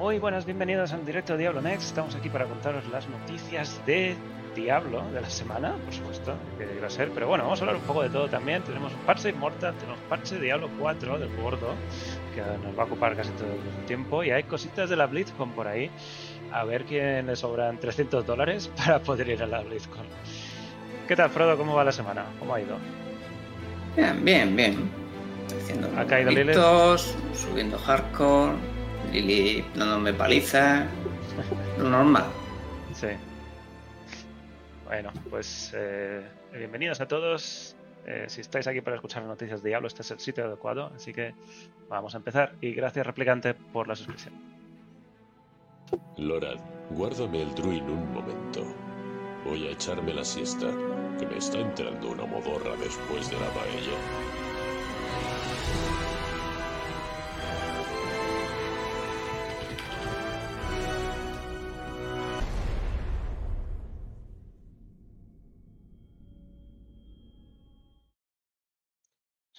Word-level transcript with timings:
Muy 0.00 0.18
buenas, 0.18 0.46
bienvenidos 0.46 0.94
al 0.94 1.04
directo 1.04 1.34
de 1.34 1.40
Diablo 1.40 1.60
Next. 1.60 1.88
Estamos 1.88 2.14
aquí 2.14 2.30
para 2.30 2.46
contaros 2.46 2.88
las 2.88 3.06
noticias 3.06 3.82
de 3.84 4.16
Diablo 4.56 5.02
de 5.12 5.20
la 5.20 5.28
semana, 5.28 5.74
por 5.84 5.92
supuesto, 5.92 6.32
que 6.56 6.66
iba 6.74 6.86
a 6.86 6.90
ser. 6.90 7.10
Pero 7.10 7.28
bueno, 7.28 7.44
vamos 7.44 7.60
a 7.60 7.64
hablar 7.64 7.76
un 7.76 7.82
poco 7.82 8.02
de 8.02 8.08
todo 8.08 8.26
también. 8.26 8.62
Tenemos 8.62 8.94
parche 9.04 9.28
Immortal, 9.28 9.74
tenemos 9.74 10.00
parche 10.08 10.38
Diablo 10.38 10.70
4 10.78 11.18
del 11.18 11.28
gordo, 11.36 11.74
que 12.34 12.40
nos 12.66 12.78
va 12.78 12.84
a 12.84 12.86
ocupar 12.86 13.14
casi 13.14 13.28
todo 13.32 13.48
el 13.48 13.84
tiempo. 13.84 14.24
Y 14.24 14.30
hay 14.30 14.44
cositas 14.44 14.88
de 14.88 14.96
la 14.96 15.04
BlizzCon 15.06 15.50
por 15.50 15.68
ahí. 15.68 15.90
A 16.50 16.64
ver 16.64 16.86
quién 16.86 17.26
le 17.26 17.36
sobran 17.36 17.78
300 17.78 18.24
dólares 18.24 18.68
para 18.78 19.00
poder 19.00 19.28
ir 19.28 19.42
a 19.42 19.46
la 19.46 19.60
BlizzCon. 19.60 20.06
¿Qué 21.08 21.14
tal, 21.14 21.28
Frodo? 21.28 21.58
¿Cómo 21.58 21.74
va 21.74 21.84
la 21.84 21.92
semana? 21.92 22.24
¿Cómo 22.38 22.54
ha 22.54 22.60
ido? 22.62 22.78
Bien, 23.94 24.24
bien, 24.24 24.56
bien. 24.56 24.90
Haciendo 25.62 25.90
¿Ha 26.00 26.06
caído 26.06 26.30
Lilith? 26.30 26.56
subiendo 27.34 27.76
hardcore, 27.76 28.54
Lili 29.12 29.64
dándome 29.74 30.12
paliza. 30.12 30.86
Lo 31.78 31.88
normal. 31.88 32.26
Sí. 32.94 33.08
Bueno, 34.86 35.12
pues 35.28 35.72
eh, 35.74 36.22
bienvenidos 36.56 37.00
a 37.00 37.08
todos. 37.08 37.76
Eh, 38.06 38.24
si 38.28 38.40
estáis 38.40 38.66
aquí 38.66 38.80
para 38.80 38.96
escuchar 38.96 39.22
las 39.22 39.30
noticias 39.30 39.62
de 39.62 39.70
Diablo, 39.70 39.88
este 39.88 40.02
es 40.02 40.10
el 40.12 40.20
sitio 40.20 40.44
adecuado. 40.44 40.92
Así 40.94 41.12
que 41.12 41.34
vamos 41.88 42.14
a 42.14 42.18
empezar. 42.18 42.54
Y 42.60 42.72
gracias, 42.72 43.06
replicante, 43.06 43.54
por 43.54 43.88
la 43.88 43.96
suscripción. 43.96 44.34
Loran, 46.16 46.58
guárdame 46.90 47.42
el 47.42 47.54
druin 47.54 47.84
un 47.84 48.12
momento. 48.12 48.64
Voy 49.44 49.66
a 49.66 49.70
echarme 49.70 50.14
la 50.14 50.24
siesta, 50.24 50.68
que 51.18 51.26
me 51.26 51.38
está 51.38 51.58
entrando 51.58 52.10
una 52.10 52.26
modorra 52.26 52.76
después 52.76 53.28
de 53.30 53.40
la 53.40 53.48
paella. 53.48 54.39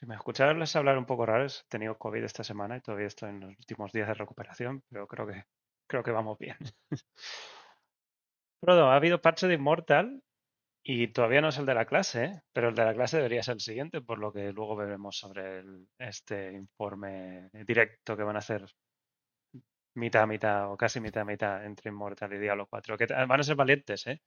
Si 0.01 0.05
me 0.07 0.15
escucháis 0.15 0.75
hablar 0.75 0.97
un 0.97 1.05
poco 1.05 1.25
raros, 1.25 1.61
he 1.61 1.69
tenido 1.69 1.97
COVID 1.97 2.23
esta 2.25 2.43
semana 2.43 2.75
y 2.75 2.81
todavía 2.81 3.07
estoy 3.07 3.29
en 3.29 3.39
los 3.39 3.49
últimos 3.57 3.93
días 3.93 4.09
de 4.09 4.15
recuperación, 4.15 4.83
pero 4.89 5.07
creo 5.07 5.25
que, 5.27 5.45
creo 5.87 6.03
que 6.03 6.11
vamos 6.11 6.37
bien. 6.37 6.57
Frodo, 8.59 8.89
ha 8.89 8.95
habido 8.95 9.21
parche 9.21 9.47
de 9.47 9.53
Immortal 9.53 10.23
y 10.83 11.09
todavía 11.09 11.41
no 11.41 11.49
es 11.49 11.57
el 11.59 11.65
de 11.67 11.75
la 11.75 11.85
clase, 11.85 12.25
¿eh? 12.25 12.41
pero 12.53 12.69
el 12.69 12.75
de 12.75 12.85
la 12.85 12.93
clase 12.95 13.17
debería 13.17 13.43
ser 13.43 13.55
el 13.55 13.61
siguiente, 13.61 14.01
por 14.01 14.19
lo 14.19 14.33
que 14.33 14.51
luego 14.53 14.75
veremos 14.77 15.17
sobre 15.17 15.59
el- 15.59 15.87
este 15.99 16.53
informe 16.53 17.49
directo 17.67 18.17
que 18.17 18.23
van 18.23 18.37
a 18.37 18.39
hacer 18.39 18.65
mitad, 19.95 20.27
mitad 20.27 20.71
o 20.71 20.77
casi 20.77 20.99
mitad, 20.99 21.25
mitad 21.25 21.65
entre 21.65 21.89
Immortal 21.89 22.33
y 22.33 22.39
Diablo 22.39 22.67
4, 22.67 22.97
que 22.97 23.07
ta- 23.07 23.25
van 23.25 23.39
a 23.39 23.43
ser 23.43 23.55
valientes, 23.55 24.07
¿eh? 24.07 24.21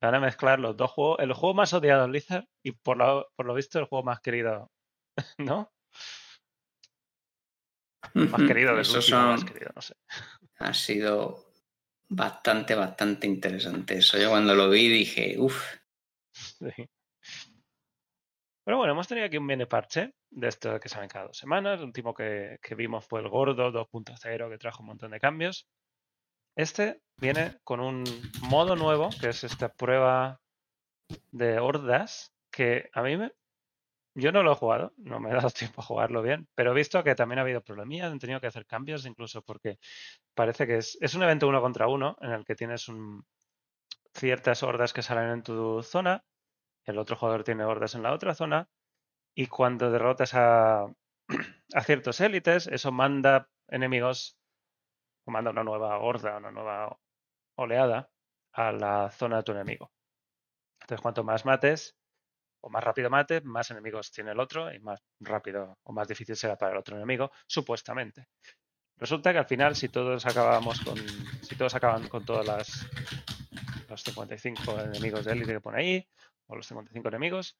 Van 0.00 0.14
a 0.14 0.20
mezclar 0.20 0.58
los 0.60 0.76
dos 0.76 0.90
juegos, 0.92 1.18
el 1.20 1.32
juego 1.34 1.54
más 1.54 1.72
odiado 1.74 2.02
de 2.02 2.08
Blizzard 2.08 2.44
y 2.62 2.72
por 2.72 2.96
lo, 2.96 3.28
por 3.36 3.46
lo 3.46 3.54
visto 3.54 3.78
el 3.78 3.84
juego 3.86 4.04
más 4.04 4.20
querido, 4.20 4.70
¿no? 5.38 5.72
Más 8.14 8.42
querido 8.42 8.72
del 8.72 8.80
Esos 8.80 9.04
último, 9.04 9.20
más 9.20 9.40
son- 9.40 9.48
querido, 9.48 9.70
no 9.74 9.82
sé. 9.82 9.94
Ha 10.58 10.74
sido 10.74 11.52
bastante, 12.08 12.74
bastante 12.74 13.26
interesante 13.26 13.98
eso. 13.98 14.18
Yo 14.18 14.30
cuando 14.30 14.54
lo 14.54 14.68
vi 14.70 14.88
dije, 14.88 15.36
uff, 15.38 15.62
Sí. 16.32 16.88
Pero 18.64 18.76
bueno, 18.76 18.92
hemos 18.92 19.08
tenido 19.08 19.26
aquí 19.26 19.36
un 19.38 19.46
mini 19.46 19.66
parche 19.66 20.14
de 20.30 20.48
esto 20.48 20.78
que 20.78 20.88
salen 20.88 21.08
cada 21.08 21.26
dos 21.28 21.38
semanas. 21.38 21.78
El 21.80 21.86
último 21.86 22.14
que, 22.14 22.58
que 22.62 22.74
vimos 22.74 23.04
fue 23.06 23.20
el 23.20 23.28
Gordo 23.28 23.72
2.0 23.72 24.50
que 24.50 24.58
trajo 24.58 24.82
un 24.82 24.88
montón 24.88 25.10
de 25.12 25.18
cambios. 25.20 25.66
Este 26.56 27.00
viene 27.16 27.58
con 27.64 27.80
un 27.80 28.04
modo 28.42 28.76
nuevo, 28.76 29.08
que 29.20 29.28
es 29.30 29.44
esta 29.44 29.72
prueba 29.72 30.40
de 31.32 31.58
hordas, 31.58 32.32
que 32.52 32.90
a 32.92 33.02
mí 33.02 33.16
me... 33.16 33.32
Yo 34.14 34.32
no 34.32 34.42
lo 34.42 34.52
he 34.52 34.54
jugado, 34.56 34.92
no 34.96 35.20
me 35.20 35.30
he 35.30 35.34
dado 35.34 35.50
tiempo 35.50 35.80
a 35.80 35.84
jugarlo 35.84 36.22
bien, 36.22 36.48
pero 36.54 36.72
he 36.72 36.74
visto 36.74 37.02
que 37.04 37.14
también 37.14 37.38
ha 37.38 37.42
habido 37.42 37.62
problemillas, 37.62 38.12
han 38.12 38.18
tenido 38.18 38.40
que 38.40 38.48
hacer 38.48 38.66
cambios 38.66 39.06
incluso 39.06 39.42
porque 39.42 39.78
parece 40.34 40.66
que 40.66 40.78
es, 40.78 40.98
es 41.00 41.14
un 41.14 41.22
evento 41.22 41.48
uno 41.48 41.60
contra 41.60 41.88
uno 41.88 42.16
en 42.20 42.32
el 42.32 42.44
que 42.44 42.56
tienes 42.56 42.88
un, 42.88 43.24
ciertas 44.14 44.62
hordas 44.62 44.92
que 44.92 45.02
salen 45.02 45.30
en 45.30 45.42
tu 45.42 45.82
zona, 45.82 46.24
el 46.84 46.98
otro 46.98 47.16
jugador 47.16 47.44
tiene 47.44 47.64
hordas 47.64 47.94
en 47.94 48.02
la 48.02 48.12
otra 48.12 48.34
zona, 48.34 48.68
y 49.34 49.46
cuando 49.46 49.90
derrotas 49.90 50.34
a, 50.34 50.86
a 51.74 51.82
ciertos 51.82 52.20
élites, 52.20 52.66
eso 52.66 52.92
manda 52.92 53.48
enemigos, 53.68 54.38
o 55.24 55.30
manda 55.30 55.50
una 55.50 55.64
nueva 55.64 55.98
horda, 55.98 56.38
una 56.38 56.50
nueva 56.50 56.98
oleada 57.56 58.10
a 58.52 58.72
la 58.72 59.10
zona 59.10 59.38
de 59.38 59.42
tu 59.44 59.52
enemigo. 59.52 59.92
Entonces, 60.80 61.00
cuanto 61.02 61.24
más 61.24 61.44
mates, 61.44 61.96
o 62.60 62.70
más 62.70 62.84
rápido 62.84 63.10
mates, 63.10 63.44
más 63.44 63.70
enemigos 63.70 64.10
tiene 64.10 64.32
el 64.32 64.40
otro, 64.40 64.72
y 64.72 64.78
más 64.80 65.02
rápido 65.20 65.78
o 65.82 65.92
más 65.92 66.08
difícil 66.08 66.36
será 66.36 66.56
para 66.56 66.72
el 66.72 66.78
otro 66.78 66.96
enemigo, 66.96 67.30
supuestamente. 67.46 68.28
Resulta 69.00 69.32
que 69.32 69.38
al 69.38 69.46
final, 69.46 69.74
si 69.76 69.88
todos 69.88 70.26
acabamos 70.26 70.80
con. 70.80 70.98
Si 71.42 71.56
todos 71.56 71.74
acaban 71.74 72.08
con 72.08 72.24
todas 72.24 72.46
las. 72.46 72.86
los 73.88 74.02
55 74.02 74.80
enemigos 74.80 75.24
de 75.24 75.32
élite 75.32 75.52
que 75.52 75.60
pone 75.60 75.78
ahí, 75.78 76.08
o 76.46 76.56
los 76.56 76.66
55 76.66 77.08
enemigos, 77.08 77.56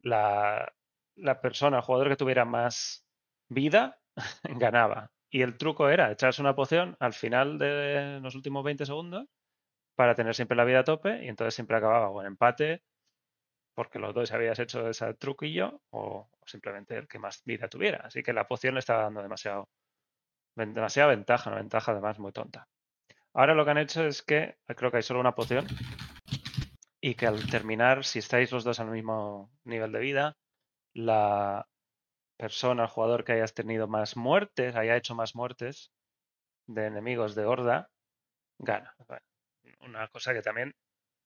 la, 0.00 0.72
la 1.16 1.40
persona, 1.40 1.78
el 1.78 1.82
jugador 1.82 2.08
que 2.08 2.16
tuviera 2.16 2.44
más 2.44 3.04
vida, 3.48 3.98
ganaba. 4.44 5.10
Y 5.30 5.42
el 5.42 5.58
truco 5.58 5.88
era 5.88 6.12
echarse 6.12 6.40
una 6.40 6.54
poción 6.54 6.96
al 7.00 7.12
final 7.12 7.58
de 7.58 8.20
los 8.22 8.36
últimos 8.36 8.62
20 8.62 8.86
segundos 8.86 9.26
para 9.96 10.14
tener 10.14 10.34
siempre 10.36 10.56
la 10.56 10.64
vida 10.64 10.80
a 10.80 10.84
tope, 10.84 11.24
y 11.24 11.28
entonces 11.28 11.54
siempre 11.54 11.76
acababa 11.76 12.08
o 12.08 12.22
empate, 12.22 12.82
porque 13.74 13.98
los 13.98 14.14
dos 14.14 14.32
habías 14.32 14.58
hecho 14.58 14.88
ese 14.88 15.14
truquillo, 15.14 15.80
o, 15.90 16.28
simplemente 16.46 16.96
el 16.96 17.08
que 17.08 17.18
más 17.18 17.42
vida 17.44 17.68
tuviera. 17.68 18.06
Así 18.06 18.22
que 18.22 18.32
la 18.32 18.46
poción 18.46 18.74
le 18.74 18.80
estaba 18.80 19.04
dando 19.04 19.22
demasiado 19.22 19.68
demasiada 20.56 21.08
ventaja, 21.08 21.50
una 21.50 21.58
ventaja 21.58 21.92
además 21.92 22.18
muy 22.18 22.32
tonta. 22.32 22.68
Ahora 23.32 23.54
lo 23.54 23.64
que 23.64 23.72
han 23.72 23.78
hecho 23.78 24.04
es 24.04 24.22
que 24.22 24.56
creo 24.66 24.90
que 24.90 24.98
hay 24.98 25.02
solo 25.02 25.18
una 25.18 25.34
poción 25.34 25.66
y 27.00 27.16
que 27.16 27.26
al 27.26 27.50
terminar, 27.50 28.04
si 28.04 28.20
estáis 28.20 28.52
los 28.52 28.62
dos 28.62 28.78
al 28.78 28.90
mismo 28.90 29.50
nivel 29.64 29.90
de 29.90 29.98
vida, 29.98 30.36
la 30.94 31.66
persona, 32.36 32.84
el 32.84 32.88
jugador 32.88 33.24
que 33.24 33.32
hayas 33.32 33.54
tenido 33.54 33.88
más 33.88 34.16
muertes, 34.16 34.76
haya 34.76 34.96
hecho 34.96 35.14
más 35.16 35.34
muertes 35.34 35.90
de 36.66 36.86
enemigos 36.86 37.34
de 37.34 37.44
horda, 37.44 37.90
gana. 38.58 38.94
Una 39.80 40.08
cosa 40.08 40.32
que 40.32 40.42
también 40.42 40.74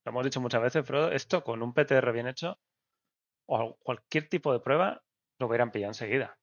lo 0.09 0.13
hemos 0.13 0.25
dicho 0.25 0.41
muchas 0.41 0.63
veces, 0.63 0.87
Frodo, 0.87 1.13
esto 1.13 1.45
con 1.45 1.63
un 1.63 1.75
PTR 1.75 2.13
bien 2.13 2.29
hecho 2.29 2.59
o 3.47 3.77
cualquier 3.83 4.27
tipo 4.29 4.53
de 4.55 4.61
prueba 4.61 5.03
lo 5.39 5.47
hubieran 5.47 5.71
pillado 5.71 5.91
enseguida. 5.91 6.39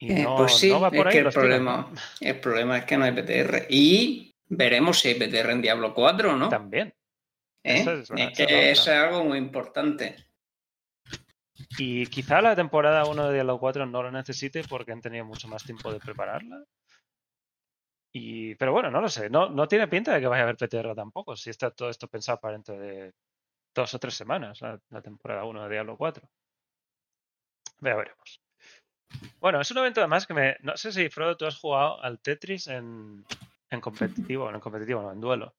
Y 0.00 0.12
Eh, 0.12 0.22
no, 0.24 0.36
pues 0.36 0.56
sí, 0.58 0.70
no 0.70 0.80
va 0.80 0.88
es 0.88 0.94
por 0.94 1.06
ahí 1.06 1.12
que 1.12 1.20
el 1.20 1.32
problema, 1.32 1.92
el 2.20 2.40
problema 2.40 2.78
es 2.78 2.84
que 2.84 2.96
no 2.96 3.04
hay 3.04 3.12
PTR. 3.12 3.66
Y 3.70 4.34
veremos 4.48 4.98
si 4.98 5.08
hay 5.08 5.14
PTR 5.14 5.50
en 5.52 5.62
Diablo 5.62 5.94
4 5.94 6.36
no. 6.36 6.48
También. 6.48 6.92
¿eh? 7.62 8.04
es 8.16 8.36
que 8.36 8.70
eso 8.72 8.90
es 8.90 8.98
algo 8.98 9.24
muy 9.24 9.38
importante. 9.38 10.16
Y 11.78 12.06
quizá 12.06 12.42
la 12.42 12.56
temporada 12.56 13.04
1 13.04 13.28
de 13.28 13.34
Diablo 13.34 13.60
4 13.60 13.86
no 13.86 14.02
lo 14.02 14.10
necesite 14.10 14.64
porque 14.64 14.90
han 14.90 15.00
tenido 15.00 15.24
mucho 15.24 15.46
más 15.46 15.62
tiempo 15.62 15.92
de 15.92 16.00
prepararla. 16.00 16.64
Y, 18.12 18.54
pero 18.56 18.72
bueno, 18.72 18.90
no 18.90 19.00
lo 19.00 19.08
sé. 19.08 19.30
No, 19.30 19.48
no 19.48 19.66
tiene 19.66 19.88
pinta 19.88 20.12
de 20.12 20.20
que 20.20 20.26
vaya 20.26 20.42
a 20.42 20.44
haber 20.44 20.56
PTR 20.56 20.94
tampoco. 20.94 21.34
Si 21.34 21.50
está 21.50 21.70
todo 21.70 21.88
esto 21.88 22.08
pensado 22.08 22.38
para 22.38 22.52
dentro 22.52 22.78
de 22.78 23.14
dos 23.74 23.94
o 23.94 23.98
tres 23.98 24.14
semanas, 24.14 24.60
la, 24.60 24.78
la 24.90 25.00
temporada 25.00 25.44
1 25.44 25.62
de 25.64 25.70
Diablo 25.70 25.96
4. 25.96 26.28
Ya 27.80 27.96
veremos. 27.96 28.40
Bueno, 29.40 29.60
es 29.60 29.70
un 29.70 29.78
evento 29.78 30.00
además 30.00 30.26
que 30.26 30.34
me. 30.34 30.56
No 30.60 30.76
sé 30.76 30.92
si, 30.92 31.08
Frodo, 31.08 31.36
tú 31.36 31.46
has 31.46 31.58
jugado 31.58 32.02
al 32.02 32.20
Tetris 32.20 32.66
en, 32.66 33.24
en 33.70 33.80
competitivo. 33.80 34.50
No 34.50 34.56
en 34.56 34.60
competitivo, 34.60 35.02
no, 35.02 35.12
en 35.12 35.20
duelo. 35.20 35.54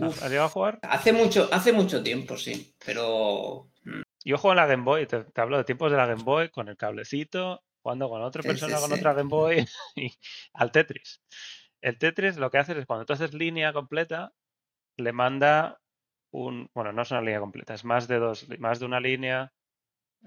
¿Has, 0.00 0.08
Uf. 0.08 0.22
has 0.22 0.30
llegado 0.30 0.46
a 0.46 0.50
jugar? 0.50 0.78
Hace 0.82 1.12
mucho, 1.12 1.48
hace 1.52 1.72
mucho 1.72 2.02
tiempo, 2.02 2.36
sí. 2.36 2.74
Pero 2.84 3.70
mm, 3.84 4.02
Yo 4.24 4.38
juego 4.38 4.52
en 4.52 4.56
la 4.56 4.66
Game 4.66 4.84
Boy, 4.84 5.06
te, 5.06 5.24
te 5.24 5.40
hablo 5.40 5.58
de 5.58 5.64
tiempos 5.64 5.90
de 5.90 5.96
la 5.96 6.06
Game 6.06 6.22
Boy 6.22 6.48
con 6.50 6.68
el 6.68 6.76
cablecito, 6.76 7.62
jugando 7.86 8.08
con 8.08 8.20
otra 8.20 8.42
persona 8.42 8.78
sí, 8.78 8.82
con 8.82 8.92
otra 8.92 9.14
Game 9.14 9.28
Boy 9.28 9.64
y 9.94 10.12
al 10.54 10.72
Tetris. 10.72 11.22
El 11.80 11.98
Tetris 11.98 12.36
lo 12.36 12.50
que 12.50 12.58
hace 12.58 12.76
es 12.76 12.84
cuando 12.84 13.06
tú 13.06 13.12
haces 13.12 13.32
línea 13.32 13.72
completa, 13.72 14.32
le 14.96 15.12
manda 15.12 15.80
un, 16.32 16.68
bueno, 16.74 16.92
no 16.92 17.02
es 17.02 17.12
una 17.12 17.20
línea 17.20 17.38
completa, 17.38 17.74
es 17.74 17.84
más 17.84 18.08
de 18.08 18.18
dos, 18.18 18.48
más 18.58 18.80
de 18.80 18.86
una 18.86 18.98
línea, 18.98 19.52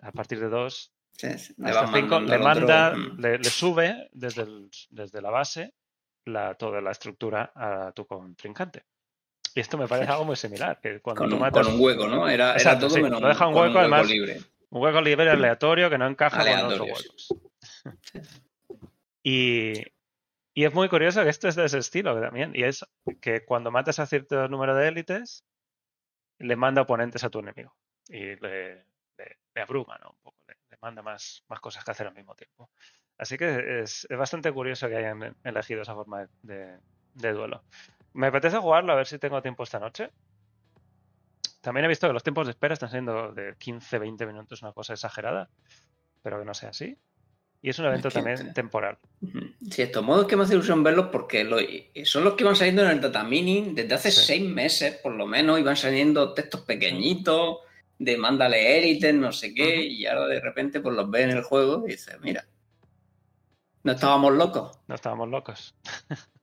a 0.01 0.11
partir 0.13 0.39
de 0.39 0.47
dos, 0.47 0.93
le 1.21 1.37
cinco, 1.37 2.21
le 2.21 2.37
manda, 2.37 2.95
mm. 2.95 3.19
le, 3.19 3.37
le 3.39 3.49
sube 3.49 4.09
desde, 4.13 4.43
el- 4.43 4.69
desde 4.89 5.21
la 5.21 5.29
base 5.29 5.73
la, 6.25 6.53
toda 6.53 6.79
la 6.79 6.91
estructura 6.91 7.51
a 7.53 7.91
tu 7.91 8.05
contrincante. 8.05 8.85
Y 9.53 9.59
esto 9.59 9.77
me 9.77 9.87
parece 9.87 10.09
algo 10.11 10.23
muy 10.23 10.37
similar, 10.37 10.79
que 10.79 11.01
cuando 11.01 11.23
con, 11.23 11.33
un, 11.33 11.39
matas 11.39 11.65
con 11.67 11.75
un 11.75 11.81
hueco, 11.81 12.07
¿no? 12.07 12.29
Era, 12.29 12.55
era 12.55 12.79
todo 12.79 12.89
sí, 12.89 13.01
menos 13.01 13.19
lo 13.19 13.27
deja 13.27 13.47
un 13.47 13.55
hueco, 13.55 13.79
además, 13.79 14.07
libre. 14.07 14.39
un 14.69 14.81
hueco 14.81 15.01
libre 15.01 15.29
aleatorio 15.29 15.89
que 15.89 15.97
no 15.97 16.07
encaja 16.07 16.37
con 16.45 16.69
los 16.69 16.79
huecos. 16.79 17.48
Y, 19.23 19.83
Y 20.59 20.65
es 20.65 20.73
muy 20.73 20.89
curioso 20.89 21.23
que 21.23 21.29
esto 21.29 21.47
es 21.47 21.55
de 21.55 21.63
ese 21.63 21.77
estilo 21.77 22.19
también. 22.19 22.51
Y 22.53 22.63
es 22.63 22.85
que 23.21 23.45
cuando 23.45 23.71
matas 23.71 23.99
a 23.99 24.05
cierto 24.05 24.47
número 24.49 24.75
de 24.75 24.89
élites, 24.89 25.45
le 26.39 26.55
manda 26.57 26.81
oponentes 26.81 27.23
a 27.23 27.29
tu 27.29 27.39
enemigo. 27.39 27.73
Y 28.09 28.35
le, 28.35 28.85
le, 29.17 29.61
abruma, 29.61 29.97
¿no? 29.99 30.09
Un 30.09 30.17
poco, 30.21 30.37
le, 30.47 30.77
manda 30.81 31.01
más, 31.01 31.45
más 31.47 31.61
cosas 31.61 31.85
que 31.85 31.91
hacer 31.91 32.07
al 32.07 32.13
mismo 32.13 32.35
tiempo. 32.35 32.69
Así 33.17 33.37
que 33.37 33.81
es, 33.81 34.07
bastante 34.09 34.51
curioso 34.51 34.89
que 34.89 34.97
hayan 34.97 35.35
elegido 35.45 35.81
esa 35.81 35.95
forma 35.95 36.27
de, 36.41 36.77
de 37.13 37.31
duelo. 37.31 37.63
Me 38.13 38.27
apetece 38.27 38.57
jugarlo 38.57 38.91
a 38.91 38.95
ver 38.95 39.07
si 39.07 39.17
tengo 39.17 39.41
tiempo 39.41 39.63
esta 39.63 39.79
noche. 39.79 40.11
También 41.61 41.85
he 41.85 41.87
visto 41.89 42.07
que 42.07 42.13
los 42.13 42.23
tiempos 42.23 42.47
de 42.47 42.51
espera 42.51 42.73
están 42.73 42.89
siendo 42.89 43.31
de 43.31 43.55
15-20 43.57 44.27
minutos, 44.27 44.61
una 44.61 44.73
cosa 44.73 44.91
exagerada. 44.91 45.49
Pero 46.21 46.39
que 46.39 46.45
no 46.45 46.53
sea 46.53 46.71
así. 46.71 46.97
Y 47.61 47.69
es 47.69 47.79
un 47.79 47.85
evento 47.85 48.09
también 48.09 48.53
temporal. 48.53 48.97
Sí, 49.69 49.81
estos 49.81 50.03
modos 50.03 50.27
que 50.27 50.37
me 50.37 50.43
hace 50.43 50.53
ilusión 50.53 50.81
verlos 50.81 51.07
porque 51.11 51.43
son 52.05 52.23
los 52.23 52.35
que 52.35 52.43
iban 52.43 52.55
saliendo 52.55 52.83
en 52.83 52.91
el 52.91 53.01
data 53.01 53.23
mini 53.23 53.73
desde 53.73 53.93
hace 53.93 54.11
seis 54.11 54.49
meses, 54.49 54.95
por 55.03 55.13
lo 55.13 55.27
menos, 55.27 55.59
iban 55.59 55.75
saliendo 55.75 56.33
textos 56.33 56.61
pequeñitos 56.61 57.57
de 57.97 58.17
mándale 58.17 58.77
élites, 58.77 59.13
no 59.13 59.33
sé 59.33 59.53
qué, 59.53 59.83
y 59.83 60.05
ahora 60.05 60.27
de 60.27 60.39
repente 60.39 60.79
pues 60.79 60.95
los 60.95 61.11
ves 61.11 61.23
en 61.23 61.31
el 61.31 61.43
juego 61.43 61.83
y 61.85 61.91
dices, 61.91 62.17
mira, 62.21 62.45
no 63.83 63.91
estábamos 63.91 64.33
locos. 64.33 64.79
No 64.87 64.95
estábamos 64.95 65.27
locos. 65.27 65.75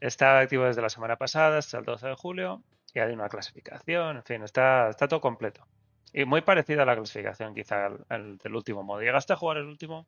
está 0.00 0.38
activo 0.38 0.64
desde 0.64 0.82
la 0.82 0.88
semana 0.88 1.16
pasada 1.16 1.58
hasta 1.58 1.78
el 1.78 1.84
12 1.84 2.08
de 2.08 2.14
julio 2.14 2.62
y 2.94 3.00
hay 3.00 3.12
una 3.12 3.28
clasificación, 3.28 4.18
en 4.18 4.24
fin, 4.24 4.42
está, 4.42 4.88
está 4.88 5.08
todo 5.08 5.20
completo. 5.20 5.66
Y 6.12 6.24
muy 6.24 6.40
parecida 6.40 6.82
a 6.82 6.86
la 6.86 6.96
clasificación, 6.96 7.54
quizá, 7.54 7.86
al, 8.08 8.38
del 8.38 8.54
último 8.54 8.82
modo. 8.82 9.00
¿Llegaste 9.00 9.32
a 9.32 9.36
jugar 9.36 9.58
el 9.58 9.66
último? 9.66 10.06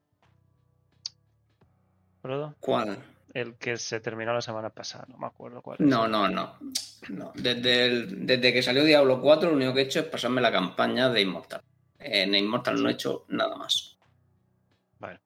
¿Cuál? 2.61 2.99
El 3.35 3.57
que 3.57 3.77
se 3.77 4.01
terminó 4.01 4.33
la 4.33 4.43
semana 4.43 4.71
pasada, 4.71 5.07
no 5.09 5.17
me 5.17 5.27
acuerdo 5.27 5.63
cuál. 5.63 5.79
No, 5.81 6.07
no, 6.07 6.29
no. 6.29 6.59
no. 7.09 7.33
Desde, 7.35 8.07
desde 8.07 8.53
que 8.53 8.63
salió 8.63 8.85
Diablo 8.85 9.21
4, 9.21 9.51
lo 9.51 9.57
único 9.57 9.75
que 9.75 9.81
he 9.81 9.85
hecho 9.85 10.01
es 10.01 10.07
pasarme 10.07 10.41
la 10.41 10.53
campaña 10.53 11.09
de 11.09 11.23
Immortal. 11.23 11.63
En 11.99 12.35
Immortal 12.35 12.83
no 12.83 12.89
he 12.89 12.93
hecho 12.93 13.25
nada 13.29 13.57
más. 13.57 13.99
Vale. 14.99 15.21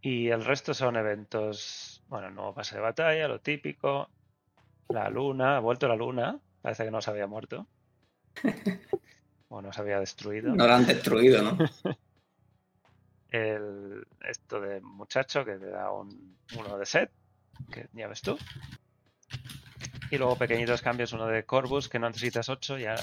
Y 0.00 0.28
el 0.28 0.44
resto 0.44 0.72
son 0.72 0.96
eventos, 0.96 2.02
bueno, 2.08 2.30
nuevo 2.30 2.54
pase 2.54 2.76
de 2.76 2.80
batalla, 2.80 3.28
lo 3.28 3.40
típico. 3.40 4.08
La 4.88 5.10
luna, 5.10 5.58
ha 5.58 5.60
vuelto 5.60 5.86
la 5.86 5.96
luna, 5.96 6.40
parece 6.62 6.84
que 6.84 6.90
no 6.90 7.02
se 7.02 7.10
había 7.10 7.26
muerto. 7.26 7.66
o 9.48 9.60
no 9.60 9.72
se 9.72 9.80
había 9.80 10.00
destruido. 10.00 10.54
No 10.54 10.66
lo 10.66 10.74
han 10.74 10.86
destruido, 10.86 11.42
¿no? 11.42 11.58
El, 13.30 14.06
esto 14.28 14.60
de 14.60 14.80
muchacho 14.80 15.44
que 15.44 15.56
te 15.56 15.70
da 15.70 15.92
un, 15.92 16.36
uno 16.58 16.78
de 16.78 16.86
set, 16.86 17.12
que 17.70 17.88
ya 17.92 18.08
ves 18.08 18.22
tú. 18.22 18.36
Y 20.10 20.18
luego 20.18 20.34
pequeñitos 20.36 20.82
cambios, 20.82 21.12
uno 21.12 21.28
de 21.28 21.44
Corvus, 21.44 21.88
que 21.88 22.00
no 22.00 22.08
necesitas 22.08 22.48
8, 22.48 22.78
ya 22.78 22.96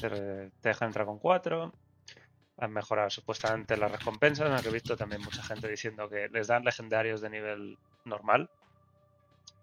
te, 0.00 0.08
te 0.08 0.50
deja 0.62 0.86
entrar 0.86 1.04
con 1.04 1.18
4. 1.18 1.72
Han 2.58 2.72
mejorado 2.72 3.10
supuestamente 3.10 3.76
las 3.76 3.92
recompensas, 3.92 4.50
aunque 4.50 4.70
he 4.70 4.72
visto 4.72 4.96
también 4.96 5.20
mucha 5.20 5.42
gente 5.42 5.68
diciendo 5.68 6.08
que 6.08 6.30
les 6.30 6.46
dan 6.46 6.64
legendarios 6.64 7.20
de 7.20 7.28
nivel 7.28 7.78
normal, 8.06 8.48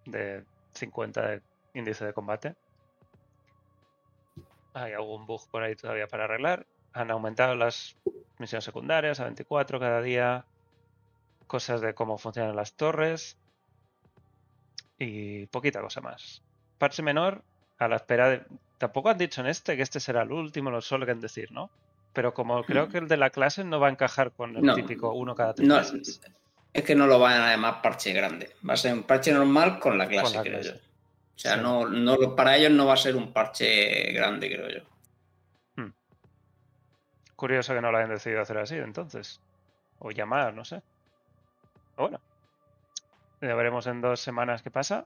de 0.05 0.43
50 0.73 1.27
de 1.27 1.41
índice 1.73 2.05
de 2.05 2.13
combate. 2.13 2.55
Hay 4.73 4.93
algún 4.93 5.25
bug 5.25 5.47
por 5.49 5.63
ahí 5.63 5.75
todavía 5.75 6.07
para 6.07 6.25
arreglar. 6.25 6.65
Han 6.93 7.11
aumentado 7.11 7.55
las 7.55 7.95
misiones 8.37 8.63
secundarias 8.63 9.19
a 9.19 9.25
24 9.25 9.79
cada 9.79 10.01
día. 10.01 10.45
Cosas 11.47 11.81
de 11.81 11.93
cómo 11.93 12.17
funcionan 12.17 12.55
las 12.55 12.73
torres. 12.73 13.37
Y 14.97 15.47
poquita 15.47 15.81
cosa 15.81 16.01
más. 16.01 16.41
Parche 16.77 17.03
menor 17.03 17.43
a 17.77 17.87
la 17.87 17.97
espera 17.97 18.29
de... 18.29 18.43
Tampoco 18.77 19.09
han 19.09 19.17
dicho 19.17 19.41
en 19.41 19.47
este 19.47 19.75
que 19.77 19.83
este 19.83 19.99
será 19.99 20.23
el 20.23 20.31
último, 20.31 20.71
lo 20.71 20.81
suelen 20.81 21.19
decir, 21.19 21.51
¿no? 21.51 21.69
Pero 22.11 22.33
como 22.33 22.63
creo 22.63 22.87
hmm. 22.87 22.91
que 22.91 22.97
el 22.99 23.07
de 23.07 23.17
la 23.17 23.29
clase 23.29 23.63
no 23.63 23.79
va 23.79 23.87
a 23.87 23.91
encajar 23.91 24.31
con 24.31 24.55
el 24.55 24.75
típico 24.75 25.13
uno 25.13 25.35
cada 25.35 25.53
tres 25.53 25.67
meses. 25.67 26.21
Es 26.73 26.83
que 26.83 26.95
no 26.95 27.05
lo 27.05 27.19
van 27.19 27.41
a 27.41 27.51
llamar 27.51 27.81
parche 27.81 28.13
grande. 28.13 28.51
Va 28.67 28.73
a 28.73 28.77
ser 28.77 28.93
un 28.93 29.03
parche 29.03 29.31
normal 29.31 29.79
con 29.79 29.97
la 29.97 30.07
clase, 30.07 30.39
creo 30.41 30.61
yo. 30.61 30.73
O 31.35 31.39
sea, 31.39 31.57
no, 31.57 31.87
no, 31.87 32.35
para 32.35 32.57
ellos 32.57 32.71
no 32.71 32.85
va 32.85 32.93
a 32.93 32.97
ser 32.97 33.15
un 33.15 33.33
parche 33.33 34.11
grande, 34.13 34.49
creo 34.49 34.69
yo. 34.69 34.83
Hmm. 35.75 35.93
Curioso 37.35 37.73
que 37.73 37.81
no 37.81 37.91
lo 37.91 37.97
hayan 37.97 38.11
decidido 38.11 38.41
hacer 38.41 38.57
así, 38.57 38.75
entonces. 38.75 39.41
O 39.99 40.11
llamar, 40.11 40.53
no 40.53 40.63
sé. 40.63 40.81
Bueno. 41.97 42.19
Ya 43.41 43.55
veremos 43.55 43.87
en 43.87 44.01
dos 44.01 44.19
semanas 44.19 44.61
qué 44.61 44.71
pasa. 44.71 45.05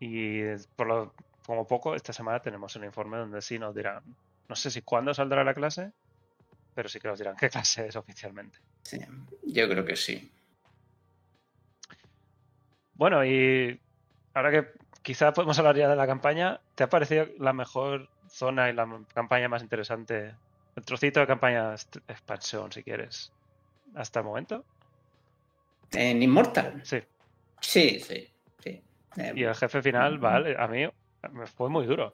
Y 0.00 0.42
por 0.74 0.86
lo, 0.86 1.14
como 1.46 1.66
poco, 1.66 1.94
esta 1.94 2.12
semana 2.12 2.40
tenemos 2.40 2.74
un 2.76 2.84
informe 2.84 3.16
donde 3.16 3.40
sí 3.40 3.58
nos 3.58 3.74
dirán. 3.74 4.02
No 4.48 4.56
sé 4.56 4.70
si 4.70 4.82
cuándo 4.82 5.14
saldrá 5.14 5.44
la 5.44 5.54
clase, 5.54 5.92
pero 6.74 6.88
sí 6.88 7.00
que 7.00 7.08
nos 7.08 7.18
dirán 7.18 7.36
qué 7.36 7.48
clase 7.50 7.86
es 7.86 7.96
oficialmente. 7.96 8.58
Sí, 8.82 8.98
yo 9.44 9.68
creo 9.68 9.84
que 9.84 9.96
sí. 9.96 10.30
Bueno, 12.94 13.24
y 13.24 13.80
ahora 14.34 14.50
que 14.50 14.85
quizás 15.06 15.32
podemos 15.32 15.56
hablar 15.60 15.76
ya 15.76 15.88
de 15.88 15.94
la 15.94 16.04
campaña. 16.04 16.60
¿Te 16.74 16.82
ha 16.82 16.88
parecido 16.88 17.28
la 17.38 17.52
mejor 17.52 18.08
zona 18.28 18.68
y 18.68 18.72
la 18.72 18.88
campaña 19.14 19.48
más 19.48 19.62
interesante? 19.62 20.34
El 20.74 20.84
trocito 20.84 21.20
de 21.20 21.28
campaña 21.28 21.74
expansión, 22.08 22.72
si 22.72 22.82
quieres, 22.82 23.32
hasta 23.94 24.18
el 24.18 24.26
momento. 24.26 24.64
¿En 25.92 26.20
Immortal? 26.20 26.80
Sí. 26.82 26.98
Sí, 27.60 28.00
sí. 28.00 28.28
sí. 28.64 28.82
y 29.36 29.44
el 29.44 29.54
jefe 29.54 29.80
final, 29.80 30.18
vale, 30.18 30.56
a 30.58 30.66
mí 30.66 30.88
me 31.30 31.46
fue 31.46 31.70
muy 31.70 31.86
duro. 31.86 32.12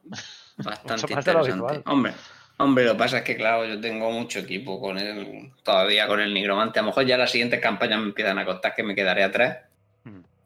Bastante 0.58 1.14
interesante. 1.14 1.82
Hombre, 1.86 2.12
hombre, 2.58 2.84
lo 2.84 2.92
que 2.92 2.98
pasa 2.98 3.18
es 3.18 3.24
que, 3.24 3.36
claro, 3.36 3.64
yo 3.64 3.80
tengo 3.80 4.10
mucho 4.10 4.40
equipo 4.40 4.78
con 4.78 4.98
él, 4.98 5.50
todavía 5.62 6.06
con 6.06 6.20
el 6.20 6.34
nigromante. 6.34 6.78
A 6.78 6.82
lo 6.82 6.88
mejor 6.88 7.06
ya 7.06 7.16
las 7.16 7.30
siguientes 7.30 7.58
campañas 7.58 8.00
me 8.00 8.08
empiezan 8.08 8.38
a 8.38 8.44
costar 8.44 8.74
que 8.74 8.82
me 8.82 8.94
quedaré 8.94 9.24
atrás 9.24 9.71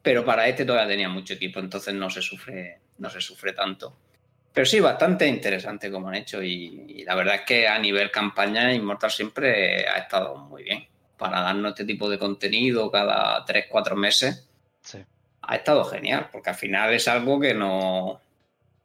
pero 0.06 0.24
para 0.24 0.46
este 0.46 0.64
todavía 0.64 0.86
tenía 0.86 1.08
mucho 1.08 1.34
equipo, 1.34 1.58
entonces 1.58 1.92
no 1.92 2.08
se 2.08 2.22
sufre, 2.22 2.78
no 2.98 3.10
se 3.10 3.20
sufre 3.20 3.52
tanto. 3.52 3.98
Pero 4.52 4.64
sí, 4.64 4.78
bastante 4.78 5.26
interesante 5.26 5.90
como 5.90 6.06
han 6.06 6.14
hecho 6.14 6.40
y, 6.44 7.02
la 7.04 7.16
verdad 7.16 7.34
es 7.34 7.40
que 7.40 7.66
a 7.66 7.76
nivel 7.80 8.12
campaña 8.12 8.72
Immortal 8.72 9.10
siempre 9.10 9.84
ha 9.88 9.96
estado 9.96 10.36
muy 10.36 10.62
bien. 10.62 10.86
Para 11.16 11.40
darnos 11.40 11.72
este 11.72 11.84
tipo 11.84 12.08
de 12.08 12.20
contenido 12.20 12.88
cada 12.88 13.44
3-4 13.44 13.96
meses, 13.96 14.48
ha 15.42 15.56
estado 15.56 15.84
genial, 15.84 16.28
porque 16.30 16.50
al 16.50 16.56
final 16.56 16.94
es 16.94 17.08
algo 17.08 17.40
que 17.40 17.52
no... 17.52 18.20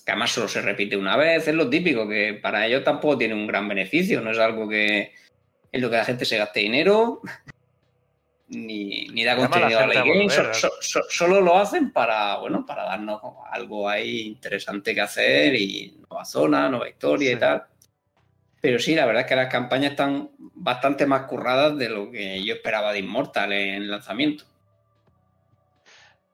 que 0.03 0.13
además 0.13 0.31
solo 0.31 0.47
se 0.47 0.63
repite 0.63 0.97
una 0.97 1.17
vez, 1.17 1.47
es 1.47 1.53
lo 1.53 1.69
típico, 1.69 2.09
que 2.09 2.33
para 2.33 2.65
ellos 2.65 2.83
tampoco 2.83 3.19
tiene 3.19 3.35
un 3.35 3.45
gran 3.45 3.67
beneficio, 3.67 4.21
no 4.21 4.31
es 4.31 4.39
algo 4.39 4.67
que 4.67 5.13
en 5.71 5.81
lo 5.81 5.91
que 5.91 5.97
la 5.97 6.05
gente 6.05 6.25
se 6.25 6.39
gaste 6.39 6.61
dinero, 6.61 7.21
ni, 8.51 9.07
ni 9.07 9.23
da 9.23 9.37
contenido 9.37 9.79
a 9.79 9.87
la 9.87 9.93
game, 10.03 10.27
solo 10.29 11.39
lo 11.39 11.57
hacen 11.57 11.91
para, 11.91 12.37
bueno, 12.37 12.65
para 12.65 12.83
darnos 12.83 13.21
algo 13.49 13.87
ahí 13.87 14.27
interesante 14.27 14.93
que 14.93 15.01
hacer 15.01 15.55
y 15.55 16.01
nueva 16.09 16.25
zona, 16.25 16.69
nueva 16.69 16.89
historia 16.89 17.31
y 17.31 17.35
tal. 17.37 17.63
Pero 18.59 18.77
sí, 18.77 18.93
la 18.93 19.05
verdad 19.05 19.21
es 19.21 19.27
que 19.27 19.35
las 19.35 19.51
campañas 19.51 19.91
están 19.91 20.29
bastante 20.37 21.05
más 21.05 21.23
curradas 21.23 21.77
de 21.77 21.89
lo 21.89 22.11
que 22.11 22.43
yo 22.43 22.53
esperaba 22.53 22.91
de 22.91 22.99
Immortal 22.99 23.53
en 23.53 23.89
lanzamiento. 23.89 24.43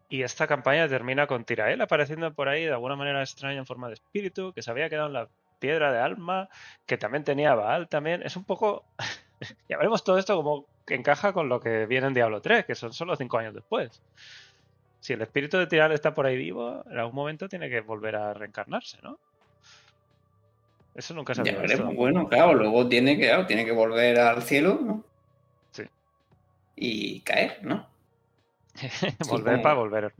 Y 0.09 0.23
esta 0.23 0.47
campaña 0.47 0.87
termina 0.87 1.27
con 1.27 1.45
Tirael 1.45 1.81
apareciendo 1.81 2.33
por 2.33 2.49
ahí 2.49 2.65
de 2.65 2.71
alguna 2.71 2.95
manera 2.95 3.21
extraña 3.21 3.59
en 3.59 3.65
forma 3.65 3.89
de 3.89 3.93
espíritu, 3.93 4.53
que 4.53 4.63
se 4.63 4.71
había 4.71 4.89
quedado 4.89 5.07
en 5.07 5.13
la 5.13 5.29
piedra 5.59 5.91
de 5.91 5.99
alma, 5.99 6.49
que 6.85 6.97
también 6.97 7.23
tenía 7.23 7.53
Baal 7.53 7.87
también. 7.87 8.23
Es 8.23 8.35
un 8.35 8.43
poco... 8.43 8.85
ya 9.69 9.77
veremos 9.77 10.03
todo 10.03 10.17
esto 10.17 10.35
como 10.35 10.76
que 10.87 10.95
encaja 10.95 11.33
con 11.33 11.49
lo 11.49 11.59
que 11.59 11.85
viene 11.85 12.07
en 12.07 12.13
Diablo 12.13 12.41
3, 12.41 12.65
que 12.65 12.73
son 12.73 12.93
solo 12.93 13.15
cinco 13.17 13.37
años 13.37 13.53
después. 13.53 14.01
Si 15.01 15.13
el 15.13 15.21
espíritu 15.21 15.57
de 15.57 15.67
Tiral 15.67 15.91
está 15.91 16.15
por 16.15 16.25
ahí 16.25 16.37
vivo, 16.37 16.83
en 16.89 16.97
algún 16.97 17.13
momento 17.13 17.49
tiene 17.49 17.69
que 17.69 17.81
volver 17.81 18.15
a 18.15 18.33
reencarnarse, 18.33 18.97
¿no? 19.03 19.19
Eso 20.95 21.13
nunca 21.13 21.35
se 21.35 21.41
había 21.41 21.59
visto. 21.59 21.91
Bueno, 21.91 22.27
claro, 22.27 22.53
luego 22.53 22.87
tiene 22.87 23.17
que, 23.17 23.31
tiene 23.47 23.65
que 23.65 23.73
volver 23.73 24.17
al 24.17 24.41
cielo, 24.41 24.79
¿no? 24.81 25.03
Sí. 25.71 25.83
Y 26.77 27.19
caer, 27.19 27.59
¿no? 27.61 27.85
volver 29.29 29.61
para 29.61 29.75
volver. 29.75 30.13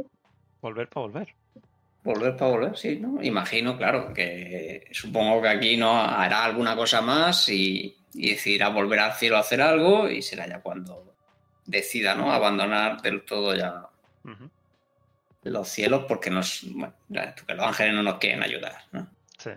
Volver 0.62 0.90
para 0.90 1.08
volver. 1.08 1.34
Volver 2.08 2.38
para 2.38 2.52
volver, 2.52 2.78
sí, 2.78 3.00
¿no? 3.02 3.22
Imagino, 3.22 3.78
claro, 3.78 4.14
que 4.14 4.88
supongo 4.92 5.42
que 5.42 5.50
aquí 5.50 5.76
no 5.76 6.00
hará 6.00 6.46
alguna 6.46 6.74
cosa 6.74 7.02
más 7.02 7.50
y, 7.50 7.98
y 8.14 8.30
decidirá 8.30 8.70
volver 8.70 9.00
al 9.00 9.14
cielo 9.14 9.36
a 9.36 9.42
hacer 9.42 9.62
algo 9.62 10.10
y 10.10 10.22
será 10.22 10.48
ya 10.48 10.62
cuando 10.62 11.14
decida 11.66 12.16
¿no? 12.16 12.32
abandonar 12.32 13.02
del 13.02 13.24
todo 13.24 13.54
ya 13.54 13.90
los 15.44 15.70
cielos 15.70 16.06
porque 16.08 16.30
nos, 16.30 16.66
bueno, 16.74 16.94
que 17.10 17.54
los 17.54 17.66
ángeles 17.66 17.94
no 17.94 18.04
nos 18.04 18.18
quieren 18.20 18.44
ayudar. 18.44 18.74
¿no? 18.92 19.08
Sí. 19.38 19.52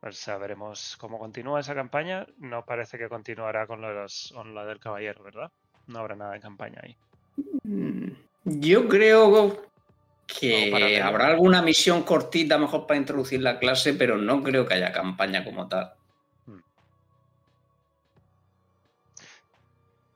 pues 0.00 0.18
sabremos 0.18 0.96
cómo 0.96 1.18
continúa 1.18 1.60
esa 1.60 1.74
campaña. 1.74 2.26
No 2.38 2.64
parece 2.64 2.98
que 2.98 3.08
continuará 3.08 3.66
con 3.66 3.80
lo, 3.80 4.06
con 4.32 4.54
lo 4.54 4.64
del 4.64 4.80
caballero, 4.80 5.22
¿verdad? 5.22 5.52
No 5.86 6.00
habrá 6.00 6.16
nada 6.16 6.32
de 6.32 6.40
campaña 6.40 6.80
ahí. 6.82 6.96
Mm, 7.64 8.10
yo 8.44 8.88
creo 8.88 9.67
que 10.28 11.00
habrá 11.02 11.26
alguna 11.28 11.62
misión 11.62 12.02
cortita 12.02 12.58
mejor 12.58 12.86
para 12.86 12.98
introducir 12.98 13.40
la 13.42 13.58
clase, 13.58 13.94
pero 13.94 14.18
no 14.18 14.42
creo 14.42 14.66
que 14.66 14.74
haya 14.74 14.92
campaña 14.92 15.42
como 15.42 15.66
tal. 15.66 15.94
Hmm. 16.46 16.60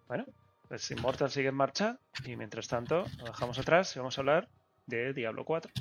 Bueno, 0.07 0.27
pues 0.69 0.91
Immortal 0.91 1.31
sigue 1.31 1.49
en 1.49 1.55
marcha 1.55 1.99
y 2.27 2.37
mientras 2.37 2.69
tanto 2.69 3.07
lo 3.19 3.25
dejamos 3.25 3.59
atrás 3.59 3.97
y 3.97 3.99
vamos 4.01 4.19
a 4.19 4.21
hablar 4.21 4.49
de 4.87 5.15
Diablo 5.15 5.45
4. 5.45 5.73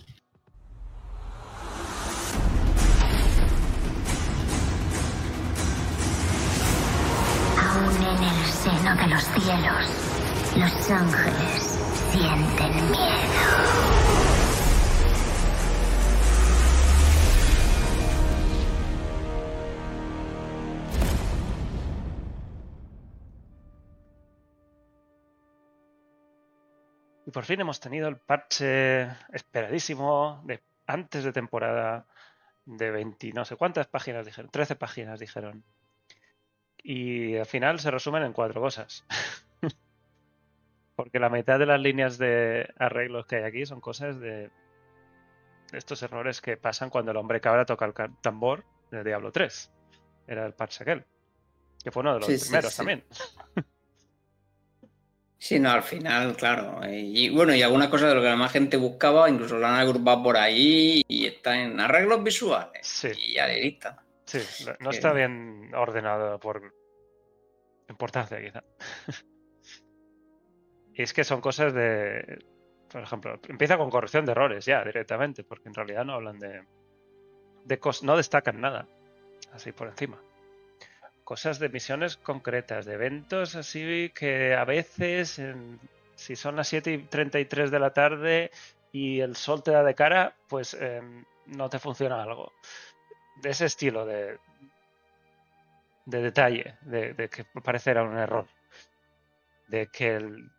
Aún 7.58 7.96
en 7.96 8.24
el 8.24 8.46
seno 8.46 8.96
de 8.96 9.08
los 9.08 9.24
cielos, 9.24 10.56
los 10.56 10.90
ángeles 10.90 11.82
sienten 12.12 12.92
miedo. 12.92 13.91
Y 27.32 27.34
por 27.34 27.46
fin 27.46 27.62
hemos 27.62 27.80
tenido 27.80 28.10
el 28.10 28.18
parche 28.18 29.04
esperadísimo 29.32 30.42
de 30.44 30.62
antes 30.86 31.24
de 31.24 31.32
temporada 31.32 32.06
de 32.66 32.92
20, 32.92 33.32
no 33.32 33.46
sé 33.46 33.56
cuántas 33.56 33.88
páginas 33.88 34.26
dijeron, 34.26 34.52
13 34.52 34.76
páginas 34.76 35.18
dijeron. 35.18 35.64
Y 36.84 37.38
al 37.38 37.46
final 37.46 37.80
se 37.80 37.90
resumen 37.90 38.24
en 38.24 38.34
cuatro 38.34 38.60
cosas. 38.60 39.06
Porque 40.98 41.20
la 41.20 41.30
mitad 41.30 41.58
de 41.58 41.68
las 41.68 41.80
líneas 41.80 42.18
de 42.18 42.70
arreglos 42.78 43.26
que 43.28 43.38
hay 43.38 43.44
aquí 43.44 43.66
son 43.66 43.80
cosas 43.80 44.20
de 44.20 44.52
estos 45.72 46.04
errores 46.04 46.42
que 46.42 46.58
pasan 46.58 46.90
cuando 46.90 47.12
el 47.12 47.18
hombre 47.18 47.40
cabra 47.40 47.66
toca 47.66 47.86
el 47.86 47.94
tambor 48.20 48.66
de 48.92 49.06
Diablo 49.06 49.32
3. 49.32 49.72
Era 50.28 50.46
el 50.46 50.54
parche 50.54 50.84
aquel. 50.84 51.06
Que 51.82 51.92
fue 51.92 52.02
uno 52.02 52.16
de 52.16 52.20
los 52.20 52.42
primeros 52.44 52.76
también. 52.76 53.06
Sí, 55.42 55.60
no, 55.60 55.72
al 55.72 55.82
final, 55.82 56.36
claro. 56.36 56.84
Eh, 56.84 57.00
y 57.00 57.30
bueno, 57.30 57.56
y 57.56 57.64
alguna 57.64 57.90
cosa 57.90 58.08
de 58.08 58.14
lo 58.14 58.22
que 58.22 58.28
la 58.28 58.36
más 58.36 58.52
gente 58.52 58.78
buscaba, 58.78 59.28
incluso 59.28 59.58
lo 59.58 59.66
han 59.66 59.74
agrupado 59.74 60.22
por 60.22 60.38
ahí 60.38 61.02
y 61.08 61.26
está 61.26 61.60
en 61.60 61.80
arreglos 61.80 62.24
visuales. 62.24 62.86
Sí. 62.86 63.08
Y 63.18 63.34
ya 63.34 63.48
le 63.48 63.80
Sí, 64.26 64.40
no 64.80 64.92
está 64.92 65.14
bien 65.14 65.74
ordenado 65.74 66.40
por 66.40 66.72
importancia, 67.90 68.40
quizá. 68.40 68.64
y 70.94 71.02
es 71.02 71.12
que 71.12 71.24
son 71.24 71.42
cosas 71.42 71.74
de. 71.74 72.46
Por 72.92 73.02
ejemplo, 73.02 73.40
empieza 73.50 73.80
con 73.80 73.90
corrección 73.90 74.28
de 74.28 74.34
errores 74.34 74.64
ya 74.64 74.86
directamente, 74.86 75.44
porque 75.44 75.70
en 75.70 75.74
realidad 75.74 76.06
no 76.06 76.14
hablan 76.14 76.38
de. 76.38 76.62
de 77.66 77.80
no 78.04 78.16
destacan 78.16 78.62
nada. 78.62 78.88
Así 79.54 79.72
por 79.72 79.88
encima 79.88 80.22
cosas 81.24 81.60
de 81.60 81.70
misiones 81.70 82.18
concretas, 82.18 82.86
de 82.86 82.94
eventos 82.94 83.56
así 83.56 84.12
que 84.16 84.56
a 84.56 84.66
veces, 84.66 85.42
si 86.16 86.36
son 86.36 86.56
las 86.56 86.68
7 86.68 86.94
y 86.94 86.98
33 87.04 87.72
de 87.72 87.80
la 87.80 87.92
tarde 87.92 88.52
y 88.92 89.20
el 89.20 89.36
sol 89.36 89.64
te 89.64 89.72
da 89.72 89.84
de 89.84 89.96
cara, 89.96 90.36
pues 90.48 90.74
em, 90.74 91.26
no 91.48 91.70
te 91.70 91.80
funciona 91.80 92.22
algo. 92.22 92.52
De 93.42 93.50
ese 93.52 93.66
estilo 93.66 94.06
de, 94.06 94.38
de 96.06 96.22
detalle, 96.22 96.76
de, 96.82 97.14
de 97.14 97.30
que 97.30 97.46
parecerá 97.64 98.04
un 98.04 98.18
error. 98.18 98.48
De 99.68 99.88
que 99.88 100.16
el, 100.16 100.52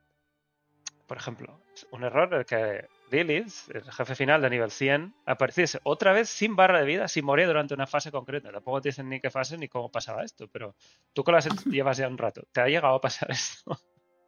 por 1.07 1.19
ejemplo, 1.19 1.61
un 1.91 2.05
error 2.05 2.33
el 2.33 2.47
que 2.47 2.89
Lilith, 3.13 3.53
el 3.73 3.85
jefe 3.93 4.15
final 4.15 4.41
de 4.41 4.51
nivel 4.51 4.71
100, 4.71 5.15
apareciese 5.27 5.79
otra 5.85 6.13
vez 6.13 6.31
sin 6.31 6.57
barra 6.57 6.81
de 6.81 6.87
vida, 6.87 7.09
sin 7.09 7.25
morir 7.25 7.47
durante 7.47 7.75
una 7.75 7.87
fase 7.87 8.11
concreta. 8.11 8.51
Tampoco 8.51 8.81
te 8.81 8.89
dicen 8.89 9.09
ni 9.09 9.21
qué 9.21 9.31
fase 9.31 9.59
ni 9.59 9.69
cómo 9.69 9.91
pasaba 9.91 10.25
esto, 10.25 10.49
pero 10.49 10.75
tú 11.13 11.23
que 11.23 11.33
las 11.33 11.47
llevas 11.67 11.99
ya 11.99 12.09
un 12.09 12.19
rato, 12.19 12.43
¿te 12.51 12.63
ha 12.63 12.67
llegado 12.67 12.95
a 12.95 13.01
pasar 13.01 13.31
esto? 13.31 13.79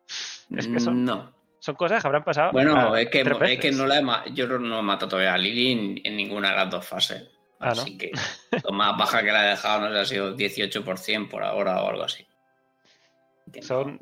es 0.56 0.68
que 0.68 0.78
son, 0.78 1.04
no. 1.04 1.34
son 1.58 1.74
cosas 1.74 2.02
que 2.02 2.06
habrán 2.06 2.24
pasado. 2.24 2.52
Bueno, 2.52 2.94
es, 2.94 3.08
que, 3.08 3.20
es 3.22 3.58
que 3.58 3.72
no 3.72 3.86
la 3.86 3.98
he, 3.98 4.32
yo 4.32 4.46
no 4.46 4.78
he 4.78 4.82
matado 4.82 5.10
todavía 5.10 5.34
a 5.34 5.38
Lily 5.38 6.02
en, 6.04 6.16
ninguna 6.16 6.50
de 6.50 6.56
las 6.56 6.70
dos 6.70 6.86
fases. 6.86 7.30
Ah, 7.60 7.70
así 7.70 7.96
que 7.96 8.10
lo 8.62 8.72
más 8.72 8.98
baja 8.98 9.22
que 9.22 9.32
la 9.32 9.46
he 9.46 9.50
dejado 9.50 9.88
no 9.88 9.94
sé, 9.94 9.98
ha 9.98 10.04
sido 10.04 10.36
18% 10.36 11.30
por 11.30 11.42
ahora 11.42 11.82
o 11.82 11.88
algo 11.88 12.02
así. 12.02 12.26
Son 13.62 14.00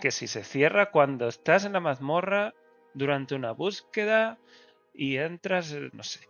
que 0.00 0.10
si 0.10 0.28
se 0.28 0.44
cierra 0.44 0.90
cuando 0.90 1.28
estás 1.28 1.64
en 1.64 1.72
la 1.72 1.80
mazmorra 1.80 2.54
durante 2.98 3.34
una 3.34 3.52
búsqueda 3.52 4.38
y 4.92 5.16
entras, 5.16 5.72
eh, 5.72 5.88
no 5.92 6.02
sé. 6.02 6.20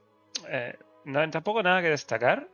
Eh, 0.48 0.76
no, 1.06 1.28
tampoco 1.30 1.62
nada 1.62 1.82
que 1.82 1.90
destacar. 1.90 2.48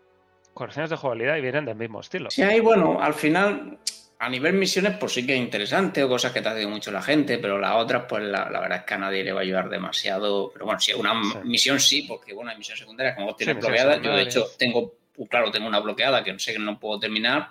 Correcciones 0.55 0.91
de 0.91 0.97
jugabilidad 0.97 1.37
y 1.37 1.41
vienen 1.41 1.65
del 1.65 1.75
mismo 1.75 2.01
estilo. 2.01 2.31
Sí, 2.31 2.43
ahí, 2.43 2.61
bueno, 2.61 3.03
al 3.03 3.13
final, 3.13 3.77
a 4.21 4.29
nivel 4.29 4.53
misiones, 4.53 4.97
pues 4.99 5.13
sí 5.13 5.27
que 5.27 5.35
es 5.35 5.41
interesante 5.41 6.05
o 6.05 6.09
cosas 6.09 6.31
que 6.31 6.41
te 6.41 6.49
ha 6.49 6.55
dicho 6.55 6.69
mucho 6.69 6.93
la 6.93 7.03
gente, 7.03 7.39
pero 7.39 7.59
las 7.59 7.75
otras, 7.75 8.05
pues 8.09 8.23
la, 8.23 8.45
verdad 8.49 8.79
es 8.79 8.85
que 8.85 8.95
a 8.95 8.99
nadie 8.99 9.25
le 9.25 9.33
va 9.33 9.41
a 9.41 9.43
ayudar 9.43 9.69
demasiado. 9.69 10.53
Pero 10.53 10.67
bueno, 10.67 10.79
si 10.79 10.93
es 10.93 10.97
una 10.97 11.15
misión 11.43 11.81
sí, 11.81 12.03
porque 12.03 12.33
bueno, 12.33 12.51
hay 12.51 12.57
misiones 12.57 12.79
secundarias, 12.79 13.17
como 13.17 13.27
vos 13.27 13.37
tienes 13.37 13.59
bloqueada, 13.59 14.01
yo 14.01 14.15
de 14.15 14.23
hecho 14.23 14.47
tengo, 14.57 14.95
uh, 15.17 15.27
claro, 15.27 15.51
tengo 15.51 15.67
una 15.67 15.81
bloqueada 15.81 16.23
que 16.23 16.33
no 16.33 16.39
sé 16.39 16.53
que 16.53 16.61
no 16.61 16.79
puedo 16.79 17.01
terminar 17.01 17.49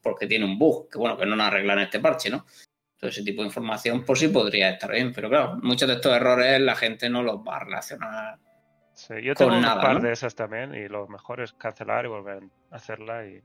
porque 0.00 0.26
tiene 0.26 0.46
un 0.46 0.58
bug, 0.58 0.88
que 0.88 0.96
bueno, 0.96 1.18
que 1.18 1.26
no 1.26 1.36
nos 1.36 1.48
arreglan 1.48 1.80
este 1.80 2.00
parche, 2.00 2.30
¿no? 2.30 2.46
Todo 2.98 3.10
ese 3.10 3.22
tipo 3.22 3.42
de 3.42 3.46
información, 3.46 4.04
pues 4.04 4.18
sí 4.18 4.28
podría 4.28 4.70
estar 4.70 4.90
bien, 4.90 5.12
pero 5.12 5.28
claro, 5.28 5.56
muchos 5.62 5.86
de 5.88 5.94
estos 5.94 6.12
errores 6.12 6.60
la 6.60 6.74
gente 6.74 7.08
no 7.08 7.22
los 7.22 7.36
va 7.36 7.56
a 7.56 7.64
relacionar. 7.64 8.38
Sí, 8.92 9.14
yo 9.22 9.34
tengo 9.34 9.54
un 9.54 9.62
par 9.62 10.02
de 10.02 10.10
esas 10.10 10.34
también 10.34 10.74
y 10.74 10.88
lo 10.88 11.06
mejor 11.06 11.40
es 11.40 11.52
cancelar 11.52 12.04
y 12.04 12.08
volver 12.08 12.42
a 12.70 12.76
hacerla 12.76 13.24
y. 13.26 13.40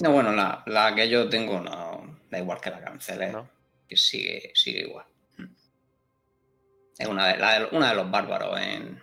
No, 0.00 0.12
bueno, 0.12 0.32
la, 0.32 0.62
la, 0.66 0.94
que 0.94 1.08
yo 1.08 1.30
tengo 1.30 1.60
no 1.60 2.18
da 2.30 2.38
igual 2.38 2.60
que 2.60 2.68
la 2.68 2.82
cancele, 2.82 3.32
que 3.88 3.96
sigue, 3.96 4.50
sigue 4.52 4.80
igual. 4.80 5.06
Es 6.98 7.06
una 7.06 7.28
de, 7.28 7.38
la, 7.38 7.68
una 7.72 7.90
de 7.90 7.94
los 7.94 8.10
bárbaros 8.10 8.60
en, 8.60 9.02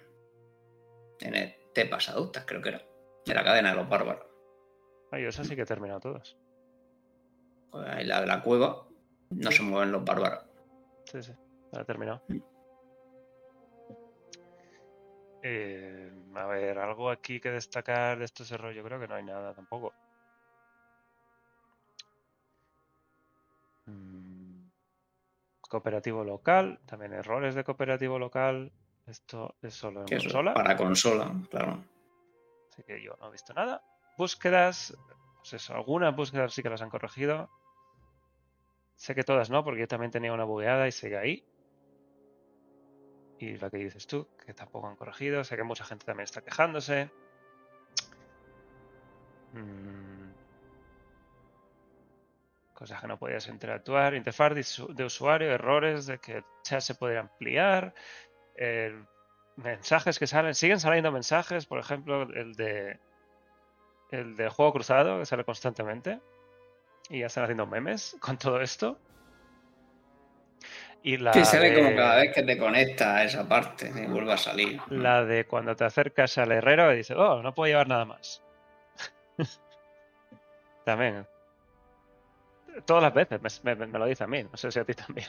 en 1.21 1.35
el 1.35 1.55
Tepas 1.73 2.09
Adultas, 2.09 2.43
creo 2.45 2.61
que 2.61 2.69
era. 2.69 2.81
De 3.25 3.33
la 3.33 3.43
cadena 3.43 3.71
de 3.71 3.77
los 3.77 3.89
bárbaros. 3.89 4.27
Ay, 5.11 5.23
esa 5.23 5.43
sí 5.43 5.55
que 5.55 5.63
he 5.63 5.65
terminado 5.65 6.01
todas. 6.01 6.37
Pues 7.71 8.05
la 8.05 8.21
de 8.21 8.27
la 8.27 8.43
cueva, 8.43 8.85
no 9.29 9.51
se 9.51 9.63
mueven 9.63 9.91
los 9.91 10.03
bárbaros. 10.03 10.43
Sí, 11.05 11.23
sí, 11.23 11.33
ya 11.71 11.81
he 11.81 11.85
terminado. 11.85 12.21
Mm. 12.27 12.37
Eh, 15.47 16.11
a 16.35 16.45
ver, 16.47 16.79
algo 16.79 17.09
aquí 17.11 17.39
que 17.39 17.51
destacar 17.51 18.17
de 18.17 18.25
estos 18.25 18.51
errores, 18.51 18.75
yo 18.75 18.83
creo 18.83 18.99
que 18.99 19.07
no 19.07 19.13
hay 19.13 19.23
nada 19.23 19.53
tampoco. 19.53 19.93
Mm, 23.85 24.69
cooperativo 25.61 26.23
local, 26.23 26.79
también 26.87 27.13
errores 27.13 27.53
de 27.53 27.63
cooperativo 27.63 28.17
local. 28.17 28.71
Esto 29.05 29.55
es 29.61 29.75
solo 29.75 30.01
en 30.01 30.07
consola. 30.07 30.55
Para 30.55 30.75
consola, 30.75 31.31
claro. 31.51 31.83
Así 32.71 32.81
que 32.83 33.03
yo 33.03 33.15
no 33.19 33.27
he 33.27 33.31
visto 33.31 33.53
nada. 33.53 33.83
Búsquedas, 34.17 34.97
pues 35.37 35.53
eso, 35.53 35.75
algunas 35.75 36.15
búsquedas 36.15 36.53
sí 36.53 36.63
que 36.63 36.71
las 36.71 36.81
han 36.81 36.89
corregido. 36.89 37.49
Sé 38.95 39.13
que 39.13 39.23
todas 39.23 39.49
no, 39.49 39.63
porque 39.63 39.81
yo 39.81 39.87
también 39.87 40.11
tenía 40.11 40.33
una 40.33 40.45
bugueada 40.45 40.87
y 40.87 40.91
sigue 40.91 41.17
ahí. 41.17 41.45
Y 43.39 43.57
la 43.57 43.69
que 43.69 43.77
dices 43.77 44.07
tú, 44.07 44.27
que 44.45 44.53
tampoco 44.53 44.87
han 44.87 44.95
corregido. 44.95 45.43
Sé 45.43 45.57
que 45.57 45.63
mucha 45.63 45.83
gente 45.83 46.05
también 46.05 46.23
está 46.23 46.41
quejándose. 46.41 47.11
Mm. 49.53 50.31
Cosas 52.73 53.01
que 53.01 53.07
no 53.07 53.19
podías 53.19 53.47
interactuar. 53.47 54.15
Interfaz 54.15 54.53
de 54.87 55.03
usuario, 55.03 55.51
errores 55.51 56.05
de 56.05 56.19
que 56.19 56.37
el 56.37 56.45
chat 56.63 56.81
se 56.81 56.95
puede 56.95 57.17
ampliar. 57.17 57.93
mensajes 59.57 60.19
que 60.19 60.27
salen. 60.27 60.55
Siguen 60.55 60.79
saliendo 60.79 61.11
mensajes, 61.11 61.65
por 61.65 61.79
ejemplo, 61.79 62.23
el 62.23 62.55
de. 62.55 62.99
El 64.11 64.37
de 64.37 64.49
juego 64.49 64.71
cruzado, 64.71 65.19
que 65.19 65.25
sale 65.25 65.43
constantemente 65.43 66.21
y 67.09 67.19
ya 67.19 67.27
están 67.27 67.43
haciendo 67.43 67.65
memes 67.65 68.17
con 68.21 68.37
todo 68.37 68.61
esto. 68.61 68.99
Y 71.03 71.17
la 71.17 71.33
sí, 71.33 71.45
sale 71.45 71.75
como 71.75 71.95
cada 71.95 72.15
vez 72.15 72.33
que 72.33 72.41
te 72.41 72.57
conectas 72.57 73.07
a 73.07 73.23
esa 73.23 73.47
parte 73.47 73.91
y 73.95 74.07
vuelve 74.07 74.33
a 74.33 74.37
salir. 74.37 74.81
La 74.89 75.23
de 75.23 75.45
cuando 75.45 75.75
te 75.75 75.83
acercas 75.83 76.35
al 76.39 76.51
herrero 76.51 76.91
y 76.91 76.97
dices, 76.97 77.15
oh, 77.15 77.43
no 77.43 77.53
puedo 77.53 77.67
llevar 77.67 77.87
nada 77.87 78.05
más. 78.05 78.41
también. 80.85 81.27
Todas 82.85 83.03
las 83.03 83.13
veces 83.13 83.63
me, 83.63 83.75
lo 83.75 84.05
dice 84.07 84.23
a 84.23 84.27
mí, 84.27 84.43
no 84.43 84.57
sé 84.57 84.71
si 84.71 84.79
a 84.79 84.83
ti 84.83 84.95
también. 84.95 85.27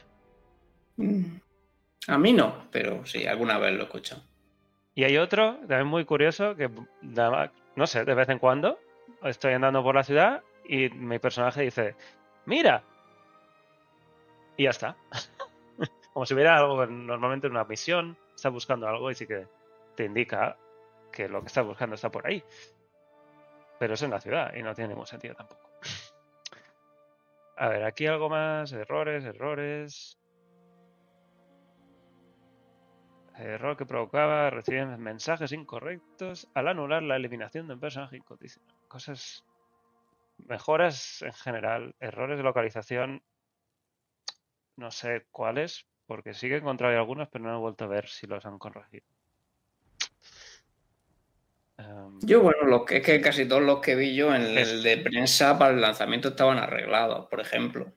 Mm. 0.97 1.37
A 2.09 2.19
mí 2.19 2.33
no, 2.33 2.69
pero 2.71 3.05
sí, 3.05 3.27
alguna 3.27 3.59
vez 3.59 3.75
lo 3.75 3.81
he 3.81 3.85
escuchado. 3.85 4.23
Y 4.95 5.05
hay 5.05 5.19
otro, 5.19 5.59
también 5.69 5.87
muy 5.87 6.07
curioso, 6.07 6.57
que 6.57 6.71
no 7.03 7.87
sé, 7.87 8.07
de 8.07 8.15
vez 8.15 8.31
en 8.31 8.39
cuando 8.39 8.79
estoy 9.23 9.53
andando 9.53 9.83
por 9.83 9.95
la 9.95 10.05
ciudad 10.05 10.43
y 10.69 10.91
mi 10.91 11.19
personaje 11.19 11.63
dice, 11.63 11.97
mira. 12.45 12.83
Y 14.57 14.65
ya 14.65 14.71
está. 14.71 14.97
Como 16.13 16.25
si 16.25 16.35
hubiera 16.35 16.57
algo 16.57 16.87
normalmente 16.87 17.47
en 17.47 17.53
una 17.53 17.65
misión, 17.65 18.17
está 18.35 18.49
buscando 18.49 18.89
algo 18.89 19.11
y 19.11 19.15
sí 19.15 19.27
que 19.27 19.47
te 19.95 20.05
indica 20.05 20.57
que 21.13 21.29
lo 21.29 21.41
que 21.41 21.49
estás 21.49 21.67
buscando 21.67 21.95
está 21.95 22.11
por 22.11 22.27
ahí. 22.27 22.43
Pero 23.79 23.95
es 23.95 24.03
en 24.03 24.11
la 24.11 24.21
ciudad 24.21 24.55
y 24.55 24.63
no 24.63 24.75
tiene 24.75 24.89
ningún 24.89 25.07
sentido 25.07 25.35
tampoco. 25.35 25.71
A 27.57 27.69
ver, 27.69 27.85
aquí 27.85 28.07
algo 28.07 28.29
más. 28.29 28.73
Errores, 28.73 29.25
errores. 29.25 30.19
Error 33.39 33.77
que 33.77 33.85
provocaba 33.85 34.49
recibir 34.51 34.87
mensajes 34.87 35.53
incorrectos 35.53 36.49
al 36.55 36.69
anular 36.69 37.03
la 37.03 37.17
eliminación 37.17 37.67
de 37.67 37.75
un 37.75 37.81
personaje 37.81 38.17
incondicional. 38.17 38.75
Cosas. 38.89 39.45
Mejoras 40.39 41.23
en 41.23 41.33
general. 41.33 41.95
Errores 42.01 42.37
de 42.37 42.43
localización. 42.43 43.23
No 44.77 44.91
sé 44.91 45.27
cuáles, 45.31 45.87
porque 46.07 46.35
sí 46.35 46.49
que 46.49 46.55
he 46.55 46.59
encontrado 46.59 46.97
algunos, 46.97 47.29
pero 47.29 47.45
no 47.45 47.55
he 47.55 47.61
vuelto 47.61 47.85
a 47.85 47.89
ver 47.89 48.09
si 48.09 48.27
los 48.27 48.45
han 48.45 48.59
corregido. 48.59 49.07
Em, 51.79 52.19
yo, 52.21 52.43
bueno, 52.43 52.65
lo 52.65 52.85
que, 52.85 52.99
es 52.99 53.03
que 53.03 53.21
casi 53.21 53.47
todos 53.47 53.63
los 53.63 53.81
que 53.81 53.95
vi 53.95 54.15
yo 54.15 54.35
en 54.35 54.43
el 54.43 54.83
de 54.83 54.99
prensa 54.99 55.59
para 55.59 55.75
el 55.75 55.81
lanzamiento 55.81 56.29
estaban 56.29 56.59
arreglados, 56.59 57.27
por 57.29 57.41
ejemplo. 57.41 57.93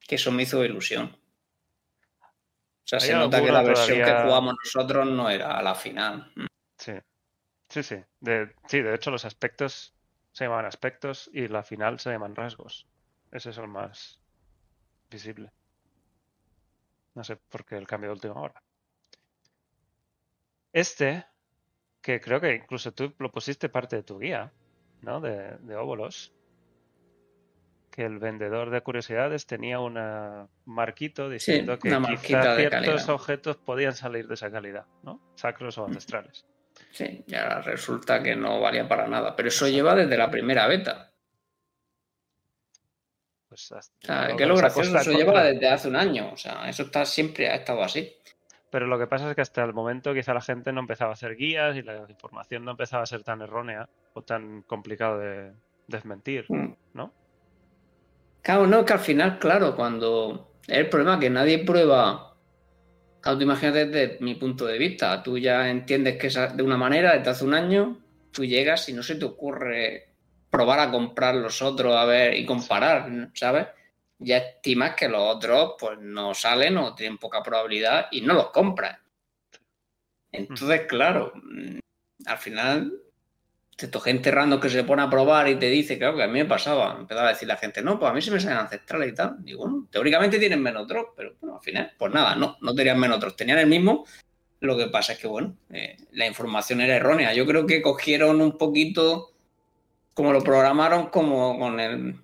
Que 0.00 0.16
eso 0.16 0.32
me 0.32 0.42
hizo 0.42 0.64
ilusión. 0.64 1.16
O 2.22 2.86
sea, 2.90 2.98
se 2.98 3.14
nota 3.14 3.40
que 3.40 3.52
la 3.52 3.62
versión 3.62 3.98
que 3.98 4.22
jugamos 4.22 4.56
nosotros 4.64 5.06
no 5.06 5.30
era 5.30 5.62
la 5.62 5.74
final. 5.76 6.32
Sí, 6.76 6.92
sí, 7.68 7.82
sí. 7.84 7.96
De, 8.18 8.52
sí, 8.66 8.80
de 8.80 8.94
hecho 8.94 9.12
los 9.12 9.24
aspectos 9.24 9.94
se 10.32 10.44
llaman 10.44 10.64
aspectos 10.64 11.30
y 11.32 11.48
la 11.48 11.62
final 11.62 11.98
se 11.98 12.10
llaman 12.10 12.36
rasgos. 12.36 12.86
Ese 13.32 13.50
es 13.50 13.58
el 13.58 13.68
más 13.68 14.20
visible. 15.10 15.52
No 17.14 17.24
sé 17.24 17.36
por 17.36 17.64
qué 17.64 17.76
el 17.76 17.86
cambio 17.86 18.10
de 18.10 18.14
última 18.14 18.40
hora. 18.40 18.62
Este 20.72 21.26
que 22.00 22.20
creo 22.20 22.40
que 22.40 22.54
incluso 22.54 22.92
tú 22.92 23.14
lo 23.18 23.30
pusiste 23.30 23.68
parte 23.68 23.96
de 23.96 24.02
tu 24.02 24.18
guía, 24.18 24.52
¿no? 25.02 25.20
De, 25.20 25.58
de 25.58 25.76
óvulos. 25.76 26.32
Que 27.90 28.04
el 28.04 28.18
vendedor 28.18 28.70
de 28.70 28.80
curiosidades 28.82 29.46
tenía 29.46 29.80
un 29.80 30.48
marquito 30.64 31.28
diciendo 31.28 31.78
que 31.78 31.90
quizá 32.22 32.56
ciertos 32.56 33.08
objetos 33.08 33.56
podían 33.56 33.94
salir 33.94 34.28
de 34.28 34.34
esa 34.34 34.50
calidad, 34.50 34.86
¿no? 35.02 35.20
Sacros 35.34 35.76
o 35.76 35.86
ancestrales. 35.86 36.46
Sí, 36.90 37.24
ya 37.26 37.60
resulta 37.60 38.22
que 38.22 38.34
no 38.36 38.60
valía 38.60 38.88
para 38.88 39.06
nada. 39.06 39.36
Pero 39.36 39.48
eso 39.48 39.68
lleva 39.68 39.94
desde 39.94 40.16
la 40.16 40.30
primera 40.30 40.66
beta. 40.66 41.12
Pues 43.48 43.72
hasta, 43.72 44.36
que 44.36 44.46
lo 44.46 44.56
gracioso, 44.56 44.96
eso 44.96 45.12
lleva 45.12 45.44
desde 45.44 45.68
hace 45.68 45.88
un 45.88 45.96
año. 45.96 46.30
O 46.32 46.36
sea, 46.36 46.68
eso 46.68 46.84
está 46.84 47.04
siempre 47.04 47.48
ha 47.48 47.56
estado 47.56 47.82
así. 47.82 48.16
Pero 48.70 48.86
lo 48.86 48.98
que 48.98 49.08
pasa 49.08 49.28
es 49.28 49.34
que 49.34 49.42
hasta 49.42 49.64
el 49.64 49.74
momento 49.74 50.14
quizá 50.14 50.32
la 50.32 50.40
gente 50.40 50.72
no 50.72 50.80
empezaba 50.80 51.10
a 51.10 51.14
hacer 51.14 51.36
guías 51.36 51.76
y 51.76 51.82
la 51.82 52.06
información 52.08 52.64
no 52.64 52.70
empezaba 52.70 53.02
a 53.02 53.06
ser 53.06 53.24
tan 53.24 53.42
errónea 53.42 53.88
o 54.14 54.22
tan 54.22 54.62
complicado 54.62 55.18
de 55.18 55.52
desmentir, 55.88 56.46
mm. 56.48 56.76
¿no? 56.94 57.12
Claro, 58.42 58.66
no, 58.66 58.84
que 58.84 58.92
al 58.92 59.00
final, 59.00 59.38
claro, 59.38 59.74
cuando 59.74 60.52
es 60.66 60.78
el 60.78 60.88
problema 60.88 61.18
que 61.18 61.30
nadie 61.30 61.64
prueba. 61.64 62.29
Claro, 63.20 63.38
tú 63.38 63.44
imagínate 63.44 63.86
desde 63.86 64.18
mi 64.20 64.34
punto 64.34 64.66
de 64.66 64.78
vista, 64.78 65.22
tú 65.22 65.36
ya 65.36 65.68
entiendes 65.68 66.16
que 66.16 66.28
es 66.28 66.56
de 66.56 66.62
una 66.62 66.76
manera 66.76 67.16
desde 67.16 67.30
hace 67.30 67.44
un 67.44 67.54
año, 67.54 67.98
tú 68.30 68.44
llegas 68.44 68.88
y 68.88 68.92
no 68.92 69.02
se 69.02 69.16
te 69.16 69.24
ocurre 69.24 70.08
probar 70.48 70.80
a 70.80 70.90
comprar 70.90 71.34
los 71.34 71.60
otros, 71.62 71.94
a 71.94 72.04
ver 72.04 72.34
y 72.34 72.46
comparar, 72.46 73.30
¿sabes? 73.34 73.66
ya 74.20 74.36
estimas 74.36 74.94
que 74.94 75.08
los 75.08 75.22
otros 75.22 75.74
pues 75.78 75.98
no 75.98 76.34
salen 76.34 76.76
o 76.76 76.94
tienen 76.94 77.18
poca 77.18 77.42
probabilidad 77.42 78.06
y 78.10 78.20
no 78.20 78.34
los 78.34 78.50
compras. 78.50 78.98
Entonces, 80.30 80.82
claro, 80.86 81.32
mm, 81.34 81.78
al 82.26 82.38
final, 82.38 82.92
esto 83.86 84.00
gente 84.00 84.30
random 84.30 84.60
que 84.60 84.70
se 84.70 84.84
pone 84.84 85.02
a 85.02 85.10
probar 85.10 85.48
y 85.48 85.56
te 85.56 85.66
dice, 85.66 85.98
claro, 85.98 86.16
que 86.16 86.22
a 86.22 86.26
mí 86.26 86.38
me 86.38 86.44
pasaba, 86.44 86.96
empezaba 86.98 87.28
a 87.28 87.32
decir 87.32 87.48
la 87.48 87.56
gente, 87.56 87.82
no, 87.82 87.98
pues 87.98 88.10
a 88.10 88.14
mí 88.14 88.22
se 88.22 88.30
me 88.30 88.40
salen 88.40 88.58
ancestrales 88.58 89.12
y 89.12 89.14
tal. 89.14 89.36
Digo, 89.40 89.60
bueno, 89.60 89.86
teóricamente 89.90 90.38
tienen 90.38 90.62
menos 90.62 90.86
drops, 90.86 91.12
pero 91.16 91.34
bueno, 91.40 91.56
al 91.56 91.62
final, 91.62 91.92
pues 91.98 92.12
nada, 92.12 92.34
no, 92.34 92.56
no 92.60 92.74
tenían 92.74 92.98
menos 92.98 93.20
drops, 93.20 93.36
tenían 93.36 93.58
el 93.58 93.66
mismo. 93.66 94.04
Lo 94.60 94.76
que 94.76 94.88
pasa 94.88 95.14
es 95.14 95.18
que, 95.18 95.26
bueno, 95.26 95.56
eh, 95.70 95.96
la 96.12 96.26
información 96.26 96.80
era 96.80 96.96
errónea. 96.96 97.32
Yo 97.32 97.46
creo 97.46 97.66
que 97.66 97.80
cogieron 97.80 98.40
un 98.40 98.58
poquito, 98.58 99.32
como 100.12 100.32
lo 100.32 100.42
programaron, 100.42 101.06
como 101.06 101.58
con 101.58 101.80
el, 101.80 102.16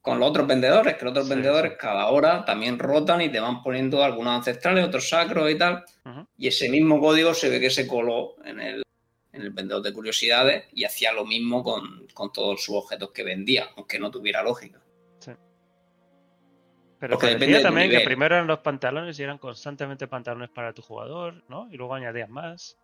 con 0.00 0.20
los 0.20 0.30
otros 0.30 0.46
vendedores, 0.46 0.96
que 0.96 1.04
los 1.04 1.12
otros 1.12 1.28
vendedores 1.28 1.72
cada 1.78 2.08
hora 2.08 2.44
también 2.44 2.78
rotan 2.78 3.20
y 3.22 3.30
te 3.30 3.40
van 3.40 3.62
poniendo 3.62 4.04
algunos 4.04 4.34
ancestrales, 4.34 4.84
otros 4.84 5.08
sacros 5.08 5.50
y 5.50 5.56
tal. 5.56 5.84
Y 6.36 6.48
ese 6.48 6.68
mismo 6.68 7.00
código 7.00 7.34
se 7.34 7.48
ve 7.48 7.60
que 7.60 7.70
se 7.70 7.86
coló 7.86 8.36
en 8.44 8.60
el, 8.60 8.82
en 9.32 9.42
el 9.42 9.50
vendedor 9.50 9.82
de 9.82 9.92
curiosidades 9.92 10.64
y 10.72 10.84
hacía 10.84 11.12
lo 11.12 11.24
mismo 11.24 11.62
con, 11.64 12.06
todos 12.32 12.62
sus 12.62 12.76
objetos 12.76 13.10
que 13.12 13.22
vendía, 13.22 13.70
aunque 13.76 13.98
no 13.98 14.10
tuviera 14.10 14.42
lógica. 14.42 14.80
Sí. 15.18 15.32
Pero 16.98 17.16
depende 17.16 17.60
también 17.60 17.90
que 17.90 18.00
primero 18.00 18.34
eran 18.36 18.46
los 18.46 18.58
pantalones 18.58 19.18
y 19.18 19.22
eran 19.22 19.38
constantemente 19.38 20.06
pantalones 20.06 20.50
para 20.50 20.72
tu 20.72 20.82
jugador, 20.82 21.42
¿no? 21.48 21.68
Y 21.70 21.76
luego 21.76 21.94
añadías 21.94 22.28
más. 22.28 22.78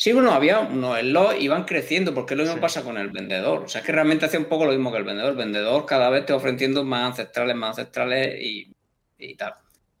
Sí, 0.00 0.12
bueno, 0.12 0.32
había 0.32 0.60
unos 0.60 0.98
slots 0.98 1.42
iban 1.42 1.64
creciendo, 1.64 2.14
porque 2.14 2.34
lo 2.34 2.42
mismo 2.42 2.58
pasa 2.58 2.82
con 2.82 2.96
el 2.96 3.10
vendedor. 3.10 3.64
O 3.64 3.68
sea, 3.68 3.82
es 3.82 3.86
que 3.86 3.92
realmente 3.92 4.24
hace 4.24 4.38
un 4.38 4.46
poco 4.46 4.64
lo 4.64 4.72
mismo 4.72 4.90
que 4.90 4.96
el 4.96 5.04
vendedor. 5.04 5.32
El 5.32 5.36
vendedor 5.36 5.84
cada 5.84 6.08
vez 6.08 6.24
te 6.24 6.32
va 6.32 6.38
ofreciendo 6.38 6.84
más 6.84 7.10
ancestrales, 7.10 7.54
más 7.54 7.78
ancestrales 7.78 8.40
y, 8.40 9.34
tal. 9.36 9.56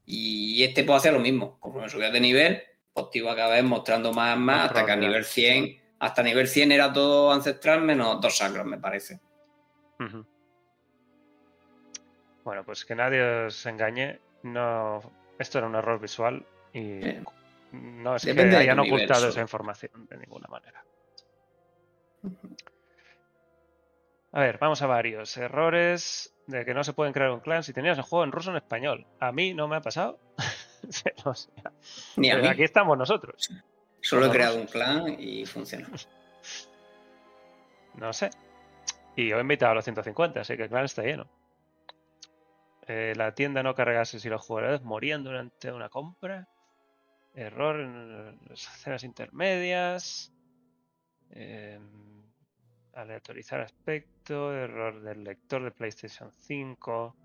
Y 0.06 0.64
este 0.64 0.84
puede 0.84 0.96
hacer 0.96 1.12
lo 1.12 1.20
mismo. 1.20 1.58
Como 1.60 1.82
me 1.82 1.88
subías 1.90 2.14
de 2.14 2.20
nivel, 2.20 2.62
iba 3.12 3.34
cada 3.34 3.54
vez 3.54 3.64
mostrando 3.64 4.12
más 4.12 4.36
más, 4.38 4.66
hasta 4.66 4.84
que 4.84 4.92
a 4.92 4.96
nivel 4.96 5.24
100, 5.24 5.80
hasta 5.98 6.22
nivel 6.22 6.48
100 6.48 6.72
era 6.72 6.92
todo 6.92 7.32
ancestral 7.32 7.82
menos 7.82 8.20
dos 8.20 8.36
sacros, 8.36 8.66
me 8.66 8.78
parece. 8.78 9.20
Bueno, 12.44 12.64
pues 12.64 12.84
que 12.84 12.94
nadie 12.94 13.46
os 13.46 13.66
engañe. 13.66 14.18
No, 14.42 15.00
esto 15.38 15.58
era 15.58 15.66
un 15.66 15.74
error 15.74 16.00
visual 16.00 16.44
y 16.72 17.00
no 17.72 18.16
es 18.16 18.24
que 18.24 18.56
hayan 18.56 18.78
ocultado 18.80 19.28
esa 19.28 19.40
información 19.40 20.06
de 20.08 20.16
ninguna 20.16 20.48
manera. 20.48 20.84
A 24.32 24.40
ver, 24.40 24.58
vamos 24.58 24.80
a 24.82 24.86
varios. 24.86 25.36
Errores 25.36 26.34
de 26.46 26.64
que 26.64 26.74
no 26.74 26.84
se 26.84 26.92
pueden 26.92 27.12
crear 27.12 27.30
un 27.30 27.40
clan 27.40 27.62
si 27.62 27.72
tenías 27.72 27.98
el 27.98 28.04
juego 28.04 28.24
en 28.24 28.32
ruso 28.32 28.50
o 28.50 28.52
en 28.52 28.58
español. 28.58 29.06
A 29.18 29.32
mí 29.32 29.54
no 29.54 29.68
me 29.68 29.76
ha 29.76 29.80
pasado. 29.80 30.18
Ni 32.16 32.30
a 32.30 32.38
mí. 32.38 32.46
aquí 32.46 32.62
estamos 32.62 32.96
nosotros. 32.96 33.50
Solo 34.00 34.26
he 34.26 34.30
creado 34.30 34.56
un 34.56 34.66
clan 34.66 35.16
y 35.18 35.46
funciona. 35.46 35.88
No 37.94 38.12
sé. 38.12 38.30
Y 39.16 39.32
he 39.32 39.40
invitado 39.40 39.72
a 39.72 39.74
los 39.74 39.84
150, 39.84 40.40
así 40.40 40.56
que 40.56 40.62
el 40.62 40.68
clan 40.68 40.84
está 40.84 41.02
lleno. 41.02 41.28
Eh, 42.86 43.14
la 43.16 43.34
tienda 43.34 43.62
no 43.64 43.74
cargase 43.74 44.20
si 44.20 44.28
los 44.28 44.46
jugadores 44.46 44.82
morían 44.82 45.24
durante 45.24 45.72
una 45.72 45.88
compra. 45.88 46.48
Error 47.34 47.80
en 47.80 48.38
las 48.48 48.62
escenas 48.74 49.02
intermedias. 49.02 50.32
Em, 51.30 52.22
aleatorizar 52.94 53.60
aspecto. 53.60 54.54
Error 54.54 55.02
del 55.02 55.24
lector 55.24 55.62
de 55.64 55.72
PlayStation 55.72 56.32
5. 56.38 57.16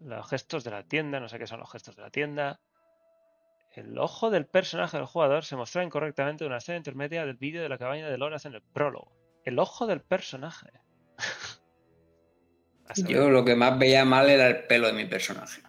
Los 0.00 0.28
gestos 0.28 0.64
de 0.64 0.70
la 0.70 0.84
tienda. 0.84 1.20
No 1.20 1.28
sé 1.28 1.38
qué 1.38 1.46
son 1.46 1.60
los 1.60 1.70
gestos 1.70 1.96
de 1.96 2.02
la 2.02 2.10
tienda. 2.10 2.60
El 3.72 3.98
ojo 3.98 4.30
del 4.30 4.46
personaje 4.46 4.96
del 4.96 5.06
jugador 5.06 5.44
se 5.44 5.56
mostró 5.56 5.82
incorrectamente 5.82 6.44
en 6.44 6.48
una 6.48 6.58
escena 6.58 6.78
intermedia 6.78 7.24
del 7.24 7.36
vídeo 7.36 7.62
de 7.62 7.68
la 7.68 7.78
cabaña 7.78 8.08
de 8.08 8.18
Loras 8.18 8.44
en 8.46 8.54
el 8.54 8.62
prólogo. 8.62 9.12
El 9.44 9.58
ojo 9.58 9.86
del 9.86 10.00
personaje. 10.00 10.68
Yo 13.06 13.30
lo 13.30 13.44
que 13.44 13.54
más 13.54 13.78
veía 13.78 14.04
mal 14.04 14.30
era 14.30 14.48
el 14.48 14.64
pelo 14.64 14.86
de 14.86 14.94
mi 14.94 15.04
personaje. 15.04 15.62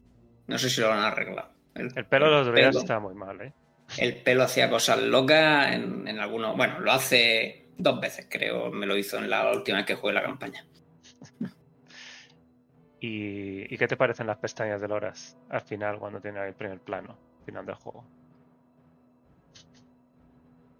No 0.47 0.57
sé 0.57 0.69
si 0.69 0.81
lo 0.81 0.91
han 0.91 0.99
arreglado. 0.99 1.51
El, 1.75 2.05
pelo 2.05 2.25
de 2.25 2.31
los 2.31 2.47
druidas 2.47 2.75
está 2.77 2.99
muy 2.99 3.13
mal, 3.13 3.39
¿eh? 3.41 3.53
El 3.97 4.15
pelo 4.17 4.43
hacía 4.43 4.69
cosas 4.69 4.99
locas 4.99 5.73
en, 5.73 6.07
en 6.07 6.19
algunos. 6.19 6.55
Bueno, 6.55 6.79
lo 6.79 6.91
hace 6.91 7.69
dos 7.77 7.99
veces, 7.99 8.27
creo. 8.29 8.71
Me 8.71 8.85
lo 8.85 8.97
hizo 8.97 9.17
en 9.17 9.29
la 9.29 9.51
última 9.51 9.77
vez 9.77 9.85
que 9.85 9.95
jugué 9.95 10.13
la 10.13 10.23
campaña. 10.23 10.65
¿Y, 13.01 13.77
qué 13.77 13.87
te 13.87 13.95
parecen 13.95 14.27
las 14.27 14.37
pestañas 14.37 14.81
de 14.81 14.87
Loras 14.87 15.37
al 15.49 15.61
final, 15.61 15.99
cuando 15.99 16.19
tiene 16.19 16.45
el 16.45 16.53
primer 16.53 16.79
plano, 16.79 17.15
final 17.45 17.65
del 17.65 17.75
juego? 17.75 18.03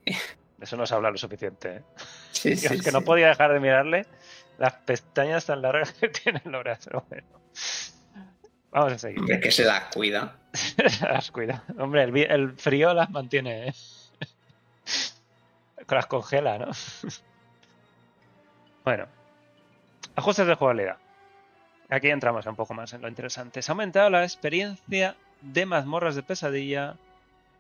De 0.06 0.14
eso 0.62 0.76
no 0.76 0.86
se 0.86 0.96
habla 0.96 1.12
lo 1.12 1.18
suficiente. 1.18 1.78
¿eh? 1.78 1.84
Sí, 2.32 2.56
sí, 2.58 2.74
es 2.74 2.84
que 2.84 2.92
no 2.92 3.02
podía 3.02 3.28
dejar 3.28 3.54
de 3.54 3.60
mirarle 3.60 4.06
las 4.58 4.74
pestañas 4.74 5.46
tan 5.46 5.62
largas 5.62 5.94
que 5.94 6.10
tiene 6.24 6.42
Loras. 6.46 6.90
Bueno. 7.10 7.28
Vamos 8.72 8.94
a 8.94 9.00
seguir. 9.00 9.20
Es 9.32 9.42
que 9.42 9.52
se 9.52 9.64
las 9.64 9.86
cuida. 9.96 10.36
se 10.54 11.08
las 11.08 11.32
cuida. 11.32 11.64
Hombre, 11.78 12.04
el, 12.04 12.54
frío 12.54 12.94
las 12.94 13.10
mantiene. 13.10 13.70
¿eh? 13.70 13.74
las 15.88 16.06
congela, 16.06 16.60
¿no? 16.60 16.70
bueno, 18.86 19.08
ajustes 20.16 20.46
de 20.46 20.54
jugabilidad. 20.54 20.98
Aquí 21.90 22.10
entramos 22.10 22.46
un 22.46 22.56
poco 22.56 22.74
más 22.74 22.94
en 22.94 23.02
lo 23.02 23.08
interesante. 23.08 23.62
Se 23.62 23.72
ha 23.72 23.74
aumentado 23.74 24.10
la 24.12 24.24
experiencia 24.24 25.16
de 25.42 25.66
mazmorras 25.66 26.16
de 26.16 26.22
pesadilla 26.22 26.98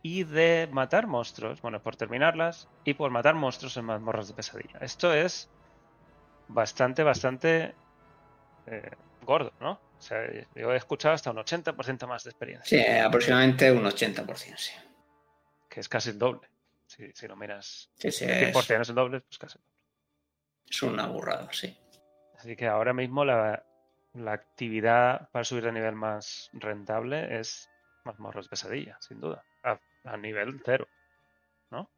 y 0.03 0.23
de 0.23 0.69
matar 0.71 1.07
monstruos. 1.07 1.61
Bueno, 1.61 1.81
por 1.81 1.95
terminarlas 1.95 2.67
y 2.83 2.93
por 2.93 3.09
matar 3.09 3.33
monstruos 3.33 3.75
en 3.77 3.85
mazmorras 3.85 4.27
de 4.27 4.35
pesadilla. 4.35 4.79
Esto 4.81 5.13
es 5.13 5.49
bastante, 6.47 7.01
bastante 7.01 7.73
eh, 8.67 8.91
gordo, 9.25 9.51
¿no? 9.59 9.71
O 9.71 10.01
sea, 10.01 10.19
yo 10.55 10.71
he 10.71 10.77
escuchado 10.77 11.15
hasta 11.15 11.31
un 11.31 11.37
80% 11.37 12.07
más 12.07 12.23
de 12.23 12.29
experiencia. 12.29 12.65
Sí, 12.65 12.99
aproximadamente 12.99 13.71
un 13.71 13.83
80%, 13.83 14.57
sí. 14.57 14.73
Que 15.67 15.79
es 15.79 15.89
casi 15.89 16.11
el 16.11 16.19
doble. 16.19 16.47
Si, 16.85 17.11
si 17.13 17.27
lo 17.27 17.35
miras. 17.35 17.89
Sí, 17.95 18.11
sí, 18.11 18.25
es... 18.25 18.55
es 18.55 18.89
el 18.89 18.95
doble, 18.95 19.21
pues 19.21 19.37
casi 19.37 19.57
el 19.57 19.63
doble. 19.63 19.75
Es 20.69 20.83
una 20.83 21.07
burrada, 21.07 21.49
sí. 21.51 21.75
Así 22.37 22.55
que 22.55 22.67
ahora 22.67 22.93
mismo 22.93 23.25
la, 23.25 23.63
la 24.13 24.33
actividad 24.33 25.29
para 25.31 25.45
subir 25.45 25.65
de 25.65 25.71
nivel 25.71 25.95
más 25.95 26.49
rentable 26.53 27.39
es 27.39 27.69
mazmorras 28.03 28.45
de 28.45 28.49
pesadilla, 28.49 28.97
sin 28.99 29.19
duda. 29.19 29.43
A, 29.63 30.17
nivel 30.17 30.61
cero. 30.65 30.87
¿No? 31.69 31.89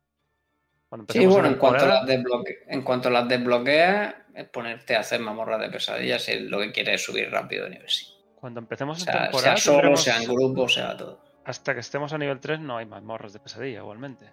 sí, 1.08 1.26
bueno, 1.26 1.48
en 1.48 1.56
cuanto, 1.56 1.86
las 1.86 2.10
en 2.10 2.82
cuanto 2.82 3.10
las 3.10 3.28
desbloqueas, 3.28 4.16
es 4.34 4.50
ponerte 4.50 4.96
a 4.96 5.00
hacer 5.00 5.22
mazmorras 5.22 5.62
de 5.62 5.70
pesadilla 5.70 6.20
si 6.20 6.40
lo 6.40 6.60
que 6.60 6.72
quieres 6.72 6.96
es 6.96 7.06
subir 7.06 7.32
rápido 7.32 7.66
de 7.66 7.72
nivel, 7.72 7.90
sí. 7.90 8.08
Cuando 8.36 8.60
empecemos 8.60 9.00
en 9.00 9.14
temporada. 9.14 9.56
Sea 9.56 9.58
solo, 9.58 9.96
sea 9.96 10.18
en 10.18 10.28
grupo, 10.28 10.68
sea 10.68 10.98
todo. 10.98 11.24
Hasta 11.46 11.74
que 11.74 11.80
estemos 11.80 12.12
a 12.12 12.18
nivel 12.18 12.40
3 12.40 12.60
no 12.60 12.78
hay 12.78 12.86
mazmorras 12.86 13.34
de 13.34 13.40
pesadilla, 13.40 13.80
igualmente. 13.80 14.32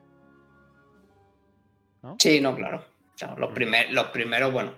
¿No? 2.03 2.17
Sí, 2.19 2.41
no, 2.41 2.57
claro. 2.57 2.85
los, 3.37 3.53
primer, 3.53 3.93
los 3.93 4.07
primeros, 4.07 4.53
bueno, 4.53 4.75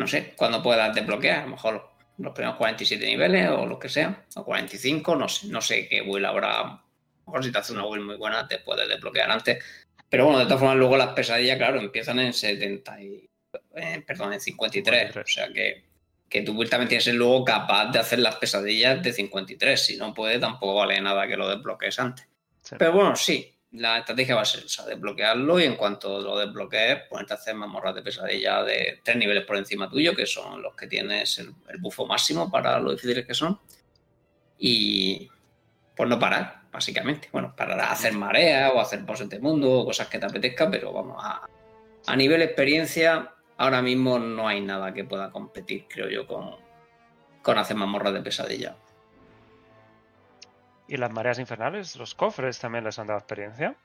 no 0.00 0.06
sé, 0.06 0.34
cuando 0.36 0.62
puedas 0.62 0.94
desbloquear, 0.94 1.40
a 1.40 1.42
lo 1.42 1.50
mejor 1.50 1.90
los 2.18 2.32
primeros 2.34 2.56
47 2.56 3.04
niveles 3.06 3.48
o 3.50 3.66
lo 3.66 3.78
que 3.78 3.88
sea, 3.88 4.24
o 4.34 4.44
45, 4.44 5.16
no 5.16 5.28
sé, 5.28 5.46
no 5.48 5.60
sé 5.60 5.88
qué 5.88 6.02
build 6.02 6.26
habrá. 6.26 6.60
A 6.60 6.64
lo 6.64 6.82
mejor 7.26 7.44
si 7.44 7.52
te 7.52 7.58
hace 7.58 7.72
una 7.72 7.84
build 7.84 8.04
muy 8.04 8.16
buena 8.16 8.48
te 8.48 8.58
puedes 8.58 8.88
desbloquear 8.88 9.30
antes. 9.30 9.62
Pero 10.08 10.24
bueno, 10.24 10.40
de 10.40 10.46
todas 10.46 10.58
formas, 10.58 10.76
luego 10.76 10.96
las 10.96 11.12
pesadillas, 11.12 11.56
claro, 11.56 11.78
empiezan 11.78 12.18
en 12.18 12.32
70 12.32 13.00
y, 13.00 13.30
eh, 13.76 14.02
perdón, 14.04 14.32
en 14.32 14.40
53. 14.40 15.16
O 15.16 15.26
sea 15.26 15.48
que, 15.52 15.84
que 16.28 16.42
tu 16.42 16.54
build 16.54 16.70
también 16.70 16.88
tienes 16.88 17.04
que 17.04 17.10
ser 17.10 17.18
luego 17.18 17.44
capaz 17.44 17.92
de 17.92 18.00
hacer 18.00 18.18
las 18.18 18.36
pesadillas 18.36 19.02
de 19.02 19.12
53. 19.12 19.80
Si 19.80 19.96
no 19.96 20.12
puede, 20.12 20.38
tampoco 20.38 20.74
vale 20.74 21.00
nada 21.00 21.28
que 21.28 21.36
lo 21.36 21.48
desbloquees 21.48 21.98
antes. 22.00 22.26
Pero 22.76 22.92
bueno, 22.92 23.14
sí, 23.16 23.54
la 23.72 23.98
estrategia 23.98 24.34
va 24.34 24.42
a 24.42 24.46
ser 24.46 24.64
esa, 24.64 24.84
desbloquearlo 24.84 25.60
y 25.60 25.64
en 25.64 25.76
cuanto 25.76 26.20
lo 26.20 26.38
desbloquees, 26.38 27.02
ponerte 27.08 27.34
a 27.34 27.36
hacer 27.36 27.54
mazmorras 27.54 27.94
de 27.94 28.02
pesadilla 28.02 28.64
de 28.64 29.00
tres 29.04 29.16
niveles 29.16 29.44
por 29.44 29.56
encima 29.56 29.88
tuyo, 29.88 30.14
que 30.14 30.26
son 30.26 30.60
los 30.60 30.74
que 30.74 30.88
tienes 30.88 31.38
el, 31.38 31.54
bufo 31.78 32.06
máximo 32.06 32.50
para 32.50 32.80
lo 32.80 32.92
difíciles 32.92 33.26
que 33.26 33.34
son. 33.34 33.60
Y 34.58 35.28
pues 35.96 36.08
no 36.08 36.18
parar, 36.18 36.62
básicamente. 36.72 37.28
Bueno, 37.30 37.54
parar 37.56 37.80
a 37.80 37.92
hacer 37.92 38.12
marea 38.12 38.70
o 38.72 38.80
hacer 38.80 39.00
bosses 39.00 39.28
de 39.28 39.38
mundo 39.38 39.70
o 39.70 39.84
cosas 39.84 40.08
que 40.08 40.18
te 40.18 40.26
apetezca, 40.26 40.68
pero 40.70 40.92
vamos, 40.92 41.22
a, 41.24 41.48
a 42.06 42.16
nivel 42.16 42.42
experiencia, 42.42 43.32
ahora 43.56 43.82
mismo 43.82 44.18
no 44.18 44.48
hay 44.48 44.60
nada 44.60 44.92
que 44.92 45.04
pueda 45.04 45.30
competir, 45.30 45.86
creo 45.88 46.08
yo, 46.08 46.26
con, 46.26 46.56
con 47.42 47.56
hacer 47.56 47.76
mazmorras 47.76 48.14
de 48.14 48.22
pesadilla. 48.22 48.76
Y 50.90 50.96
las 50.96 51.12
mareas 51.12 51.38
infernales, 51.38 51.94
los 51.94 52.16
cofres 52.16 52.58
también 52.58 52.82
les 52.82 52.98
han 52.98 53.06
dado 53.06 53.20
experiencia. 53.20 53.76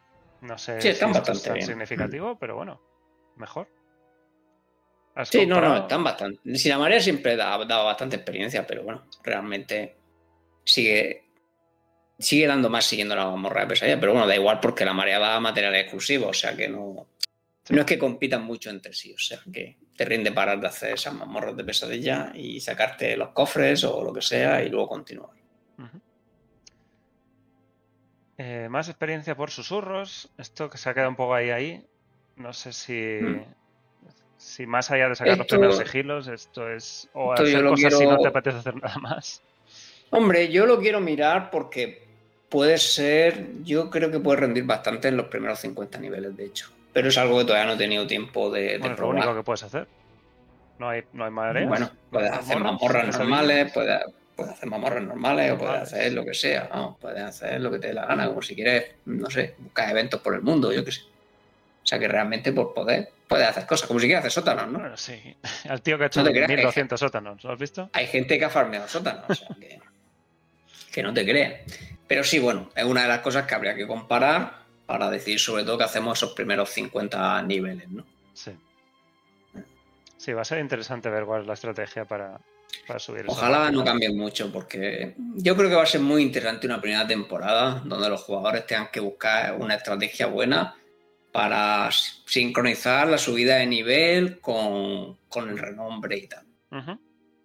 No 0.41 0.58
sé 0.58 0.82
si 0.82 0.88
es 0.88 1.00
tan 1.00 1.13
significativo, 1.62 2.36
pero 2.39 2.56
bueno, 2.56 2.82
mejor. 3.36 3.70
Sí, 5.24 5.46
no, 5.46 5.62
no, 5.62 5.78
están 5.78 6.04
bastante. 6.04 6.58
Si 6.58 6.68
la 6.68 6.80
marea 6.80 7.00
siempre 7.00 7.34
ha 7.34 7.58
dado 7.65 7.86
bastante 7.86 8.15
experiencia, 8.15 8.65
pero 8.65 8.82
bueno, 8.82 9.06
realmente 9.24 9.96
sigue 10.63 11.26
sigue 12.18 12.48
dando 12.48 12.72
más 12.72 12.86
siguiendo 12.86 13.15
la 13.15 13.30
morra 13.30 13.62
de 13.62 13.68
pesadilla, 13.68 14.00
pero 14.00 14.13
bueno, 14.13 14.28
da 14.28 14.36
igual 14.36 14.60
porque 14.60 14.84
la 14.84 14.94
marea 14.94 15.20
da 15.20 15.39
material 15.39 15.76
exclusivo, 15.76 16.30
o 16.30 16.34
sea 16.34 16.56
que 16.56 16.68
no, 16.68 17.08
no 17.70 17.80
es 17.80 17.86
que 17.86 18.00
compitan 18.00 18.44
mucho 18.44 18.72
entre 18.72 18.94
sí, 18.94 19.13
o 19.13 19.20
sea 19.20 19.39
que 19.54 19.78
te 19.96 20.06
rinde 20.06 20.32
parar 20.32 20.60
de 20.60 20.68
hacer 20.68 20.94
esas 20.94 21.13
mazmorras 21.13 21.56
de 21.56 21.63
pesadilla 21.63 22.32
y 22.34 22.60
sacarte 22.62 23.15
los 23.15 23.30
cofres 23.30 23.84
o 23.84 24.04
lo 24.04 24.12
que 24.12 24.22
sea 24.22 24.63
y 24.63 24.70
luego 24.70 24.88
continuar. 24.88 25.32
Eh, 28.38 28.67
más 28.69 28.89
experiencia 28.89 29.36
por 29.36 29.52
susurros. 29.52 30.30
Esto 30.38 30.69
que 30.69 30.78
se 30.78 30.89
ha 30.89 30.93
quedado 30.93 31.10
un 31.10 31.15
poco 31.15 31.34
ahí 31.34 31.50
ahí. 31.50 31.86
No 32.36 32.54
sé 32.54 32.74
si. 32.74 33.19
Mm. 33.21 33.43
Si 34.38 34.65
más 34.65 34.91
allá 34.91 35.10
de 35.10 35.15
sacar 35.15 35.38
los 35.38 35.48
primeros 35.48 35.78
sigilos, 35.78 36.28
esto 36.28 36.69
es. 36.69 37.10
O 37.13 37.34
hacer 37.34 37.63
cosas 37.63 37.98
si 37.98 38.06
no 38.06 38.17
te 38.17 38.28
apetece 38.28 38.58
hacer 38.58 38.76
nada 38.76 38.98
más. 38.98 39.41
Hombre, 40.12 40.50
yo 40.52 40.65
lo 40.65 40.80
quiero 40.80 41.00
mirar 41.00 41.50
porque 41.50 42.06
puede 42.50 42.78
ser. 42.78 43.63
Yo 43.63 43.89
creo 43.89 44.12
que 44.12 44.19
puede 44.19 44.41
rendir 44.41 44.65
bastante 44.65 45.08
en 45.08 45.17
los 45.17 45.28
primeros 45.28 45.60
50 45.60 45.98
niveles, 46.00 46.36
de 46.36 46.45
hecho. 46.45 46.69
Pero 46.91 47.08
es 47.10 47.17
algo 47.17 47.39
que 47.39 47.45
todavía 47.45 47.65
no 47.65 47.74
he 47.74 47.78
tenido 47.78 48.06
tiempo 48.06 48.50
de, 48.50 48.76
Es 48.76 49.00
lo 49.00 49.10
único 49.10 49.34
que 49.34 49.43
puedes 49.43 49.63
hacer. 49.63 49.88
No 50.80 50.89
hay, 50.89 51.04
no 51.13 51.26
hay 51.26 51.32
madre. 51.32 51.65
Bueno, 51.65 51.89
puedes 52.12 52.32
hacer 52.32 52.60
mazmorras 52.60 53.17
normales, 53.17 53.71
puedes 53.74 54.02
puedes 54.36 54.54
hacer 54.54 54.69
mamorras 54.69 55.04
normales 55.04 55.52
o 55.52 55.58
puedes 55.58 55.82
hacer 55.82 56.13
lo 56.13 56.26
que 56.26 56.34
sea, 56.34 56.69
¿no? 56.74 56.98
puedes 57.00 57.21
hacer 57.21 57.62
lo 57.62 57.71
que 57.71 57.80
te 57.80 57.88
dé 57.88 57.93
la 57.93 58.06
gana, 58.06 58.28
como 58.28 58.41
si 58.41 58.56
quieres, 58.56 58.91
no 59.06 59.30
sé, 59.30 59.56
buscar 59.58 59.89
eventos 59.89 60.21
por 60.21 60.36
el 60.36 60.41
mundo, 60.41 60.71
yo 60.71 60.84
qué 60.84 60.91
sé. 60.91 61.02
O 61.02 61.88
sea 61.88 62.00
que 62.00 62.08
realmente 62.08 62.52
por 62.52 62.74
poder 62.74 63.10
puedes 63.28 63.48
hacer 63.48 63.65
cosas, 63.65 63.88
como 63.88 64.00
si 64.00 64.08
quieres 64.08 64.19
hacer 64.19 64.32
sótanos, 64.32 64.67
¿no? 64.67 64.80
Bueno, 64.80 64.98
sí. 64.98 65.36
Al 65.69 65.82
tío 65.82 65.98
que 65.98 66.06
ha 66.06 66.08
hecho 66.08 66.24
1200 66.24 67.00
sótanos, 67.00 67.43
¿lo 67.43 67.52
has 67.52 67.60
visto? 67.60 67.89
Hay 67.93 68.08
gente 68.08 68.38
que 68.38 68.45
ha 68.45 68.50
farmeado 68.50 68.88
sótanos, 68.88 69.26
o 69.30 69.36
sea 69.36 69.56
que, 69.60 69.80
que 70.91 71.04
no 71.04 71.13
te 71.13 71.24
creas. 71.24 71.62
Pero 72.08 72.24
sí, 72.24 72.39
bueno, 72.39 72.69
es 72.76 72.84
una 72.84 73.04
de 73.04 73.08
las 73.08 73.19
cosas 73.19 73.45
que 73.45 73.56
habría 73.56 73.76
que 73.76 73.88
comparar 73.88 74.65
para 74.86 75.10
decir 75.10 75.39
sobre 75.39 75.63
todo 75.63 75.78
que 75.78 75.84
hacemos 75.84 76.19
esos 76.19 76.34
primeros 76.34 76.69
50 76.69 77.41
niveles, 77.43 77.89
¿no? 77.89 78.06
Sí. 78.34 78.52
Sí, 80.17 80.34
va 80.34 80.41
a 80.41 80.45
ser 80.45 80.60
interesante 80.60 81.10
ver 81.10 81.26
cuál 81.26 81.41
es 81.41 81.48
la 81.48 81.54
estrategia 81.54 82.06
para, 82.06 82.39
Ojalá 83.28 83.72
no 83.72 83.84
cambien 83.84 84.18
mucho, 84.18 84.52
porque 84.52 85.16
yo 85.18 85.56
creo 85.56 85.70
que 85.70 85.76
va 85.76 85.84
a 85.84 85.88
ser 85.88 86.02
muy 86.02 86.22
interesante 86.22 86.68
una 86.68 86.82
primera 86.82 87.08
temporada 87.08 87.82
donde 87.84 88.10
los 88.10 88.22
jugadores 88.22 88.66
tengan 88.66 88.90
que 88.92 89.00
buscar 89.00 89.56
una 89.60 89.76
estrategia 89.76 90.28
buena 90.28 90.76
para 91.32 91.90
sincronizar 91.92 93.08
la 93.08 93.18
subida 93.18 93.58
de 93.58 93.66
nivel 93.66 94.40
con, 94.40 95.18
el 95.36 95.58
renombre 95.58 96.18
y 96.18 96.28
tal. 96.28 96.46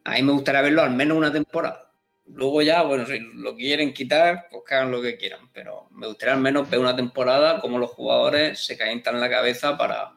A 0.04 0.14
mí 0.14 0.22
me 0.22 0.32
gustaría 0.32 0.62
verlo 0.62 0.82
al 0.82 0.92
menos 0.92 1.16
una 1.16 1.32
temporada. 1.32 1.92
Luego 2.26 2.62
ya, 2.62 2.82
bueno, 2.82 3.04
si 3.06 3.18
lo 3.18 3.56
quieren 3.56 3.92
quitar, 3.92 4.46
pues 4.50 4.62
que 4.66 4.74
hagan 4.74 4.92
lo 4.92 5.02
que 5.02 5.16
quieran. 5.16 5.50
Pero 5.52 5.88
me 5.90 6.06
gustaría 6.06 6.34
al 6.34 6.40
menos 6.40 6.70
ver 6.70 6.78
una 6.78 6.94
temporada 6.94 7.60
como 7.60 7.78
los 7.78 7.90
jugadores 7.90 8.64
se 8.64 8.76
calientan 8.76 9.20
la 9.20 9.28
cabeza 9.28 9.76
para 9.76 10.12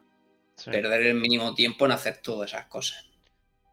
perder 0.65 1.08
el 1.08 1.15
mínimo 1.15 1.56
tiempo 1.56 1.86
en 1.86 1.93
hacer 1.93 2.17
todas 2.17 2.52
esas 2.52 2.67
cosas 2.67 3.12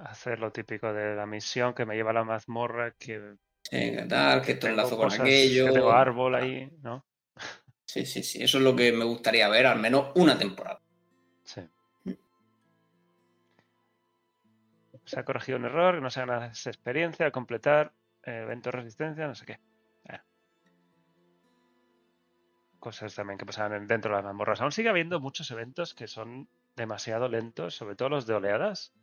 hacer 0.05 0.39
lo 0.39 0.51
típico 0.51 0.93
de 0.93 1.15
la 1.15 1.27
misión 1.27 1.75
que 1.75 1.87
me 1.87 1.95
lleva 1.95 2.11
a 2.11 2.15
la 2.15 2.25
mazmorra, 2.25 2.93
que. 2.93 3.37
Sí, 3.63 3.97
tal, 4.09 4.43
que 4.43 4.53
esto 4.53 4.69
enlazo 4.69 4.97
con 4.97 5.13
aquello. 5.13 5.67
Que 5.67 5.73
tengo 5.73 5.93
árbol 5.93 6.35
ahí, 6.35 6.71
¿no? 6.83 7.05
Sí, 7.85 8.07
sí, 8.07 8.23
sí. 8.23 8.43
Eso 8.43 8.59
es 8.59 8.65
lo 8.65 8.75
que 8.75 8.93
me 8.93 9.05
gustaría 9.05 9.49
ver, 9.49 9.67
al 9.67 9.79
menos 9.79 10.13
una 10.15 10.39
temporada. 10.39 10.81
Sí. 11.43 11.61
Mm. 12.05 12.13
Se 15.05 15.21
ha 15.21 15.25
corregido 15.25 15.59
un 15.59 15.65
error, 15.65 15.97
que 15.97 16.01
no 16.01 16.11
se 16.11 16.21
gana 16.21 16.47
esa 16.47 16.71
experiencia 16.71 17.27
al 17.27 17.33
completar 17.33 17.93
eh, 18.23 18.43
eventos 18.43 18.73
resistencia, 18.73 19.27
no 19.27 19.35
sé 19.35 19.45
qué. 19.45 19.61
Eh. 20.09 20.21
Cosas 22.79 23.15
también 23.15 23.39
que 23.39 23.47
pasaban 23.47 23.87
dentro 23.87 24.11
de 24.11 24.17
las 24.17 24.25
mazmorras. 24.25 24.61
Aún 24.61 24.73
sigue 24.73 24.89
habiendo 24.89 25.21
muchos 25.21 25.51
eventos 25.51 25.95
que 25.95 26.07
son 26.07 26.49
demasiado 26.77 27.29
lentos, 27.29 27.75
sobre 27.75 27.97
todo 27.97 28.09
los 28.09 28.27
de 28.27 28.35
oleadas. 28.35 28.95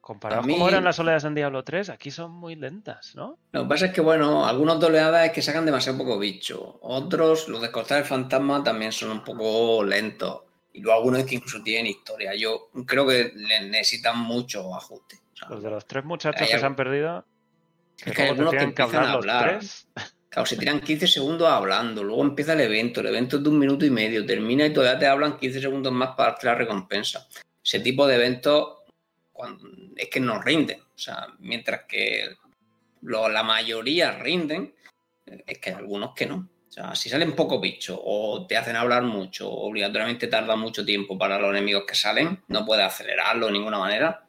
Comparado 0.00 0.42
con 0.42 0.50
cómo 0.50 0.68
eran 0.68 0.84
las 0.84 0.98
oleadas 0.98 1.24
en 1.24 1.34
Diablo 1.34 1.62
3, 1.62 1.90
aquí 1.90 2.10
son 2.10 2.30
muy 2.32 2.56
lentas, 2.56 3.14
¿no? 3.14 3.38
Lo 3.52 3.62
que 3.62 3.68
pasa 3.68 3.86
es 3.86 3.92
que, 3.92 4.00
bueno, 4.00 4.46
algunos 4.46 4.82
oleadas 4.82 5.26
es 5.26 5.32
que 5.32 5.42
sacan 5.42 5.66
demasiado 5.66 5.98
poco 5.98 6.18
bicho. 6.18 6.78
Otros, 6.82 7.48
los 7.48 7.60
de 7.60 7.70
cortar 7.70 7.98
el 7.98 8.04
fantasma, 8.04 8.64
también 8.64 8.92
son 8.92 9.10
un 9.10 9.22
poco 9.22 9.84
lentos. 9.84 10.42
Y 10.72 10.80
luego 10.80 10.98
algunos 10.98 11.24
que 11.24 11.34
incluso 11.34 11.62
tienen 11.62 11.86
historia. 11.86 12.34
Yo 12.34 12.70
creo 12.86 13.06
que 13.06 13.32
necesitan 13.34 14.18
mucho 14.18 14.74
ajuste. 14.74 15.18
los 15.48 15.62
de 15.62 15.70
los 15.70 15.86
tres 15.86 16.04
muchachos 16.04 16.48
que 16.48 16.58
se 16.58 16.64
han 16.64 16.76
perdido. 16.76 17.24
es 18.04 18.12
que 18.12 18.22
hay 18.22 18.28
algunos 18.30 18.54
que 18.54 18.62
empiezan 18.62 19.04
a 19.04 19.12
hablar. 19.12 19.60
Claro, 20.30 20.46
se 20.46 20.56
tiran 20.56 20.80
15 20.80 21.08
segundos 21.08 21.48
hablando, 21.48 22.04
luego 22.04 22.22
empieza 22.22 22.52
el 22.52 22.60
evento, 22.60 23.00
el 23.00 23.08
evento 23.08 23.38
es 23.38 23.42
de 23.42 23.48
un 23.48 23.58
minuto 23.58 23.84
y 23.84 23.90
medio, 23.90 24.24
termina 24.24 24.64
y 24.64 24.72
todavía 24.72 24.96
te 24.96 25.08
hablan 25.08 25.36
15 25.36 25.60
segundos 25.60 25.92
más 25.92 26.10
para 26.10 26.30
darte 26.30 26.46
la 26.46 26.54
recompensa. 26.54 27.26
Ese 27.64 27.80
tipo 27.80 28.06
de 28.06 28.14
eventos 28.14 28.79
es 29.96 30.08
que 30.08 30.20
no 30.20 30.40
rinden. 30.40 30.80
O 30.80 30.98
sea, 30.98 31.26
mientras 31.38 31.84
que 31.84 32.36
la 33.02 33.42
mayoría 33.42 34.12
rinden, 34.12 34.74
es 35.46 35.58
que 35.58 35.70
hay 35.70 35.76
algunos 35.76 36.14
que 36.14 36.26
no. 36.26 36.48
O 36.68 36.72
sea, 36.72 36.94
si 36.94 37.08
salen 37.08 37.34
pocos 37.34 37.60
bichos 37.60 37.98
o 38.00 38.46
te 38.46 38.56
hacen 38.56 38.76
hablar 38.76 39.02
mucho, 39.02 39.50
o 39.50 39.68
obligatoriamente 39.68 40.28
tarda 40.28 40.54
mucho 40.54 40.84
tiempo 40.84 41.18
para 41.18 41.38
los 41.38 41.50
enemigos 41.50 41.84
que 41.86 41.96
salen, 41.96 42.42
no 42.48 42.64
puedes 42.64 42.86
acelerarlo 42.86 43.46
de 43.46 43.52
ninguna 43.52 43.78
manera, 43.78 44.24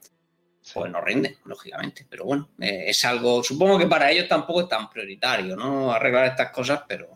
pues 0.74 0.91
no 0.91 1.02
rinde, 1.02 1.38
lógicamente. 1.45 2.06
Pero 2.10 2.26
bueno, 2.26 2.50
eh, 2.60 2.86
es 2.88 3.06
algo, 3.06 3.43
supongo 3.43 3.78
que 3.78 3.86
para 3.88 4.10
ellos 4.10 4.28
tampoco 4.28 4.62
es 4.62 4.69
tan 4.69 4.89
prioritario, 4.89 5.56
¿no? 5.56 5.91
Arreglar 5.91 6.26
estas 6.26 6.52
cosas, 6.52 6.82
pero 6.88 7.10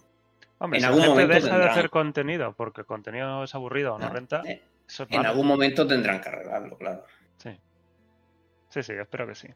Hombre, 0.60 0.80
en 0.80 0.86
algún 0.86 1.06
momento 1.08 1.34
deja 1.34 1.58
de 1.58 1.66
hacer 1.66 1.90
contenido 1.90 2.54
porque 2.54 2.82
el 2.82 2.88
contenido 2.88 3.44
es 3.44 3.56
aburrido 3.56 3.96
o 3.96 4.00
no 4.00 4.06
ah, 4.06 4.10
renta. 4.10 4.42
Eh, 4.46 4.62
en 5.10 5.26
algún 5.26 5.48
momento 5.48 5.88
tendrán 5.88 6.22
que 6.22 6.30
arreglarlo, 6.30 6.78
claro. 6.78 7.04
Sí. 8.76 8.84
Sí, 8.84 8.94
sí, 8.94 9.00
espero 9.00 9.28
que 9.28 9.36
sí 9.36 9.48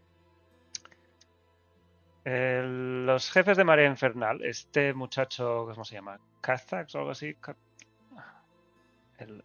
los 2.26 3.32
jefes 3.32 3.58
de 3.58 3.64
Marea 3.64 3.88
Infernal, 3.88 4.44
este 4.44 4.94
muchacho, 4.94 5.66
¿cómo 5.66 5.86
se 5.86 5.96
llama? 5.96 6.20
¿Kazax 6.42 6.96
o 6.96 7.00
algo 7.00 7.12
así? 7.12 7.36
El, 9.18 9.44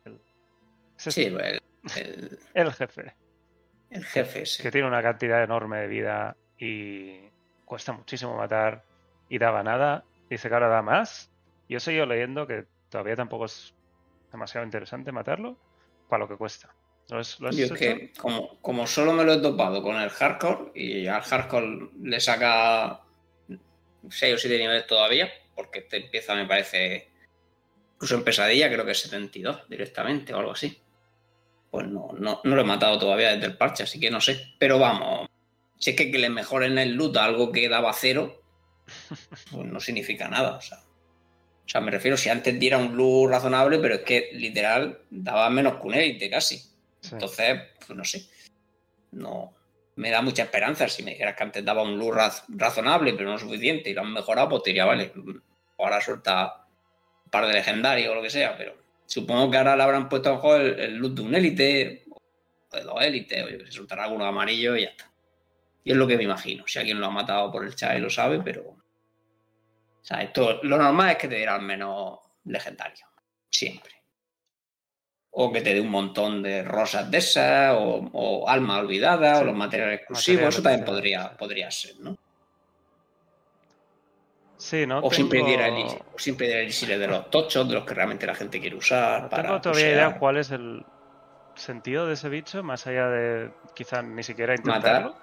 sí, 0.96 1.24
el, 1.96 2.38
el, 2.54 2.72
jefe. 2.72 3.14
El 3.90 4.04
jefe, 4.04 4.44
Que 4.62 4.70
tiene 4.70 4.86
una 4.86 5.02
cantidad 5.02 5.42
enorme 5.42 5.78
de 5.78 5.86
vida 5.86 6.36
y 6.58 7.30
cuesta 7.64 7.92
muchísimo 7.92 8.36
matar 8.36 8.84
y 9.28 9.38
daba 9.38 9.62
nada. 9.62 10.04
Dice 10.28 10.48
que 10.48 10.54
ahora 10.54 10.68
da 10.68 10.82
más. 10.82 11.30
Yo 11.68 11.78
he 11.78 11.80
seguido 11.80 12.06
leyendo 12.06 12.46
que 12.46 12.66
todavía 12.88 13.16
tampoco 13.16 13.46
es 13.46 13.74
demasiado 14.30 14.64
interesante 14.64 15.12
matarlo 15.12 15.56
para 16.08 16.24
lo 16.24 16.28
que 16.28 16.36
cuesta. 16.36 16.74
¿Lo 17.10 17.50
Yo 17.50 17.66
es 17.66 17.72
que 17.72 18.12
como, 18.16 18.58
como 18.60 18.86
solo 18.86 19.12
me 19.12 19.24
lo 19.24 19.34
he 19.34 19.38
topado 19.38 19.82
con 19.82 19.96
el 19.96 20.08
hardcore 20.08 20.72
y 20.74 21.06
al 21.06 21.20
hardcore 21.20 21.90
le 22.02 22.18
saca 22.18 23.02
6 24.08 24.34
o 24.34 24.38
7 24.38 24.58
niveles 24.58 24.86
todavía, 24.86 25.30
porque 25.54 25.80
este 25.80 25.98
empieza, 25.98 26.34
me 26.34 26.46
parece, 26.46 27.10
incluso 27.94 28.14
en 28.14 28.24
pesadilla, 28.24 28.72
creo 28.72 28.86
que 28.86 28.92
es 28.92 29.00
72 29.00 29.68
directamente 29.68 30.32
o 30.32 30.38
algo 30.38 30.52
así. 30.52 30.78
Pues 31.70 31.86
no, 31.88 32.10
no, 32.18 32.40
lo 32.42 32.60
he 32.60 32.64
matado 32.64 32.98
todavía 32.98 33.32
desde 33.32 33.46
el 33.46 33.56
parche, 33.56 33.82
así 33.82 34.00
que 34.00 34.10
no 34.10 34.20
sé. 34.20 34.54
Pero 34.58 34.78
vamos, 34.78 35.28
si 35.78 35.90
es 35.90 35.96
que, 35.96 36.10
que 36.10 36.18
le 36.18 36.30
mejoren 36.30 36.78
el 36.78 36.94
loot 36.94 37.16
a 37.16 37.24
algo 37.24 37.52
que 37.52 37.68
daba 37.68 37.92
cero, 37.92 38.42
pues 39.50 39.66
no 39.66 39.80
significa 39.80 40.28
nada. 40.28 40.56
O 40.56 40.60
sea, 40.60 40.78
o 40.78 41.68
sea, 41.68 41.80
me 41.80 41.90
refiero, 41.90 42.16
si 42.16 42.28
antes 42.28 42.58
diera 42.58 42.78
un 42.78 42.96
loot 42.96 43.30
razonable, 43.30 43.78
pero 43.78 43.96
es 43.96 44.02
que 44.02 44.30
literal 44.34 45.00
daba 45.10 45.50
menos 45.50 45.80
que 45.80 45.86
un 45.86 45.94
élite 45.94 46.30
casi. 46.30 46.73
Entonces, 47.12 47.60
pues 47.86 47.96
no 47.96 48.04
sé. 48.04 48.26
No 49.12 49.54
me 49.96 50.10
da 50.10 50.22
mucha 50.22 50.42
esperanza. 50.42 50.88
Si 50.88 51.02
me 51.02 51.12
dijeras 51.12 51.36
que 51.36 51.42
antes 51.42 51.64
daba 51.64 51.82
un 51.82 51.98
luz 51.98 52.14
razonable, 52.48 53.14
pero 53.14 53.30
no 53.30 53.38
suficiente, 53.38 53.90
y 53.90 53.94
lo 53.94 54.02
han 54.02 54.12
mejorado, 54.12 54.48
pues 54.50 54.62
te 54.64 54.70
diría, 54.70 54.84
vale, 54.84 55.12
ahora 55.78 56.00
suelta 56.00 56.66
un 57.24 57.30
par 57.30 57.46
de 57.46 57.52
legendarios 57.52 58.10
o 58.10 58.14
lo 58.14 58.22
que 58.22 58.30
sea, 58.30 58.56
pero 58.56 58.76
supongo 59.06 59.50
que 59.50 59.58
ahora 59.58 59.76
le 59.76 59.82
habrán 59.82 60.08
puesto 60.08 60.28
a 60.28 60.32
lo 60.32 60.36
mejor 60.38 60.60
el, 60.60 60.96
loot 60.96 61.14
de 61.14 61.22
un 61.22 61.34
élite, 61.34 62.04
o 62.10 62.76
de 62.76 62.82
dos 62.82 63.02
élites, 63.02 63.44
o 63.44 63.66
se 63.66 63.72
soltará 63.72 64.04
alguno 64.04 64.24
amarillo 64.24 64.76
y 64.76 64.82
ya 64.82 64.88
está. 64.88 65.10
Y 65.84 65.92
es 65.92 65.96
lo 65.96 66.06
que 66.06 66.16
me 66.16 66.24
imagino. 66.24 66.66
Si 66.66 66.78
alguien 66.78 66.98
lo 66.98 67.06
ha 67.06 67.10
matado 67.10 67.52
por 67.52 67.64
el 67.64 67.74
chat 67.74 67.96
y 67.96 68.00
lo 68.00 68.08
sabe, 68.08 68.40
pero. 68.40 68.62
O 68.62 70.06
sea, 70.06 70.22
esto, 70.22 70.62
lo 70.62 70.76
normal 70.78 71.10
es 71.10 71.16
que 71.16 71.28
te 71.28 71.46
al 71.46 71.62
menos 71.62 72.18
legendario. 72.44 73.06
Siempre 73.50 74.03
o 75.36 75.52
que 75.52 75.60
te 75.60 75.74
dé 75.74 75.80
un 75.80 75.90
montón 75.90 76.42
de 76.42 76.62
rosas 76.62 77.10
de 77.10 77.18
esas, 77.18 77.74
o, 77.76 78.48
alma 78.48 78.78
olvidada, 78.78 79.40
o 79.40 79.44
los 79.44 79.56
materiales 79.56 80.00
exclusivos, 80.00 80.54
eso 80.54 80.62
también 80.62 80.84
podría, 80.84 81.36
podría 81.36 81.70
ser, 81.70 81.98
¿no? 81.98 82.16
Sí, 84.56 84.86
¿no? 84.86 85.00
O, 85.00 85.10
siempre 85.10 85.44
diera 85.44 85.66
el, 85.66 85.84
o 85.84 86.98
de 86.98 87.06
los 87.08 87.30
tochos, 87.30 87.68
de 87.68 87.74
los 87.74 87.84
que 87.84 87.94
realmente 87.94 88.26
la 88.26 88.34
gente 88.36 88.60
quiere 88.60 88.76
usar. 88.76 89.22
No 89.22 89.28
tengo 89.28 89.60
todavía 89.60 89.90
idea 89.90 90.18
cuál 90.18 90.36
es 90.36 90.52
el 90.52 90.84
sentido 91.56 92.06
de 92.06 92.14
ese 92.14 92.28
bicho, 92.28 92.62
más 92.62 92.86
allá 92.86 93.08
de 93.08 93.50
quizás 93.74 94.04
ni 94.04 94.22
siquiera 94.22 94.54
intentarlo. 94.54 95.16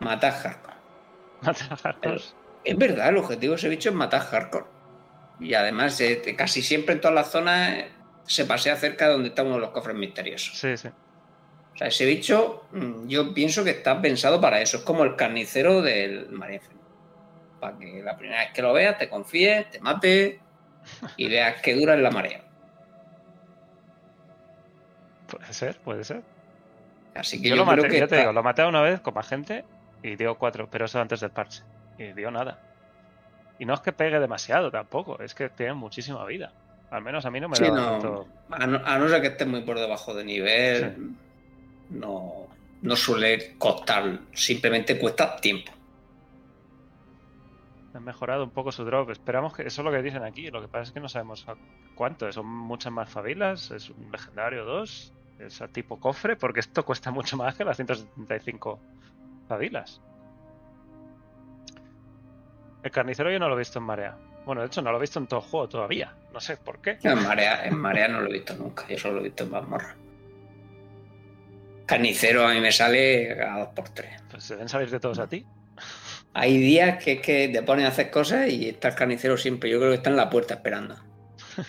Matar, 0.00 0.32
hardcore. 0.34 0.76
Matar 1.40 1.78
hardcore. 1.78 2.20
Es 2.62 2.76
verdad, 2.76 3.08
el 3.08 3.16
objetivo 3.16 3.52
de 3.52 3.58
ese 3.58 3.68
bicho 3.70 3.88
es 3.88 3.94
matar 3.94 4.20
hardcore. 4.20 4.66
Y 5.40 5.54
además, 5.54 5.98
eh, 6.02 6.34
casi 6.36 6.60
siempre 6.60 6.94
en 6.94 7.00
todas 7.00 7.14
las 7.14 7.30
zonas 7.30 7.86
se 8.30 8.44
pasea 8.44 8.76
cerca 8.76 9.06
de 9.06 9.14
donde 9.14 9.28
está 9.30 9.42
uno 9.42 9.54
de 9.54 9.60
los 9.60 9.70
cofres 9.70 9.96
misteriosos. 9.96 10.56
Sí, 10.56 10.76
sí. 10.76 10.86
O 10.86 11.76
sea, 11.76 11.88
ese 11.88 12.06
bicho, 12.06 12.62
mm, 12.70 13.08
yo 13.08 13.34
pienso 13.34 13.64
que 13.64 13.70
está 13.70 14.00
pensado 14.00 14.40
para 14.40 14.60
eso. 14.60 14.76
Es 14.76 14.84
como 14.84 15.02
el 15.02 15.16
carnicero 15.16 15.82
del 15.82 16.30
María 16.30 16.60
Para 17.58 17.76
que 17.76 18.00
la 18.04 18.16
primera 18.16 18.42
vez 18.42 18.52
que 18.52 18.62
lo 18.62 18.72
veas 18.72 18.98
te 18.98 19.08
confíes, 19.08 19.68
te 19.70 19.80
mate 19.80 20.40
y 21.16 21.28
veas 21.28 21.60
que 21.60 21.74
dura 21.74 21.94
en 21.94 22.04
la 22.04 22.12
marea. 22.12 22.44
Puede 25.26 25.52
ser, 25.52 25.80
puede 25.80 26.04
ser. 26.04 26.22
Así 27.16 27.42
que 27.42 27.48
yo, 27.48 27.56
lo 27.56 27.64
maté, 27.64 28.06
te 28.06 28.16
digo, 28.16 28.32
lo 28.32 28.44
maté 28.44 28.64
una 28.64 28.80
vez 28.80 29.00
con 29.00 29.14
más 29.14 29.26
gente 29.26 29.64
y 30.04 30.14
dio 30.14 30.38
cuatro, 30.38 30.70
pero 30.70 30.84
eso 30.84 31.00
antes 31.00 31.18
del 31.18 31.30
parche. 31.30 31.64
Y 31.98 32.12
dio 32.12 32.30
nada. 32.30 32.60
Y 33.58 33.64
no 33.64 33.74
es 33.74 33.80
que 33.80 33.90
pegue 33.90 34.20
demasiado 34.20 34.70
tampoco, 34.70 35.20
es 35.20 35.34
que 35.34 35.48
tiene 35.48 35.74
muchísima 35.74 36.24
vida. 36.26 36.52
Al 36.90 37.02
menos 37.02 37.24
a 37.24 37.30
mí 37.30 37.40
no 37.40 37.48
me 37.48 37.56
da 37.56 37.68
no, 37.68 38.26
a, 38.50 38.98
no, 38.98 39.08
ser 39.08 39.20
que 39.20 39.28
esté 39.28 39.46
muy 39.46 39.62
por 39.62 39.78
debajo 39.78 40.12
de 40.12 40.24
nivel, 40.24 41.14
no, 41.90 42.48
no 42.82 42.96
suele 42.96 43.54
costar, 43.58 44.18
simplemente 44.32 44.98
cuesta 44.98 45.36
tiempo. 45.36 45.72
Han 47.94 48.04
mejorado 48.04 48.44
un 48.44 48.50
poco 48.50 48.70
su 48.70 48.84
drop. 48.84 49.10
Esperamos 49.10 49.54
que 49.54 49.62
eso 49.62 49.82
es 49.82 49.84
lo 49.84 49.90
que 49.90 50.02
dicen 50.02 50.22
aquí. 50.22 50.50
Lo 50.50 50.60
que 50.60 50.68
pasa 50.68 50.84
es 50.84 50.92
que 50.92 51.00
no 51.00 51.08
sabemos 51.08 51.44
cuánto. 51.96 52.30
Son 52.30 52.46
muchas 52.46 52.92
más 52.92 53.10
fabilas. 53.10 53.72
Es 53.72 53.90
un 53.90 54.12
legendario 54.12 54.64
2. 54.64 55.12
Es 55.40 55.60
a 55.60 55.66
tipo 55.66 55.98
cofre. 55.98 56.36
Porque 56.36 56.60
esto 56.60 56.84
cuesta 56.84 57.10
mucho 57.10 57.36
más 57.36 57.56
que 57.56 57.64
las 57.64 57.76
175 57.76 58.78
fabilas. 59.48 60.00
El 62.84 62.90
carnicero 62.92 63.30
yo 63.30 63.40
no 63.40 63.48
lo 63.48 63.56
he 63.56 63.58
visto 63.58 63.80
en 63.80 63.84
marea. 63.84 64.16
Bueno, 64.50 64.62
de 64.62 64.66
hecho 64.66 64.82
no 64.82 64.90
lo 64.90 64.98
he 64.98 65.00
visto 65.02 65.20
en 65.20 65.28
todo 65.28 65.38
el 65.38 65.46
juego 65.46 65.68
todavía. 65.68 66.12
No 66.32 66.40
sé 66.40 66.56
por 66.56 66.80
qué. 66.80 66.98
En 67.04 67.22
marea, 67.22 67.64
en 67.66 67.78
marea 67.78 68.08
no 68.08 68.20
lo 68.20 68.28
he 68.28 68.32
visto 68.32 68.52
nunca. 68.56 68.84
Yo 68.88 68.98
solo 68.98 69.14
lo 69.14 69.20
he 69.20 69.24
visto 69.26 69.44
en 69.44 69.50
mazmorra. 69.52 69.94
Carnicero 71.86 72.44
a 72.44 72.52
mí 72.52 72.60
me 72.60 72.72
sale 72.72 73.40
a 73.40 73.60
dos 73.60 73.68
por 73.68 73.90
tres. 73.90 74.20
Pues 74.28 74.42
se 74.42 74.54
deben 74.54 74.68
salir 74.68 74.90
de 74.90 74.98
todos 74.98 75.20
a 75.20 75.28
ti. 75.28 75.46
Hay 76.34 76.58
días 76.58 77.00
que 77.00 77.12
es 77.12 77.20
que 77.20 77.46
te 77.46 77.62
ponen 77.62 77.84
a 77.84 77.90
hacer 77.90 78.10
cosas 78.10 78.48
y 78.48 78.70
está 78.70 78.88
el 78.88 78.96
carnicero 78.96 79.36
siempre. 79.36 79.70
Yo 79.70 79.78
creo 79.78 79.90
que 79.90 79.98
está 79.98 80.10
en 80.10 80.16
la 80.16 80.28
puerta 80.28 80.54
esperando. 80.54 80.96
De 81.56 81.62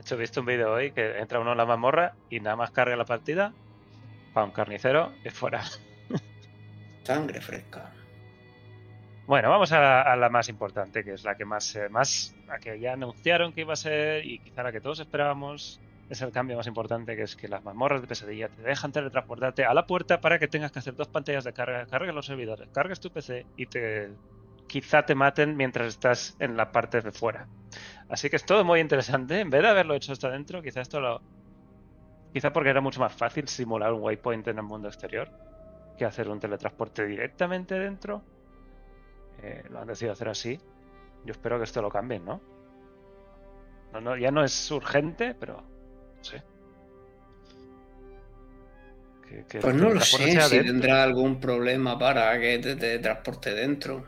hecho, 0.00 0.14
he 0.14 0.18
visto 0.18 0.38
un 0.38 0.46
vídeo 0.46 0.72
hoy 0.72 0.92
que 0.92 1.18
entra 1.18 1.40
uno 1.40 1.50
en 1.50 1.58
la 1.58 1.66
mazmorra 1.66 2.14
y 2.30 2.38
nada 2.38 2.54
más 2.54 2.70
carga 2.70 2.94
la 2.94 3.04
partida 3.04 3.52
para 4.32 4.46
un 4.46 4.52
carnicero 4.52 5.12
y 5.24 5.30
fuera. 5.30 5.64
Sangre 7.02 7.40
fresca. 7.40 7.95
Bueno, 9.26 9.50
vamos 9.50 9.72
a 9.72 10.14
la, 10.14 10.28
más 10.28 10.48
importante, 10.48 11.02
que 11.02 11.14
es 11.14 11.24
la 11.24 11.36
que 11.36 11.44
más, 11.44 11.74
eh, 11.74 11.88
más, 11.88 12.32
la 12.46 12.60
que 12.60 12.78
ya 12.78 12.92
anunciaron 12.92 13.52
que 13.52 13.62
iba 13.62 13.72
a 13.72 13.76
ser 13.76 14.24
y 14.24 14.38
quizá 14.38 14.62
la 14.62 14.70
que 14.70 14.80
todos 14.80 15.00
esperábamos. 15.00 15.80
Es 16.08 16.22
el 16.22 16.30
cambio 16.30 16.56
más 16.56 16.68
importante, 16.68 17.16
que 17.16 17.22
es 17.22 17.34
que 17.34 17.48
las 17.48 17.64
mazmorras 17.64 18.00
de 18.00 18.06
pesadilla 18.06 18.48
te 18.48 18.62
dejan 18.62 18.92
teletransportarte 18.92 19.64
a 19.64 19.74
la 19.74 19.84
puerta 19.88 20.20
para 20.20 20.38
que 20.38 20.46
tengas 20.46 20.70
que 20.70 20.78
hacer 20.78 20.94
dos 20.94 21.08
pantallas 21.08 21.42
de 21.42 21.52
carga, 21.52 21.86
cargues 21.86 22.14
los 22.14 22.26
servidores, 22.26 22.68
cargues 22.72 23.00
tu 23.00 23.10
PC 23.10 23.44
y 23.56 23.66
te 23.66 24.12
quizá 24.68 25.04
te 25.04 25.16
maten 25.16 25.56
mientras 25.56 25.88
estás 25.88 26.36
en 26.38 26.56
la 26.56 26.70
parte 26.70 27.00
de 27.00 27.10
fuera. 27.10 27.48
Así 28.08 28.30
que 28.30 28.36
es 28.36 28.46
todo 28.46 28.64
muy 28.64 28.78
interesante. 28.78 29.40
En 29.40 29.50
vez 29.50 29.62
de 29.62 29.68
haberlo 29.68 29.94
hecho 29.94 30.12
hasta 30.12 30.28
adentro, 30.28 30.62
quizá 30.62 30.82
esto 30.82 31.00
lo. 31.00 31.20
Quizá 32.32 32.52
porque 32.52 32.70
era 32.70 32.80
mucho 32.80 33.00
más 33.00 33.12
fácil 33.12 33.48
simular 33.48 33.92
un 33.92 34.02
waypoint 34.02 34.46
en 34.46 34.58
el 34.58 34.64
mundo 34.64 34.86
exterior 34.86 35.28
que 35.98 36.04
hacer 36.04 36.28
un 36.28 36.38
teletransporte 36.38 37.04
directamente 37.04 37.76
dentro 37.76 38.22
eh, 39.42 39.64
lo 39.70 39.80
han 39.80 39.86
decidido 39.86 40.12
hacer 40.12 40.28
así. 40.28 40.58
Yo 41.24 41.32
espero 41.32 41.58
que 41.58 41.64
esto 41.64 41.82
lo 41.82 41.90
cambien, 41.90 42.24
¿no? 42.24 42.40
no, 44.00 44.16
ya 44.16 44.30
no 44.30 44.44
es 44.44 44.70
urgente, 44.70 45.34
pero 45.38 45.54
no 46.16 46.24
sé. 46.24 46.42
pues 49.60 49.74
no 49.74 49.90
lo 49.90 50.00
sé, 50.00 50.40
si 50.40 50.60
tendrá 50.60 51.02
algún 51.02 51.40
problema 51.40 51.98
para 51.98 52.38
que 52.38 52.58
te, 52.58 52.98
transporte 52.98 53.54
dentro. 53.54 54.04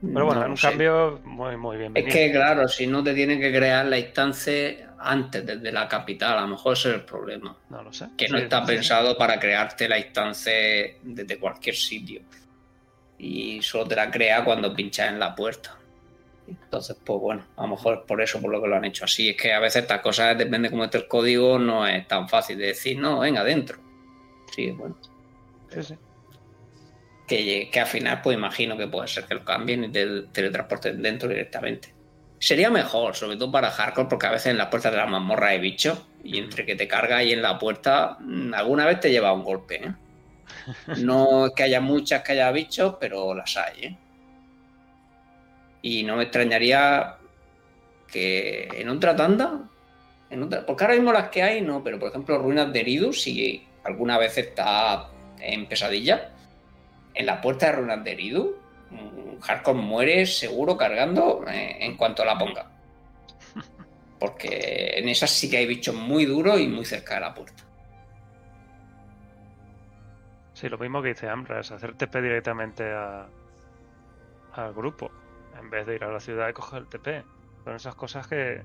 Mm. 0.00 0.12
Pero 0.14 0.26
bueno, 0.26 0.46
un 0.46 0.56
cambio 0.56 1.20
muy, 1.24 1.56
muy 1.56 1.76
bien. 1.76 1.92
Es 1.94 2.12
que 2.12 2.30
claro, 2.32 2.68
si 2.68 2.86
no 2.86 3.02
te 3.02 3.14
tienen 3.14 3.40
que 3.40 3.52
crear 3.52 3.86
la 3.86 3.98
instancia 3.98 4.94
antes 4.98 5.44
desde 5.44 5.70
la 5.70 5.86
capital, 5.88 6.38
a 6.38 6.40
lo 6.42 6.48
mejor 6.48 6.72
ese 6.72 6.88
es 6.90 6.94
el 6.96 7.02
problema. 7.02 7.56
No 7.70 7.82
lo 7.82 7.92
sé. 7.92 8.08
Que 8.16 8.28
no 8.28 8.38
está 8.38 8.64
pensado 8.64 9.16
para 9.16 9.38
crearte 9.38 9.88
la 9.88 9.98
instancia 9.98 10.52
desde 11.02 11.38
cualquier 11.38 11.76
sitio 11.76 12.22
y 13.18 13.60
solo 13.62 13.86
te 13.86 13.96
la 13.96 14.10
crea 14.10 14.44
cuando 14.44 14.74
pinchas 14.74 15.08
en 15.08 15.18
la 15.18 15.34
puerta. 15.34 15.76
Entonces, 16.46 16.96
pues 17.04 17.20
bueno, 17.20 17.44
a 17.56 17.62
lo 17.62 17.68
mejor 17.68 17.98
es 17.98 18.00
por 18.06 18.22
eso, 18.22 18.40
por 18.40 18.50
lo 18.50 18.62
que 18.62 18.68
lo 18.68 18.76
han 18.76 18.84
hecho 18.84 19.04
así. 19.04 19.30
Es 19.30 19.36
que 19.36 19.52
a 19.52 19.60
veces 19.60 19.82
estas 19.82 20.00
cosas, 20.00 20.38
depende 20.38 20.70
cómo 20.70 20.84
esté 20.84 20.98
el 20.98 21.08
código, 21.08 21.58
no 21.58 21.86
es 21.86 22.06
tan 22.08 22.28
fácil 22.28 22.56
de 22.56 22.68
decir, 22.68 22.98
no, 22.98 23.20
venga, 23.20 23.40
adentro. 23.40 23.78
Sí, 24.54 24.70
bueno. 24.70 24.96
Sí, 25.70 25.82
sí. 25.82 25.94
que, 27.26 27.68
que 27.70 27.80
al 27.80 27.86
final 27.86 28.22
pues 28.22 28.36
imagino 28.36 28.78
que 28.78 28.86
puede 28.86 29.06
ser 29.06 29.24
que 29.24 29.34
lo 29.34 29.44
cambien 29.44 29.84
y 29.84 29.88
te 29.90 30.22
teletransporten 30.32 31.02
dentro 31.02 31.28
directamente. 31.28 31.94
Sería 32.38 32.70
mejor, 32.70 33.16
sobre 33.16 33.36
todo 33.36 33.50
para 33.50 33.70
hardcore, 33.70 34.08
porque 34.08 34.26
a 34.26 34.30
veces 34.30 34.46
en 34.46 34.58
las 34.58 34.68
puertas 34.68 34.92
de 34.92 34.98
la 34.98 35.06
mazmorra 35.06 35.48
hay 35.48 35.58
bichos 35.58 36.00
y 36.22 36.38
entre 36.38 36.64
que 36.64 36.76
te 36.76 36.88
carga 36.88 37.22
y 37.22 37.32
en 37.32 37.42
la 37.42 37.58
puerta, 37.58 38.16
alguna 38.54 38.86
vez 38.86 39.00
te 39.00 39.10
lleva 39.10 39.32
un 39.32 39.42
golpe. 39.42 39.84
¿eh? 39.84 39.92
No 40.98 41.46
es 41.46 41.52
que 41.52 41.62
haya 41.62 41.80
muchas 41.80 42.22
que 42.22 42.32
haya 42.32 42.50
bichos, 42.52 42.96
pero 43.00 43.34
las 43.34 43.56
hay. 43.56 43.84
¿eh? 43.84 43.96
Y 45.82 46.02
no 46.02 46.16
me 46.16 46.24
extrañaría 46.24 47.16
que 48.06 48.68
en 48.72 48.88
otra 48.88 49.14
tanda, 49.14 49.68
en 50.30 50.42
otra, 50.42 50.64
porque 50.66 50.84
ahora 50.84 50.96
mismo 50.96 51.12
las 51.12 51.28
que 51.28 51.42
hay 51.42 51.60
no, 51.60 51.82
pero 51.82 51.98
por 51.98 52.08
ejemplo 52.08 52.38
Ruinas 52.38 52.72
de 52.72 52.80
Eridus, 52.80 53.22
si 53.22 53.66
alguna 53.84 54.18
vez 54.18 54.36
está 54.38 55.08
en 55.40 55.66
pesadilla, 55.66 56.30
en 57.14 57.26
la 57.26 57.40
puerta 57.40 57.66
de 57.66 57.72
Ruinas 57.72 58.04
de 58.04 58.12
Eridus 58.12 58.48
Hardcore 59.40 59.78
muere 59.78 60.26
seguro 60.26 60.76
cargando 60.76 61.44
eh, 61.48 61.76
en 61.80 61.96
cuanto 61.96 62.24
la 62.24 62.38
ponga. 62.38 62.70
Porque 64.18 64.94
en 64.96 65.08
esas 65.08 65.30
sí 65.30 65.48
que 65.48 65.58
hay 65.58 65.66
bichos 65.66 65.94
muy 65.94 66.24
duros 66.24 66.60
y 66.60 66.66
muy 66.66 66.84
cerca 66.84 67.14
de 67.14 67.20
la 67.20 67.34
puerta. 67.34 67.64
Sí, 70.58 70.68
lo 70.68 70.76
mismo 70.76 71.00
que 71.00 71.10
dice 71.10 71.28
Amras, 71.28 71.70
hacer 71.70 71.94
TP 71.94 72.20
directamente 72.20 72.92
a, 72.92 73.28
al 74.54 74.74
grupo, 74.74 75.08
en 75.56 75.70
vez 75.70 75.86
de 75.86 75.94
ir 75.94 76.02
a 76.02 76.10
la 76.10 76.18
ciudad 76.18 76.48
y 76.48 76.52
coger 76.52 76.80
el 76.80 76.88
TP. 76.88 77.24
Son 77.62 77.76
esas 77.76 77.94
cosas 77.94 78.26
que 78.26 78.64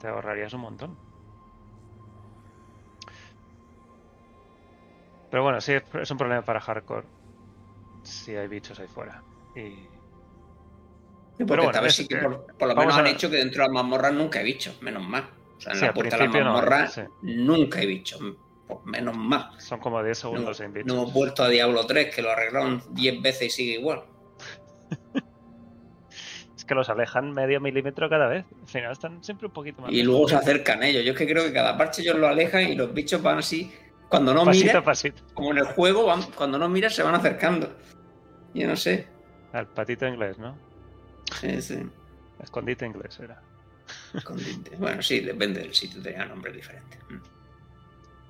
te 0.00 0.08
ahorrarías 0.08 0.52
un 0.54 0.62
montón. 0.62 0.98
Pero 5.30 5.44
bueno, 5.44 5.60
sí, 5.60 5.74
es 5.74 6.10
un 6.10 6.18
problema 6.18 6.42
para 6.42 6.58
hardcore 6.58 7.06
si 8.02 8.34
hay 8.34 8.48
bichos 8.48 8.80
ahí 8.80 8.88
fuera. 8.88 9.22
Y... 9.54 9.86
Pero 11.46 11.62
bueno, 11.62 11.80
vez 11.80 11.94
sí 11.94 12.08
que 12.08 12.16
por, 12.16 12.66
lo 12.66 12.74
menos 12.74 12.98
han 12.98 13.06
hecho 13.06 13.30
que 13.30 13.36
dentro 13.36 13.62
de 13.62 13.68
las 13.68 13.72
mazmorras 13.72 14.12
nunca 14.12 14.40
hay 14.40 14.46
bichos, 14.46 14.82
menos 14.82 15.06
mal. 15.06 15.30
O 15.58 15.60
sea, 15.60 15.74
en 15.74 15.80
la 15.80 15.94
puerta 15.94 16.16
de 16.16 16.26
las 16.26 16.34
mazmorras 16.34 17.02
nunca 17.22 17.78
hay 17.78 17.86
bichos, 17.86 18.20
pues 18.68 18.80
menos 18.84 19.16
mal. 19.16 19.50
Son 19.58 19.80
como 19.80 20.02
10 20.02 20.18
segundos 20.18 20.58
sin 20.58 20.72
bichos. 20.72 20.86
No 20.86 21.02
hemos 21.02 21.12
vuelto 21.12 21.42
a 21.42 21.48
Diablo 21.48 21.86
3, 21.86 22.14
que 22.14 22.22
lo 22.22 22.30
arreglaron 22.30 22.82
10 22.90 23.22
veces 23.22 23.46
y 23.46 23.50
sigue 23.50 23.72
igual. 23.78 24.04
es 26.56 26.64
que 26.64 26.74
los 26.74 26.88
alejan 26.90 27.32
medio 27.32 27.60
milímetro 27.60 28.10
cada 28.10 28.28
vez. 28.28 28.44
Al 28.60 28.68
final 28.68 28.92
están 28.92 29.24
siempre 29.24 29.46
un 29.46 29.54
poquito 29.54 29.82
más. 29.82 29.90
Y 29.90 30.02
luego 30.02 30.28
se 30.28 30.36
acercan 30.36 30.82
ellos. 30.82 31.02
Yo 31.04 31.12
es 31.12 31.18
que 31.18 31.26
creo 31.26 31.44
que 31.44 31.52
cada 31.52 31.78
parche 31.78 32.02
ellos 32.02 32.18
lo 32.18 32.28
alejan 32.28 32.68
y 32.68 32.74
los 32.74 32.92
bichos 32.92 33.22
van 33.22 33.38
así. 33.38 33.72
Cuando 34.10 34.32
no 34.32 34.44
miras, 34.46 34.82
como 35.34 35.50
en 35.50 35.58
el 35.58 35.64
juego, 35.64 36.06
van, 36.06 36.22
cuando 36.34 36.58
no 36.58 36.68
miras 36.68 36.94
se 36.94 37.02
van 37.02 37.14
acercando. 37.14 37.74
Yo 38.54 38.66
no 38.66 38.76
sé. 38.76 39.06
Al 39.52 39.66
patito 39.66 40.06
inglés, 40.06 40.38
¿no? 40.38 40.56
Sí, 41.40 41.60
sí. 41.60 41.78
Escondite 42.42 42.86
inglés 42.86 43.18
era. 43.20 43.42
Escondite. 44.14 44.76
Bueno, 44.76 45.02
sí, 45.02 45.20
depende 45.20 45.60
del 45.60 45.74
sitio, 45.74 46.02
tenía 46.02 46.24
nombre 46.24 46.52
diferente. 46.52 46.98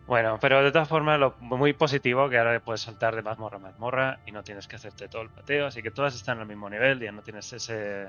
Bueno, 0.08 0.38
pero 0.40 0.64
de 0.64 0.72
todas 0.72 0.88
formas, 0.88 1.20
lo 1.20 1.36
muy 1.40 1.74
positivo 1.74 2.30
que 2.30 2.38
ahora 2.38 2.58
puedes 2.60 2.80
saltar 2.80 3.14
de 3.14 3.20
mazmorra 3.20 3.58
a 3.58 3.60
mazmorra 3.60 4.20
y 4.24 4.32
no 4.32 4.42
tienes 4.42 4.66
que 4.66 4.76
hacerte 4.76 5.06
todo 5.06 5.20
el 5.20 5.28
pateo, 5.28 5.66
así 5.66 5.82
que 5.82 5.90
todas 5.90 6.14
están 6.14 6.40
al 6.40 6.46
mismo 6.46 6.70
nivel, 6.70 6.98
ya 6.98 7.12
no 7.12 7.20
tienes 7.20 7.52
ese. 7.52 8.08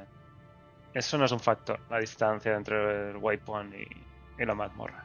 Eso 0.94 1.18
no 1.18 1.26
es 1.26 1.32
un 1.34 1.42
factor, 1.42 1.82
la 1.90 2.00
distancia 2.00 2.56
entre 2.56 3.12
el 3.12 3.18
waypoint 3.18 3.74
y, 3.76 4.42
y 4.42 4.46
la 4.46 4.56
mazmorra. 4.56 5.04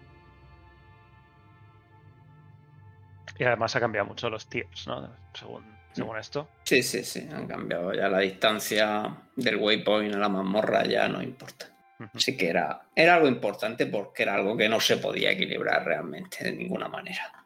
Y 3.40 3.44
además 3.44 3.74
ha 3.74 3.80
cambiado 3.80 4.06
mucho 4.06 4.30
los 4.30 4.46
tiers, 4.46 4.86
¿no? 4.86 5.10
Según 5.34 5.64
según 5.94 6.16
esto. 6.16 6.48
Sí, 6.64 6.82
sí, 6.82 7.04
sí, 7.04 7.28
han 7.32 7.46
cambiado 7.46 7.94
ya 7.94 8.08
la 8.08 8.18
distancia 8.18 9.16
del 9.36 9.56
waypoint 9.56 10.14
a 10.14 10.18
la 10.18 10.28
mazmorra, 10.28 10.84
ya 10.84 11.08
no 11.08 11.22
importa. 11.22 11.73
Así 12.12 12.36
que 12.36 12.48
era, 12.48 12.82
era 12.94 13.14
algo 13.14 13.28
importante 13.28 13.86
porque 13.86 14.24
era 14.24 14.34
algo 14.34 14.56
que 14.56 14.68
no 14.68 14.80
se 14.80 14.96
podía 14.96 15.30
equilibrar 15.30 15.84
realmente 15.84 16.44
de 16.44 16.52
ninguna 16.52 16.88
manera. 16.88 17.44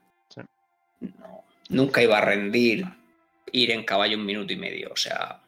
nunca 1.69 2.03
iba 2.03 2.19
a 2.19 2.23
rendir 2.23 2.87
ir 3.53 3.71
en 3.71 3.85
caballo 3.85 4.17
un 4.17 4.27
minuto 4.27 4.53
y 4.53 4.57
medio, 4.57 4.91
o 4.93 4.97
sea. 4.97 5.41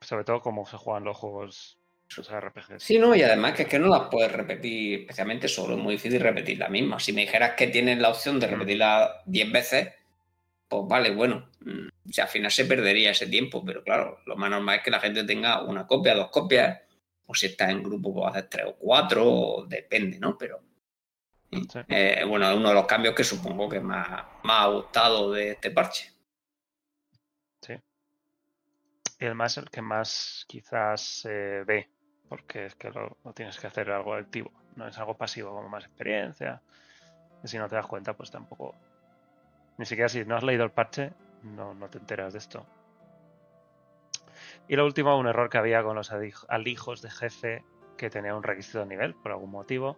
Sobre 0.00 0.24
todo 0.24 0.40
como 0.40 0.66
se 0.66 0.76
juegan 0.76 1.04
los 1.04 1.16
juegos 1.16 1.78
esos 2.08 2.30
RPGs. 2.30 2.82
Sí, 2.82 2.98
no, 2.98 3.14
y 3.14 3.22
además 3.22 3.54
que 3.54 3.62
es 3.62 3.68
que 3.68 3.78
no 3.78 3.88
las 3.88 4.08
puedes 4.08 4.30
repetir, 4.30 5.00
especialmente 5.00 5.48
solo, 5.48 5.76
es 5.76 5.82
muy 5.82 5.94
difícil 5.94 6.20
repetir 6.20 6.58
la 6.58 6.68
misma. 6.68 7.00
Si 7.00 7.12
me 7.12 7.22
dijeras 7.22 7.54
que 7.54 7.66
tienes 7.68 7.98
la 7.98 8.10
opción 8.10 8.38
de 8.38 8.46
repetirla 8.46 9.22
10 9.26 9.52
veces, 9.52 9.88
pues 10.68 10.82
vale, 10.86 11.10
bueno, 11.10 11.48
mm, 11.60 11.88
si 12.10 12.20
al 12.20 12.28
final 12.28 12.50
se 12.50 12.64
perdería 12.64 13.10
ese 13.10 13.26
tiempo, 13.26 13.64
pero 13.64 13.82
claro, 13.82 14.20
lo 14.26 14.36
más 14.36 14.50
normal 14.50 14.76
es 14.76 14.82
que 14.82 14.90
la 14.90 15.00
gente 15.00 15.24
tenga 15.24 15.62
una 15.62 15.86
copia, 15.86 16.14
dos 16.14 16.30
copias, 16.30 16.80
o 17.26 17.34
si 17.34 17.46
está 17.46 17.70
en 17.70 17.82
grupo, 17.82 18.14
pues 18.14 18.28
hacer 18.28 18.48
tres 18.48 18.66
o 18.66 18.76
cuatro, 18.76 19.64
depende, 19.68 20.18
¿no? 20.18 20.36
Pero 20.38 20.60
eh, 21.88 22.24
bueno, 22.26 22.50
es 22.50 22.56
uno 22.56 22.68
de 22.68 22.74
los 22.74 22.86
cambios 22.86 23.14
que 23.14 23.24
supongo 23.24 23.68
que 23.68 23.80
más, 23.80 24.24
más 24.42 24.60
ha 24.62 24.66
gustado 24.66 25.32
de 25.32 25.52
este 25.52 25.70
parche. 25.70 26.12
Sí. 27.60 27.74
Y 29.20 29.24
además 29.24 29.56
el 29.56 29.70
que 29.70 29.82
más 29.82 30.44
quizás 30.48 31.00
se 31.00 31.64
ve, 31.64 31.88
porque 32.28 32.66
es 32.66 32.74
que 32.74 32.90
lo, 32.90 33.16
tienes 33.34 33.58
que 33.58 33.66
hacer 33.66 33.90
algo 33.90 34.14
activo, 34.14 34.52
no 34.76 34.86
es 34.88 34.98
algo 34.98 35.16
pasivo 35.16 35.50
como 35.50 35.68
más 35.68 35.84
experiencia. 35.84 36.62
Y 37.42 37.48
si 37.48 37.58
no 37.58 37.68
te 37.68 37.76
das 37.76 37.86
cuenta, 37.86 38.14
pues 38.14 38.30
tampoco 38.30 38.74
ni 39.78 39.84
siquiera 39.84 40.08
si 40.08 40.24
no 40.24 40.36
has 40.36 40.42
leído 40.42 40.64
el 40.64 40.70
parche, 40.70 41.12
no, 41.42 41.74
no 41.74 41.88
te 41.88 41.98
enteras 41.98 42.32
de 42.32 42.38
esto. 42.38 42.66
Y 44.68 44.76
lo 44.76 44.84
último, 44.84 45.16
un 45.16 45.26
error 45.26 45.48
que 45.48 45.58
había 45.58 45.82
con 45.82 45.96
los 45.96 46.12
alijos 46.48 47.02
de 47.02 47.10
jefe 47.10 47.64
que 47.96 48.10
tenía 48.10 48.34
un 48.34 48.42
requisito 48.42 48.80
de 48.80 48.86
nivel, 48.86 49.14
por 49.14 49.32
algún 49.32 49.50
motivo. 49.50 49.96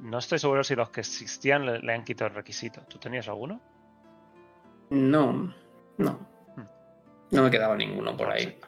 No 0.00 0.18
estoy 0.18 0.38
seguro 0.38 0.64
si 0.64 0.74
los 0.74 0.90
que 0.90 1.00
existían 1.00 1.66
le, 1.66 1.92
han 1.92 2.04
quitado 2.04 2.28
el 2.28 2.34
requisito. 2.34 2.82
¿Tú 2.88 2.98
tenías 2.98 3.28
alguno? 3.28 3.60
No, 4.90 5.54
no. 5.98 6.12
Hmm. 6.56 6.66
No 7.30 7.42
me 7.42 7.50
quedaba 7.50 7.76
ninguno 7.76 8.16
por 8.16 8.30
ahí. 8.30 8.58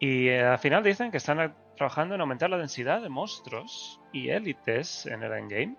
Y 0.00 0.28
eh, 0.28 0.44
al 0.44 0.58
final 0.58 0.82
dicen 0.82 1.10
que 1.10 1.18
están 1.18 1.54
trabajando 1.76 2.14
en 2.14 2.20
aumentar 2.20 2.50
la 2.50 2.58
densidad 2.58 3.02
de 3.02 3.08
monstruos 3.08 4.00
y 4.12 4.30
élites 4.30 5.06
en 5.06 5.22
el 5.22 5.32
endgame 5.32 5.76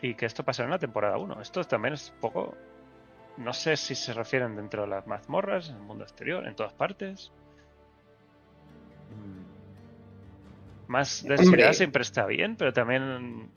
y 0.00 0.14
que 0.14 0.26
esto 0.26 0.44
pasará 0.44 0.66
en 0.66 0.72
la 0.72 0.78
temporada 0.78 1.16
1. 1.18 1.40
Esto 1.40 1.64
también 1.64 1.94
es 1.94 2.10
un 2.10 2.20
poco. 2.20 2.54
No 3.36 3.52
sé 3.52 3.76
si 3.76 3.94
se 3.94 4.12
refieren 4.12 4.54
dentro 4.56 4.82
de 4.82 4.88
las 4.88 5.06
mazmorras, 5.06 5.70
en 5.70 5.76
el 5.76 5.82
mundo 5.82 6.04
exterior, 6.04 6.46
en 6.46 6.54
todas 6.54 6.72
partes. 6.72 7.32
Mm. 9.10 9.44
Más 10.90 11.24
densidad 11.24 11.72
siempre 11.72 12.02
está 12.02 12.26
bien, 12.26 12.56
pero 12.56 12.72
también 12.72 13.48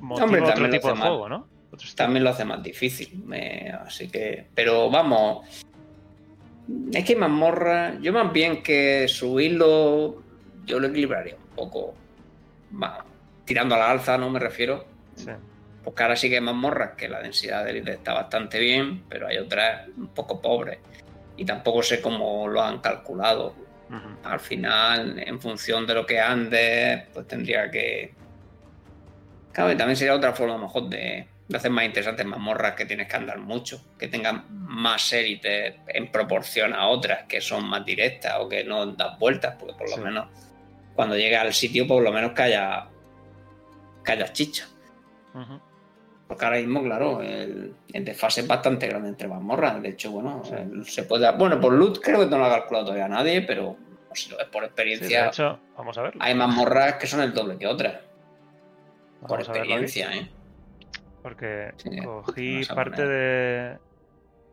motiva 0.00 0.48
otro 0.48 0.70
tipo 0.70 0.88
de 0.88 0.96
juego, 0.96 1.28
¿no? 1.28 1.48
También 1.94 2.24
lo 2.24 2.30
hace 2.30 2.44
más 2.44 2.62
difícil. 2.62 3.24
así 3.84 4.08
que. 4.08 4.46
Pero 4.54 4.90
vamos. 4.90 5.64
Es 6.92 7.04
que 7.04 7.16
mazmorra. 7.16 7.98
Yo 8.00 8.12
más 8.12 8.32
bien 8.32 8.62
que 8.62 9.06
subirlo. 9.08 10.22
Yo 10.64 10.80
lo 10.80 10.88
equilibraría 10.88 11.36
un 11.36 11.54
poco. 11.54 11.94
tirando 13.44 13.74
a 13.74 13.78
la 13.78 13.90
alza, 13.90 14.18
no 14.18 14.30
me 14.30 14.40
refiero. 14.40 14.84
Sí. 15.14 15.30
Porque 15.86 16.02
ahora 16.02 16.16
sí 16.16 16.28
que 16.28 16.34
hay 16.34 16.40
mazmorras 16.40 16.96
que 16.96 17.08
la 17.08 17.22
densidad 17.22 17.64
de 17.64 17.70
élite 17.70 17.92
está 17.92 18.12
bastante 18.12 18.58
bien, 18.58 19.04
pero 19.08 19.28
hay 19.28 19.38
otras 19.38 19.86
un 19.96 20.08
poco 20.08 20.42
pobres. 20.42 20.80
Y 21.36 21.44
tampoco 21.44 21.80
sé 21.80 22.00
cómo 22.00 22.48
lo 22.48 22.60
han 22.60 22.80
calculado. 22.80 23.54
Al 24.24 24.40
final, 24.40 25.16
en 25.24 25.40
función 25.40 25.86
de 25.86 25.94
lo 25.94 26.04
que 26.04 26.18
andes, 26.18 27.04
pues 27.14 27.28
tendría 27.28 27.70
que. 27.70 28.12
Claro, 29.52 29.76
también 29.76 29.96
sería 29.96 30.16
otra 30.16 30.32
forma 30.32 30.54
a 30.54 30.56
lo 30.56 30.64
mejor 30.64 30.88
de, 30.88 31.28
hacer 31.54 31.70
más 31.70 31.84
interesantes 31.84 32.26
mazmorras 32.26 32.74
que 32.74 32.84
tienes 32.84 33.06
que 33.06 33.14
andar 33.14 33.38
mucho, 33.38 33.80
que 33.96 34.08
tengan 34.08 34.44
más 34.50 35.12
élites 35.12 35.76
en 35.86 36.10
proporción 36.10 36.74
a 36.74 36.88
otras 36.88 37.26
que 37.28 37.40
son 37.40 37.64
más 37.64 37.84
directas 37.84 38.34
o 38.40 38.48
que 38.48 38.64
no 38.64 38.86
dan 38.86 39.20
vueltas, 39.20 39.54
porque 39.56 39.74
por 39.74 39.88
lo 39.88 39.98
menos 39.98 40.26
cuando 40.96 41.14
llegue 41.14 41.36
al 41.36 41.54
sitio, 41.54 41.86
por 41.86 42.02
lo 42.02 42.10
menos 42.10 42.32
que 42.32 42.42
haya, 42.42 42.88
que 44.04 44.10
haya 44.10 44.32
chicha. 44.32 44.66
Porque 46.26 46.44
ahora 46.44 46.58
mismo, 46.58 46.82
claro, 46.82 47.22
el, 47.22 47.74
desfase 47.92 48.40
es 48.40 48.48
bastante 48.48 48.88
grande 48.88 49.08
entre 49.08 49.28
mazmorras. 49.28 49.80
De 49.80 49.90
hecho, 49.90 50.10
bueno, 50.10 50.42
se 50.84 51.04
puede. 51.04 51.30
Bueno, 51.32 51.60
por 51.60 51.72
loot 51.72 52.00
creo 52.00 52.20
que 52.20 52.26
no 52.26 52.38
lo 52.38 52.46
ha 52.46 52.50
calculado 52.50 52.86
todavía 52.86 53.08
nadie, 53.08 53.42
pero 53.42 53.76
si 54.12 54.30
lo 54.30 54.38
ves 54.38 54.46
por 54.46 54.64
experiencia. 54.64 55.22
de 55.22 55.28
hecho, 55.28 55.58
vamos 55.76 55.96
a 55.98 56.02
ver. 56.02 56.14
Hay 56.18 56.34
mazmorras 56.34 56.94
que 56.94 57.06
son 57.06 57.20
el 57.20 57.32
doble 57.32 57.56
que 57.58 57.66
otras. 57.66 58.00
por 59.26 59.40
experiencia, 59.40 60.16
¿eh? 60.16 60.28
Porque 61.22 61.72
cogí 62.04 62.64
parte 62.64 63.06
de. 63.06 63.78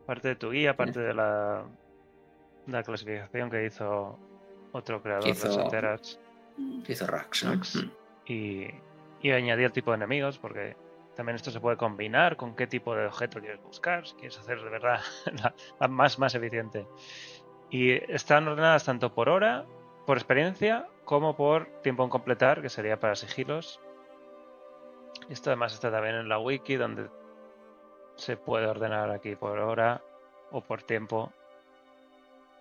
Parte 0.06 0.28
de 0.28 0.36
tu 0.36 0.50
guía, 0.50 0.76
parte 0.76 1.00
de 1.00 1.14
la. 1.14 1.64
La 2.66 2.82
clasificación 2.82 3.50
que 3.50 3.66
hizo 3.66 4.18
otro 4.72 5.02
creador 5.02 5.28
hizo, 5.28 5.48
de 5.48 5.54
Santeras. 5.54 6.20
Hizo 6.88 7.06
Rax, 7.06 7.44
¿no? 7.44 7.60
Y, 8.26 8.68
y 9.20 9.30
añadí 9.32 9.64
el 9.64 9.72
tipo 9.72 9.90
de 9.90 9.96
enemigos 9.96 10.38
porque 10.38 10.76
También 11.14 11.36
esto 11.36 11.50
se 11.50 11.60
puede 11.60 11.76
combinar 11.76 12.36
con 12.36 12.56
qué 12.56 12.66
tipo 12.66 12.94
de 12.94 13.06
objeto 13.06 13.40
quieres 13.40 13.62
buscar, 13.62 14.06
si 14.06 14.14
quieres 14.14 14.38
hacer 14.38 14.60
de 14.62 14.70
verdad 14.70 15.00
la, 15.80 15.88
más, 15.88 16.18
más 16.18 16.34
eficiente. 16.34 16.86
Y 17.70 17.92
están 18.12 18.48
ordenadas 18.48 18.84
tanto 18.84 19.14
por 19.14 19.28
hora, 19.28 19.64
por 20.06 20.16
experiencia, 20.16 20.88
como 21.04 21.36
por 21.36 21.66
tiempo 21.82 22.04
en 22.04 22.10
completar, 22.10 22.62
que 22.62 22.68
sería 22.68 22.98
para 22.98 23.14
sigilos. 23.14 23.80
Esto 25.28 25.50
además 25.50 25.72
está 25.72 25.90
también 25.90 26.16
en 26.16 26.28
la 26.28 26.38
wiki, 26.38 26.76
donde 26.76 27.08
se 28.16 28.36
puede 28.36 28.66
ordenar 28.66 29.10
aquí 29.10 29.36
por 29.36 29.58
hora 29.58 30.02
o 30.50 30.60
por 30.60 30.82
tiempo. 30.82 31.32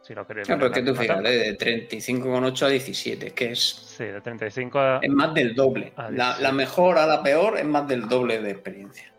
Si 0.03 0.13
lo 0.13 0.27
queréis. 0.27 0.47
Claro, 0.47 0.67
porque 0.67 0.81
tú 0.81 0.93
fíjate, 0.93 1.29
de 1.29 1.57
35,8 1.57 2.65
a 2.65 2.67
17, 2.67 3.31
que 3.31 3.51
es. 3.53 3.59
Sí, 3.61 4.03
de 4.03 4.19
35 4.19 4.79
a. 4.79 4.99
Es 5.01 5.09
más 5.09 5.33
del 5.33 5.55
doble. 5.55 5.93
La, 6.11 6.51
mejor 6.51 6.97
a 6.97 7.07
la 7.07 7.23
peor 7.23 7.57
es 7.57 7.65
más 7.65 7.87
del 7.87 8.09
doble 8.09 8.41
de 8.41 8.51
experiencia. 8.51 9.13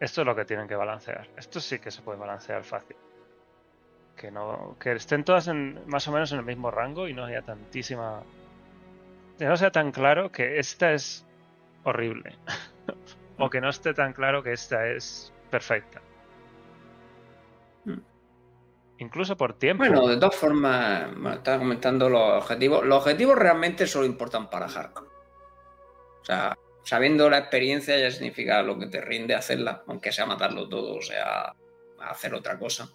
Esto 0.00 0.20
es 0.20 0.26
lo 0.26 0.34
que 0.34 0.44
tienen 0.44 0.66
que 0.66 0.74
balancear. 0.74 1.28
Esto 1.36 1.60
sí 1.60 1.78
que 1.78 1.92
se 1.92 2.02
puede 2.02 2.18
balancear 2.18 2.64
fácil. 2.64 2.96
Que 4.16 4.32
no. 4.32 4.76
Que 4.80 4.92
estén 4.92 5.22
todas 5.22 5.46
en, 5.46 5.80
más 5.86 6.08
o 6.08 6.12
menos 6.12 6.32
en 6.32 6.40
el 6.40 6.44
mismo 6.44 6.72
rango 6.72 7.06
y 7.06 7.14
no 7.14 7.24
haya 7.24 7.42
tantísima. 7.42 8.24
Que 9.38 9.44
no 9.44 9.56
sea 9.56 9.70
tan 9.70 9.92
claro 9.92 10.32
que 10.32 10.58
esta 10.58 10.92
es 10.92 11.24
horrible. 11.84 12.36
o 13.38 13.48
que 13.48 13.60
no 13.60 13.68
esté 13.68 13.94
tan 13.94 14.12
claro 14.12 14.42
que 14.42 14.52
esta 14.52 14.88
es 14.88 15.32
perfecta. 15.52 16.00
Incluso 18.98 19.36
por 19.36 19.58
tiempo. 19.58 19.84
Bueno, 19.84 20.06
de 20.06 20.16
todas 20.16 20.36
formas, 20.36 21.10
estaba 21.34 21.58
comentando 21.58 22.08
los 22.08 22.42
objetivos. 22.42 22.84
Los 22.84 22.98
objetivos 22.98 23.36
realmente 23.36 23.86
solo 23.86 24.06
importan 24.06 24.48
para 24.48 24.68
hardcore. 24.68 25.08
O 26.20 26.24
sea, 26.24 26.56
sabiendo 26.82 27.28
la 27.28 27.38
experiencia 27.38 27.98
ya 27.98 28.10
significa 28.10 28.62
lo 28.62 28.78
que 28.78 28.86
te 28.86 29.00
rinde 29.00 29.34
hacerla, 29.34 29.82
aunque 29.86 30.12
sea 30.12 30.24
matarlo 30.24 30.68
todo, 30.68 30.96
o 30.96 31.02
sea, 31.02 31.54
hacer 32.00 32.34
otra 32.34 32.58
cosa. 32.58 32.88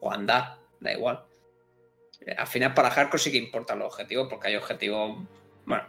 O 0.00 0.10
andar, 0.10 0.58
da 0.80 0.92
igual. 0.92 1.24
Eh, 2.20 2.34
al 2.36 2.46
final 2.46 2.72
para 2.72 2.90
hardcore 2.90 3.22
sí 3.22 3.30
que 3.30 3.38
importan 3.38 3.78
los 3.78 3.92
objetivos, 3.92 4.28
porque 4.28 4.48
hay 4.48 4.56
objetivos. 4.56 5.18
Bueno, 5.66 5.84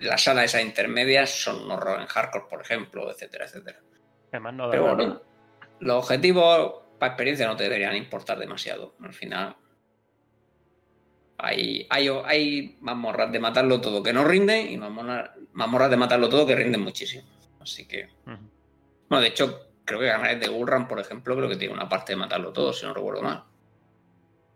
las 0.00 0.22
salas 0.22 0.46
esas 0.46 0.62
intermedias 0.62 1.30
son 1.30 1.64
un 1.64 1.70
horror 1.70 2.00
en 2.00 2.06
hardcore, 2.06 2.46
por 2.48 2.62
ejemplo, 2.62 3.10
etcétera, 3.10 3.44
etcétera. 3.44 3.78
Además, 4.30 4.54
no 4.54 4.70
Pero 4.70 4.94
bueno, 4.94 5.22
los 5.80 6.04
objetivos 6.04 6.81
para 7.02 7.14
experiencia 7.14 7.48
no 7.48 7.56
te 7.56 7.64
deberían 7.64 7.96
importar 7.96 8.38
demasiado. 8.38 8.94
Al 9.02 9.12
final, 9.12 9.56
hay, 11.36 11.84
hay, 11.90 12.08
hay 12.08 12.78
mazmorras 12.80 13.32
de 13.32 13.40
matarlo 13.40 13.80
todo 13.80 14.04
que 14.04 14.12
no 14.12 14.22
rinden 14.22 14.70
y 14.70 14.78
mazmorras, 14.78 15.90
de 15.90 15.96
matarlo 15.96 16.28
todo 16.28 16.46
que 16.46 16.54
rinden 16.54 16.80
muchísimo. 16.80 17.24
Así 17.58 17.88
que. 17.88 18.08
Bueno, 19.08 19.20
de 19.20 19.26
hecho, 19.26 19.72
creo 19.84 19.98
que 19.98 20.06
ganar 20.06 20.38
de 20.38 20.46
Gulran, 20.46 20.86
por 20.86 21.00
ejemplo, 21.00 21.34
creo 21.34 21.48
que 21.48 21.56
tiene 21.56 21.74
una 21.74 21.88
parte 21.88 22.12
de 22.12 22.18
matarlo 22.18 22.52
todo, 22.52 22.72
si 22.72 22.86
no 22.86 22.94
recuerdo 22.94 23.22
mal. 23.22 23.42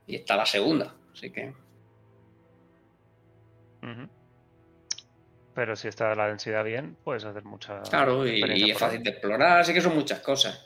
Y 0.06 0.14
está 0.14 0.36
la 0.36 0.46
segunda, 0.46 0.94
así 1.12 1.32
que. 1.32 1.52
Pero 5.52 5.74
si 5.74 5.88
está 5.88 6.14
la 6.14 6.28
densidad 6.28 6.62
bien, 6.62 6.96
puedes 7.02 7.24
hacer 7.24 7.42
mucha. 7.42 7.82
Claro, 7.82 8.24
y 8.24 8.70
es 8.70 8.78
fácil 8.78 9.02
de 9.02 9.10
explorar, 9.10 9.58
así 9.58 9.74
que 9.74 9.80
son 9.80 9.96
muchas 9.96 10.20
cosas. 10.20 10.64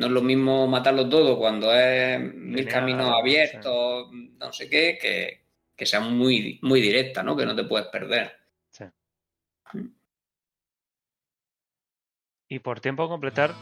No 0.00 0.06
es 0.06 0.12
lo 0.12 0.22
mismo 0.22 0.66
matarlo 0.66 1.06
todo 1.10 1.38
cuando 1.38 1.70
es 1.74 2.18
mil 2.18 2.66
caminos 2.66 3.12
abiertos, 3.12 4.08
no 4.10 4.50
sé 4.50 4.70
qué, 4.70 4.96
que, 4.98 5.42
que, 5.76 5.84
sea 5.84 6.00
muy, 6.00 6.58
muy 6.62 6.80
directa, 6.80 7.22
¿no? 7.22 7.36
Que 7.36 7.44
no 7.44 7.54
te 7.54 7.64
puedes 7.64 7.86
perder. 7.88 8.32
Sí. 8.70 8.84
Mm. 9.74 9.88
Y 12.48 12.58
por 12.60 12.80
tiempo 12.80 13.10
completar, 13.10 13.52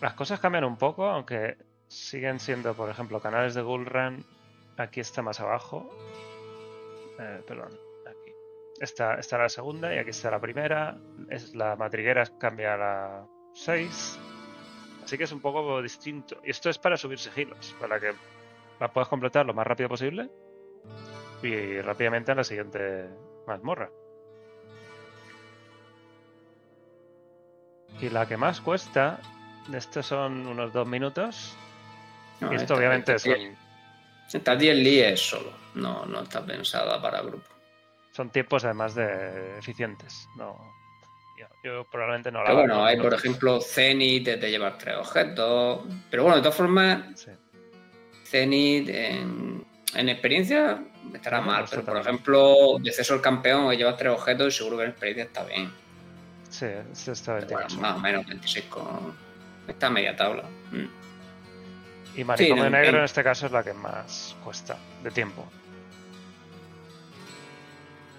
las 0.00 0.14
cosas 0.14 0.40
cambian 0.40 0.64
un 0.64 0.78
poco, 0.78 1.10
aunque 1.10 1.58
siguen 1.88 2.40
siendo, 2.40 2.72
por 2.72 2.88
ejemplo, 2.88 3.20
canales 3.20 3.52
de 3.52 3.60
Run. 3.60 4.24
Aquí 4.78 5.00
está 5.00 5.20
más 5.20 5.40
abajo. 5.40 5.94
Eh, 7.18 7.42
perdón, 7.46 7.78
aquí. 8.06 8.32
Esta, 8.80 9.16
está 9.16 9.36
la 9.36 9.50
segunda 9.50 9.94
y 9.94 9.98
aquí 9.98 10.08
está 10.08 10.30
la 10.30 10.40
primera. 10.40 10.96
Es, 11.28 11.54
la 11.54 11.76
madriguera 11.76 12.24
cambia 12.38 12.72
a 12.72 12.78
la 12.78 13.26
6 13.52 14.29
Así 15.04 15.18
que 15.18 15.24
es 15.24 15.32
un 15.32 15.40
poco 15.40 15.82
distinto. 15.82 16.40
Y 16.44 16.50
esto 16.50 16.70
es 16.70 16.78
para 16.78 16.96
subir 16.96 17.18
sigilos, 17.18 17.74
para 17.80 17.98
que 17.98 18.12
la 18.78 18.92
puedas 18.92 19.08
completar 19.08 19.46
lo 19.46 19.54
más 19.54 19.66
rápido 19.66 19.88
posible 19.88 20.30
y 21.42 21.80
rápidamente 21.80 22.32
en 22.32 22.36
la 22.38 22.44
siguiente 22.44 23.08
mazmorra. 23.46 23.90
Y 28.00 28.08
la 28.08 28.26
que 28.26 28.36
más 28.36 28.60
cuesta, 28.60 29.20
estos 29.74 30.06
son 30.06 30.46
unos 30.46 30.72
dos 30.72 30.86
minutos. 30.86 31.56
y 32.40 32.54
esto 32.54 32.74
obviamente 32.74 33.14
es. 33.14 33.28
Esta 34.32 34.54
10 34.54 34.76
li 34.76 35.00
es 35.00 35.20
solo, 35.20 35.52
no, 35.74 36.06
no 36.06 36.22
está 36.22 36.44
pensada 36.44 37.02
para 37.02 37.20
grupo. 37.20 37.48
Son 38.12 38.30
tiempos 38.30 38.64
además 38.64 38.94
de 38.94 39.58
eficientes, 39.58 40.28
no, 40.36 40.56
yo 41.62 41.84
probablemente 41.90 42.30
no 42.30 42.40
la 42.40 42.46
Pero 42.46 42.58
bueno, 42.58 42.84
hay 42.84 42.98
por 42.98 43.14
ejemplo 43.14 43.60
Zenith 43.60 44.28
de 44.28 44.50
llevar 44.50 44.78
tres 44.78 44.96
objetos. 44.96 45.80
Pero 46.10 46.22
bueno, 46.22 46.36
de 46.36 46.42
todas 46.42 46.56
formas, 46.56 47.28
Zenith 48.24 48.88
en, 48.88 49.64
experiencia 49.94 50.82
estará 51.14 51.40
mal. 51.40 51.64
Pero 51.68 51.84
por 51.84 51.96
ejemplo, 51.96 52.76
Deceso 52.80 53.14
el 53.14 53.20
campeón 53.20 53.70
que 53.70 53.76
lleva 53.76 53.96
tres 53.96 54.12
objetos 54.12 54.54
y 54.54 54.58
seguro 54.58 54.78
que 54.78 54.84
en 54.84 54.90
experiencia 54.90 55.24
está 55.24 55.44
bien. 55.44 55.72
Sí, 56.48 56.66
sí 56.92 57.10
está 57.10 57.36
bien. 57.36 57.48
Bueno, 57.50 57.68
más 57.80 57.96
o 57.96 58.00
menos 58.00 58.26
26 58.26 58.64
con. 58.66 59.14
Está 59.68 59.88
media 59.90 60.16
tabla. 60.16 60.44
Mm. 60.72 61.00
Y 62.16 62.24
Manicomio 62.24 62.70
Negro 62.70 62.98
en... 62.98 63.04
este 63.04 63.22
caso 63.22 63.46
es 63.46 63.52
la 63.52 63.62
que 63.62 63.72
más 63.72 64.36
cuesta 64.42 64.76
de 65.02 65.10
tiempo. 65.10 65.46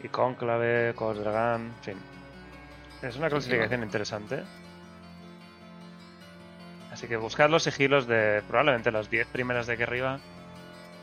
Y 0.04 0.08
Conclave, 0.08 0.94
Dragon, 0.94 1.62
en 1.62 1.84
fin. 1.84 1.98
Es 3.02 3.16
una 3.16 3.30
clasificación 3.30 3.84
interesante. 3.84 4.44
Así 6.92 7.08
que 7.08 7.18
buscad 7.18 7.50
los 7.50 7.64
sigilos 7.64 8.06
de 8.06 8.44
probablemente 8.48 8.92
las 8.92 9.10
10 9.10 9.28
primeras 9.28 9.66
de 9.68 9.74
aquí 9.74 9.84
arriba. 9.84 10.20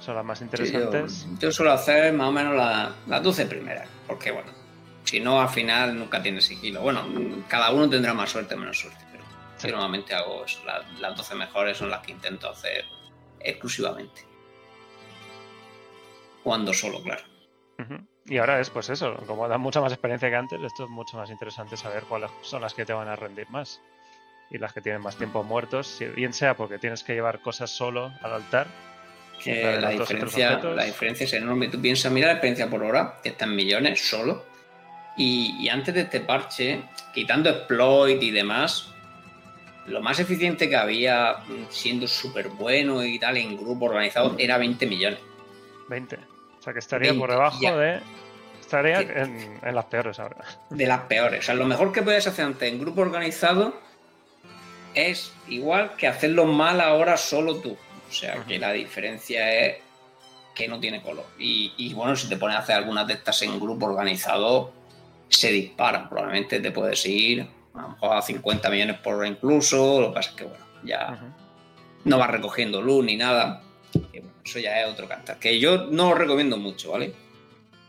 Son 0.00 0.14
las 0.14 0.24
más 0.24 0.40
interesantes. 0.40 1.26
yo, 1.40 1.50
suelo 1.50 1.72
hacer 1.72 2.12
más 2.12 2.28
o 2.28 2.32
menos 2.32 2.54
las 2.54 3.22
12 3.22 3.46
primeras. 3.46 3.88
Porque 4.06 4.30
bueno, 4.30 4.52
si 5.04 5.18
no 5.18 5.40
al 5.40 5.48
final 5.48 5.98
nunca 5.98 6.22
tienes 6.22 6.44
sigilo. 6.44 6.82
Bueno, 6.82 7.04
cada 7.48 7.72
uno 7.72 7.88
tendrá 7.88 8.14
más 8.14 8.30
suerte 8.30 8.54
o 8.54 8.58
menos 8.58 8.78
suerte. 8.78 9.04
Pero 9.10 9.24
yo 9.60 9.70
normalmente 9.70 10.14
hago 10.14 10.44
eso. 10.44 10.60
Las, 11.00 11.16
12 11.16 11.34
mejores 11.34 11.78
son 11.78 11.90
las 11.90 12.00
que 12.00 12.12
intento 12.12 12.48
hacer 12.48 12.84
exclusivamente. 13.40 14.22
Cuando 16.44 16.72
solo, 16.72 17.02
claro. 17.02 17.24
Y 18.28 18.36
ahora 18.36 18.60
es 18.60 18.68
pues 18.68 18.90
eso, 18.90 19.14
como 19.26 19.48
da 19.48 19.56
mucha 19.56 19.80
más 19.80 19.92
experiencia 19.92 20.28
que 20.28 20.36
antes, 20.36 20.62
esto 20.62 20.84
es 20.84 20.90
mucho 20.90 21.16
más 21.16 21.30
interesante 21.30 21.76
saber 21.76 22.04
cuáles 22.04 22.30
son 22.42 22.60
las 22.60 22.74
que 22.74 22.84
te 22.84 22.92
van 22.92 23.08
a 23.08 23.16
rendir 23.16 23.48
más. 23.50 23.80
Y 24.50 24.58
las 24.58 24.72
que 24.72 24.80
tienen 24.80 25.02
más 25.02 25.16
tiempo 25.16 25.42
muertos, 25.42 25.98
bien 26.14 26.32
sea 26.32 26.54
porque 26.54 26.78
tienes 26.78 27.02
que 27.02 27.14
llevar 27.14 27.40
cosas 27.40 27.70
solo 27.70 28.12
al 28.22 28.32
altar. 28.32 28.66
Que 29.42 29.78
la, 29.80 29.90
diferencia, 29.90 30.58
la 30.58 30.84
diferencia 30.84 31.24
es 31.24 31.32
enorme. 31.32 31.68
Tú 31.68 31.80
piensas, 31.80 32.10
mira 32.10 32.26
la 32.26 32.32
experiencia 32.34 32.68
por 32.68 32.82
hora, 32.82 33.20
que 33.22 33.30
está 33.30 33.44
en 33.44 33.54
millones 33.54 34.08
solo. 34.08 34.44
Y, 35.16 35.68
antes 35.68 35.94
de 35.94 36.02
este 36.02 36.20
parche, 36.20 36.82
quitando 37.12 37.50
exploit 37.50 38.22
y 38.22 38.30
demás, 38.30 38.92
lo 39.86 40.00
más 40.00 40.18
eficiente 40.18 40.68
que 40.68 40.76
había, 40.76 41.36
siendo 41.70 42.06
súper 42.06 42.48
bueno 42.48 43.04
y 43.04 43.18
tal, 43.18 43.36
en 43.36 43.56
grupo 43.56 43.86
organizado, 43.86 44.34
era 44.38 44.58
20 44.58 44.86
millones. 44.86 45.18
20. 45.88 46.16
O 46.16 46.62
sea 46.62 46.72
que 46.72 46.78
estaría 46.78 47.14
por 47.14 47.30
debajo 47.30 47.58
de 47.60 48.00
Estaría 48.68 49.00
en, 49.00 49.74
las 49.74 49.86
peores 49.86 50.18
ahora. 50.20 50.44
De 50.68 50.86
las 50.86 51.00
peores. 51.04 51.40
O 51.40 51.42
sea, 51.42 51.54
lo 51.54 51.64
mejor 51.64 51.90
que 51.90 52.02
puedes 52.02 52.26
hacer 52.26 52.44
antes 52.44 52.70
en 52.70 52.78
grupo 52.78 53.00
organizado 53.00 53.80
es 54.94 55.32
igual 55.48 55.92
que 55.96 56.06
hacerlo 56.06 56.44
mal 56.44 56.82
ahora 56.82 57.16
solo 57.16 57.56
tú. 57.56 57.78
O 58.06 58.12
sea, 58.12 58.44
que 58.46 58.58
la 58.58 58.72
diferencia 58.72 59.50
es 59.54 59.76
que 60.54 60.68
no 60.68 60.78
tiene 60.78 61.00
color. 61.00 61.24
Y, 61.38 61.94
bueno, 61.94 62.14
si 62.14 62.28
te 62.28 62.36
pones 62.36 62.56
a 62.56 62.60
hacer 62.60 62.76
algunas 62.76 63.06
de 63.06 63.14
estas 63.14 63.40
en 63.40 63.58
grupo 63.58 63.86
organizado, 63.86 64.70
se 65.30 65.50
disparan. 65.50 66.10
Probablemente 66.10 66.60
te 66.60 66.70
puedes 66.70 67.06
ir 67.06 67.48
a 67.72 67.80
lo 67.80 67.88
mejor 67.88 68.16
a 68.18 68.20
50 68.20 68.68
millones 68.68 68.98
por 68.98 69.14
hora 69.14 69.28
incluso. 69.28 69.98
Lo 69.98 70.08
que 70.08 70.14
pasa 70.14 70.28
es 70.28 70.36
que, 70.36 70.44
bueno, 70.44 70.64
ya 70.84 71.18
no 72.04 72.18
vas 72.18 72.30
recogiendo 72.30 72.82
luz 72.82 73.02
ni 73.02 73.16
nada. 73.16 73.62
eso 74.44 74.58
ya 74.58 74.82
es 74.82 74.92
otro 74.92 75.08
cantar. 75.08 75.38
Que 75.38 75.58
yo 75.58 75.86
no 75.86 76.10
lo 76.10 76.16
recomiendo 76.16 76.58
mucho, 76.58 76.90
¿vale? 76.90 77.27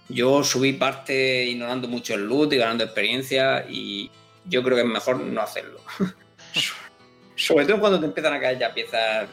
Yo 0.09 0.43
subí 0.43 0.73
parte 0.73 1.45
ignorando 1.45 1.87
mucho 1.87 2.15
el 2.15 2.25
loot 2.25 2.53
y 2.53 2.57
ganando 2.57 2.83
experiencia 2.83 3.65
y 3.69 4.09
yo 4.45 4.63
creo 4.63 4.75
que 4.75 4.81
es 4.81 4.87
mejor 4.87 5.19
no 5.19 5.41
hacerlo. 5.41 5.79
Sobre 7.35 7.65
todo 7.65 7.79
cuando 7.79 7.99
te 7.99 8.07
empiezan 8.07 8.33
a 8.33 8.39
caer 8.39 8.59
ya 8.59 8.73
piezas 8.73 9.29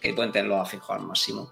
que 0.00 0.14
pueden 0.14 0.32
tenerlos 0.32 0.60
a 0.60 0.64
fijo 0.64 0.92
al 0.92 1.00
máximo. 1.00 1.50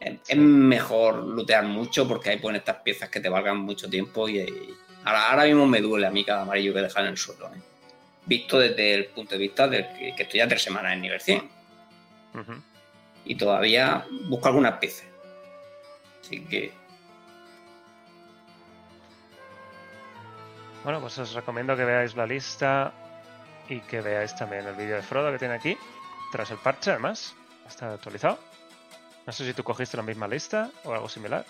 Es, 0.00 0.36
mejor 0.36 1.24
lootear 1.24 1.64
mucho 1.64 2.06
porque 2.06 2.30
ahí 2.30 2.38
pueden 2.38 2.56
estas 2.56 2.76
piezas 2.76 3.08
que 3.08 3.18
te 3.18 3.28
valgan 3.28 3.58
mucho 3.58 3.88
tiempo 3.88 4.28
y, 4.28 4.76
Ahora, 5.04 5.44
mismo 5.44 5.66
me 5.66 5.80
duele 5.80 6.06
a 6.06 6.10
mí 6.10 6.24
cada 6.24 6.42
amarillo 6.42 6.74
que 6.74 6.80
dejan 6.80 7.04
en 7.04 7.10
el 7.12 7.16
suelo. 7.16 7.46
¿eh? 7.46 7.60
Visto 8.26 8.58
desde 8.58 8.94
el 8.94 9.06
punto 9.06 9.34
de 9.34 9.38
vista 9.38 9.66
de 9.66 9.88
que, 10.16 10.22
estoy 10.22 10.38
ya 10.38 10.48
tres 10.48 10.62
semanas 10.62 10.92
en 10.92 11.00
nivel 11.00 11.20
100. 11.20 11.48
Y 13.24 13.34
todavía 13.34 14.06
busco 14.24 14.48
algunas 14.48 14.78
piezas. 14.78 15.06
Así 16.20 16.40
que. 16.44 16.72
Bueno, 20.88 21.02
pues 21.02 21.18
os 21.18 21.34
recomiendo 21.34 21.76
que 21.76 21.84
veáis 21.84 22.16
la 22.16 22.24
lista 22.24 22.94
y 23.68 23.80
que 23.80 24.00
veáis 24.00 24.34
también 24.34 24.66
el 24.66 24.74
vídeo 24.74 24.96
de 24.96 25.02
Frodo 25.02 25.30
que 25.30 25.38
tiene 25.38 25.52
aquí, 25.52 25.76
tras 26.32 26.50
el 26.50 26.56
parche 26.56 26.92
además, 26.92 27.34
está 27.68 27.92
actualizado. 27.92 28.38
No 29.26 29.32
sé 29.34 29.44
si 29.44 29.52
tú 29.52 29.62
cogiste 29.62 29.98
la 29.98 30.02
misma 30.02 30.26
lista 30.26 30.70
o 30.84 30.94
algo 30.94 31.06
similar. 31.10 31.44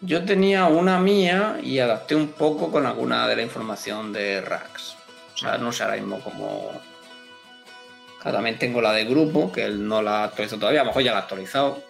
Yo 0.00 0.24
tenía 0.24 0.64
una 0.64 0.98
mía 0.98 1.60
y 1.62 1.78
adapté 1.78 2.16
un 2.16 2.32
poco 2.32 2.72
con 2.72 2.86
alguna 2.86 3.28
de 3.28 3.36
la 3.36 3.42
información 3.42 4.12
de 4.12 4.40
Rax. 4.40 4.96
O 5.34 5.38
sea, 5.38 5.56
no 5.56 5.70
sé 5.70 5.84
ahora 5.84 5.94
mismo 5.94 6.18
cómo. 6.18 6.72
También 8.20 8.58
tengo 8.58 8.82
la 8.82 8.94
de 8.94 9.04
grupo, 9.04 9.52
que 9.52 9.64
él 9.64 9.86
no 9.86 10.02
la 10.02 10.24
actualizado 10.24 10.58
todavía, 10.58 10.80
a 10.80 10.84
lo 10.84 10.90
mejor 10.90 11.04
ya 11.04 11.12
la 11.12 11.18
ha 11.18 11.22
actualizado. 11.22 11.84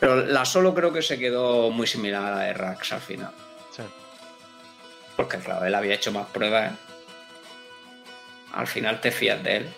Pero 0.00 0.16
la 0.16 0.44
solo 0.44 0.74
creo 0.74 0.92
que 0.92 1.00
se 1.00 1.16
quedó 1.16 1.70
muy 1.70 1.86
similar 1.86 2.24
a 2.24 2.30
la 2.38 2.42
de 2.42 2.54
Rax 2.54 2.92
al 2.92 3.00
final. 3.00 3.32
Porque 5.18 5.38
claro, 5.38 5.66
él 5.66 5.74
había 5.74 5.94
hecho 5.94 6.12
más 6.12 6.28
pruebas. 6.28 6.74
Al 8.52 8.68
final 8.68 9.00
te 9.00 9.10
fías 9.10 9.42
de 9.42 9.56
él. 9.56 9.68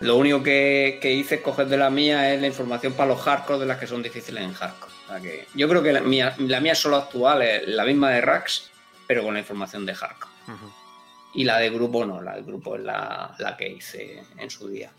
Lo 0.00 0.18
único 0.18 0.42
que, 0.42 1.00
hice 1.02 1.36
es 1.36 1.40
coger 1.40 1.66
de 1.68 1.78
la 1.78 1.88
mía 1.88 2.34
es 2.34 2.38
la 2.38 2.46
información 2.46 2.92
para 2.92 3.08
los 3.08 3.22
hardcore 3.22 3.60
de 3.60 3.64
las 3.64 3.78
que 3.78 3.86
son 3.86 4.02
difíciles 4.02 4.44
en 4.44 4.52
hardcore. 4.52 4.92
que 5.22 5.46
yo 5.54 5.66
creo 5.66 5.82
que 5.82 5.94
la 5.94 6.02
mía, 6.02 6.34
la 6.40 6.60
mía 6.60 6.74
solo 6.74 6.96
actual 6.96 7.40
es 7.40 7.68
la 7.68 7.86
misma 7.86 8.10
de 8.10 8.20
Rax, 8.20 8.70
pero 9.06 9.22
con 9.22 9.32
la 9.32 9.40
información 9.40 9.86
de 9.86 9.94
hardcore. 9.94 10.32
Y 11.32 11.44
la 11.44 11.58
de 11.58 11.70
grupo 11.70 12.04
no, 12.04 12.20
la 12.20 12.36
de 12.36 12.42
grupo 12.42 12.76
es 12.76 12.82
la, 12.82 13.34
la 13.38 13.56
que 13.56 13.68
hice 13.70 14.22
en 14.36 14.50
su 14.50 14.68
día. 14.68 14.90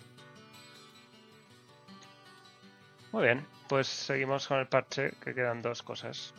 Muy 3.11 3.25
bien, 3.25 3.45
pues 3.69 3.85
seguimos 3.85 4.47
con 4.47 4.57
el 4.57 4.65
parche, 4.65 5.11
que 5.23 5.35
quedan 5.35 5.61
dos 5.61 5.83
cosas. 5.83 6.33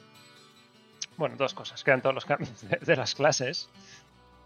Bueno, 1.17 1.37
dos 1.37 1.55
cosas. 1.55 1.83
Quedan 1.85 2.03
todos 2.03 2.15
los 2.15 2.25
cambios 2.25 2.51
de, 2.69 2.97
las 2.97 3.15
clases. 3.15 3.69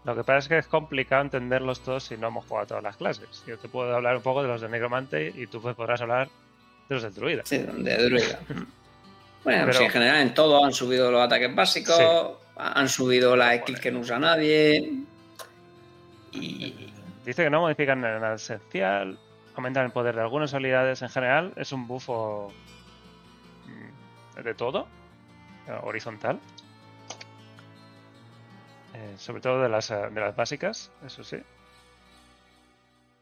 Lo 0.05 0.15
que 0.15 0.23
pasa 0.23 0.37
es 0.37 0.47
que 0.47 0.57
es 0.57 0.67
complicado 0.67 1.21
entenderlos 1.23 1.81
todos 1.81 2.03
si 2.03 2.17
no 2.17 2.27
hemos 2.27 2.45
jugado 2.45 2.67
todas 2.67 2.83
las 2.83 2.97
clases. 2.97 3.43
Yo 3.45 3.57
te 3.57 3.67
puedo 3.67 3.93
hablar 3.95 4.17
un 4.17 4.21
poco 4.21 4.41
de 4.41 4.47
los 4.47 4.61
de 4.61 4.69
Negromante 4.69 5.33
y 5.35 5.47
tú 5.47 5.61
podrás 5.61 6.01
hablar 6.01 6.29
de 6.87 6.95
los 6.95 7.03
de 7.03 7.09
Druida. 7.09 7.43
Sí, 7.45 7.57
de 7.57 7.97
Druida. 7.97 8.39
bueno, 9.43 9.65
pues 9.65 9.79
en 9.79 9.89
general 9.89 10.21
en 10.21 10.33
todo 10.33 10.63
han 10.63 10.73
subido 10.73 11.11
los 11.11 11.21
ataques 11.21 11.53
básicos, 11.53 11.99
han 12.55 12.89
subido 12.89 13.35
la 13.35 13.55
X 13.55 13.79
que 13.79 13.91
no 13.91 13.99
usa 13.99 14.19
nadie. 14.19 15.03
Y... 16.31 16.93
Dice 17.25 17.43
que 17.43 17.49
no 17.49 17.61
modifican 17.61 18.01
nada 18.01 18.35
esencial, 18.35 19.19
aumentan 19.55 19.85
el 19.85 19.91
poder 19.91 20.15
de 20.15 20.21
algunas 20.21 20.53
habilidades 20.53 21.01
en 21.01 21.09
general. 21.09 21.53
Es 21.57 21.71
un 21.71 21.87
bufo 21.87 22.51
mm, 23.67 24.41
de 24.41 24.53
todo, 24.53 24.87
horizontal. 25.83 26.39
Eh, 28.99 29.15
sobre 29.17 29.41
todo 29.41 29.61
de 29.61 29.69
las, 29.69 29.89
de 29.89 30.19
las 30.19 30.35
básicas, 30.35 30.91
eso 31.05 31.23
sí. 31.23 31.37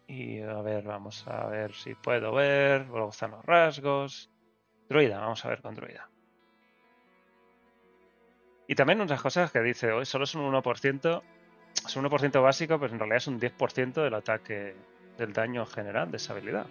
Y 0.08 0.42
a 0.42 0.62
ver, 0.62 0.84
vamos 0.84 1.28
a 1.28 1.46
ver 1.48 1.74
si 1.74 1.94
puedo 1.94 2.34
ver. 2.34 2.88
Luego 2.88 3.10
están 3.10 3.32
los 3.32 3.46
rasgos. 3.46 4.30
Druida, 4.90 5.20
vamos 5.20 5.46
a 5.46 5.50
ver 5.50 5.62
con 5.62 5.76
Druida. 5.76 6.10
Y 8.68 8.74
también 8.74 9.02
unas 9.02 9.22
cosas 9.22 9.52
que 9.52 9.62
dice, 9.62 9.92
hoy 9.92 10.06
solo 10.06 10.24
es 10.24 10.34
un 10.34 10.52
1%, 10.52 11.22
es 11.86 11.96
un 11.96 12.06
1% 12.06 12.42
básico, 12.42 12.80
pero 12.80 12.94
en 12.94 13.00
realidad 13.00 13.18
es 13.18 13.28
un 13.28 13.40
10% 13.40 13.94
del 14.04 14.14
ataque, 14.14 14.76
del 15.18 15.32
daño 15.32 15.66
general 15.66 16.10
de 16.10 16.18
esa 16.18 16.34
habilidad. 16.34 16.66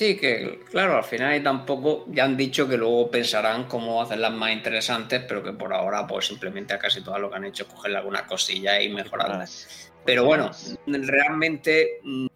Sí, 0.00 0.16
que 0.16 0.60
claro, 0.70 0.96
al 0.96 1.04
final 1.04 1.42
tampoco 1.42 2.06
ya 2.08 2.24
han 2.24 2.34
dicho 2.34 2.66
que 2.66 2.78
luego 2.78 3.10
pensarán 3.10 3.64
cómo 3.64 4.00
hacerlas 4.00 4.32
más 4.32 4.50
interesantes, 4.50 5.22
pero 5.28 5.42
que 5.42 5.52
por 5.52 5.74
ahora 5.74 6.06
pues 6.06 6.26
simplemente 6.26 6.72
a 6.72 6.78
casi 6.78 7.04
todo 7.04 7.18
lo 7.18 7.28
que 7.28 7.36
han 7.36 7.44
hecho 7.44 7.64
es 7.64 7.68
cogerle 7.68 7.98
algunas 7.98 8.22
cosillas 8.22 8.82
y 8.82 8.88
mejorarlas. 8.88 9.92
Pero 10.06 10.24
bueno, 10.24 10.52
realmente 10.86 12.00
mm, 12.02 12.26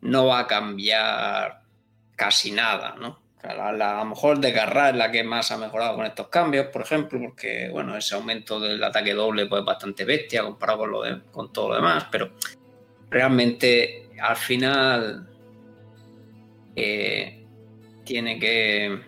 no 0.00 0.26
va 0.28 0.38
a 0.38 0.46
cambiar 0.46 1.60
casi 2.16 2.50
nada, 2.50 2.94
¿no? 2.98 3.20
A, 3.42 3.70
lo 3.70 4.04
mejor 4.06 4.38
de 4.38 4.50
Garra 4.50 4.88
es 4.88 4.96
la 4.96 5.10
que 5.10 5.22
más 5.22 5.52
ha 5.52 5.58
mejorado 5.58 5.96
con 5.96 6.06
estos 6.06 6.28
cambios, 6.28 6.68
por 6.68 6.80
ejemplo, 6.80 7.20
porque 7.20 7.68
bueno, 7.70 7.94
ese 7.94 8.14
aumento 8.14 8.58
del 8.58 8.82
ataque 8.82 9.12
doble 9.12 9.44
pues, 9.44 9.60
es 9.60 9.66
bastante 9.66 10.06
bestia 10.06 10.44
comparado 10.44 10.78
con, 10.78 10.92
lo 10.92 11.02
de, 11.02 11.20
con 11.30 11.52
todo 11.52 11.68
lo 11.68 11.74
demás, 11.74 12.06
pero 12.10 12.30
realmente 13.10 14.08
al 14.18 14.36
final 14.36 15.28
tiene 18.04 18.38
que. 18.38 18.98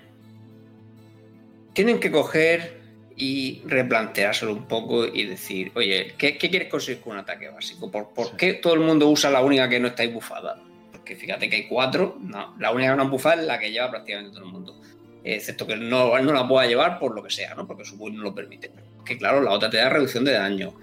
Tienen 1.72 2.00
que 2.00 2.10
coger 2.10 2.80
y 3.16 3.62
replanteárselo 3.66 4.52
un 4.52 4.66
poco 4.66 5.06
y 5.06 5.26
decir, 5.26 5.70
oye, 5.74 6.14
¿qué, 6.18 6.36
quieres 6.36 6.68
conseguir 6.68 7.02
con 7.02 7.12
un 7.12 7.18
ataque 7.18 7.48
básico? 7.48 7.90
¿Por, 7.90 8.36
qué 8.36 8.54
todo 8.54 8.74
el 8.74 8.80
mundo 8.80 9.08
usa 9.08 9.30
la 9.30 9.42
única 9.42 9.68
que 9.68 9.78
no 9.78 9.88
está 9.88 10.06
bufada? 10.08 10.58
Porque 10.90 11.14
fíjate 11.14 11.48
que 11.48 11.56
hay 11.56 11.68
cuatro, 11.68 12.18
no, 12.20 12.56
la 12.58 12.72
única 12.72 12.90
que 12.90 12.96
no 12.96 13.08
bufada 13.08 13.42
es 13.42 13.46
la 13.46 13.58
que 13.58 13.70
lleva 13.70 13.90
prácticamente 13.90 14.32
todo 14.32 14.46
el 14.46 14.52
mundo. 14.52 14.80
Excepto 15.22 15.66
que 15.66 15.76
no, 15.76 16.18
no 16.18 16.32
la 16.32 16.48
pueda 16.48 16.66
llevar 16.66 16.98
por 16.98 17.14
lo 17.14 17.22
que 17.22 17.30
sea, 17.30 17.54
¿no? 17.54 17.66
Porque 17.66 17.84
su 17.84 17.96
build 17.98 18.16
no 18.16 18.22
lo 18.22 18.34
permite. 18.34 18.70
Que 19.04 19.18
claro, 19.18 19.42
la 19.42 19.52
otra 19.52 19.68
te 19.68 19.76
da 19.76 19.90
reducción 19.90 20.24
de 20.24 20.32
daño 20.32 20.74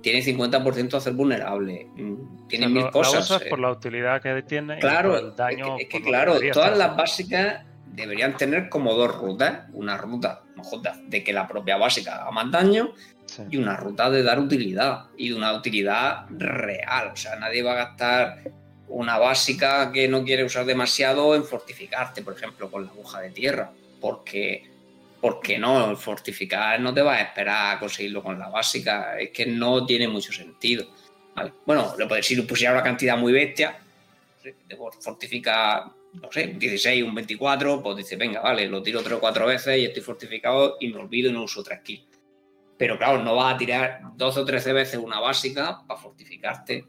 tiene 0.00 0.22
50% 0.22 0.96
a 0.96 1.00
ser 1.00 1.14
vulnerable, 1.14 1.88
mm, 1.94 2.46
tiene 2.48 2.68
mil 2.68 2.90
cosas. 2.90 3.30
Eh. 3.42 3.46
por 3.48 3.58
la 3.58 3.70
utilidad 3.70 4.22
que 4.22 4.42
tiene. 4.42 4.78
Claro, 4.78 5.18
el 5.18 5.34
daño 5.34 5.76
es 5.78 5.88
que, 5.88 6.00
claro, 6.02 6.38
todas 6.52 6.76
las 6.76 6.96
básicas 6.96 7.64
deberían 7.86 8.36
tener 8.36 8.68
como 8.68 8.94
dos 8.94 9.16
rutas. 9.16 9.68
Una 9.72 9.96
ruta, 9.96 10.42
de 11.06 11.24
que 11.24 11.32
la 11.32 11.46
propia 11.46 11.76
básica 11.76 12.16
haga 12.16 12.30
más 12.30 12.50
daño 12.50 12.92
y 13.50 13.56
una 13.56 13.76
ruta 13.76 14.10
de 14.10 14.22
dar 14.22 14.38
utilidad 14.38 15.06
y 15.16 15.30
de 15.30 15.34
una 15.34 15.52
utilidad 15.52 16.26
real. 16.30 17.10
O 17.12 17.16
sea, 17.16 17.36
nadie 17.36 17.62
va 17.62 17.72
a 17.72 17.86
gastar 17.86 18.42
una 18.88 19.18
básica 19.18 19.90
que 19.92 20.08
no 20.08 20.24
quiere 20.24 20.44
usar 20.44 20.64
demasiado 20.64 21.34
en 21.34 21.44
fortificarte, 21.44 22.22
por 22.22 22.34
ejemplo, 22.34 22.70
con 22.70 22.86
la 22.86 22.92
aguja 22.92 23.20
de 23.20 23.30
tierra, 23.30 23.70
porque 24.00 24.75
porque 25.26 25.58
no, 25.58 25.96
fortificar 25.96 26.78
no 26.78 26.94
te 26.94 27.02
vas 27.02 27.18
a 27.18 27.22
esperar 27.22 27.74
a 27.74 27.80
conseguirlo 27.80 28.22
con 28.22 28.38
la 28.38 28.48
básica, 28.48 29.18
es 29.18 29.30
que 29.30 29.44
no 29.44 29.84
tiene 29.84 30.06
mucho 30.06 30.32
sentido. 30.32 30.86
Bueno, 31.66 31.94
si 32.22 32.36
lo 32.36 32.46
pusiera 32.46 32.72
una 32.72 32.84
cantidad 32.84 33.18
muy 33.18 33.32
bestia, 33.32 33.76
fortifica, 35.00 35.92
no 36.12 36.30
sé, 36.30 36.46
un 36.46 36.60
16, 36.60 37.02
un 37.02 37.12
24, 37.12 37.82
pues 37.82 37.96
dice, 37.96 38.14
venga, 38.14 38.40
vale, 38.40 38.68
lo 38.68 38.80
tiro 38.80 39.02
3 39.02 39.14
o 39.14 39.18
4 39.18 39.46
veces 39.46 39.78
y 39.78 39.86
estoy 39.86 40.00
fortificado 40.00 40.76
y 40.78 40.92
me 40.92 41.00
olvido 41.00 41.28
y 41.28 41.32
no 41.32 41.42
uso 41.42 41.60
3 41.60 41.80
kills. 41.80 42.06
Pero 42.78 42.96
claro, 42.96 43.20
no 43.24 43.34
vas 43.34 43.56
a 43.56 43.58
tirar 43.58 44.02
12 44.14 44.38
o 44.38 44.44
13 44.44 44.72
veces 44.74 45.00
una 45.02 45.18
básica 45.18 45.80
para 45.88 46.00
fortificarte, 46.00 46.84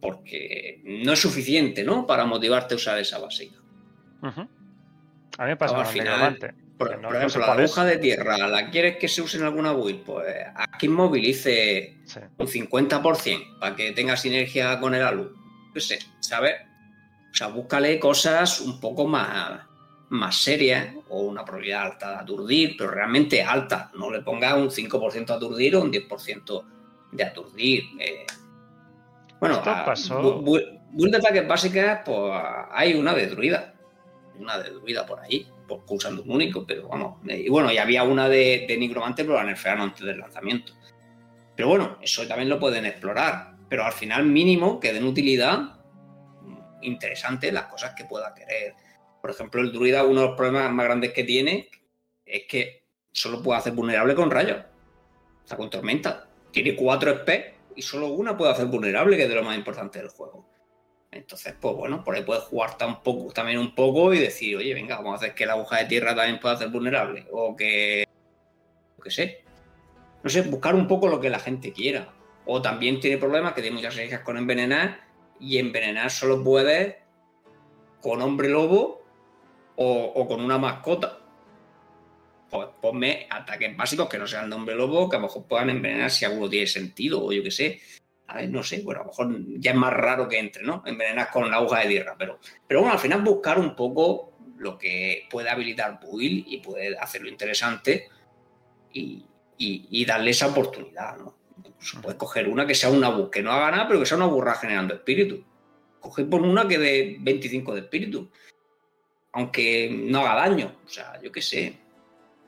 porque 0.00 0.80
no 0.82 1.12
es 1.12 1.20
suficiente, 1.20 1.84
¿no? 1.84 2.06
Para 2.06 2.24
motivarte 2.24 2.72
a 2.72 2.76
usar 2.78 2.98
esa 2.98 3.18
básica. 3.18 3.58
A 4.22 4.30
mí 5.44 5.48
me 5.48 5.56
pasa 5.58 5.78
al 5.78 5.86
final, 5.86 6.38
por, 6.78 6.90
ejemplo, 6.90 7.40
la 7.40 7.52
aguja 7.52 7.84
de 7.84 7.98
tierra, 7.98 8.36
¿la 8.36 8.70
quieres 8.70 8.96
que 8.96 9.06
se 9.06 9.22
use 9.22 9.36
en 9.36 9.44
alguna 9.44 9.72
build? 9.72 10.02
Pues 10.02 10.26
aquí 10.56 10.88
movilice 10.88 11.98
un 12.36 12.46
50% 12.46 13.58
para 13.60 13.76
que 13.76 13.92
tenga 13.92 14.16
sinergia 14.16 14.80
con 14.80 14.94
el 14.94 15.02
alu. 15.02 15.36
No 15.72 15.80
sé, 15.80 15.98
¿sabes? 16.20 16.54
O 17.30 17.34
sea, 17.34 17.48
búscale 17.48 17.98
cosas 18.00 18.60
un 18.60 18.80
poco 18.80 19.06
más, 19.06 19.60
más 20.08 20.36
serias 20.36 20.88
o 21.08 21.22
una 21.22 21.44
probabilidad 21.44 21.82
alta 21.82 22.10
de 22.10 22.16
aturdir, 22.16 22.74
pero 22.76 22.90
realmente 22.90 23.42
alta. 23.42 23.90
No 23.94 24.10
le 24.10 24.20
pongas 24.22 24.54
un 24.54 24.70
5% 24.70 25.26
de 25.26 25.32
aturdir 25.32 25.76
o 25.76 25.82
un 25.82 25.92
10% 25.92 26.64
de 27.12 27.24
aturdir. 27.24 27.84
Eh. 28.00 28.26
Bueno, 29.38 29.62
build 30.92 31.12
de 31.12 31.16
ataques 31.18 31.46
básicas, 31.46 32.00
pues 32.04 32.32
hay 32.72 32.94
una 32.94 33.14
de 33.14 33.26
druida. 33.28 33.74
Una 34.38 34.58
de 34.58 34.70
druida 34.70 35.06
por 35.06 35.20
ahí 35.20 35.46
usando 35.88 36.22
un 36.22 36.30
único, 36.30 36.66
pero 36.66 36.88
vamos. 36.88 37.18
Y 37.24 37.48
bueno, 37.48 37.72
y 37.72 37.78
había 37.78 38.02
una 38.02 38.28
de, 38.28 38.64
de 38.68 38.76
Nigromante, 38.76 39.24
pero 39.24 39.36
la 39.36 39.44
nerfearon 39.44 39.82
antes 39.82 40.04
del 40.04 40.18
lanzamiento. 40.18 40.72
Pero 41.56 41.68
bueno, 41.68 41.98
eso 42.02 42.26
también 42.26 42.48
lo 42.48 42.58
pueden 42.58 42.84
explorar. 42.86 43.54
Pero 43.68 43.84
al 43.84 43.92
final, 43.92 44.26
mínimo, 44.26 44.80
que 44.80 44.92
den 44.92 45.04
utilidad 45.04 45.80
interesante 46.82 47.50
las 47.50 47.64
cosas 47.66 47.94
que 47.96 48.04
pueda 48.04 48.34
querer. 48.34 48.74
Por 49.20 49.30
ejemplo, 49.30 49.60
el 49.62 49.72
druida, 49.72 50.04
uno 50.04 50.20
de 50.20 50.26
los 50.28 50.36
problemas 50.36 50.70
más 50.70 50.84
grandes 50.86 51.12
que 51.12 51.24
tiene 51.24 51.70
es 52.26 52.42
que 52.46 52.84
solo 53.12 53.42
puede 53.42 53.58
hacer 53.58 53.72
vulnerable 53.72 54.14
con 54.14 54.30
rayos. 54.30 54.58
Sea, 55.44 55.56
con 55.56 55.70
tormenta. 55.70 56.28
Tiene 56.50 56.76
cuatro 56.76 57.10
SP 57.10 57.54
y 57.76 57.82
solo 57.82 58.08
una 58.08 58.36
puede 58.36 58.52
hacer 58.52 58.66
vulnerable, 58.66 59.16
que 59.16 59.24
es 59.24 59.28
de 59.28 59.34
lo 59.34 59.42
más 59.42 59.56
importante 59.56 59.98
del 59.98 60.08
juego. 60.08 60.46
Entonces, 61.14 61.54
pues 61.60 61.74
bueno, 61.74 62.02
por 62.02 62.14
ahí 62.14 62.22
puedes 62.22 62.44
jugar 62.44 62.76
tampoco, 62.76 63.32
también 63.32 63.58
un 63.58 63.74
poco 63.74 64.12
y 64.12 64.18
decir, 64.18 64.56
oye, 64.56 64.74
venga, 64.74 64.96
vamos 64.96 65.14
a 65.14 65.16
hacer 65.16 65.34
que 65.34 65.46
la 65.46 65.54
aguja 65.54 65.78
de 65.78 65.84
tierra 65.86 66.14
también 66.14 66.40
pueda 66.40 66.56
ser 66.56 66.68
vulnerable. 66.68 67.26
O 67.30 67.54
que 67.56 68.04
qué 69.04 69.10
sé. 69.10 69.44
No 70.24 70.30
sé, 70.30 70.42
buscar 70.42 70.74
un 70.74 70.88
poco 70.88 71.06
lo 71.06 71.20
que 71.20 71.30
la 71.30 71.38
gente 71.38 71.72
quiera. 71.72 72.12
O 72.46 72.60
también 72.60 72.98
tiene 72.98 73.18
problemas 73.18 73.52
que 73.52 73.60
tiene 73.60 73.76
muchas 73.76 73.96
hijas 73.98 74.20
con 74.20 74.36
envenenar 74.36 75.04
y 75.38 75.58
envenenar 75.58 76.10
solo 76.10 76.42
puede 76.42 77.02
con 78.00 78.20
hombre 78.22 78.48
lobo 78.48 79.02
o, 79.76 80.26
con 80.26 80.40
una 80.40 80.58
mascota. 80.58 81.20
Pues 82.50 82.68
ponme 82.80 83.26
ataques 83.30 83.76
básicos 83.76 84.08
que 84.08 84.18
no 84.18 84.26
sean 84.26 84.48
de 84.48 84.56
hombre 84.56 84.74
lobo, 84.74 85.08
que 85.08 85.16
a 85.16 85.18
lo 85.18 85.26
mejor 85.26 85.44
puedan 85.44 85.70
envenenar 85.70 86.10
si 86.10 86.24
alguno 86.24 86.48
tiene 86.48 86.66
sentido, 86.66 87.24
o 87.24 87.32
yo 87.32 87.42
qué 87.42 87.50
sé. 87.50 87.80
A 88.26 88.36
ver, 88.36 88.48
no 88.48 88.62
sé, 88.62 88.82
bueno, 88.82 89.00
a 89.00 89.04
lo 89.04 89.10
mejor 89.10 89.60
ya 89.60 89.72
es 89.72 89.76
más 89.76 89.92
raro 89.92 90.28
que 90.28 90.38
entre, 90.38 90.62
¿no? 90.62 90.82
Envenenar 90.86 91.30
con 91.30 91.50
la 91.50 91.56
aguja 91.56 91.80
de 91.80 91.88
tierra, 91.88 92.14
pero, 92.18 92.38
pero 92.66 92.80
bueno, 92.80 92.94
al 92.94 93.00
final 93.00 93.22
buscar 93.22 93.58
un 93.58 93.76
poco 93.76 94.34
lo 94.56 94.78
que 94.78 95.26
puede 95.30 95.50
habilitar 95.50 96.00
Buil 96.00 96.44
y 96.48 96.58
puede 96.58 96.96
hacerlo 96.96 97.28
interesante 97.28 98.08
y, 98.92 100.04
darle 100.06 100.30
esa 100.30 100.48
oportunidad, 100.48 101.16
¿no? 101.18 101.36
puedes 102.00 102.18
coger 102.18 102.48
una 102.48 102.66
que 102.66 102.74
sea 102.74 102.90
una 102.90 103.30
que 103.30 103.42
no 103.42 103.52
haga 103.52 103.70
nada, 103.70 103.88
pero 103.88 104.00
que 104.00 104.06
sea 104.06 104.16
una 104.16 104.26
burra 104.26 104.54
generando 104.54 104.94
espíritu. 104.94 105.44
Coge 106.00 106.24
por 106.24 106.40
una 106.42 106.66
que 106.66 106.78
dé 106.78 107.16
25 107.20 107.74
de 107.74 107.80
espíritu. 107.80 108.30
Aunque 109.32 109.90
no 109.90 110.20
haga 110.20 110.48
daño. 110.48 110.76
O 110.84 110.88
sea, 110.88 111.20
yo 111.22 111.32
qué 111.32 111.42
sé. 111.42 111.78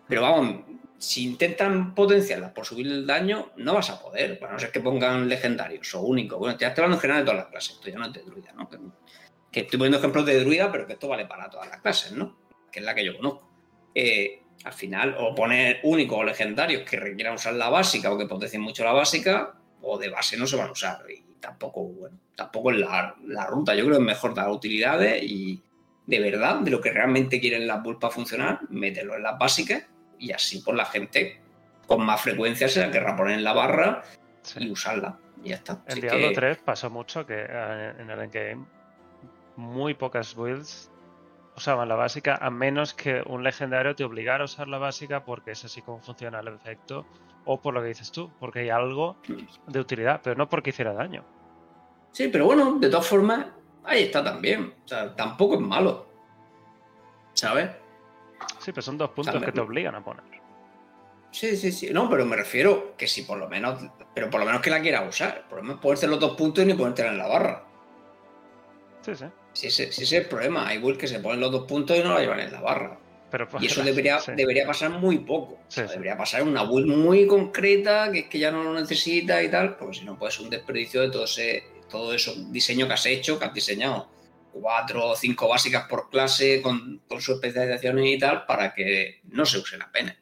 Pero 0.09 0.23
vamos, 0.23 0.65
si 0.99 1.25
intentan 1.25 1.95
potenciarlas 1.95 2.53
por 2.53 2.65
subir 2.65 2.87
el 2.87 3.07
daño, 3.07 3.53
no 3.57 3.75
vas 3.75 3.91
a 3.91 4.01
poder. 4.01 4.39
Para 4.39 4.55
no 4.55 4.59
ser 4.59 4.71
que 4.71 4.81
pongan 4.81 5.29
legendarios 5.29 5.95
o 5.95 6.01
únicos. 6.03 6.39
Bueno, 6.39 6.57
ya 6.59 6.69
estoy 6.69 6.83
hablando 6.83 6.97
en 6.97 7.01
general 7.01 7.23
de 7.23 7.27
todas 7.27 7.41
las 7.45 7.51
clases. 7.51 7.75
Esto 7.75 7.91
ya 7.91 7.99
no 7.99 8.07
es 8.07 8.13
de 8.13 8.23
druida, 8.23 8.53
¿no? 8.53 8.69
Que, 8.69 9.61
estoy 9.61 9.79
poniendo 9.79 9.99
ejemplos 9.99 10.27
de 10.27 10.41
druida, 10.41 10.71
pero 10.71 10.87
que 10.87 10.95
esto 10.95 11.09
vale 11.09 11.27
para 11.27 11.49
todas 11.49 11.69
las 11.69 11.81
clases, 11.81 12.13
¿no? 12.13 12.37
Que 12.71 12.81
es 12.81 12.85
la 12.85 12.95
que 12.95 13.05
yo 13.05 13.17
conozco. 13.17 13.51
Eh, 13.95 14.43
al 14.65 14.73
final, 14.73 15.17
o 15.19 15.35
poner 15.35 15.81
únicos 15.85 16.19
o 16.19 16.25
legendarios 16.25 16.83
que 16.83 16.99
requieran 16.99 17.35
usar 17.35 17.55
la 17.55 17.71
básica 17.71 18.13
o 18.13 18.19
que 18.19 18.27
potencien 18.27 18.63
mucho 18.63 18.85
la 18.85 18.93
básica, 18.93 19.55
o 19.81 19.99
de 19.99 20.11
base 20.11 20.37
no 20.37 20.47
se 20.47 20.57
van 20.57 20.69
a 20.69 20.73
usar. 20.73 21.05
Y 21.11 21.41
tampoco, 21.41 21.85
bueno, 21.85 22.19
tampoco 22.35 22.71
es 22.71 22.79
la, 22.79 23.15
ruta. 23.49 23.75
Yo 23.75 23.85
creo 23.85 23.97
que 23.97 24.03
es 24.03 24.07
mejor 24.07 24.35
dar 24.35 24.51
utilidades 24.51 25.23
y 25.23 25.63
de 26.07 26.21
verdad, 26.21 26.61
de 26.61 26.71
lo 26.71 26.81
que 26.81 26.91
realmente 26.91 27.41
quieren 27.41 27.67
las 27.67 27.83
builds 27.83 28.01
para 28.01 28.13
funcionar, 28.13 28.61
meterlo 28.69 29.17
en 29.17 29.23
las 29.23 29.39
básicas 29.39 29.85
y 30.19 30.33
así 30.33 30.59
por 30.59 30.75
pues, 30.75 30.77
la 30.79 30.85
gente 30.87 31.41
con 31.87 32.05
más 32.05 32.21
frecuencia 32.21 32.69
se 32.69 32.81
la 32.81 32.91
querrá 32.91 33.17
poner 33.17 33.35
en 33.35 33.45
la 33.45 33.53
barra 33.53 34.03
y 34.57 34.71
usarla. 34.71 35.19
Y 35.43 35.51
ya 35.51 35.57
está. 35.57 35.83
En 35.87 36.01
Diablo 36.01 36.33
3 36.33 36.59
pasó 36.59 36.91
mucho 36.91 37.27
que 37.27 37.47
eh, 37.49 37.93
en 37.99 38.11
el 38.11 38.21
endgame 38.21 38.67
muy 39.57 39.95
pocas 39.95 40.35
builds 40.35 40.91
usaban 41.57 41.89
la 41.89 41.95
básica, 41.95 42.39
a 42.41 42.51
menos 42.51 42.93
que 42.93 43.23
un 43.27 43.43
legendario 43.43 43.97
te 43.97 44.05
obligara 44.05 44.43
a 44.43 44.45
usar 44.45 44.69
la 44.69 44.79
básica 44.79 45.25
porque 45.25 45.53
es 45.53 45.65
así 45.65 45.81
como 45.81 46.01
funciona 46.01 46.41
el 46.41 46.49
efecto, 46.49 47.07
o 47.47 47.61
por 47.61 47.73
lo 47.73 47.81
que 47.81 47.89
dices 47.89 48.13
tú, 48.13 48.31
porque 48.39 48.61
hay 48.61 48.71
algo 48.71 49.17
de 49.67 49.81
utilidad, 49.81 50.21
pero 50.23 50.37
no 50.37 50.49
porque 50.49 50.71
hiciera 50.71 50.93
daño. 50.93 51.25
Sí, 52.13 52.29
pero 52.29 52.47
bueno, 52.47 52.79
de 52.79 52.91
todas 52.91 53.07
formas, 53.07 53.47
ahí 53.85 54.05
está 54.05 54.23
también. 54.23 54.75
O 54.85 54.89
sea, 54.89 55.15
tampoco 55.15 55.55
es 55.55 55.61
malo. 55.61 56.07
¿Sabes? 57.35 57.71
Sí, 58.59 58.73
pero 58.73 58.83
son 58.83 58.99
dos 58.99 59.11
puntos 59.11 59.43
que 59.43 59.53
te 59.53 59.61
obligan 59.61 59.95
a 59.95 60.05
poner. 60.05 60.25
Sí, 61.31 61.57
sí, 61.57 61.71
sí. 61.71 61.91
No, 61.93 62.09
pero 62.09 62.25
me 62.25 62.37
refiero 62.37 62.95
que 62.97 63.07
si 63.07 63.23
por 63.23 63.39
lo 63.39 63.49
menos. 63.49 63.83
Pero 64.15 64.31
por 64.31 64.41
lo 64.41 64.47
menos 64.47 64.63
que 64.63 64.71
la 64.71 64.81
quiera 64.81 65.03
usar. 65.03 65.47
Por 65.49 65.59
lo 65.59 65.65
menos 65.65 65.81
ponerte 65.81 66.07
los 66.07 66.19
dos 66.19 66.37
puntos 66.37 66.65
y 66.65 66.67
ni 66.67 66.75
ponértela 66.75 67.11
en 67.11 67.19
la 67.19 67.27
barra. 67.27 67.65
Sí, 69.03 69.15
sí. 69.15 69.27
Si 69.53 69.67
ese, 69.69 69.85
es 69.85 70.13
el 70.13 70.27
problema, 70.27 70.67
hay 70.67 70.79
builds 70.79 70.99
que 70.99 71.07
se 71.07 71.21
ponen 71.21 71.41
los 71.41 71.53
dos 71.53 71.67
puntos 71.67 71.97
y 71.97 72.03
no 72.03 72.15
la 72.15 72.21
llevan 72.21 72.41
en 72.41 72.53
la 72.53 72.61
barra. 72.61 72.99
Pero, 73.31 73.49
y 73.61 73.67
eso 73.67 73.83
debería, 73.85 74.19
debería 74.35 74.67
pasar 74.67 74.91
muy 74.91 75.19
poco. 75.19 75.59
debería 75.75 76.17
pasar 76.17 76.43
una 76.43 76.63
build 76.65 76.87
muy 76.87 77.27
concreta, 77.27 78.11
que 78.11 78.21
es 78.21 78.27
que 78.27 78.39
ya 78.39 78.51
no 78.51 78.63
lo 78.63 78.75
necesita 78.75 79.43
y 79.43 79.51
tal, 79.51 79.77
porque 79.77 79.99
si 79.99 80.05
no 80.05 80.19
puede 80.19 80.33
ser 80.33 80.45
un 80.45 80.51
desperdicio 80.51 81.03
de 81.03 81.11
todo 81.11 81.25
ese 81.25 81.65
todo 81.89 82.13
eso 82.13 82.35
diseño 82.51 82.87
que 82.87 82.95
has 82.95 83.07
hecho, 83.07 83.39
que 83.39 83.45
has 83.45 83.55
diseñado 83.55 84.09
cuatro 84.61 85.09
o 85.09 85.17
cinco 85.17 85.49
básicas 85.49 85.87
por 85.89 86.09
clase 86.09 86.63
con, 86.63 87.03
con 87.09 87.21
sus 87.21 87.37
especializaciones 87.37 88.07
y 88.07 88.19
tal, 88.19 88.47
para 88.47 88.73
que 88.73 89.21
no 89.25 89.45
se 89.45 89.59
use 89.59 89.77
la 89.77 89.91
pena. 89.91 90.17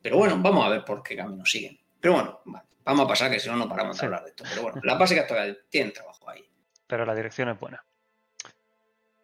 Pero 0.00 0.18
bueno, 0.18 0.38
vamos 0.38 0.64
a 0.64 0.68
ver 0.68 0.84
por 0.84 1.02
qué 1.02 1.16
camino 1.16 1.44
siguen. 1.44 1.78
Pero 2.00 2.14
bueno, 2.14 2.40
vamos 2.84 3.04
a 3.04 3.08
pasar 3.08 3.30
que 3.30 3.40
si 3.40 3.48
no, 3.48 3.56
no 3.56 3.68
paramos 3.68 3.98
de 3.98 4.06
hablar 4.06 4.24
de 4.24 4.30
esto. 4.30 4.44
Pero 4.48 4.62
bueno, 4.62 4.80
las 4.84 4.98
básicas 4.98 5.26
todavía 5.26 5.56
tienen 5.68 5.92
trabajo 5.92 6.28
ahí. 6.30 6.48
Pero 6.86 7.04
la 7.04 7.14
dirección 7.14 7.48
es 7.48 7.58
buena. 7.58 7.84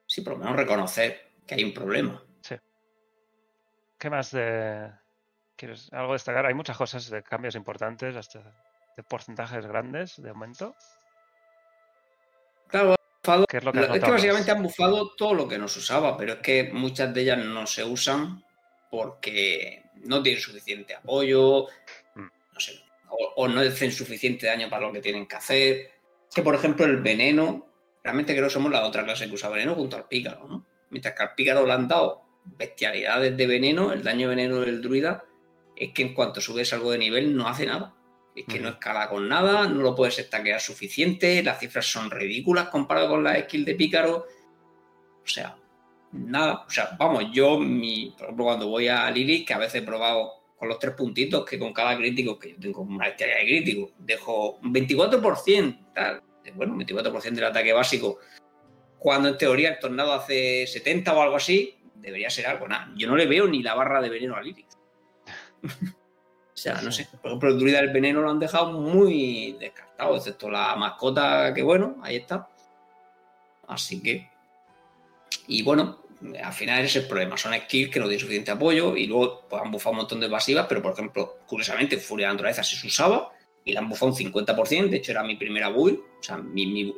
Sí, 0.06 0.20
por 0.20 0.34
lo 0.34 0.40
menos 0.40 0.56
reconocer 0.56 1.32
que 1.46 1.54
hay 1.54 1.64
un 1.64 1.74
problema. 1.74 2.22
Sí. 2.40 2.56
¿Qué 3.98 4.10
más 4.10 4.30
de. 4.32 4.90
¿Quieres 5.56 5.92
algo 5.92 6.12
destacar? 6.14 6.46
Hay 6.46 6.54
muchas 6.54 6.76
cosas 6.76 7.08
de 7.08 7.22
cambios 7.22 7.54
importantes, 7.54 8.16
hasta 8.16 8.40
de 8.96 9.02
porcentajes 9.02 9.66
grandes 9.66 10.20
de 10.20 10.30
aumento. 10.30 10.74
Claro, 12.68 12.96
es, 13.24 14.00
que 14.04 14.10
básicamente 14.10 14.50
han 14.50 14.62
bufado 14.62 15.14
todo 15.16 15.34
lo 15.34 15.48
que 15.48 15.58
no 15.58 15.68
se 15.68 15.78
usaba, 15.78 16.16
pero 16.16 16.34
es 16.34 16.38
que 16.40 16.70
muchas 16.72 17.12
de 17.14 17.22
ellas 17.22 17.38
no 17.38 17.66
se 17.66 17.84
usan 17.84 18.44
porque 18.90 19.82
no 20.04 20.22
tienen 20.22 20.40
suficiente 20.40 20.94
apoyo, 20.94 21.66
mm. 22.14 22.20
no 22.52 22.60
sé, 22.60 22.80
o, 23.36 23.48
no 23.48 23.60
hacen 23.60 23.92
suficiente 23.92 24.46
daño 24.46 24.68
para 24.68 24.86
lo 24.86 24.92
que 24.92 25.00
tienen 25.00 25.26
que 25.26 25.36
hacer. 25.36 25.90
que, 26.34 26.42
por 26.42 26.54
ejemplo, 26.54 26.84
el 26.84 26.98
veneno 26.98 27.66
realmente 28.02 28.34
creo 28.34 28.46
que 28.46 28.52
somos 28.52 28.70
la 28.70 28.86
otra 28.86 29.04
clase 29.04 29.26
que 29.26 29.34
usa 29.34 29.48
veneno 29.48 29.74
junto 29.74 29.96
al 29.96 30.06
pícaro, 30.06 30.46
¿no? 30.46 30.66
Mientras 30.90 31.14
que 31.14 31.22
al 31.22 31.34
pícaro 31.34 31.66
le 31.66 31.72
han 31.72 31.88
dado 31.88 32.22
bestialidades 32.44 33.36
de 33.36 33.46
veneno, 33.46 33.92
el 33.92 34.02
daño 34.02 34.28
de 34.28 34.36
veneno 34.36 34.60
del 34.60 34.82
druida 34.82 35.24
es 35.74 35.92
que 35.92 36.02
en 36.02 36.14
cuanto 36.14 36.40
subes 36.40 36.72
algo 36.72 36.90
de 36.92 36.98
nivel 36.98 37.34
no 37.34 37.48
hace 37.48 37.66
nada. 37.66 37.94
Es 38.34 38.46
que 38.46 38.58
no 38.58 38.68
escala 38.68 39.08
con 39.08 39.28
nada, 39.28 39.68
no 39.68 39.80
lo 39.80 39.94
puedes 39.94 40.18
estaquear 40.18 40.60
suficiente, 40.60 41.42
las 41.42 41.60
cifras 41.60 41.86
son 41.86 42.10
ridículas 42.10 42.68
comparado 42.68 43.10
con 43.10 43.22
la 43.22 43.40
skill 43.40 43.64
de 43.64 43.74
pícaro. 43.76 44.26
O 45.22 45.26
sea, 45.26 45.56
nada. 46.12 46.64
O 46.66 46.70
sea, 46.70 46.96
vamos, 46.98 47.26
yo, 47.32 47.58
mi, 47.58 48.10
por 48.10 48.24
ejemplo, 48.24 48.44
cuando 48.44 48.68
voy 48.68 48.88
a 48.88 49.08
Lili, 49.10 49.44
que 49.44 49.54
a 49.54 49.58
veces 49.58 49.82
he 49.82 49.86
probado 49.86 50.32
con 50.56 50.68
los 50.68 50.78
tres 50.78 50.94
puntitos, 50.94 51.44
que 51.44 51.58
con 51.58 51.72
cada 51.72 51.96
crítico, 51.96 52.38
que 52.38 52.52
yo 52.54 52.58
tengo 52.58 52.82
una 52.82 53.06
bestialidad 53.06 53.38
de 53.38 53.46
crítico, 53.46 53.90
dejo 53.98 54.58
un 54.62 54.74
24%, 54.74 55.92
tal 55.94 56.22
bueno, 56.54 56.74
24% 56.76 57.34
del 57.34 57.44
ataque 57.44 57.72
básico, 57.72 58.18
cuando 58.98 59.28
en 59.28 59.38
teoría 59.38 59.70
el 59.70 59.78
tornado 59.78 60.12
hace 60.12 60.66
70 60.66 61.14
o 61.14 61.22
algo 61.22 61.36
así, 61.36 61.78
debería 61.94 62.30
ser 62.30 62.46
algo. 62.46 62.68
Nada, 62.68 62.92
yo 62.96 63.08
no 63.08 63.16
le 63.16 63.26
veo 63.26 63.46
ni 63.46 63.62
la 63.62 63.74
barra 63.74 64.00
de 64.00 64.08
veneno 64.10 64.36
a 64.36 64.42
Lilith. 64.42 64.72
sea, 66.64 66.80
no 66.80 66.90
sé. 66.90 67.06
Por 67.20 67.30
ejemplo, 67.30 67.50
el 67.50 67.58
druida 67.58 67.80
del 67.80 67.92
veneno 67.92 68.22
lo 68.22 68.30
han 68.30 68.38
dejado 68.38 68.72
muy 68.72 69.56
descartado, 69.60 70.16
excepto 70.16 70.50
la 70.50 70.74
mascota, 70.76 71.52
que 71.52 71.62
bueno, 71.62 71.96
ahí 72.02 72.16
está. 72.16 72.48
Así 73.68 74.02
que. 74.02 74.30
Y 75.46 75.62
bueno, 75.62 75.98
al 76.42 76.52
final 76.52 76.78
ese 76.78 76.98
es 76.98 77.04
el 77.04 77.08
problema. 77.08 77.36
Son 77.36 77.52
skills 77.52 77.90
que 77.90 78.00
no 78.00 78.06
tienen 78.06 78.20
suficiente 78.20 78.50
apoyo 78.50 78.96
y 78.96 79.06
luego 79.06 79.42
pues, 79.48 79.60
han 79.60 79.70
bufado 79.70 79.92
un 79.92 79.98
montón 79.98 80.20
de 80.20 80.30
pasivas, 80.30 80.66
pero 80.66 80.80
por 80.80 80.92
ejemplo, 80.92 81.38
curiosamente, 81.46 81.98
Furia 81.98 82.28
de 82.28 82.32
Naturaleza 82.32 82.62
se 82.62 82.86
usaba 82.86 83.30
y 83.62 83.72
la 83.72 83.80
han 83.80 83.88
bufado 83.88 84.12
un 84.12 84.16
50%, 84.16 84.88
de 84.88 84.96
hecho 84.96 85.12
era 85.12 85.22
mi 85.22 85.36
primera 85.36 85.68
build, 85.70 85.98
o 85.98 86.22
sea, 86.22 86.38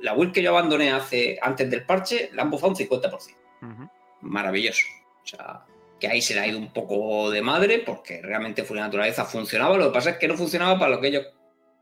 la 0.02 0.14
build 0.14 0.32
que 0.32 0.42
yo 0.42 0.50
abandoné 0.50 0.90
hace, 0.90 1.38
antes 1.40 1.70
del 1.70 1.84
parche, 1.84 2.30
la 2.34 2.42
han 2.42 2.50
bufado 2.50 2.72
un 2.72 2.76
50%. 2.76 3.90
Maravilloso. 4.22 4.84
O 5.22 5.26
sea, 5.26 5.64
que 5.98 6.08
ahí 6.08 6.20
se 6.20 6.34
le 6.34 6.40
ha 6.40 6.46
ido 6.46 6.58
un 6.58 6.72
poco 6.72 7.30
de 7.30 7.42
madre 7.42 7.82
porque 7.84 8.20
realmente 8.22 8.64
Furia 8.64 8.84
Naturaleza 8.84 9.24
funcionaba, 9.24 9.76
lo 9.76 9.86
que 9.86 9.94
pasa 9.94 10.10
es 10.10 10.16
que 10.18 10.28
no 10.28 10.36
funcionaba 10.36 10.78
para 10.78 10.92
lo 10.92 11.00
que 11.00 11.08
ellos 11.08 11.26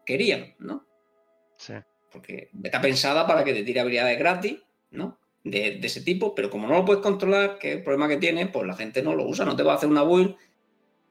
querían, 0.05 0.55
¿no? 0.59 0.87
Sí. 1.57 1.75
Porque 2.11 2.51
está 2.62 2.81
pensada 2.81 3.27
para 3.27 3.43
que 3.43 3.53
te 3.53 3.65
tire 3.65 3.81
habilidades 3.81 4.19
gratis, 4.19 4.61
¿no? 4.91 5.19
De, 5.43 5.79
de, 5.79 5.87
ese 5.87 6.01
tipo, 6.01 6.35
pero 6.35 6.49
como 6.49 6.67
no 6.67 6.75
lo 6.75 6.85
puedes 6.85 7.03
controlar, 7.03 7.59
que 7.59 7.71
es 7.71 7.77
el 7.79 7.83
problema 7.83 8.09
que 8.09 8.17
tiene, 8.17 8.47
pues 8.47 8.67
la 8.67 8.77
gente 8.77 9.03
no 9.03 9.15
lo 9.15 9.27
usa, 9.27 9.45
no 9.45 9.57
te 9.57 9.62
va 9.62 9.73
a 9.73 9.77
hacer 9.77 9.89
una 9.89 10.03
build 10.03 10.37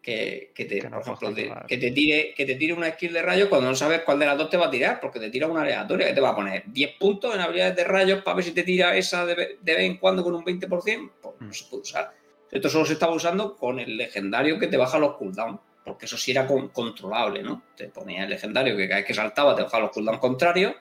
que, 0.04 0.52
te, 0.56 0.90
por 0.90 1.02
ejemplo, 1.02 1.34
que, 1.66 1.78
te 1.78 1.92
tire, 1.92 2.34
que 2.36 2.46
te 2.46 2.56
tire 2.56 2.74
una 2.74 2.92
skill 2.92 3.14
de 3.14 3.22
rayos 3.22 3.48
cuando 3.48 3.70
no 3.70 3.76
sabes 3.76 4.02
cuál 4.02 4.20
de 4.20 4.26
las 4.26 4.38
dos 4.38 4.50
te 4.50 4.58
va 4.58 4.68
a 4.68 4.70
tirar, 4.70 5.00
porque 5.00 5.18
te 5.18 5.30
tira 5.30 5.48
una 5.48 5.62
aleatoria 5.62 6.08
que 6.08 6.14
te 6.14 6.20
va 6.20 6.30
a 6.30 6.36
poner 6.36 6.64
10 6.68 6.98
puntos 7.00 7.34
en 7.34 7.40
habilidades 7.40 7.78
de 7.78 7.84
rayos 7.86 8.22
para 8.22 8.36
ver 8.36 8.44
si 8.44 8.52
te 8.52 8.64
tira 8.64 8.98
esa 8.98 9.26
de, 9.26 9.36
vez 9.62 9.80
en 9.80 9.98
cuando 9.98 10.22
con 10.22 10.36
un 10.36 10.44
20%, 10.44 10.68
pues 10.68 11.36
no 11.40 11.48
mm. 11.48 11.54
se 11.54 11.66
puede 11.70 11.82
usar. 11.82 12.14
Esto 12.54 12.70
solo 12.70 12.86
se 12.86 12.94
estaba 12.94 13.14
usando 13.14 13.56
con 13.56 13.80
el 13.80 13.98
legendario 13.98 14.60
que 14.60 14.68
te 14.68 14.78
baja 14.78 15.00
los 15.00 15.16
cooldowns, 15.16 15.60
porque 15.84 16.06
eso 16.06 16.18
sí 16.18 16.30
era 16.30 16.46
controlable, 16.46 17.42
¿no? 17.42 17.64
Te 17.76 17.88
ponía 17.88 18.26
el 18.26 18.30
legendario 18.30 18.78
que 18.78 18.88
cada 18.88 19.00
vez 19.00 19.08
que 19.08 19.14
saltaba 19.16 19.56
te 19.56 19.64
bajaba 19.64 19.86
los 19.86 19.92
cooldowns 19.92 20.20
contrarios, 20.20 20.76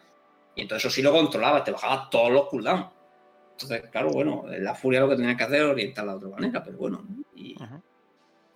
y 0.55 0.61
entonces 0.61 0.85
eso 0.85 0.95
sí 0.95 1.01
lo 1.01 1.13
controlaba, 1.13 1.65
te 1.65 1.71
bajaba 1.71 2.11
todos 2.11 2.31
los 2.31 2.49
cooldowns. 2.51 2.89
Entonces, 3.53 3.89
claro, 3.91 4.11
bueno, 4.11 4.45
la 4.49 4.75
furia 4.75 5.01
lo 5.01 5.09
que 5.09 5.17
tenía 5.17 5.35
que 5.35 5.45
hacer 5.45 5.63
es 5.63 5.69
orientarla 5.71 6.13
de 6.13 6.19
otra 6.19 6.29
manera, 6.29 6.63
pero 6.63 6.77
bueno. 6.77 7.07
Y, 7.35 7.57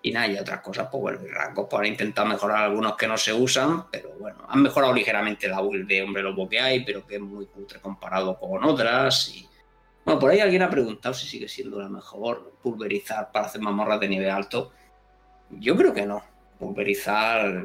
y 0.02 0.12
nada, 0.12 0.28
y 0.28 0.36
otras 0.36 0.60
cosas, 0.60 0.88
pues 0.92 1.00
bueno, 1.00 1.20
rasgos 1.30 1.68
pues 1.70 1.80
han 1.80 1.86
intentado 1.86 2.28
mejorar 2.28 2.64
algunos 2.64 2.96
que 2.96 3.08
no 3.08 3.16
se 3.16 3.32
usan, 3.32 3.90
pero 3.90 4.10
bueno, 4.18 4.44
han 4.46 4.60
mejorado 4.60 4.92
ligeramente 4.92 5.48
la 5.48 5.62
build 5.62 5.88
de 5.88 6.02
hombre 6.02 6.22
lobo 6.22 6.46
que 6.46 6.60
hay, 6.60 6.84
pero 6.84 7.06
que 7.06 7.14
es 7.14 7.20
muy 7.22 7.46
cutre 7.46 7.80
comparado 7.80 8.38
con 8.38 8.62
otras. 8.62 9.30
Y 9.34 9.48
bueno, 10.06 10.20
por 10.20 10.30
ahí 10.30 10.38
alguien 10.38 10.62
ha 10.62 10.70
preguntado 10.70 11.12
si 11.16 11.26
sigue 11.26 11.48
siendo 11.48 11.80
la 11.80 11.88
mejor 11.88 12.52
pulverizar 12.62 13.32
para 13.32 13.46
hacer 13.46 13.60
mamorras 13.60 13.98
de 13.98 14.08
nivel 14.08 14.30
alto. 14.30 14.70
Yo 15.50 15.74
creo 15.76 15.92
que 15.92 16.06
no. 16.06 16.22
pulverizar 16.60 17.64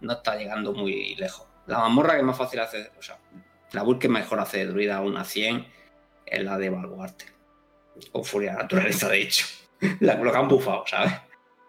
no 0.00 0.12
está 0.12 0.36
llegando 0.36 0.72
muy 0.72 1.16
lejos. 1.16 1.48
La 1.66 1.80
mazmorra 1.80 2.16
que 2.16 2.22
más 2.22 2.38
fácil 2.38 2.60
hace, 2.60 2.92
o 2.96 3.02
sea, 3.02 3.18
la 3.72 3.82
build 3.82 3.98
que 3.98 4.08
mejor 4.08 4.38
hace 4.38 4.58
de 4.58 4.66
druida 4.66 4.98
a 4.98 5.00
una 5.00 5.24
100 5.24 5.66
es 6.24 6.44
la 6.44 6.56
de 6.56 6.70
Baluarte. 6.70 7.24
O 8.12 8.22
Furia 8.22 8.52
Naturaleza, 8.52 9.08
de 9.08 9.22
hecho. 9.22 9.46
la, 10.00 10.20
que 10.22 10.28
han 10.28 10.46
bufado, 10.46 10.84
¿sabes? 10.86 11.14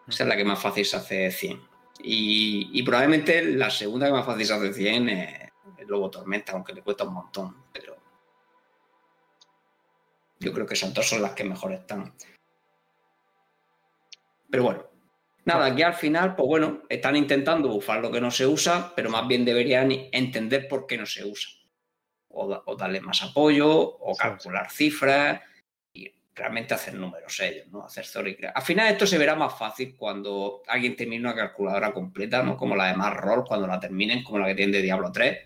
Esa 0.07 0.24
es 0.26 0.30
la 0.30 0.38
que 0.38 0.45
más 0.45 0.61
fácil 0.61 0.86
se 0.86 0.95
hace 0.95 1.32
100. 1.32 1.59
Y, 2.03 2.84
probablemente 2.84 3.43
la 3.43 3.72
segunda 3.72 4.05
que 4.05 4.14
más 4.14 4.28
fácil 4.28 4.45
se 4.45 4.53
hace 4.53 4.74
100 4.74 5.09
es 5.09 5.51
Lobo 5.88 6.11
Tormenta, 6.11 6.51
aunque 6.51 6.74
le 6.74 6.84
cuesta 6.84 7.03
un 7.03 7.16
montón. 7.16 7.64
Yo 10.43 10.53
creo 10.53 10.65
que 10.65 10.73
esas 10.73 10.93
dos 10.93 11.07
son 11.07 11.21
las 11.21 11.31
que 11.31 11.43
mejor 11.43 11.73
están. 11.73 12.13
Pero 14.49 14.63
bueno, 14.63 14.83
nada, 15.45 15.65
aquí 15.65 15.81
al 15.81 15.95
final, 15.95 16.35
pues 16.35 16.47
bueno, 16.47 16.83
están 16.89 17.15
intentando 17.15 17.69
bufar 17.69 18.01
lo 18.01 18.11
que 18.11 18.21
no 18.21 18.29
se 18.29 18.45
usa, 18.45 18.93
pero 18.95 19.09
más 19.09 19.27
bien 19.27 19.45
deberían 19.45 19.91
entender 20.11 20.67
por 20.67 20.85
qué 20.85 20.97
no 20.97 21.05
se 21.05 21.25
usa. 21.25 21.49
O, 22.35 22.75
darle 22.75 22.99
más 22.99 23.21
apoyo, 23.21 23.71
o 23.71 24.15
calcular 24.15 24.69
cifras, 24.71 25.39
y 25.93 26.11
realmente 26.33 26.73
hacer 26.73 26.95
números 26.95 27.39
ellos, 27.39 27.67
¿no? 27.67 27.85
Hacer 27.85 28.03
story. 28.05 28.37
Al 28.53 28.61
final 28.63 28.91
esto 28.91 29.05
se 29.05 29.19
verá 29.19 29.35
más 29.35 29.57
fácil 29.57 29.95
cuando 29.95 30.63
alguien 30.67 30.95
termine 30.95 31.21
una 31.21 31.35
calculadora 31.35 31.93
completa, 31.93 32.41
¿no? 32.41 32.57
Como 32.57 32.75
la 32.75 32.87
de 32.87 32.95
más 32.95 33.15
roll, 33.15 33.45
cuando 33.45 33.67
la 33.67 33.79
terminen, 33.79 34.23
como 34.23 34.39
la 34.39 34.47
que 34.47 34.55
tiene 34.55 34.71
de 34.71 34.81
Diablo 34.81 35.11
3. 35.11 35.37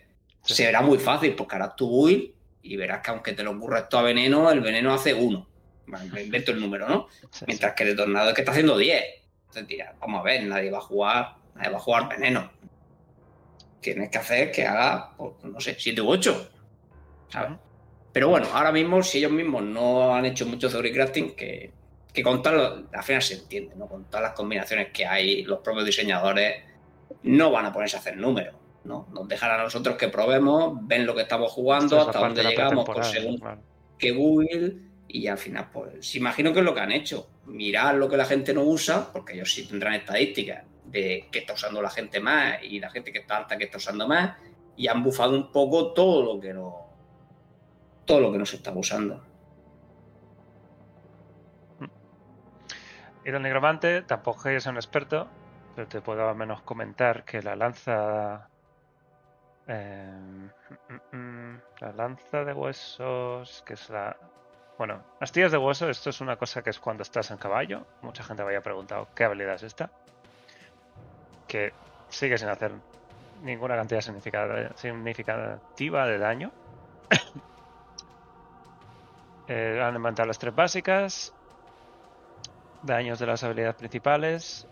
Se 0.41 0.65
verá 0.65 0.81
muy 0.81 0.97
fácil, 0.97 1.35
porque 1.35 1.55
harás 1.55 1.75
tu 1.75 2.05
build 2.05 2.36
y 2.67 2.75
verás 2.75 3.01
que 3.01 3.11
aunque 3.11 3.33
te 3.33 3.43
lo 3.43 3.51
ocurra 3.51 3.79
esto 3.79 3.97
a 3.97 4.01
veneno, 4.01 4.51
el 4.51 4.61
veneno 4.61 4.93
hace 4.93 5.13
uno. 5.13 5.47
me 5.85 6.21
invento 6.21 6.51
el 6.51 6.59
número, 6.59 6.87
¿no? 6.87 7.07
Mientras 7.45 7.73
que 7.73 7.83
el 7.83 7.95
tornado 7.95 8.29
es 8.29 8.35
que 8.35 8.41
está 8.41 8.51
haciendo 8.51 8.77
10. 8.77 9.03
Entonces 9.41 9.67
dirás, 9.67 9.95
vamos 9.99 10.19
a 10.19 10.23
ver, 10.23 10.43
nadie 10.43 10.69
va 10.69 10.79
a 10.79 10.81
jugar, 10.81 11.35
nadie 11.55 11.69
va 11.69 11.77
a 11.77 11.81
jugar 11.81 12.09
veneno. 12.09 12.51
Tienes 13.79 14.09
que 14.09 14.17
hacer 14.17 14.51
que 14.51 14.65
haga, 14.65 15.15
pues, 15.15 15.33
no 15.43 15.59
sé, 15.61 15.75
7 15.79 16.01
u 16.01 16.09
8. 16.09 16.51
¿Sabes? 17.29 17.57
Pero 18.11 18.29
bueno, 18.29 18.47
ahora 18.51 18.71
mismo, 18.71 19.01
si 19.03 19.19
ellos 19.19 19.31
mismos 19.31 19.63
no 19.63 20.13
han 20.13 20.25
hecho 20.25 20.45
mucho 20.45 20.69
theory 20.69 20.91
crafting, 20.91 21.35
que, 21.35 21.71
que 22.11 22.23
con 22.23 22.41
tal, 22.41 22.87
al 22.91 23.03
final 23.03 23.21
se 23.21 23.35
entiende, 23.35 23.75
¿no? 23.75 23.87
Con 23.87 24.05
todas 24.05 24.23
las 24.23 24.33
combinaciones 24.33 24.89
que 24.91 25.05
hay, 25.05 25.43
los 25.43 25.59
propios 25.59 25.85
diseñadores 25.85 26.63
no 27.23 27.51
van 27.51 27.67
a 27.67 27.71
ponerse 27.71 27.95
a 27.95 27.99
hacer 27.99 28.17
números. 28.17 28.55
¿No? 28.87 29.07
Nos 29.11 29.27
dejan 29.27 29.51
a 29.51 29.57
nosotros 29.57 29.97
que 29.97 30.07
probemos, 30.07 30.79
ven 30.81 31.05
lo 31.05 31.13
que 31.13 31.23
estamos 31.23 31.51
jugando, 31.51 31.99
hasta 31.99 32.19
dónde 32.19 32.43
llegamos, 32.43 32.85
por 32.85 33.03
según 33.03 33.39
qué 33.97 34.11
build, 34.11 34.87
y 35.07 35.27
al 35.27 35.37
final, 35.37 35.69
pues, 35.71 36.15
imagino 36.15 36.53
que 36.53 36.59
es 36.59 36.65
lo 36.65 36.73
que 36.73 36.81
han 36.81 36.91
hecho. 36.91 37.29
Mirar 37.45 37.95
lo 37.95 38.09
que 38.09 38.17
la 38.17 38.25
gente 38.25 38.53
no 38.53 38.63
usa, 38.63 39.11
porque 39.11 39.33
ellos 39.33 39.53
sí 39.53 39.67
tendrán 39.67 39.93
estadísticas 39.93 40.65
de 40.85 41.27
qué 41.31 41.39
está 41.39 41.53
usando 41.53 41.81
la 41.81 41.89
gente 41.89 42.19
más 42.19 42.63
y 42.63 42.79
la 42.79 42.89
gente 42.89 43.11
que 43.11 43.19
está 43.19 43.37
alta 43.37 43.57
que 43.57 43.65
está 43.65 43.77
usando 43.77 44.07
más, 44.07 44.37
y 44.75 44.87
han 44.87 45.03
bufado 45.03 45.35
un 45.35 45.51
poco 45.51 45.93
todo 45.93 46.33
lo 46.33 46.39
que 46.39 46.53
no. 46.53 46.87
todo 48.05 48.21
lo 48.21 48.31
que 48.31 48.37
no 48.37 48.45
se 48.45 48.55
está 48.55 48.71
usando. 48.71 49.23
Y 53.23 53.29
el 53.29 53.41
negromante, 53.41 54.03
tampoco 54.03 54.47
es 54.49 54.65
un 54.65 54.77
experto, 54.77 55.27
pero 55.75 55.87
te 55.87 55.99
puedo 55.99 56.29
al 56.29 56.35
menos 56.35 56.61
comentar 56.61 57.25
que 57.25 57.41
la 57.41 57.55
lanza 57.57 58.49
Em, 59.67 60.49
mm, 61.11 61.17
mm, 61.17 61.61
la 61.81 61.91
lanza 61.91 62.45
de 62.45 62.53
huesos, 62.53 63.63
que 63.65 63.73
es 63.73 63.89
la... 63.89 64.15
Bueno, 64.77 65.03
astillas 65.19 65.51
de 65.51 65.57
hueso, 65.57 65.89
esto 65.89 66.09
es 66.09 66.21
una 66.21 66.37
cosa 66.37 66.61
que 66.61 66.69
es 66.69 66.79
cuando 66.79 67.03
estás 67.03 67.31
en 67.31 67.37
caballo. 67.37 67.85
Mucha 68.01 68.23
gente 68.23 68.43
me 68.43 68.49
había 68.49 68.61
preguntado 68.61 69.07
qué 69.13 69.25
habilidad 69.25 69.55
es 69.55 69.63
esta. 69.63 69.89
Que 71.47 71.73
sigue 72.09 72.37
sin 72.37 72.49
hacer 72.49 72.71
ninguna 73.41 73.75
cantidad 73.75 74.01
significativa 74.01 76.05
de 76.05 76.17
daño. 76.17 76.51
eh, 79.47 79.81
han 79.83 79.95
inventado 79.95 80.27
las 80.27 80.39
tres 80.39 80.55
básicas. 80.55 81.33
Daños 82.83 83.19
de 83.19 83.25
las 83.25 83.43
habilidades 83.43 83.75
principales. 83.75 84.67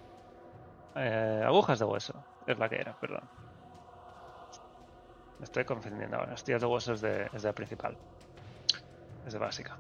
Eh, 0.96 1.44
agujas 1.46 1.80
de 1.80 1.86
hueso, 1.86 2.14
es 2.48 2.58
la 2.58 2.70
que 2.70 2.76
era, 2.76 2.94
perdón. 2.94 3.24
Me 5.40 5.46
estoy 5.46 5.66
confundiendo 5.66 6.18
ahora. 6.18 6.34
Hostias 6.34 6.62
de 6.62 6.68
hueso 6.68 6.94
es 6.94 7.02
de, 7.02 7.28
es 7.34 7.44
de 7.44 7.54
principal. 7.54 7.98
Es 9.28 9.34
de 9.34 9.40
básica. 9.40 9.76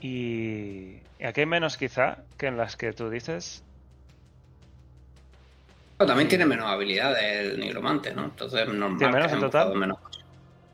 Y, 0.00 1.00
aquí 1.24 1.40
hay 1.40 1.46
menos 1.46 1.76
quizá 1.76 2.18
que 2.36 2.46
en 2.46 2.56
las 2.56 2.76
que 2.76 2.92
tú 2.92 3.08
dices. 3.08 3.64
también 5.96 6.28
tiene 6.28 6.44
menos 6.44 6.66
habilidades 6.66 7.22
el 7.22 7.58
nigromante, 7.58 8.14
¿no? 8.14 8.24
Entonces 8.24 8.68
normal. 8.68 8.98
¿Tiene 8.98 9.12
menos 9.14 9.32
en 9.32 9.40
total? 9.40 9.74
Menos. 9.74 9.98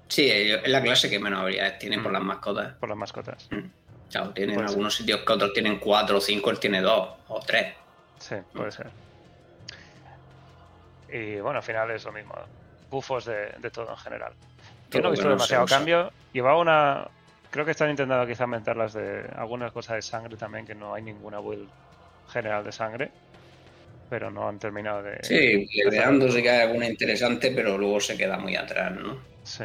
Sí, 0.09 0.29
es 0.29 0.69
la 0.69 0.83
clase 0.83 1.09
que 1.09 1.21
menos 1.21 1.43
habilidades 1.43 1.79
tiene 1.79 1.99
por 2.01 2.11
mm. 2.11 2.15
las 2.15 2.23
mascotas. 2.23 2.75
Por 2.75 2.89
las 2.89 2.99
mascotas. 2.99 3.49
Mm. 3.53 3.69
Claro, 4.11 4.31
tiene 4.31 4.55
en 4.55 4.61
algunos 4.63 4.97
sitios 4.97 5.21
que 5.21 5.33
otros 5.33 5.53
tienen 5.53 5.79
cuatro 5.79 6.19
o 6.19 6.21
cinco, 6.21 6.51
él 6.51 6.59
tiene 6.59 6.81
dos 6.81 7.11
o 7.29 7.39
tres. 7.39 7.75
Sí, 8.19 8.35
puede 8.53 8.71
mm. 8.71 8.73
ser. 8.73 8.91
Y 11.13 11.41
bueno, 11.41 11.59
al 11.59 11.65
final 11.65 11.91
es 11.93 12.05
lo 12.05 12.13
mismo 12.13 12.35
bufos 12.91 13.25
de, 13.25 13.71
todo 13.73 13.91
en 13.91 13.97
general. 13.97 14.33
Yo 14.91 15.01
no 15.01 15.09
he 15.09 15.11
visto 15.13 15.29
demasiado 15.29 15.67
cambio. 15.67 16.13
Llevaba 16.33 16.59
una. 16.59 17.09
Creo 17.51 17.65
que 17.65 17.71
están 17.73 17.91
intentando 17.91 18.27
quizá 18.27 18.47
las 18.75 18.93
de 18.93 19.29
algunas 19.37 19.73
cosas 19.73 19.97
de 19.97 20.03
sangre 20.03 20.37
también, 20.37 20.67
que 20.67 20.75
no 20.75 20.95
hay 20.95 21.03
ninguna 21.03 21.39
build 21.39 21.69
general 22.29 22.65
de 22.65 22.73
sangre. 22.73 23.11
Pero 24.09 24.31
no 24.31 24.49
han 24.49 24.59
terminado 24.59 25.03
de. 25.03 25.19
Sí, 25.23 25.69
que 25.69 26.51
hay 26.51 26.61
alguna 26.61 26.89
interesante, 26.89 27.53
pero 27.53 27.79
luego 27.79 28.01
se 28.01 28.17
queda 28.17 28.37
muy 28.39 28.57
atrás, 28.57 28.93
¿no? 28.93 29.19
Sí. 29.45 29.65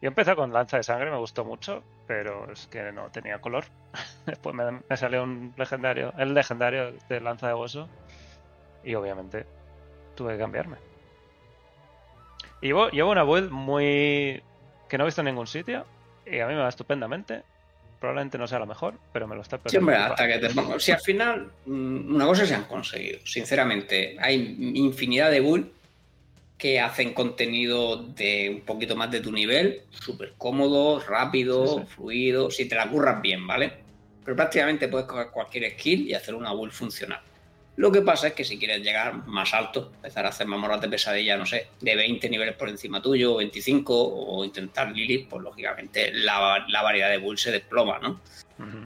Yo 0.00 0.08
empecé 0.08 0.34
con 0.34 0.52
lanza 0.52 0.76
de 0.76 0.82
sangre, 0.84 1.10
me 1.10 1.18
gustó 1.18 1.44
mucho, 1.44 1.82
pero 2.06 2.50
es 2.52 2.66
que 2.68 2.92
no 2.92 3.08
tenía 3.10 3.40
color. 3.40 3.64
Después 4.26 4.54
me, 4.54 4.80
me, 4.88 4.96
salió 4.96 5.24
un 5.24 5.52
legendario, 5.56 6.12
el 6.18 6.34
legendario 6.34 6.92
de 7.08 7.20
lanza 7.20 7.48
de 7.48 7.54
hueso, 7.54 7.88
y 8.84 8.94
obviamente 8.94 9.46
tuve 10.14 10.34
que 10.34 10.38
cambiarme. 10.38 10.91
Llevo, 12.62 12.88
llevo 12.90 13.10
una 13.10 13.24
build 13.24 13.50
muy. 13.50 14.42
que 14.88 14.96
no 14.96 15.04
he 15.04 15.06
visto 15.06 15.20
en 15.20 15.26
ningún 15.26 15.46
sitio. 15.46 15.84
Y 16.24 16.38
a 16.38 16.46
mí 16.46 16.54
me 16.54 16.60
va 16.60 16.68
estupendamente. 16.68 17.42
Probablemente 18.00 18.38
no 18.38 18.46
sea 18.46 18.58
la 18.58 18.66
mejor, 18.66 18.94
pero 19.12 19.28
me 19.28 19.34
lo 19.34 19.42
está 19.42 19.58
perdiendo. 19.58 19.90
Sí, 19.90 19.96
hasta 19.96 20.26
que 20.26 20.38
te 20.38 20.50
pongo. 20.50 20.80
Si 20.80 20.92
al 20.92 21.00
final, 21.00 21.50
mm, 21.66 22.14
una 22.14 22.26
cosa 22.26 22.46
se 22.46 22.54
han 22.54 22.64
conseguido. 22.64 23.18
Sinceramente, 23.24 24.16
hay 24.18 24.56
infinidad 24.74 25.30
de 25.30 25.40
builds 25.40 25.68
que 26.62 26.80
hacen 26.80 27.12
contenido 27.12 27.96
de 27.96 28.48
un 28.54 28.60
poquito 28.60 28.94
más 28.94 29.10
de 29.10 29.20
tu 29.20 29.32
nivel, 29.32 29.82
súper 29.90 30.34
cómodo, 30.38 31.00
rápido, 31.00 31.84
fluido, 31.86 32.52
si 32.52 32.66
te 32.66 32.76
la 32.76 32.88
curras 32.88 33.20
bien, 33.20 33.44
¿vale? 33.46 33.72
Pero 34.24 34.36
prácticamente 34.36 34.86
puedes 34.86 35.08
coger 35.08 35.30
cualquier 35.30 35.72
skill 35.72 36.08
y 36.08 36.14
hacer 36.14 36.36
una 36.36 36.52
build 36.52 36.70
funcional. 36.70 37.20
Lo 37.76 37.90
que 37.90 38.02
pasa 38.02 38.28
es 38.28 38.34
que 38.34 38.44
si 38.44 38.58
quieres 38.58 38.82
llegar 38.82 39.26
más 39.26 39.54
alto, 39.54 39.92
empezar 39.94 40.26
a 40.26 40.28
hacer 40.28 40.46
mamoras 40.46 40.80
de 40.80 40.88
pesadilla, 40.88 41.38
no 41.38 41.46
sé, 41.46 41.68
de 41.80 41.96
20 41.96 42.28
niveles 42.28 42.54
por 42.54 42.68
encima 42.68 43.00
tuyo, 43.00 43.36
25, 43.36 43.94
o 43.94 44.44
intentar 44.44 44.92
Lilith, 44.92 45.28
pues 45.28 45.42
lógicamente 45.42 46.12
la, 46.12 46.66
variedad 46.82 47.08
de 47.08 47.16
builds 47.16 47.42
se 47.42 47.50
desploma, 47.50 47.98
¿no? 47.98 48.20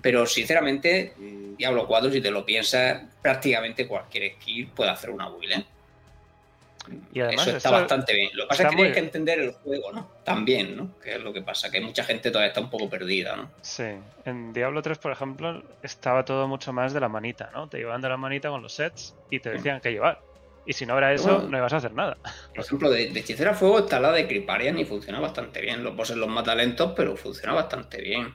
Pero 0.00 0.24
sinceramente, 0.24 1.12
Diablo 1.58 1.86
4, 1.86 2.10
si 2.10 2.20
te 2.22 2.30
lo 2.30 2.46
piensas, 2.46 3.02
prácticamente 3.20 3.86
cualquier 3.86 4.34
skill 4.36 4.68
puede 4.68 4.90
hacer 4.90 5.10
una 5.10 5.28
build, 5.28 5.52
¿eh? 5.52 5.64
Y 7.12 7.20
además, 7.20 7.46
eso 7.46 7.56
está 7.56 7.70
bastante 7.70 8.14
bien. 8.14 8.30
Lo 8.34 8.44
que 8.44 8.48
pasa 8.48 8.62
es 8.64 8.70
que 8.70 8.76
tienes 8.76 8.92
que 8.94 9.00
entender 9.00 9.40
el 9.40 9.52
juego, 9.52 9.92
¿no? 9.92 10.10
También, 10.24 10.76
¿no? 10.76 10.98
Que 10.98 11.14
es 11.14 11.20
lo 11.20 11.32
que 11.32 11.42
pasa, 11.42 11.70
que 11.70 11.80
mucha 11.80 12.04
gente 12.04 12.30
todavía 12.30 12.48
está 12.48 12.60
un 12.60 12.70
poco 12.70 12.88
perdida, 12.88 13.36
¿no? 13.36 13.50
Sí. 13.62 13.84
En 14.24 14.52
Diablo 14.52 14.82
3, 14.82 14.98
por 14.98 15.12
ejemplo, 15.12 15.62
estaba 15.82 16.24
todo 16.24 16.48
mucho 16.48 16.72
más 16.72 16.92
de 16.92 17.00
la 17.00 17.08
manita, 17.08 17.50
¿no? 17.54 17.68
Te 17.68 17.78
llevaban 17.78 18.02
de 18.02 18.08
la 18.08 18.16
manita 18.16 18.48
con 18.48 18.62
los 18.62 18.72
sets 18.72 19.14
y 19.30 19.40
te 19.40 19.50
decían 19.50 19.80
qué 19.80 19.92
llevar. 19.92 20.20
Y 20.66 20.72
si 20.72 20.84
no 20.84 20.98
era 20.98 21.12
eso, 21.12 21.46
no 21.48 21.56
ibas 21.56 21.72
a 21.72 21.76
hacer 21.76 21.92
nada. 21.92 22.16
Por 22.54 22.64
ejemplo, 22.64 22.90
de, 22.90 23.10
de 23.10 23.20
Hechicera 23.20 23.54
Fuego 23.54 23.78
está 23.80 24.00
la 24.00 24.10
de 24.10 24.26
Criparian 24.26 24.76
y 24.78 24.84
funciona 24.84 25.20
bastante 25.20 25.60
bien. 25.60 25.84
Los 25.84 25.94
bosses 25.94 26.16
los 26.16 26.28
mata 26.28 26.56
lentos, 26.56 26.92
pero 26.96 27.16
funciona 27.16 27.54
bastante 27.54 28.02
bien. 28.02 28.34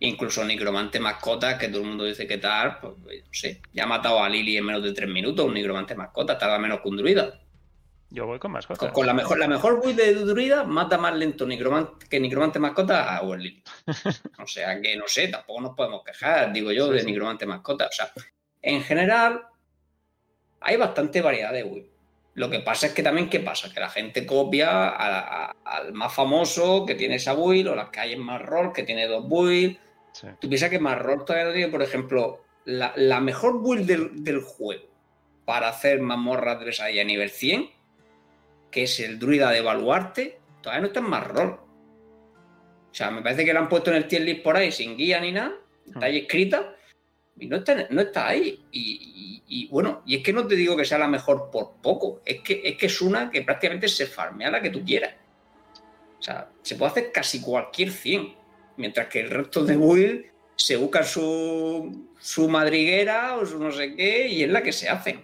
Incluso 0.00 0.44
Nigromante 0.44 1.00
Mascota, 1.00 1.58
que 1.58 1.68
todo 1.68 1.80
el 1.80 1.88
mundo 1.88 2.04
dice 2.04 2.26
que 2.26 2.38
tal, 2.38 2.78
pues 2.78 2.94
no 2.98 3.32
sé. 3.32 3.60
Ya 3.72 3.84
ha 3.84 3.86
matado 3.86 4.22
a 4.22 4.28
Lily 4.28 4.58
en 4.58 4.64
menos 4.66 4.82
de 4.82 4.92
3 4.92 5.08
minutos, 5.08 5.46
un 5.46 5.54
Nigromante 5.54 5.94
Mascota, 5.94 6.38
tarda 6.38 6.58
menos 6.58 6.80
que 6.80 6.88
un 6.88 6.98
druida. 6.98 7.40
Yo 8.10 8.26
voy 8.26 8.38
con 8.38 8.52
mascota. 8.52 8.90
Con, 8.90 9.06
la 9.06 9.12
mejor, 9.12 9.38
la 9.38 9.48
mejor 9.48 9.82
build 9.84 9.98
de 9.98 10.14
druida 10.14 10.64
mata 10.64 10.96
más 10.96 11.14
lento 11.14 11.46
que 12.08 12.20
Nigromante 12.20 12.58
mascota 12.58 13.16
a 13.16 13.22
Werly. 13.22 13.62
o 14.38 14.46
sea 14.46 14.80
que 14.80 14.96
no 14.96 15.06
sé, 15.06 15.28
tampoco 15.28 15.60
nos 15.60 15.76
podemos 15.76 16.02
quejar, 16.04 16.52
digo 16.52 16.72
yo, 16.72 16.88
de 16.88 17.02
Nigromante 17.02 17.44
mascota. 17.44 17.86
O 17.86 17.92
sea, 17.92 18.10
en 18.62 18.82
general, 18.82 19.42
hay 20.60 20.76
bastante 20.76 21.20
variedad 21.20 21.52
de 21.52 21.64
build. 21.64 21.86
Lo 22.34 22.48
que 22.48 22.60
pasa 22.60 22.86
es 22.86 22.92
que 22.94 23.02
también, 23.02 23.28
¿qué 23.28 23.40
pasa? 23.40 23.72
Que 23.72 23.80
la 23.80 23.90
gente 23.90 24.24
copia 24.24 24.90
al 24.90 25.92
más 25.92 26.14
famoso 26.14 26.86
que 26.86 26.94
tiene 26.94 27.16
esa 27.16 27.34
build, 27.34 27.68
o 27.68 27.74
las 27.74 27.90
que 27.90 28.00
hay 28.00 28.12
en 28.12 28.20
más 28.20 28.40
rol 28.40 28.72
que 28.72 28.84
tiene 28.84 29.06
dos 29.06 29.28
builds. 29.28 29.78
Tú 30.40 30.48
piensas 30.48 30.70
que 30.70 30.78
más 30.78 30.98
rol 30.98 31.24
todavía 31.24 31.48
no 31.48 31.52
tiene, 31.52 31.70
por 31.70 31.82
ejemplo, 31.82 32.44
la, 32.64 33.20
mejor 33.20 33.62
build 33.62 33.86
del, 33.86 34.24
del 34.24 34.40
juego 34.40 34.88
para 35.44 35.68
hacer 35.68 36.00
mazmorras 36.00 36.60
de 36.60 37.00
a 37.00 37.04
nivel 37.04 37.30
100, 37.30 37.70
que 38.70 38.84
es 38.84 39.00
el 39.00 39.18
druida 39.18 39.50
de 39.50 39.60
baluarte, 39.60 40.38
todavía 40.60 40.82
no 40.82 40.86
está 40.88 41.00
en 41.00 41.08
más 41.08 41.26
rol. 41.26 41.60
O 42.90 42.94
sea, 42.94 43.10
me 43.10 43.22
parece 43.22 43.44
que 43.44 43.52
lo 43.52 43.60
han 43.60 43.68
puesto 43.68 43.90
en 43.90 43.96
el 43.96 44.08
tier 44.08 44.22
list 44.22 44.42
por 44.42 44.56
ahí 44.56 44.72
sin 44.72 44.96
guía 44.96 45.20
ni 45.20 45.32
nada, 45.32 45.54
está 45.86 46.06
ahí 46.06 46.18
escrita 46.18 46.74
y 47.38 47.46
no 47.46 47.56
está, 47.56 47.86
no 47.90 48.00
está 48.00 48.28
ahí. 48.28 48.64
Y, 48.70 49.68
bueno, 49.70 50.02
y 50.06 50.16
es 50.16 50.22
que 50.22 50.32
no 50.32 50.46
te 50.46 50.56
digo 50.56 50.76
que 50.76 50.84
sea 50.84 50.98
la 50.98 51.08
mejor 51.08 51.50
por 51.50 51.76
poco, 51.80 52.20
es 52.24 52.40
que 52.40 52.60
es, 52.64 52.76
que 52.76 52.86
es 52.86 53.00
una 53.00 53.30
que 53.30 53.42
prácticamente 53.42 53.88
se 53.88 54.06
farmea 54.06 54.50
la 54.50 54.60
que 54.60 54.70
tú 54.70 54.84
quieras. 54.84 55.14
O 56.18 56.22
sea, 56.22 56.50
se 56.62 56.74
puede 56.74 56.90
hacer 56.90 57.12
casi 57.12 57.40
cualquier 57.40 57.90
100, 57.90 58.34
mientras 58.76 59.06
que 59.08 59.20
el 59.20 59.30
resto 59.30 59.64
de 59.64 59.76
build 59.76 60.26
se 60.56 60.76
busca 60.76 61.04
su, 61.04 62.08
su 62.18 62.48
madriguera 62.48 63.36
o 63.36 63.46
su 63.46 63.58
no 63.58 63.70
sé 63.70 63.94
qué 63.94 64.26
y 64.28 64.42
es 64.42 64.50
la 64.50 64.62
que 64.62 64.72
se 64.72 64.88
hace. 64.88 65.20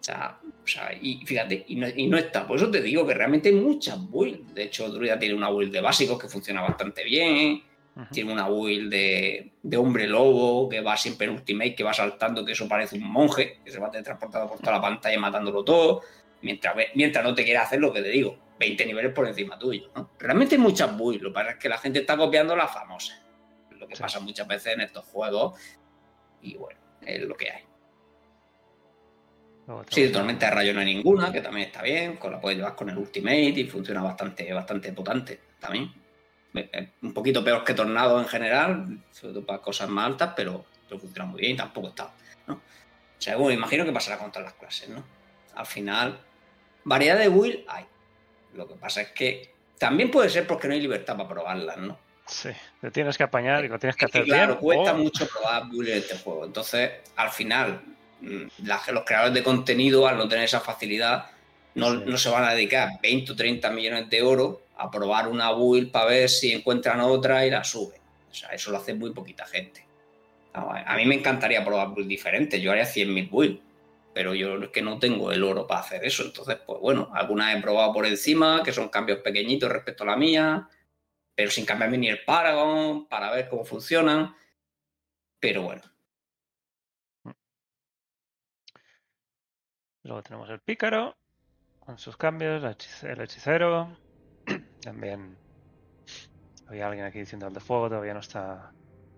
O 0.00 0.02
sea, 0.02 0.40
o 0.66 0.68
sea 0.68 0.92
y 1.00 1.24
fíjate, 1.24 1.64
y 1.68 1.76
no, 1.76 1.86
y 1.88 2.08
no, 2.08 2.18
está. 2.18 2.46
Por 2.46 2.56
eso 2.56 2.70
te 2.70 2.82
digo 2.82 3.06
que 3.06 3.14
realmente 3.14 3.50
hay 3.50 3.54
muchas 3.54 3.98
builds. 4.10 4.52
De 4.52 4.64
hecho, 4.64 4.88
Druida 4.88 5.16
tiene 5.18 5.34
una 5.34 5.48
build 5.48 5.72
de 5.72 5.80
básicos 5.80 6.18
que 6.18 6.28
funciona 6.28 6.60
bastante 6.60 7.04
bien. 7.04 7.62
Tiene 8.10 8.30
una 8.32 8.48
build 8.48 8.90
de, 8.90 9.52
de, 9.62 9.76
hombre 9.78 10.06
lobo 10.06 10.68
que 10.68 10.82
va 10.82 10.98
siempre 10.98 11.28
en 11.28 11.32
ultimate, 11.32 11.74
que 11.74 11.82
va 11.82 11.94
saltando, 11.94 12.44
que 12.44 12.52
eso 12.52 12.68
parece 12.68 12.96
un 12.96 13.10
monje, 13.10 13.60
que 13.64 13.70
se 13.70 13.78
va 13.78 13.90
transportado 13.90 14.48
por 14.48 14.58
toda 14.58 14.72
la 14.72 14.82
pantalla 14.82 15.18
matándolo 15.18 15.64
todo. 15.64 16.02
Mientras, 16.42 16.74
mientras 16.94 17.24
no 17.24 17.34
te 17.34 17.44
quiera 17.44 17.62
hacer 17.62 17.80
lo 17.80 17.92
que 17.94 18.02
te 18.02 18.10
digo, 18.10 18.36
20 18.58 18.84
niveles 18.84 19.12
por 19.14 19.26
encima 19.26 19.58
tuyo. 19.58 19.90
Realmente 20.18 20.56
hay 20.56 20.60
muchas 20.60 20.94
builds. 20.94 21.22
Lo 21.22 21.30
que 21.30 21.34
pasa 21.34 21.50
es 21.52 21.56
que 21.56 21.68
la 21.68 21.78
gente 21.78 22.00
está 22.00 22.16
copiando 22.18 22.54
las 22.54 22.70
famosas. 22.70 23.18
Lo 23.70 23.86
que 23.86 23.96
pasa 23.96 24.20
muchas 24.20 24.46
veces 24.46 24.74
en 24.74 24.82
estos 24.82 25.06
juegos. 25.06 25.58
Y 26.42 26.56
bueno, 26.56 26.78
es 27.00 27.22
lo 27.22 27.34
que 27.34 27.50
hay. 27.50 27.65
Sí, 29.90 30.10
Tormenta 30.10 30.46
de 30.46 30.52
Rayo 30.52 30.74
no 30.74 30.80
hay 30.80 30.86
ninguna, 30.86 31.32
que 31.32 31.40
también 31.40 31.66
está 31.66 31.82
bien, 31.82 32.16
con 32.16 32.30
la 32.30 32.40
puedes 32.40 32.58
llevar 32.58 32.76
con 32.76 32.88
el 32.88 32.96
Ultimate 32.96 33.48
y 33.48 33.64
funciona 33.64 34.00
bastante, 34.00 34.52
bastante 34.52 34.92
potente 34.92 35.40
también. 35.58 35.92
Un 37.02 37.12
poquito 37.12 37.42
peor 37.42 37.64
que 37.64 37.74
Tornado 37.74 38.18
en 38.20 38.28
general, 38.28 39.00
sobre 39.10 39.34
todo 39.34 39.46
para 39.46 39.60
cosas 39.60 39.88
más 39.88 40.06
altas, 40.06 40.32
pero, 40.36 40.64
funciona 40.88 41.26
muy 41.26 41.40
bien 41.40 41.52
y 41.52 41.56
tampoco 41.56 41.88
está. 41.88 42.12
¿no? 42.46 42.54
O 42.54 42.60
sea, 43.18 43.36
bueno, 43.36 43.52
imagino 43.52 43.84
que 43.84 43.92
pasará 43.92 44.18
con 44.18 44.30
todas 44.30 44.44
las 44.44 44.54
clases, 44.54 44.88
¿no? 44.88 45.04
Al 45.56 45.66
final, 45.66 46.20
variedad 46.84 47.18
de 47.18 47.28
build 47.28 47.64
hay. 47.68 47.84
Lo 48.54 48.68
que 48.68 48.74
pasa 48.74 49.02
es 49.02 49.10
que 49.10 49.52
también 49.78 50.10
puede 50.10 50.30
ser 50.30 50.46
porque 50.46 50.68
no 50.68 50.74
hay 50.74 50.80
libertad 50.80 51.16
para 51.16 51.28
probarlas, 51.28 51.76
¿no? 51.78 51.98
Sí, 52.26 52.50
te 52.80 52.90
tienes 52.90 53.16
que 53.16 53.24
apañar 53.24 53.64
y 53.64 53.68
lo 53.68 53.78
tienes 53.78 53.96
que 53.96 54.04
hacer 54.04 54.24
claro, 54.24 54.58
cuesta 54.58 54.94
mucho 54.94 55.26
probar 55.28 55.68
build 55.68 55.88
en 55.88 55.98
este 55.98 56.18
juego. 56.18 56.44
Entonces, 56.44 56.90
al 57.16 57.30
final, 57.30 57.80
Mm, 58.20 58.46
los 58.64 59.04
creadores 59.04 59.34
de 59.34 59.42
contenido, 59.42 60.06
al 60.06 60.16
no 60.16 60.28
tener 60.28 60.44
esa 60.44 60.60
facilidad, 60.60 61.26
no, 61.74 62.16
se 62.16 62.30
van 62.30 62.44
a 62.44 62.54
dedicar 62.54 62.88
20 63.02 63.32
o 63.32 63.36
30 63.36 63.70
millones 63.70 64.08
de 64.08 64.18
euros 64.18 64.56
a 64.78 64.90
probar 64.90 65.28
una 65.28 65.52
build 65.52 65.90
para 65.90 66.06
ver 66.06 66.28
si 66.28 66.52
encuentran 66.52 67.00
otra 67.00 67.46
y 67.46 67.50
la 67.50 67.64
suben. 67.64 68.00
O 68.30 68.34
sea, 68.34 68.50
eso 68.50 68.70
lo 68.70 68.78
hace 68.78 68.94
muy 68.94 69.12
poquita 69.12 69.46
gente. 69.46 69.86
A 70.54 70.96
mí 70.96 71.04
me 71.04 71.16
encantaría 71.16 71.62
probar 71.62 71.88
builds 71.88 72.08
diferentes, 72.08 72.60
yo 72.62 72.72
haría 72.72 72.86
100.000 72.86 73.30
builds, 73.30 73.60
pero 74.14 74.34
yo 74.34 74.56
es 74.56 74.70
que 74.70 74.80
no 74.80 74.98
tengo 74.98 75.30
el 75.30 75.44
oro 75.44 75.66
para 75.66 75.80
hacer 75.80 76.02
eso. 76.02 76.24
Entonces, 76.24 76.56
pues 76.66 76.80
bueno, 76.80 77.10
algunas 77.12 77.54
he 77.54 77.60
probado 77.60 77.92
por 77.92 78.06
encima, 78.06 78.62
que 78.62 78.72
son 78.72 78.88
cambios 78.88 79.18
pequeñitos 79.18 79.70
respecto 79.70 80.04
a 80.04 80.06
la 80.06 80.16
mía, 80.16 80.66
pero 81.34 81.50
sin 81.50 81.66
cambiarme 81.66 81.98
ni 81.98 82.08
el 82.08 82.24
Paragon 82.24 83.06
para 83.06 83.30
ver 83.30 83.50
cómo 83.50 83.66
funcionan. 83.66 84.34
Pero 85.38 85.62
bueno, 85.64 85.82
Luego 90.06 90.22
tenemos 90.22 90.48
el 90.50 90.60
pícaro 90.60 91.16
con 91.80 91.98
sus 91.98 92.16
cambios, 92.16 92.62
el 93.02 93.20
hechicero. 93.20 93.96
También 94.80 95.36
había 96.68 96.86
alguien 96.86 97.04
aquí 97.04 97.18
diciendo 97.18 97.48
el 97.48 97.52
de 97.52 97.60
fuego, 97.60 97.88
todavía 97.88 98.14
no 98.14 98.20
está 98.20 98.72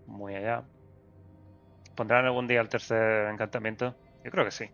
muy 0.07 0.35
allá. 0.35 0.65
¿Pondrán 1.95 2.25
algún 2.25 2.47
día 2.47 2.63
el 2.63 2.71
tercer 2.71 3.29
encantamiento? 3.29 3.95
Yo 4.25 4.31
creo 4.31 4.47
que 4.47 4.51
sí. 4.51 4.65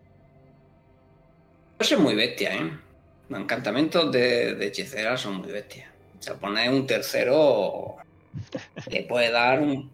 Eso 1.79 1.95
es 1.95 2.01
muy 2.01 2.15
bestia, 2.15 2.55
¿eh? 2.55 2.79
Los 3.27 3.41
encantamientos 3.41 4.09
de, 4.11 4.55
de 4.55 4.67
hechicera 4.67 5.17
son 5.17 5.37
muy 5.37 5.51
bestias. 5.51 5.89
O 6.17 6.21
sea, 6.21 6.35
poner 6.35 6.69
un 6.69 6.87
tercero 6.87 7.97
le 8.89 9.03
puede 9.03 9.31
dar 9.31 9.59
un, 9.59 9.91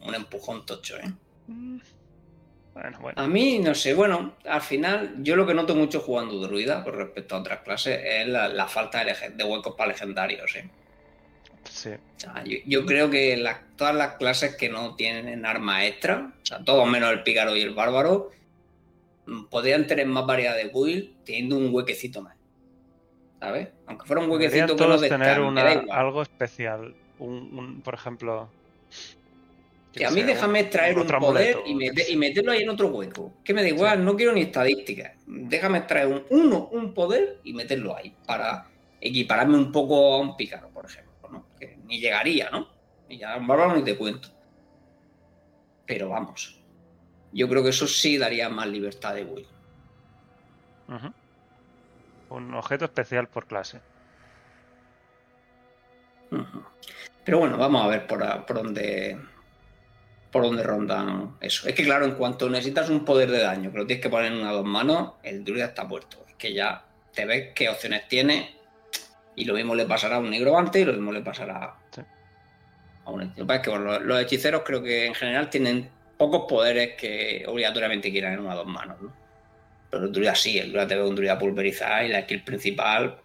un 0.00 0.14
empujón 0.14 0.66
tocho, 0.66 0.98
¿eh? 0.98 1.10
Mm. 2.74 3.06
A 3.14 3.28
mí, 3.28 3.60
no 3.60 3.74
sé, 3.74 3.94
bueno, 3.94 4.34
al 4.44 4.60
final 4.60 5.14
yo 5.18 5.36
lo 5.36 5.46
que 5.46 5.54
noto 5.54 5.76
mucho 5.76 6.00
jugando 6.00 6.40
druida 6.40 6.82
con 6.82 6.94
respecto 6.94 7.36
a 7.36 7.38
otras 7.38 7.60
clases 7.60 8.00
es 8.04 8.26
la, 8.26 8.66
falta 8.66 9.04
de, 9.04 9.44
huecos 9.44 9.74
para 9.76 9.92
legendarios. 9.92 10.56
¿eh? 10.56 10.68
Sí. 11.64 11.90
yo, 12.66 12.84
creo 12.84 13.10
que 13.10 13.42
todas 13.76 13.94
las 13.94 14.14
clases 14.14 14.56
que 14.56 14.68
no 14.68 14.96
tienen 14.96 15.46
arma 15.46 15.86
extra, 15.86 16.32
o 16.42 16.46
sea, 16.46 16.64
todos 16.64 16.86
menos 16.88 17.12
el 17.12 17.22
pícaro 17.22 17.56
y 17.56 17.62
el 17.62 17.74
bárbaro, 17.74 18.32
mm, 19.26 19.44
podrían 19.44 19.86
tener 19.86 20.06
más 20.06 20.26
variedad 20.26 20.56
de 20.56 20.64
build 20.64 21.24
teniendo 21.24 21.56
un 21.56 21.72
huequecito 21.72 22.22
más. 22.22 22.34
¿Sabes? 23.38 23.68
Aunque 23.86 24.06
fuera 24.06 24.22
un 24.22 24.30
huequecito 24.30 24.74
que 24.74 24.86
no 24.86 24.98
tener 24.98 25.38
algo 25.90 26.22
especial. 26.22 26.94
un, 27.18 27.82
por 27.82 27.94
ejemplo, 27.94 28.48
que 29.94 30.04
a 30.04 30.10
mí 30.10 30.22
déjame 30.22 30.64
traer 30.64 30.98
un 30.98 31.06
poder 31.06 31.58
y, 31.66 32.16
meterlo 32.16 32.52
ahí 32.52 32.62
en 32.62 32.68
otro 32.68 32.88
hueco. 32.88 33.34
Que 33.44 33.54
me 33.54 33.62
da 33.62 33.68
igual, 33.68 34.04
no 34.04 34.16
quiero 34.16 34.32
ni 34.32 34.42
estadísticas. 34.42 35.12
Déjame 35.26 35.82
traer 35.82 36.08
un, 36.08 36.24
uno, 36.30 36.68
un 36.72 36.92
poder 36.92 37.38
y 37.44 37.52
meterlo 37.52 37.96
ahí 37.96 38.14
para 38.26 38.66
equipararme 39.00 39.56
un 39.56 39.70
poco 39.70 40.14
a 40.14 40.20
un 40.20 40.36
pícaro, 40.36 40.68
por 40.70 40.86
ejemplo. 40.86 41.28
¿no? 41.30 41.46
Que 41.58 41.78
ni 41.84 42.00
llegaría, 42.00 42.50
¿no? 42.50 42.68
Y 43.08 43.18
ya 43.18 43.36
un 43.36 43.46
bárbaro 43.46 43.76
ni 43.76 43.84
te 43.84 43.96
cuento. 43.96 44.28
Pero 45.86 46.08
vamos. 46.08 46.60
Yo 47.32 47.48
creo 47.48 47.62
que 47.62 47.70
eso 47.70 47.86
sí 47.86 48.18
daría 48.18 48.48
más 48.48 48.66
libertad 48.66 49.14
de 49.14 49.24
Will. 49.24 49.46
Un 52.30 52.54
objeto 52.54 52.84
especial 52.86 53.28
por 53.28 53.46
clase. 53.46 53.80
Pero 57.24 57.38
bueno, 57.38 57.56
vamos 57.56 57.84
a 57.84 57.88
ver 57.88 58.06
por, 58.06 58.44
por 58.44 58.56
dónde 58.56 59.18
por 60.34 60.42
donde 60.42 60.64
rondan 60.64 61.36
eso. 61.40 61.68
Es 61.68 61.76
que 61.76 61.84
claro, 61.84 62.04
en 62.06 62.16
cuanto 62.16 62.50
necesitas 62.50 62.90
un 62.90 63.04
poder 63.04 63.30
de 63.30 63.38
daño 63.38 63.70
que 63.70 63.78
lo 63.78 63.86
tienes 63.86 64.02
que 64.02 64.10
poner 64.10 64.32
en 64.32 64.40
una 64.40 64.50
dos 64.50 64.64
manos, 64.64 65.12
el 65.22 65.44
druida 65.44 65.66
está 65.66 65.86
puesto. 65.86 66.24
Es 66.28 66.34
que 66.34 66.52
ya 66.52 66.84
te 67.14 67.24
ves 67.24 67.52
qué 67.54 67.68
opciones 67.68 68.08
tiene 68.08 68.56
y 69.36 69.44
lo 69.44 69.54
mismo 69.54 69.76
le 69.76 69.86
pasará 69.86 70.16
a 70.16 70.18
un 70.18 70.30
negromante 70.30 70.80
y 70.80 70.86
lo 70.86 70.92
mismo 70.92 71.12
le 71.12 71.20
pasará 71.20 71.76
a 73.04 73.10
un 73.12 73.22
hechizo. 73.22 73.52
Es 73.52 73.60
que 73.60 73.70
los, 74.00 74.22
hechiceros 74.22 74.62
creo 74.66 74.82
que 74.82 75.06
en 75.06 75.14
general 75.14 75.50
tienen 75.50 75.88
pocos 76.18 76.46
poderes 76.48 76.96
que 76.96 77.44
obligatoriamente 77.46 78.10
quieran 78.10 78.32
en 78.32 78.40
una 78.40 78.56
dos 78.56 78.66
manos, 78.66 79.00
¿no? 79.00 79.14
Pero 79.88 80.06
el 80.06 80.12
druida 80.12 80.34
sí, 80.34 80.58
el 80.58 80.72
druida 80.72 80.88
te 80.88 80.96
ve 80.96 81.04
un 81.04 81.14
druida 81.14 81.38
pulverizar 81.38 82.06
y 82.06 82.08
la 82.08 82.22
skill 82.22 82.42
principal 82.42 83.20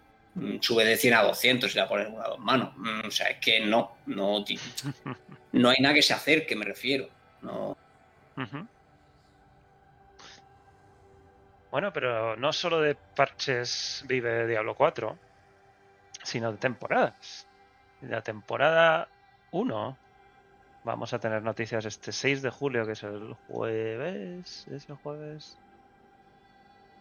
sube 0.62 0.86
de 0.86 0.98
100 0.98 1.14
a 1.14 1.24
200 1.24 1.74
y 1.74 1.78
la 1.78 1.88
pones 1.88 2.10
una 2.10 2.28
dos 2.28 2.40
manos. 2.40 2.74
Mm, 2.78 3.08
o 3.08 3.12
sea, 3.12 3.28
es 3.28 3.38
que 3.40 3.60
no, 3.62 3.98
no, 4.06 4.44
no 5.52 5.70
hay 5.70 5.78
nada 5.80 5.96
que 5.96 6.02
se 6.02 6.14
acerque, 6.14 6.56
me 6.56 6.66
refiero. 6.66 7.10
No. 7.42 7.78
Bueno, 11.72 11.94
pero 11.94 12.36
no 12.36 12.52
solo 12.54 12.82
de 12.82 12.96
parches 12.96 14.04
vive 14.08 14.48
Diablo 14.48 14.76
4, 14.76 15.18
sino 16.24 16.52
de 16.52 16.58
temporadas. 16.58 17.48
La 18.02 18.22
temporada 18.22 19.10
1 19.52 19.98
vamos 20.84 21.14
a 21.14 21.20
tener 21.20 21.44
noticias 21.44 21.86
este 21.86 22.12
6 22.12 22.42
de 22.42 22.50
julio, 22.50 22.86
que 22.86 22.94
es 22.94 23.04
el 23.04 23.36
jueves. 23.48 24.68
¿Es 24.72 24.90
el 24.90 24.96
jueves? 24.96 25.58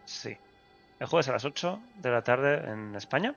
Sí. 0.05 0.36
El 1.01 1.07
jueves 1.07 1.29
a 1.29 1.33
las 1.33 1.45
8 1.45 1.81
de 1.97 2.11
la 2.11 2.23
tarde 2.23 2.71
en 2.71 2.95
España. 2.95 3.35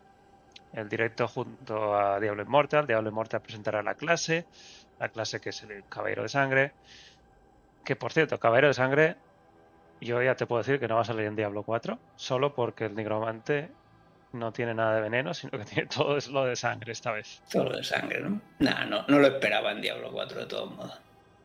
El 0.73 0.89
directo 0.89 1.27
junto 1.27 1.95
a 1.95 2.19
Diablo 2.19 2.43
Immortal. 2.43 2.87
Diablo 2.87 3.09
Immortal 3.09 3.41
presentará 3.41 3.83
la 3.83 3.95
clase 3.95 4.45
la 5.01 5.09
clase 5.09 5.41
que 5.41 5.49
es 5.49 5.63
el 5.63 5.83
Caballero 5.89 6.21
de 6.21 6.29
Sangre. 6.29 6.73
Que 7.83 7.95
por 7.95 8.13
cierto, 8.13 8.39
Caballero 8.39 8.67
de 8.67 8.75
Sangre, 8.75 9.15
yo 9.99 10.21
ya 10.21 10.35
te 10.35 10.45
puedo 10.45 10.61
decir 10.61 10.79
que 10.79 10.87
no 10.87 10.95
va 10.95 11.01
a 11.01 11.05
salir 11.05 11.25
en 11.25 11.35
Diablo 11.35 11.63
4, 11.63 11.97
solo 12.15 12.53
porque 12.53 12.85
el 12.85 12.95
nigromante 12.95 13.71
no 14.33 14.53
tiene 14.53 14.75
nada 14.75 14.93
de 14.95 15.01
veneno, 15.01 15.33
sino 15.33 15.57
que 15.57 15.65
tiene 15.65 15.89
todo 15.89 16.17
es 16.17 16.27
lo 16.27 16.45
de 16.45 16.55
sangre 16.55 16.91
esta 16.91 17.11
vez. 17.11 17.41
Todo 17.51 17.63
lo 17.65 17.77
de 17.77 17.83
sangre, 17.83 18.21
¿no? 18.21 18.39
Nah, 18.59 18.85
no, 18.85 19.03
no 19.07 19.17
lo 19.17 19.25
esperaba 19.25 19.71
en 19.71 19.81
Diablo 19.81 20.11
4 20.11 20.41
de 20.41 20.45
todos 20.45 20.71
modos. 20.71 21.01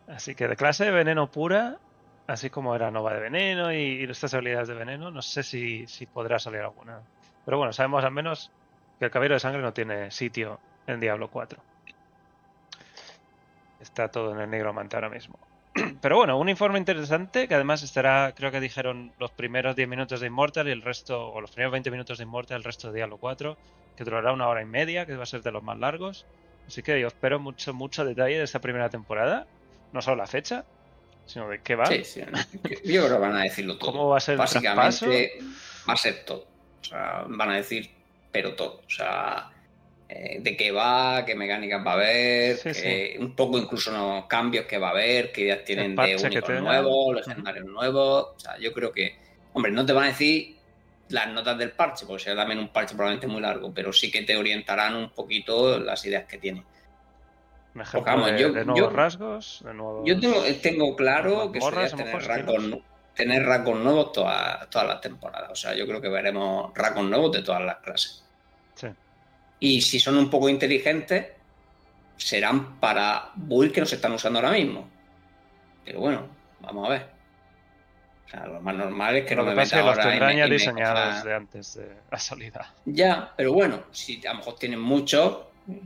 Así 0.06 0.34
que 0.34 0.46
de 0.46 0.56
clase 0.56 0.84
de 0.84 0.90
veneno 0.90 1.30
pura, 1.30 1.78
así 2.26 2.50
como 2.50 2.74
era 2.74 2.90
Nova 2.90 3.14
de 3.14 3.20
veneno 3.20 3.72
y, 3.72 4.04
estas 4.04 4.34
habilidades 4.34 4.68
de 4.68 4.74
veneno, 4.74 5.10
no 5.10 5.22
sé 5.22 5.42
si, 5.42 5.86
podrá 6.12 6.38
salir 6.38 6.60
alguna. 6.60 7.00
Pero 7.44 7.58
bueno, 7.58 7.72
sabemos 7.72 8.04
al 8.04 8.12
menos 8.12 8.50
que 8.98 9.06
el 9.06 9.10
Caballero 9.10 9.34
de 9.34 9.40
Sangre 9.40 9.62
no 9.62 9.72
tiene 9.72 10.10
sitio 10.10 10.58
en 10.86 11.00
Diablo 11.00 11.28
4. 11.28 11.60
Está 13.80 14.08
todo 14.08 14.32
en 14.32 14.40
el 14.40 14.50
negro 14.50 14.74
ahora 14.74 15.08
mismo. 15.08 15.38
pero 16.00 16.16
bueno, 16.16 16.38
un 16.38 16.48
informe 16.48 16.78
interesante 16.78 17.46
que 17.46 17.54
además 17.54 17.82
estará, 17.82 18.32
creo 18.34 18.50
que 18.50 18.60
dijeron 18.60 19.12
los 19.18 19.30
primeros 19.30 19.76
10 19.76 19.88
minutos 19.88 20.20
de 20.20 20.26
Immortal 20.26 20.68
y 20.68 20.72
el 20.72 20.82
resto, 20.82 21.32
o 21.32 21.40
los 21.40 21.50
primeros 21.50 21.72
20 21.72 21.90
minutos 21.90 22.18
de 22.18 22.24
Immortal, 22.24 22.58
el 22.58 22.64
resto 22.64 22.88
de 22.88 22.96
Diablo 22.96 23.18
4, 23.18 23.56
que 23.96 24.04
durará 24.04 24.32
una 24.32 24.48
hora 24.48 24.62
y 24.62 24.66
media, 24.66 25.06
que 25.06 25.16
va 25.16 25.24
a 25.24 25.26
ser 25.26 25.42
de 25.42 25.52
los 25.52 25.62
más 25.62 25.78
largos. 25.78 26.26
Así 26.66 26.82
que 26.82 27.00
yo 27.00 27.06
espero 27.06 27.38
mucho, 27.38 27.72
mucho 27.74 28.04
detalle 28.04 28.38
de 28.38 28.44
esta 28.44 28.60
primera 28.60 28.88
temporada. 28.88 29.46
No 29.92 30.02
solo 30.02 30.16
la 30.16 30.26
fecha, 30.26 30.64
sino 31.26 31.48
de 31.48 31.60
qué 31.60 31.74
va. 31.74 31.86
Sí, 31.86 32.04
sí. 32.04 32.20
Yo 32.84 33.06
creo 33.06 33.16
que 33.16 33.18
van 33.18 33.36
a 33.36 33.42
decirlo 33.42 33.76
todo. 33.76 33.92
¿Cómo 33.92 34.08
va 34.08 34.18
a 34.18 34.20
ser 34.20 34.36
Básicamente 34.36 35.38
va 35.88 35.92
a 35.92 35.96
ser 35.96 36.24
todo. 36.24 36.46
O 36.80 36.84
sea, 36.84 37.24
van 37.28 37.50
a 37.50 37.56
decir, 37.56 37.90
pero 38.30 38.54
todo. 38.54 38.82
O 38.86 38.90
sea, 38.90 39.50
eh, 40.08 40.38
de 40.40 40.56
qué 40.56 40.70
va, 40.70 41.24
qué 41.24 41.34
mecánicas 41.34 41.84
va 41.84 41.92
a 41.92 41.94
haber, 41.94 42.60
un 43.18 43.34
poco 43.34 43.58
incluso 43.58 43.90
los 43.90 44.26
cambios 44.26 44.64
que 44.66 44.78
va 44.78 44.88
a 44.88 44.90
haber, 44.92 45.32
qué 45.32 45.42
ideas 45.42 45.64
tienen 45.64 45.96
de 45.96 46.16
únicos 46.16 46.60
nuevos, 46.60 47.16
legendarios 47.16 47.66
nuevos. 47.66 48.28
O 48.36 48.38
sea, 48.38 48.56
yo 48.58 48.72
creo 48.72 48.92
que, 48.92 49.16
hombre, 49.52 49.72
no 49.72 49.84
te 49.84 49.92
van 49.92 50.04
a 50.04 50.08
decir 50.08 50.56
las 51.08 51.28
notas 51.28 51.58
del 51.58 51.72
parche, 51.72 52.06
porque 52.06 52.24
será 52.24 52.36
también 52.36 52.60
un 52.60 52.68
parche 52.68 52.94
probablemente 52.94 53.26
muy 53.26 53.40
largo, 53.40 53.72
pero 53.74 53.92
sí 53.92 54.10
que 54.10 54.22
te 54.22 54.36
orientarán 54.36 54.94
un 54.94 55.10
poquito 55.10 55.78
las 55.78 56.04
ideas 56.04 56.24
que 56.26 56.38
tiene. 56.38 56.62
De, 57.76 58.64
nuevos 58.64 58.92
rasgos, 58.92 59.64
Yo 60.04 60.18
tengo, 60.20 60.42
tengo 60.62 60.96
claro 60.96 61.52
que 61.52 61.60
sería 61.60 61.88
tener 61.88 62.22
rasgos, 62.22 62.78
tener 63.14 63.44
rasgos 63.44 63.78
nuevos 63.78 64.12
todas 64.12 64.86
las 64.86 65.00
temporadas. 65.00 65.50
O 65.50 65.54
sea, 65.56 65.74
yo 65.74 65.86
creo 65.86 66.00
que 66.00 66.08
veremos 66.08 66.72
rasgos 66.74 67.04
nuevos 67.04 67.32
de 67.32 67.42
todas 67.42 67.62
las 67.62 67.76
clases. 67.78 68.22
Y 69.58 69.80
si 69.80 69.98
son 69.98 70.18
un 70.18 70.28
poco 70.28 70.48
inteligentes, 70.50 71.28
serán 72.16 72.78
para 72.78 73.30
build 73.34 73.72
que 73.72 73.80
no 73.80 73.86
se 73.86 73.96
están 73.96 74.12
usando 74.12 74.38
ahora 74.38 74.52
mismo. 74.52 74.88
Pero 75.84 76.00
bueno, 76.00 76.28
vamos 76.60 76.86
a 76.86 76.90
ver. 76.90 77.06
O 78.26 78.28
sea, 78.28 78.46
lo 78.46 78.60
más 78.60 78.74
normal 78.74 79.16
es 79.16 79.24
que 79.24 79.36
no 79.36 79.44
me 79.44 79.54
meta 79.54 79.80
ahora 79.80 79.94
los 79.94 80.04
tendrán 80.04 80.36
ya 80.36 80.46
diseñados 80.46 81.24
de 81.24 81.34
antes 81.34 81.74
de 81.74 81.96
la 82.10 82.18
salida. 82.18 82.74
Ya, 82.84 83.32
pero 83.36 83.52
bueno, 83.52 83.84
si 83.92 84.20
a 84.26 84.32
lo 84.32 84.38
mejor 84.40 84.58
tienen 84.58 84.80
muchos 84.80 85.38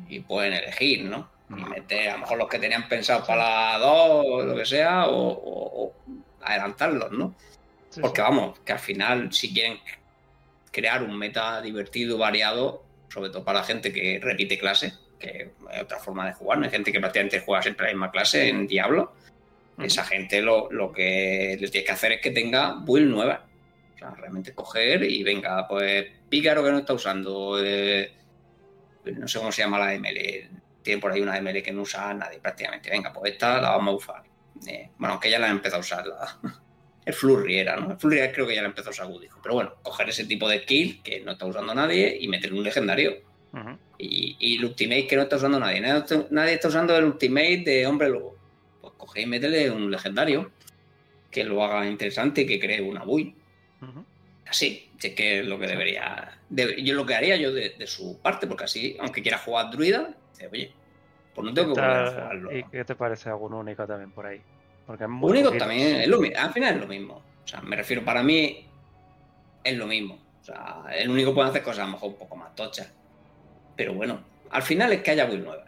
y 0.08 0.20
pueden 0.20 0.54
elegir, 0.54 1.04
¿no? 1.04 1.28
Meter 1.50 2.10
a 2.10 2.12
lo 2.12 2.18
mejor 2.20 2.38
los 2.38 2.48
que 2.48 2.58
tenían 2.60 2.88
pensado 2.88 3.26
para 3.26 3.72
la 3.72 3.78
2 3.78 3.90
o 3.92 4.42
lo 4.42 4.56
que 4.56 4.64
sea, 4.64 5.06
o, 5.08 5.92
adelantarlos, 6.42 7.10
¿no? 7.12 7.34
Porque 8.00 8.22
vamos, 8.22 8.60
que 8.60 8.72
al 8.72 8.78
final, 8.78 9.32
si 9.32 9.52
quieren 9.52 9.78
crear 10.70 11.02
un 11.02 11.18
meta 11.18 11.60
divertido, 11.60 12.18
variado, 12.18 12.84
sobre 13.08 13.30
todo 13.30 13.44
para 13.44 13.60
la 13.60 13.64
gente 13.64 13.92
que 13.92 14.20
repite 14.22 14.58
clase, 14.58 14.92
que 15.18 15.50
hay 15.68 15.80
otra 15.80 15.98
forma 15.98 16.26
de 16.26 16.34
jugar, 16.34 16.58
no 16.58 16.64
hay 16.64 16.70
gente 16.70 16.92
que 16.92 17.00
prácticamente 17.00 17.40
juega 17.40 17.62
siempre 17.62 17.86
la 17.86 17.92
misma 17.92 18.10
clase 18.10 18.48
en 18.48 18.66
Diablo. 18.66 19.12
Esa 19.78 20.04
gente 20.04 20.42
lo, 20.42 20.68
que 20.94 21.56
les 21.58 21.70
tiene 21.70 21.84
que 21.84 21.92
hacer 21.92 22.12
es 22.12 22.20
que 22.20 22.30
tenga 22.30 22.76
build 22.80 23.10
nueva. 23.10 23.46
O 23.94 23.98
sea, 23.98 24.10
realmente 24.10 24.54
coger 24.54 25.02
y 25.02 25.22
venga, 25.22 25.66
pues 25.66 26.06
Pícaro 26.28 26.62
que 26.62 26.70
no 26.70 26.78
está 26.78 26.94
usando, 26.94 27.62
eh, 27.62 28.12
no 29.04 29.26
sé 29.26 29.38
cómo 29.38 29.50
se 29.50 29.62
llama 29.62 29.78
la 29.78 29.94
ML, 29.94 30.48
tiene 30.82 31.00
por 31.00 31.12
ahí 31.12 31.20
una 31.20 31.40
ML 31.40 31.62
que 31.62 31.72
no 31.72 31.82
usa 31.82 32.12
nadie 32.14 32.38
prácticamente. 32.38 32.90
Venga, 32.90 33.12
pues 33.12 33.32
esta 33.32 33.60
la 33.60 33.70
vamos 33.70 33.94
a 33.94 33.96
usar. 33.96 34.22
Eh, 34.66 34.90
bueno, 34.98 35.14
aunque 35.14 35.30
ya 35.30 35.38
la 35.38 35.46
han 35.46 35.56
empezado 35.56 35.78
a 35.78 35.80
usar. 35.80 36.06
La, 36.06 36.38
el 37.04 37.14
Flurry 37.14 37.58
era, 37.58 37.76
¿no? 37.76 37.92
El 37.92 37.98
Flurry 37.98 38.32
creo 38.32 38.46
que 38.46 38.54
ya 38.54 38.62
lo 38.62 38.68
empezó 38.68 38.88
a 38.88 38.92
usar 38.92 39.08
dijo. 39.20 39.40
Pero 39.42 39.54
bueno, 39.54 39.74
coger 39.82 40.08
ese 40.08 40.24
tipo 40.24 40.48
de 40.48 40.60
skill 40.60 41.02
que 41.02 41.20
no 41.20 41.32
está 41.32 41.46
usando 41.46 41.74
nadie 41.74 42.16
y 42.20 42.28
meter 42.28 42.52
un 42.52 42.62
legendario. 42.62 43.18
y, 43.98 44.56
el 44.56 44.64
Ultimate 44.64 45.06
que 45.06 45.16
no 45.16 45.22
está 45.22 45.36
usando 45.36 45.58
nadie. 45.58 45.80
nadie. 45.80 46.54
está 46.54 46.68
usando 46.68 46.96
el 46.96 47.04
Ultimate 47.04 47.62
de 47.64 47.86
Hombre 47.86 48.08
Lobo. 48.08 48.36
Pues 48.80 48.92
coge 48.96 49.22
y 49.22 49.26
métele 49.26 49.70
un 49.70 49.90
legendario 49.90 50.50
que 51.30 51.44
lo 51.44 51.62
haga 51.62 51.86
interesante 51.86 52.42
y 52.42 52.46
que 52.46 52.58
cree 52.58 52.80
una 52.80 53.04
build. 53.04 53.34
Así, 54.50 54.90
es 55.00 55.14
que 55.14 55.40
es 55.40 55.46
lo 55.46 55.60
que 55.60 55.68
debería. 55.68 56.40
yo 56.50 56.94
lo 56.94 57.06
que 57.06 57.14
haría 57.14 57.36
yo 57.36 57.52
de, 57.52 57.86
su 57.86 58.20
parte, 58.20 58.48
porque 58.48 58.64
así, 58.64 58.96
aunque 58.98 59.22
quiera 59.22 59.38
jugar 59.38 59.70
druida, 59.70 60.12
dice, 60.32 60.48
oye, 60.48 60.72
pues 61.32 61.46
no 61.46 61.54
tengo 61.54 61.72
que 61.72 61.80
volver 61.80 61.96
a 61.96 62.10
jugarlo. 62.10 62.56
¿Y 62.56 62.64
qué 62.64 62.84
te 62.84 62.96
parece 62.96 63.30
algún 63.30 63.54
único 63.54 63.86
también 63.86 64.10
por 64.10 64.26
ahí? 64.26 64.40
Porque 64.86 65.04
Único 65.04 65.52
también 65.52 66.00
es 66.00 66.08
lo. 66.08 66.20
Al 66.36 66.52
final 66.52 66.74
es 66.74 66.80
lo 66.80 66.88
mismo. 66.88 67.22
O 67.44 67.46
sea, 67.46 67.60
me 67.60 67.76
refiero, 67.76 68.04
para 68.04 68.24
mí 68.24 68.66
es 69.62 69.76
lo 69.76 69.86
mismo. 69.86 70.18
O 70.40 70.44
sea, 70.44 70.82
el 70.92 71.10
único 71.10 71.32
puede 71.32 71.50
hacer 71.50 71.62
cosas 71.62 71.84
a 71.84 71.86
lo 71.86 71.92
mejor 71.92 72.08
un 72.10 72.16
poco 72.16 72.34
más 72.34 72.52
tochas. 72.56 72.92
Pero 73.76 73.94
bueno, 73.94 74.20
al 74.50 74.62
final 74.62 74.92
es 74.92 75.02
que 75.02 75.12
haya 75.12 75.26
build 75.26 75.44
nueva. 75.44 75.64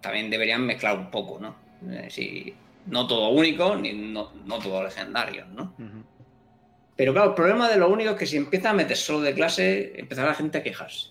También 0.00 0.30
deberían 0.30 0.64
mezclar 0.64 0.96
un 0.96 1.10
poco, 1.10 1.38
¿no? 1.38 1.54
Eh, 1.90 2.08
si, 2.08 2.54
no 2.86 3.06
todo 3.06 3.28
único, 3.28 3.76
ni 3.76 3.92
no, 3.92 4.30
todo 4.62 4.84
legendario, 4.84 5.44
¿no? 5.46 5.74
Pero 6.96 7.12
claro, 7.12 7.30
el 7.30 7.34
problema 7.34 7.68
de 7.68 7.76
lo 7.76 7.88
único 7.88 8.12
es 8.12 8.16
que 8.16 8.26
si 8.26 8.36
empieza 8.36 8.70
a 8.70 8.72
meter 8.72 8.96
solo 8.96 9.20
de 9.20 9.34
clase, 9.34 9.92
empezará 9.96 10.28
la 10.28 10.34
gente 10.34 10.58
a 10.58 10.62
quejarse. 10.62 11.08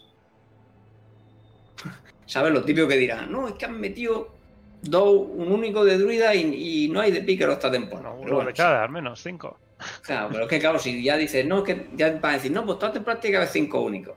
¿Sabes? 2.25 2.53
Lo 2.53 2.63
típico 2.63 2.87
que 2.87 2.97
dirán, 2.97 3.31
no, 3.31 3.47
es 3.47 3.53
que 3.53 3.65
han 3.65 3.79
metido 3.79 4.35
dos, 4.81 5.27
un 5.29 5.51
único 5.51 5.85
de 5.85 5.97
druida 5.97 6.33
y, 6.33 6.89
no 6.89 7.01
hay 7.01 7.11
de 7.11 7.21
pícaro 7.21 7.53
esta 7.53 7.71
temporada. 7.71 8.15
uno 8.15 8.43
de 8.43 8.53
cada, 8.53 8.83
al 8.83 8.89
menos, 8.89 9.21
cinco. 9.21 9.59
Claro, 10.01 10.29
pero 10.31 10.43
es 10.43 10.49
que 10.49 10.59
claro, 10.59 10.79
si 10.79 11.03
ya 11.03 11.17
dices, 11.17 11.45
no, 11.45 11.63
que 11.63 11.87
ya 11.95 12.11
van 12.11 12.31
a 12.31 12.33
decir, 12.35 12.51
no, 12.51 12.65
pues 12.65 12.79
toda 12.79 12.93
temporada 12.93 13.19
tiene 13.19 13.33
que 13.33 13.37
haber 13.37 13.49
cinco 13.49 13.81
únicos. 13.81 14.15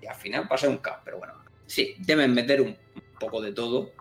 Y 0.00 0.06
al 0.06 0.14
final 0.14 0.48
pasa 0.48 0.68
un 0.68 0.78
caos, 0.78 1.00
pero 1.04 1.18
bueno, 1.18 1.34
sí, 1.66 1.94
deben 1.98 2.32
meter 2.34 2.60
un, 2.60 2.76
poco 3.18 3.40
de 3.40 3.52
todo 3.52 3.92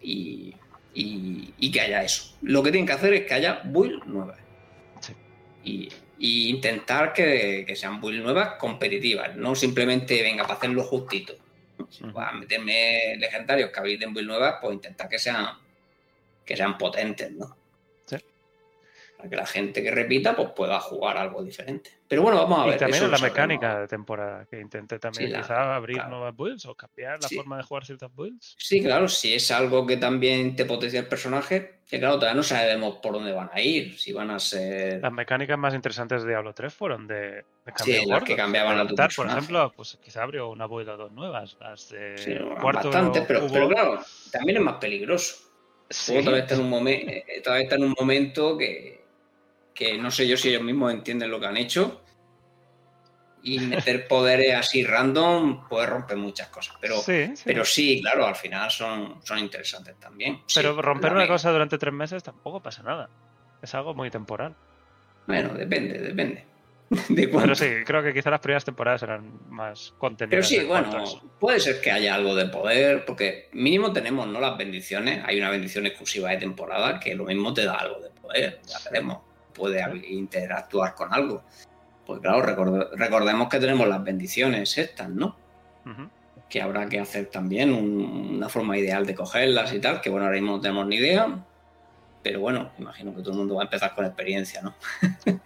y, 0.00 0.54
que 0.94 1.80
haya 1.80 2.02
eso. 2.02 2.34
Lo 2.42 2.62
que 2.62 2.70
tienen 2.70 2.86
que 2.86 2.92
hacer 2.92 3.12
es 3.14 3.26
que 3.26 3.34
haya 3.34 3.60
build 3.64 4.04
nuevas. 4.04 4.38
Y, 5.64 5.88
intentar 6.22 7.12
que, 7.12 7.64
que, 7.66 7.74
sean 7.74 8.00
build 8.00 8.22
nuevas 8.22 8.54
competitivas, 8.54 9.34
no 9.36 9.54
simplemente 9.54 10.22
venga 10.22 10.44
para 10.44 10.54
hacerlo 10.54 10.84
justito. 10.84 11.34
Si 11.90 12.04
a 12.14 12.32
meterme 12.32 13.16
legendarios 13.18 13.70
que 13.70 13.80
habiliten 13.80 14.14
build 14.14 14.28
nuevas, 14.28 14.56
pues 14.60 14.74
intentar 14.74 15.08
que 15.08 15.18
sean, 15.18 15.46
que 16.44 16.56
sean 16.56 16.78
potentes, 16.78 17.30
¿no? 17.32 17.56
Sí. 19.22 19.28
Para 19.28 19.30
que 19.30 19.36
la 19.36 19.46
gente 19.46 19.82
que 19.82 19.90
repita 19.90 20.34
pues 20.34 20.50
pueda 20.50 20.80
jugar 20.80 21.16
algo 21.16 21.42
diferente. 21.42 21.90
Pero 22.12 22.22
bueno, 22.22 22.38
vamos 22.38 22.58
a 22.58 22.66
ver. 22.66 22.74
Y 22.74 22.78
también 22.78 23.10
la 23.10 23.18
mecánica 23.18 23.80
de 23.80 23.88
temporada, 23.88 24.44
que 24.44 24.60
intente 24.60 24.98
también 24.98 25.32
quizá 25.32 25.74
abrir 25.74 26.04
nuevas 26.08 26.36
builds 26.36 26.66
o 26.66 26.74
cambiar 26.74 27.18
la 27.22 27.28
forma 27.28 27.56
de 27.56 27.62
jugar 27.62 27.86
ciertas 27.86 28.14
builds. 28.14 28.54
Sí, 28.58 28.82
claro, 28.82 29.08
si 29.08 29.32
es 29.32 29.50
algo 29.50 29.86
que 29.86 29.96
también 29.96 30.54
te 30.54 30.66
potencia 30.66 31.00
el 31.00 31.06
personaje, 31.06 31.80
que 31.88 31.98
claro, 31.98 32.16
todavía 32.16 32.36
no 32.36 32.42
sabemos 32.42 32.96
por 32.96 33.14
dónde 33.14 33.32
van 33.32 33.50
a 33.52 33.60
ir, 33.60 33.98
si 33.98 34.12
van 34.12 34.30
a 34.30 34.38
ser... 34.38 35.00
Las 35.00 35.12
mecánicas 35.12 35.58
más 35.58 35.74
interesantes 35.74 36.22
de 36.22 36.28
Diablo 36.28 36.52
3 36.52 36.72
fueron 36.72 37.06
de, 37.06 37.16
de 37.16 37.72
Sí, 37.76 38.04
las 38.06 38.22
que 38.22 38.36
cambiaban 38.36 38.78
a 38.78 38.86
tu 38.86 38.94
Por 38.94 39.26
ejemplo, 39.26 39.72
pues 39.74 39.98
quizá 40.02 40.22
abrió 40.22 40.50
una 40.50 40.66
build 40.66 40.90
o 40.90 40.96
dos 40.96 41.12
nuevas, 41.12 41.56
las 41.60 41.88
de 41.88 42.18
sí, 42.18 42.34
bastante, 42.62 43.22
pero, 43.22 43.46
claro, 43.46 44.00
también 44.30 44.58
es 44.58 44.64
más 44.64 44.76
peligroso. 44.76 45.50
Sí. 45.88 46.18
Todavía 46.20 46.44
está, 46.44 46.54
en 46.54 46.60
un 46.62 46.70
momento, 46.70 47.10
eh, 47.10 47.40
todavía 47.44 47.64
está 47.64 47.76
en 47.76 47.84
un 47.84 47.94
momento 47.98 48.56
que, 48.56 49.01
que 49.74 49.98
no 49.98 50.10
sé 50.10 50.26
yo 50.26 50.36
si 50.36 50.48
ellos 50.48 50.62
mismos 50.62 50.92
entienden 50.92 51.30
lo 51.30 51.40
que 51.40 51.46
han 51.46 51.56
hecho 51.56 52.02
y 53.42 53.58
meter 53.60 54.06
poderes 54.08 54.54
así 54.54 54.84
random 54.84 55.68
puede 55.68 55.86
romper 55.86 56.16
muchas 56.16 56.48
cosas. 56.48 56.76
Pero 56.80 56.96
sí, 56.98 57.32
pero 57.44 57.64
sí 57.64 58.00
claro, 58.00 58.26
al 58.26 58.36
final 58.36 58.70
son, 58.70 59.20
son 59.24 59.38
interesantes 59.38 59.96
también. 59.98 60.42
Pero 60.54 60.80
romper 60.80 61.12
una 61.12 61.26
cosa 61.26 61.50
durante 61.50 61.78
tres 61.78 61.94
meses 61.94 62.22
tampoco 62.22 62.62
pasa 62.62 62.82
nada. 62.82 63.08
Es 63.60 63.74
algo 63.74 63.94
muy 63.94 64.10
temporal. 64.10 64.54
Bueno, 65.26 65.54
depende, 65.54 65.98
depende. 65.98 66.46
pero 67.16 67.54
sí, 67.54 67.66
creo 67.86 68.02
que 68.02 68.12
quizá 68.12 68.30
las 68.30 68.40
primeras 68.40 68.64
temporadas 68.64 69.02
eran 69.02 69.40
más 69.48 69.94
contenidas. 69.98 70.46
Pero 70.48 70.62
sí, 70.62 70.66
bueno, 70.66 71.04
puede 71.38 71.58
ser 71.58 71.80
que 71.80 71.90
haya 71.90 72.14
algo 72.14 72.34
de 72.34 72.46
poder, 72.46 73.04
porque 73.04 73.48
mínimo 73.52 73.92
tenemos 73.92 74.26
no 74.26 74.40
las 74.40 74.58
bendiciones. 74.58 75.22
Hay 75.24 75.38
una 75.38 75.50
bendición 75.50 75.86
exclusiva 75.86 76.30
de 76.30 76.38
temporada 76.38 77.00
que 77.00 77.14
lo 77.14 77.24
mismo 77.24 77.54
te 77.54 77.64
da 77.64 77.74
algo 77.74 78.00
de 78.00 78.10
poder. 78.10 78.60
Ya 78.66 78.78
veremos. 78.90 79.31
Puede 79.52 79.82
interactuar 80.08 80.94
con 80.94 81.12
algo. 81.12 81.42
Pues 82.06 82.20
claro, 82.20 82.42
recordemos 82.42 83.48
que 83.48 83.60
tenemos 83.60 83.86
las 83.88 84.02
bendiciones 84.02 84.76
estas, 84.76 85.08
¿no? 85.08 85.36
Que 86.48 86.60
habrá 86.60 86.88
que 86.88 86.98
hacer 86.98 87.26
también 87.26 87.72
una 87.72 88.48
forma 88.48 88.76
ideal 88.76 89.06
de 89.06 89.14
cogerlas 89.14 89.72
y 89.72 89.78
tal, 89.78 90.00
que 90.00 90.10
bueno, 90.10 90.26
ahora 90.26 90.38
mismo 90.38 90.56
no 90.56 90.60
tenemos 90.60 90.86
ni 90.86 90.96
idea. 90.96 91.44
Pero 92.22 92.40
bueno, 92.40 92.70
imagino 92.78 93.14
que 93.14 93.20
todo 93.20 93.32
el 93.32 93.38
mundo 93.38 93.56
va 93.56 93.62
a 93.62 93.64
empezar 93.64 93.94
con 93.94 94.04
experiencia, 94.04 94.62
¿no? 94.62 94.74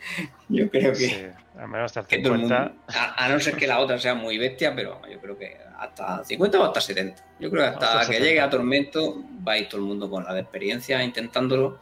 yo 0.48 0.70
creo 0.70 0.92
que. 0.92 0.98
Sí, 0.98 1.26
al 1.58 1.68
menos 1.68 1.96
hasta 1.96 2.02
50. 2.02 2.72
a, 3.16 3.28
no 3.30 3.40
ser 3.40 3.56
que 3.56 3.66
la 3.66 3.78
otra 3.78 3.98
sea 3.98 4.14
muy 4.14 4.36
bestia, 4.36 4.74
pero 4.74 5.00
yo 5.10 5.18
creo 5.18 5.38
que 5.38 5.56
hasta 5.78 6.22
50 6.22 6.60
o 6.60 6.64
hasta 6.64 6.80
70. 6.82 7.22
Yo 7.40 7.50
creo 7.50 7.62
que 7.62 7.68
hasta, 7.68 8.10
que 8.10 8.20
llegue 8.20 8.40
a 8.40 8.50
Tormento 8.50 9.22
va 9.46 9.52
a 9.52 9.58
ir 9.58 9.68
todo 9.68 9.80
el 9.80 9.86
mundo 9.86 10.10
con 10.10 10.24
la 10.24 10.34
de 10.34 10.40
experiencia 10.40 11.02
intentándolo 11.02 11.78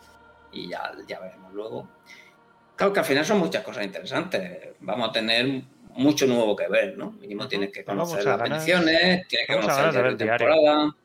y 0.55 0.69
ya, 0.69 0.93
ya 1.07 1.21
veremos 1.21 1.53
luego. 1.53 1.89
Claro 2.77 2.93
que 2.93 3.01
al 3.01 3.07
final 3.07 3.25
son 3.25 3.39
muchas 3.39 3.63
cosas 3.63 3.85
interesantes. 3.85 4.71
Vamos 4.81 5.11
a 5.11 5.13
tener 5.13 5.63
mucho 5.97 6.27
nuevo 6.27 6.57
que 6.57 6.69
ver, 6.69 6.97
¿no? 6.99 7.13
Mínimo 7.13 7.47
tienes 7.47 7.71
que 7.71 7.85
conocer 7.85 8.25
las 8.25 8.41
bendiciones, 8.41 9.29
tienes 9.29 9.47
que 9.47 9.55
conocer 9.55 9.95
la 9.95 10.17
temporada, 10.17 10.97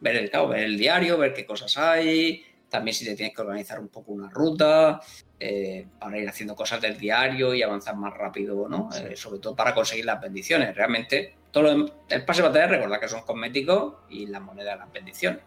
ver 0.00 0.16
el, 0.16 0.30
ver 0.30 0.60
el 0.60 0.78
diario, 0.78 1.18
ver 1.18 1.34
qué 1.34 1.44
cosas 1.44 1.76
hay, 1.76 2.44
también 2.68 2.94
si 2.94 3.04
te 3.04 3.14
tienes 3.14 3.34
que 3.34 3.42
organizar 3.42 3.78
un 3.80 3.88
poco 3.88 4.12
una 4.12 4.30
ruta, 4.30 5.00
eh, 5.38 5.86
para 5.98 6.18
ir 6.18 6.28
haciendo 6.28 6.54
cosas 6.54 6.80
del 6.80 6.98
diario 6.98 7.54
y 7.54 7.62
avanzar 7.62 7.96
más 7.96 8.14
rápido, 8.14 8.68
¿no? 8.68 8.88
Eh, 8.94 9.16
sobre 9.16 9.40
todo 9.40 9.54
para 9.54 9.74
conseguir 9.74 10.04
las 10.04 10.20
bendiciones. 10.20 10.74
Realmente, 10.74 11.34
todo 11.50 11.70
el 12.08 12.24
pase 12.24 12.42
de 12.42 12.48
batalla, 12.48 12.66
recordad 12.66 13.00
que 13.00 13.08
son 13.08 13.22
cosméticos 13.22 13.94
y 14.08 14.26
las 14.26 14.40
monedas 14.40 14.78
las 14.78 14.92
bendiciones. 14.92 15.40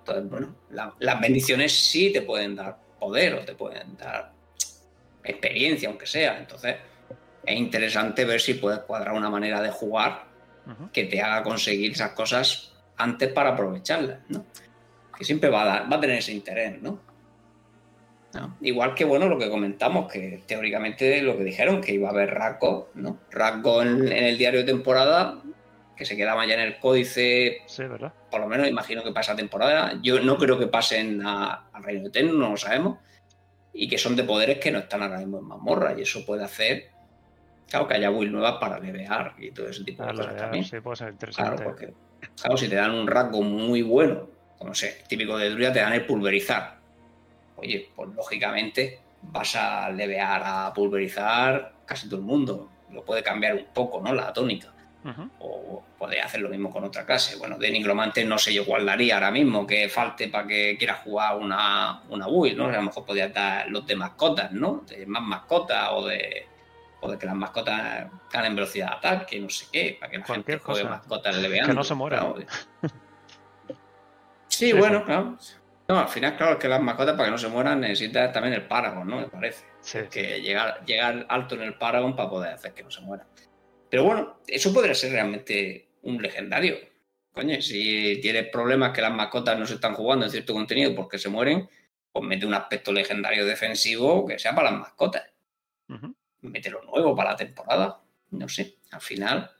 Entonces, 0.00 0.30
bueno, 0.30 0.56
las 0.98 1.20
bendiciones 1.20 1.72
sí 1.72 2.12
te 2.12 2.22
pueden 2.22 2.56
dar 2.56 2.76
poder 2.98 3.34
o 3.34 3.44
te 3.44 3.54
pueden 3.54 3.96
dar 3.96 4.32
experiencia, 5.24 5.88
aunque 5.88 6.06
sea. 6.06 6.38
Entonces, 6.38 6.76
es 7.44 7.56
interesante 7.56 8.24
ver 8.24 8.40
si 8.40 8.54
puedes 8.54 8.80
cuadrar 8.80 9.14
una 9.14 9.30
manera 9.30 9.60
de 9.60 9.70
jugar 9.70 10.30
que 10.92 11.04
te 11.04 11.20
haga 11.20 11.42
conseguir 11.42 11.92
esas 11.92 12.12
cosas 12.12 12.72
antes 12.96 13.32
para 13.32 13.50
aprovecharlas, 13.50 14.20
¿no? 14.28 14.44
Que 15.16 15.24
siempre 15.24 15.50
va 15.50 15.62
a, 15.62 15.64
dar, 15.64 15.92
va 15.92 15.96
a 15.96 16.00
tener 16.00 16.18
ese 16.18 16.32
interés, 16.32 16.80
¿no? 16.80 17.00
Igual 18.60 18.94
que, 18.94 19.04
bueno, 19.04 19.28
lo 19.28 19.38
que 19.38 19.50
comentamos, 19.50 20.10
que 20.10 20.42
teóricamente 20.46 21.20
lo 21.22 21.36
que 21.36 21.42
dijeron, 21.42 21.80
que 21.80 21.94
iba 21.94 22.08
a 22.08 22.12
haber 22.12 22.32
rasgos, 22.32 22.84
¿no? 22.94 23.18
Rasgos 23.30 23.84
en, 23.84 24.12
el 24.12 24.38
diario 24.38 24.60
de 24.60 24.66
temporada, 24.66 25.42
que 26.00 26.06
se 26.06 26.16
quedaban 26.16 26.48
ya 26.48 26.54
en 26.54 26.60
el 26.60 26.78
códice. 26.78 27.62
Sí, 27.66 27.84
¿verdad? 27.84 28.12
Por 28.30 28.40
lo 28.40 28.48
menos 28.48 28.66
imagino 28.66 29.04
que 29.04 29.12
pasa 29.12 29.36
temporada. 29.36 30.00
Yo 30.02 30.18
no 30.20 30.36
creo 30.36 30.58
que 30.58 30.66
pasen 30.66 31.24
al 31.24 31.82
Reino 31.82 32.08
Eterno, 32.08 32.32
no 32.32 32.50
lo 32.50 32.56
sabemos. 32.56 32.98
Y 33.72 33.88
que 33.88 33.98
son 33.98 34.16
de 34.16 34.24
poderes 34.24 34.58
que 34.58 34.72
no 34.72 34.80
están 34.80 35.02
ahora 35.02 35.18
mismo 35.18 35.38
en 35.38 35.44
mazmorra. 35.44 35.94
Y 35.96 36.02
eso 36.02 36.26
puede 36.26 36.42
hacer, 36.42 36.90
claro, 37.68 37.86
que 37.86 37.94
haya 37.94 38.10
build 38.10 38.32
nuevas 38.32 38.56
para 38.58 38.80
levear 38.80 39.34
y 39.38 39.52
todo 39.52 39.68
ese 39.68 39.84
tipo 39.84 40.02
de 40.02 40.14
cosas 40.14 40.36
también. 40.36 40.64
Sí, 40.64 40.80
puede 40.80 40.96
ser 40.96 41.10
interesante. 41.10 41.56
Claro, 41.56 41.70
porque, 41.70 41.94
claro, 42.40 42.56
si 42.56 42.68
te 42.68 42.74
dan 42.74 42.90
un 42.92 43.06
rasgo 43.06 43.42
muy 43.42 43.82
bueno, 43.82 44.28
como 44.58 44.74
sé, 44.74 45.04
típico 45.06 45.38
de 45.38 45.50
Druida, 45.50 45.72
te 45.72 45.80
dan 45.80 45.92
el 45.92 46.04
pulverizar 46.06 46.80
oye, 47.60 47.90
pues 47.94 48.08
lógicamente 48.14 49.00
vas 49.22 49.54
a 49.54 49.90
levear, 49.90 50.42
a 50.44 50.72
pulverizar 50.72 51.72
casi 51.84 52.08
todo 52.08 52.20
el 52.20 52.26
mundo. 52.26 52.70
Lo 52.90 53.04
puede 53.04 53.22
cambiar 53.22 53.54
un 53.54 53.66
poco, 53.72 54.00
¿no? 54.00 54.12
La 54.12 54.32
tónica. 54.32 54.72
O 55.38 55.82
podría 55.98 56.24
hacer 56.24 56.40
lo 56.40 56.48
mismo 56.48 56.70
con 56.70 56.84
otra 56.84 57.06
clase. 57.06 57.36
Bueno, 57.36 57.58
de 57.58 57.70
Nigromante 57.70 58.24
no 58.24 58.38
sé 58.38 58.52
yo 58.52 58.66
cuál 58.66 58.84
daría 58.84 59.14
ahora 59.14 59.30
mismo 59.30 59.66
que 59.66 59.88
falte 59.88 60.28
para 60.28 60.46
que 60.46 60.76
quiera 60.78 60.94
jugar 60.94 61.36
una, 61.36 62.02
una 62.08 62.26
build, 62.26 62.58
¿no? 62.58 62.66
a 62.66 62.72
lo 62.72 62.82
mejor 62.82 63.04
podría 63.04 63.28
dar 63.28 63.68
los 63.70 63.86
de 63.86 63.96
mascotas, 63.96 64.52
¿no? 64.52 64.84
De 64.86 65.06
más 65.06 65.22
mascotas 65.22 65.88
o 65.92 66.06
de, 66.06 66.46
o 67.00 67.10
de 67.10 67.18
que 67.18 67.26
las 67.26 67.34
mascotas 67.34 68.06
ganen 68.30 68.54
velocidad 68.54 68.88
de 68.88 68.94
ataque, 68.96 69.40
no 69.40 69.48
sé 69.48 69.66
qué, 69.72 69.96
para 69.98 70.10
que 70.10 70.18
la 70.18 70.24
gente 70.24 70.58
juegue 70.58 70.84
mascotas 70.84 71.36
leveando. 71.36 71.68
Que 71.68 71.74
no 71.74 71.84
se 71.84 71.94
muera. 71.94 72.34
sí, 74.48 74.72
bueno, 74.72 75.04
claro. 75.04 75.36
No, 75.88 75.98
al 75.98 76.08
final, 76.08 76.36
claro, 76.36 76.52
es 76.52 76.58
que 76.58 76.68
las 76.68 76.80
mascotas 76.80 77.14
para 77.14 77.24
que 77.24 77.30
no 77.32 77.38
se 77.38 77.48
mueran 77.48 77.80
necesitas 77.80 78.32
también 78.32 78.54
el 78.54 78.62
Paragon, 78.62 79.08
¿no? 79.08 79.16
Me 79.16 79.26
parece. 79.26 79.64
Que 80.08 80.40
llegar, 80.40 80.84
llegar 80.84 81.26
alto 81.28 81.56
en 81.56 81.62
el 81.62 81.74
Paragon 81.74 82.14
para 82.14 82.28
poder 82.30 82.52
hacer 82.52 82.74
que 82.74 82.84
no 82.84 82.90
se 82.90 83.00
mueran. 83.00 83.26
Pero 83.90 84.04
bueno, 84.04 84.40
eso 84.46 84.72
podría 84.72 84.94
ser 84.94 85.12
realmente 85.12 85.88
un 86.02 86.22
legendario. 86.22 86.76
Coño, 87.32 87.60
si 87.60 88.18
tienes 88.20 88.48
problemas 88.48 88.92
que 88.92 89.02
las 89.02 89.12
mascotas 89.12 89.58
no 89.58 89.66
se 89.66 89.74
están 89.74 89.94
jugando 89.94 90.24
en 90.26 90.30
cierto 90.30 90.52
contenido 90.52 90.94
porque 90.94 91.18
se 91.18 91.28
mueren, 91.28 91.68
pues 92.12 92.24
mete 92.24 92.46
un 92.46 92.54
aspecto 92.54 92.92
legendario 92.92 93.44
defensivo 93.44 94.26
que 94.26 94.38
sea 94.38 94.54
para 94.54 94.70
las 94.70 94.80
mascotas. 94.80 95.24
Mete 96.42 96.70
lo 96.70 96.82
nuevo 96.82 97.14
para 97.14 97.32
la 97.32 97.36
temporada. 97.36 98.00
No 98.30 98.48
sé, 98.48 98.76
al 98.92 99.00
final 99.00 99.50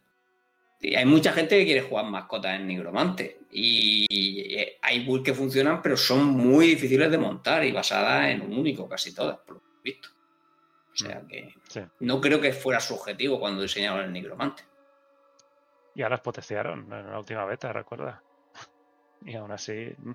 hay 0.96 1.04
mucha 1.04 1.32
gente 1.32 1.58
que 1.58 1.64
quiere 1.64 1.82
jugar 1.82 2.06
mascotas 2.06 2.58
en 2.58 2.66
Nigromante 2.66 3.40
y 3.52 4.56
hay 4.80 5.04
builds 5.04 5.24
que 5.24 5.34
funcionan, 5.34 5.82
pero 5.82 5.96
son 5.96 6.24
muy 6.24 6.68
difíciles 6.68 7.10
de 7.10 7.18
montar 7.18 7.64
y 7.64 7.72
basadas 7.72 8.30
en 8.30 8.40
un 8.40 8.58
único, 8.58 8.88
casi 8.88 9.14
todas, 9.14 9.38
por 9.40 9.56
lo 9.56 9.62
visto. 9.82 10.08
O 10.92 10.96
sea 10.96 11.20
mm, 11.20 11.26
que 11.28 11.54
no 12.00 12.20
creo 12.20 12.40
que 12.40 12.52
fuera 12.52 12.80
su 12.80 12.94
objetivo 12.94 13.38
cuando 13.38 13.62
diseñaron 13.62 14.04
el 14.04 14.12
Nigromante. 14.12 14.64
Y 15.94 16.02
ahora 16.02 16.14
las 16.16 16.20
potenciaron 16.20 16.92
en 16.92 17.10
la 17.10 17.18
última 17.18 17.44
beta, 17.44 17.72
recuerda. 17.72 18.22
Y 19.24 19.34
aún 19.36 19.52
así. 19.52 19.92
Mm. 19.98 20.12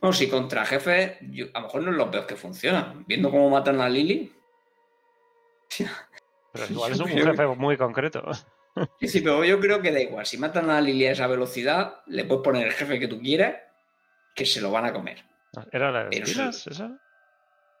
Bueno, 0.00 0.12
si 0.12 0.28
contra 0.28 0.64
jefes, 0.66 1.18
a 1.54 1.60
lo 1.60 1.66
mejor 1.66 1.82
no 1.82 1.90
es 1.90 1.96
lo 1.96 2.10
peor 2.10 2.26
que 2.26 2.36
funcionan. 2.36 3.04
Viendo 3.06 3.30
cómo 3.30 3.50
matan 3.50 3.80
a 3.80 3.88
Lily. 3.88 4.32
Pero 6.52 6.66
igual 6.70 6.92
es 6.92 7.00
un 7.00 7.08
jefe 7.08 7.46
muy 7.48 7.76
concreto. 7.76 8.22
Sí, 9.00 9.08
sí, 9.08 9.20
pero 9.20 9.44
yo 9.44 9.58
creo 9.60 9.82
que 9.82 9.90
da 9.90 10.00
igual. 10.00 10.24
Si 10.24 10.38
matan 10.38 10.70
a 10.70 10.80
Lily 10.80 11.06
a 11.06 11.12
esa 11.12 11.26
velocidad, 11.26 12.00
le 12.06 12.24
puedes 12.24 12.44
poner 12.44 12.66
el 12.66 12.72
jefe 12.72 12.98
que 12.98 13.08
tú 13.08 13.20
quieras, 13.20 13.56
que 14.34 14.46
se 14.46 14.60
lo 14.60 14.70
van 14.70 14.86
a 14.86 14.92
comer. 14.92 15.24
¿Era 15.72 15.90
la 15.90 16.04
de 16.04 16.16
espinas, 16.16 16.66
esa? 16.66 16.98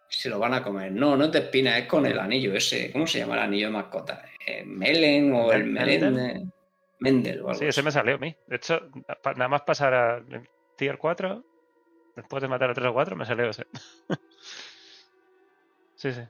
Se 0.08 0.28
lo 0.30 0.38
van 0.38 0.54
a 0.54 0.62
comer. 0.62 0.90
No, 0.92 1.16
no 1.16 1.30
te 1.30 1.38
espinas, 1.38 1.78
es 1.78 1.86
con 1.86 2.06
el 2.06 2.18
anillo 2.18 2.54
ese. 2.54 2.90
¿Cómo 2.92 3.06
se 3.06 3.18
llama 3.18 3.34
el 3.34 3.42
anillo 3.42 3.66
de 3.66 3.72
mascota? 3.72 4.22
¿El 4.44 4.66
Melen 4.66 5.32
o 5.34 5.52
el 5.52 5.64
Melen? 5.64 6.52
Mendel 7.00 7.42
o 7.42 7.48
algo 7.50 7.60
Sí, 7.60 7.66
ese 7.66 7.82
me 7.82 7.92
salió 7.92 8.16
a 8.16 8.18
mí. 8.18 8.34
De 8.46 8.56
hecho, 8.56 8.80
nada 9.36 9.48
más 9.48 9.62
pasar 9.62 9.94
a 9.94 10.22
Tier 10.76 10.98
4, 10.98 11.44
después 12.16 12.42
de 12.42 12.48
matar 12.48 12.70
a 12.70 12.74
3 12.74 12.88
o 12.88 12.92
4, 12.92 13.16
me 13.16 13.24
salió 13.24 13.50
ese. 13.50 13.66
sí, 15.94 16.12
sí. 16.12 16.22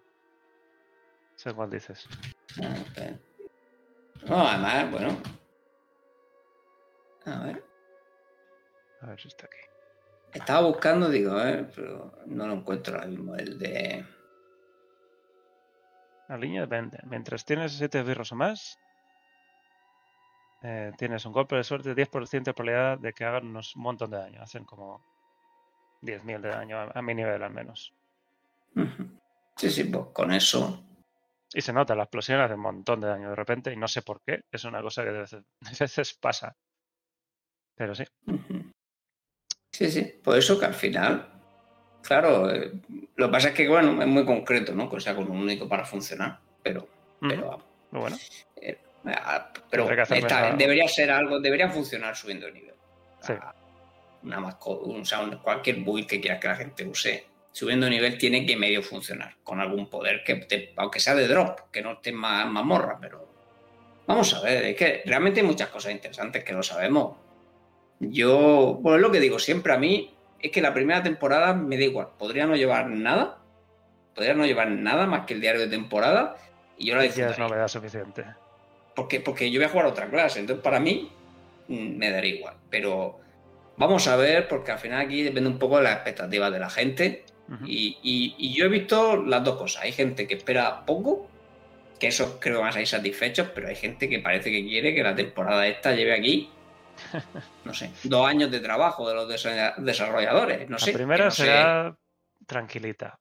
Ese 1.37 1.49
es 1.51 1.55
cual 1.55 1.70
dices. 1.70 2.09
Ah, 2.61 2.74
no, 4.26 4.49
además, 4.49 4.91
bueno. 4.91 5.22
A 7.26 7.45
ver. 7.45 7.64
A 9.03 9.07
ver 9.07 9.20
si 9.20 9.29
está 9.29 9.47
aquí. 9.47 9.68
Estaba 10.33 10.66
buscando, 10.66 11.09
digo, 11.09 11.35
ver, 11.35 11.70
pero 11.74 12.12
no 12.26 12.47
lo 12.47 12.55
encuentro 12.55 12.95
ahora 12.95 13.07
mismo. 13.07 13.35
El 13.35 13.59
de. 13.59 14.05
La 16.29 16.37
línea 16.37 16.62
depende. 16.62 16.99
Mientras 17.05 17.45
tienes 17.45 17.72
7 17.72 18.03
birros 18.03 18.33
o 18.33 18.37
más, 18.37 18.79
eh, 20.62 20.93
tienes 20.99 21.24
un 21.24 21.33
golpe 21.33 21.57
de 21.57 21.64
suerte 21.64 21.95
de 21.95 21.95
10% 21.95 22.51
de 22.51 22.55
probabilidad 22.55 22.99
de 22.99 23.12
que 23.12 23.24
hagan 23.24 23.47
unos 23.47 23.74
un 23.76 23.83
montón 23.83 24.11
de 24.11 24.18
daño. 24.18 24.43
Hacen 24.43 24.64
como 24.64 25.03
10.000 26.03 26.41
de 26.43 26.49
daño 26.49 26.79
a, 26.95 27.03
mi 27.03 27.14
nivel 27.14 27.43
al 27.43 27.53
menos. 27.53 27.95
Sí, 29.57 29.70
sí, 29.70 29.85
pues 29.85 30.07
con 30.12 30.33
eso 30.33 30.85
y 31.55 31.62
se 31.62 31.72
nota, 31.72 31.95
la 31.95 32.05
explosión 32.05 32.41
hace 32.41 32.55
un 32.55 32.61
montón 32.61 33.01
de 33.01 33.09
daño 33.09 33.31
de 33.31 33.37
repente 33.37 33.72
y 33.72 33.76
no 33.76 33.89
sé 33.89 34.03
por 34.03 34.20
qué. 34.20 34.43
Es 34.51 34.64
una 34.64 34.83
cosa 34.83 35.03
que 35.03 35.11
de 35.11 35.45
veces, 35.81 36.14
pasa. 36.14 36.55
Pero 37.74 37.95
sí. 37.95 38.05
Sí, 39.79 39.93
sí. 39.93 40.03
Por 40.24 40.37
eso 40.37 40.59
que 40.59 40.66
al 40.66 40.74
final, 40.74 41.29
claro, 42.03 42.53
eh, 42.53 42.72
lo 43.14 43.26
que 43.26 43.33
pasa 43.33 43.49
es 43.51 43.55
que, 43.55 43.68
bueno, 43.68 44.03
es 44.03 44.09
muy 44.09 44.24
concreto, 44.24 44.74
¿no? 44.74 44.90
Que 44.90 44.98
sea 44.98 45.15
con 45.15 45.31
un 45.31 45.39
único 45.39 45.69
para 45.69 45.85
funcionar. 45.85 46.40
Pero, 46.65 46.89
pero, 47.20 47.62
bueno. 47.93 48.16
Eh, 48.61 48.77
ah, 49.07 49.52
pero 49.70 49.86
debería 50.57 50.89
ser 50.89 51.12
algo, 51.12 51.39
debería 51.39 51.70
funcionar 51.70 52.16
subiendo 52.16 52.47
de 52.47 52.52
nivel. 52.55 52.74
Sí. 53.20 53.35
Una 54.24 54.40
mascota, 54.40 54.85
o 54.85 55.05
sea, 55.05 55.31
cualquier 55.40 55.77
build 55.77 56.09
que 56.09 56.20
quieras 56.20 56.40
que 56.40 56.48
la 56.48 56.57
gente 56.57 56.85
use 56.85 57.27
subiendo 57.52 57.89
nivel 57.89 58.19
tiene 58.19 58.44
que 58.44 58.57
medio 58.57 58.82
funcionar 58.82 59.36
con 59.44 59.61
algún 59.61 59.89
poder 59.89 60.24
que 60.24 60.74
aunque 60.77 60.98
sea 60.98 61.15
de 61.15 61.28
drop, 61.28 61.70
que 61.70 61.82
no 61.82 61.93
esté 61.93 62.11
más 62.11 62.51
morra, 62.51 62.98
pero 63.01 63.28
vamos 64.09 64.35
a 64.35 64.40
ver, 64.40 64.65
es 64.65 64.77
que 64.77 65.02
realmente 65.05 65.39
hay 65.39 65.47
muchas 65.47 65.69
cosas 65.69 65.93
interesantes 65.93 66.43
que 66.43 66.52
no 66.52 66.65
sabemos. 66.65 67.27
Yo, 68.01 68.79
bueno, 68.81 68.97
es 68.97 69.03
lo 69.03 69.11
que 69.11 69.20
digo 69.20 69.39
siempre 69.39 69.73
a 69.73 69.79
mí, 69.79 70.15
es 70.41 70.51
que 70.53 70.61
la 70.61 70.73
primera 70.73 71.03
temporada 71.03 71.55
me 71.55 71.77
da 71.77 71.85
igual, 71.85 72.09
podría 72.19 72.47
no 72.47 72.57
llevar 72.57 72.89
nada, 72.89 73.39
podría 74.15 74.35
no 74.35 74.47
llevar 74.47 74.70
nada 74.70 75.07
más 75.07 75.27
que 75.27 75.35
el 75.35 75.41
diario 75.41 75.61
de 75.61 75.69
temporada 75.69 76.37
y 76.77 76.87
yo 76.87 76.97
la 76.97 77.07
Ya 77.07 77.31
es 77.31 77.39
novedad 77.39 77.69
suficiente. 77.69 78.25
Porque, 78.95 79.20
porque 79.20 79.51
yo 79.51 79.61
voy 79.61 79.66
a 79.66 79.69
jugar 79.69 79.87
otra 79.87 80.09
clase, 80.09 80.41
entonces 80.41 80.62
para 80.62 80.81
mí 80.81 81.11
mm, 81.69 81.97
me 81.97 82.11
daría 82.11 82.35
igual, 82.35 82.55
pero 82.70 83.19
vamos 83.77 84.07
a 84.09 84.16
ver, 84.16 84.49
porque 84.49 84.73
al 84.73 84.79
final 84.79 85.01
aquí 85.01 85.23
depende 85.23 85.49
un 85.51 85.59
poco 85.59 85.79
de 85.79 85.85
las 85.85 85.95
expectativas 85.95 86.53
de 86.53 86.59
la 86.59 86.70
gente 86.70 87.25
y, 87.65 88.55
yo 88.55 88.66
he 88.66 88.69
visto 88.69 89.16
las 89.16 89.43
dos 89.43 89.57
cosas. 89.57 89.83
Hay 89.83 89.93
gente 89.93 90.27
que 90.27 90.35
espera 90.35 90.85
poco, 90.85 91.29
que 91.99 92.09
eso 92.09 92.39
creo 92.41 92.57
que 92.57 92.61
van 92.61 92.69
a 92.69 92.73
salir 92.73 92.89
satisfechos, 92.89 93.49
pero 93.55 93.69
hay 93.69 93.77
gente 93.77 94.09
que 94.09 94.19
parece 94.19 94.51
que 94.51 94.62
quiere 94.62 94.95
que 94.95 95.03
la 95.03 95.15
temporada 95.15 95.66
esta 95.66 95.95
lleve 95.95 96.15
aquí, 96.15 96.51
no 97.65 97.75
sé, 97.75 97.91
dos 98.05 98.27
años 98.27 98.51
de 98.51 98.61
trabajo 98.61 99.09
de 99.09 99.15
los 99.15 99.29
desarrolladores. 99.79 100.69
No 100.69 100.77
la 100.79 100.93
primera 100.93 101.31
será 101.31 101.97
tranquilita, 102.47 103.19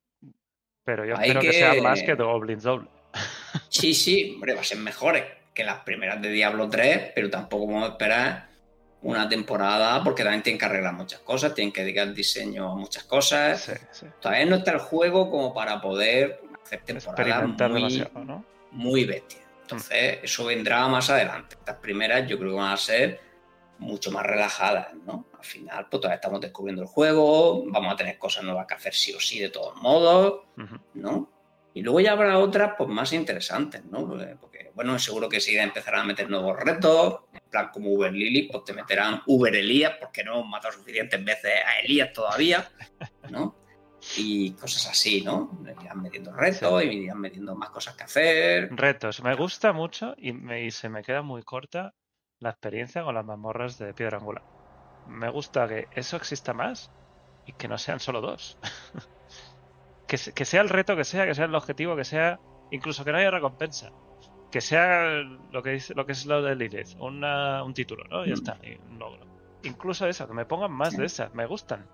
pero 0.84 1.06
yo 1.06 1.16
espero 1.16 1.42
que... 1.42 1.54
sea 1.54 1.82
más 1.82 2.02
que 2.02 2.14
Goblins 2.16 2.64
Double. 2.64 2.88
sí, 3.70 3.94
sí, 3.94 4.34
hombre, 4.36 4.54
va 4.54 4.62
a 4.62 4.64
ser 4.64 4.78
mejores 4.78 5.24
que 5.54 5.64
las 5.64 5.80
primeras 5.80 6.22
de 6.22 6.30
Diablo 6.30 6.70
3, 6.70 7.14
pero 7.16 7.30
tampoco 7.30 7.68
vamos 7.68 7.90
a 7.90 7.92
esperar 7.94 8.48
una 9.02 9.28
temporada 9.28 10.04
porque 10.04 10.24
también 10.24 10.44
tienen 10.44 10.60
que 10.60 10.66
arreglar 10.66 10.94
muchas 10.94 11.20
cosas, 11.22 11.54
tienen 11.54 11.72
que 11.72 11.82
dedicar 11.82 12.08
el 12.08 12.14
diseño 12.14 12.72
a 12.72 12.76
muchas 12.76 13.04
cosas. 13.04 13.72
Todavía 14.20 14.46
no 14.46 14.58
está 14.58 14.72
el 14.72 14.80
juego 14.80 15.30
como 15.30 15.54
para 15.54 15.82
poder 15.82 16.42
hacer 16.64 16.82
temporadas 16.82 17.72
muy, 17.72 18.08
muy 18.72 19.06
bestia. 19.06 19.40
Entonces, 19.62 20.20
eso 20.24 20.46
vendrá 20.46 20.88
más 20.88 21.10
adelante. 21.10 21.56
Estas 21.60 21.78
primeras 21.78 22.28
yo 22.28 22.38
creo 22.38 22.52
que 22.52 22.58
van 22.58 22.72
a 22.72 22.78
ser 22.78 23.20
mucho 23.80 24.12
más 24.12 24.26
relajadas, 24.26 24.94
¿no? 25.06 25.28
al 25.38 25.46
final, 25.46 25.88
pues 25.90 26.02
todavía 26.02 26.16
estamos 26.16 26.42
descubriendo 26.42 26.82
el 26.82 26.88
juego, 26.88 27.64
vamos 27.68 27.94
a 27.94 27.96
tener 27.96 28.18
cosas 28.18 28.44
nuevas 28.44 28.66
que 28.68 28.74
hacer 28.74 28.94
sí 28.94 29.14
o 29.14 29.20
sí 29.20 29.40
de 29.40 29.50
todos 29.50 29.76
modos, 29.82 30.42
¿no? 30.94 31.32
Y 31.74 31.82
luego 31.84 32.00
ya 32.00 32.14
habrá 32.14 32.40
otras 32.40 32.74
pues 32.76 32.90
más 32.90 33.14
interesantes, 33.14 33.86
¿no? 33.86 34.08
Porque, 34.42 34.72
bueno, 34.74 34.98
seguro 34.98 35.30
que 35.30 35.40
sí 35.40 35.56
empezarán 35.56 36.02
a 36.02 36.06
meter 36.06 36.28
nuevos 36.28 36.58
retos, 36.60 37.20
en 37.32 37.50
plan 37.52 37.70
como 37.72 37.92
Uber 37.92 38.12
Lily, 38.12 38.50
pues 38.52 38.64
te 38.64 38.74
meterán 38.74 39.22
Uber 39.28 39.56
Elías, 39.56 39.94
porque 40.00 40.24
no 40.24 40.34
hemos 40.34 40.48
matado 40.48 40.74
suficientes 40.74 41.24
veces 41.24 41.52
a 41.64 41.80
Elías 41.86 42.12
todavía, 42.14 42.68
¿no? 43.30 43.56
Y 44.18 44.54
cosas 44.54 44.88
así, 44.88 45.22
¿no? 45.22 45.60
Irán 45.84 46.02
metiendo 46.02 46.34
retos 46.34 46.84
y 46.84 46.88
irán 46.88 47.20
metiendo 47.20 47.56
más 47.56 47.70
cosas 47.70 47.96
que 47.96 48.04
hacer. 48.06 48.70
Retos. 48.72 49.22
Me 49.22 49.36
gusta 49.36 49.72
mucho 49.72 50.16
y, 50.18 50.34
me, 50.34 50.72
se 50.72 50.90
me 50.90 51.04
queda 51.04 51.22
muy 51.22 51.44
corta 51.44 51.94
la 52.40 52.50
experiencia 52.50 53.04
con 53.04 53.16
las 53.16 53.26
mazmorras 53.26 53.78
de 53.78 53.94
piedra 53.94 54.18
angular. 54.18 54.44
Me 55.08 55.30
gusta 55.30 55.68
que 55.68 55.88
eso 55.96 56.18
exista 56.18 56.54
más 56.54 56.92
y 57.46 57.54
que 57.54 57.68
no 57.68 57.78
sean 57.78 58.00
solo 58.00 58.22
dos. 58.22 58.58
que, 60.08 60.18
sea 60.18 60.62
el 60.62 60.70
reto 60.70 60.96
que 60.96 61.04
sea, 61.04 61.26
que 61.26 61.36
sea 61.36 61.46
el 61.46 61.56
objetivo, 61.56 61.96
que 61.96 62.04
sea 62.04 62.40
incluso 62.72 63.04
que 63.06 63.12
no 63.12 63.18
haya 63.18 63.32
recompensa. 63.32 63.92
Que 64.52 64.62
sea 64.62 65.24
lo 65.52 65.62
que 65.62 65.72
dice, 65.72 65.94
lo 65.94 66.06
que 66.06 66.14
es 66.14 66.26
lo 66.26 66.42
de 66.42 66.56
Lilith, 66.56 66.96
un 67.00 67.74
título, 67.74 68.06
¿no? 68.06 68.26
Y 68.26 68.30
ya 68.30 68.36
mm. 68.36 68.38
está, 68.38 68.60
un 68.90 69.00
logro. 69.00 69.26
Incluso 69.64 70.08
eso, 70.08 70.28
que 70.28 70.34
me 70.34 70.46
pongan 70.46 70.72
más 70.72 70.96
de 70.96 71.06
esas, 71.06 71.34
me 71.34 71.46
gustan. 71.46 71.86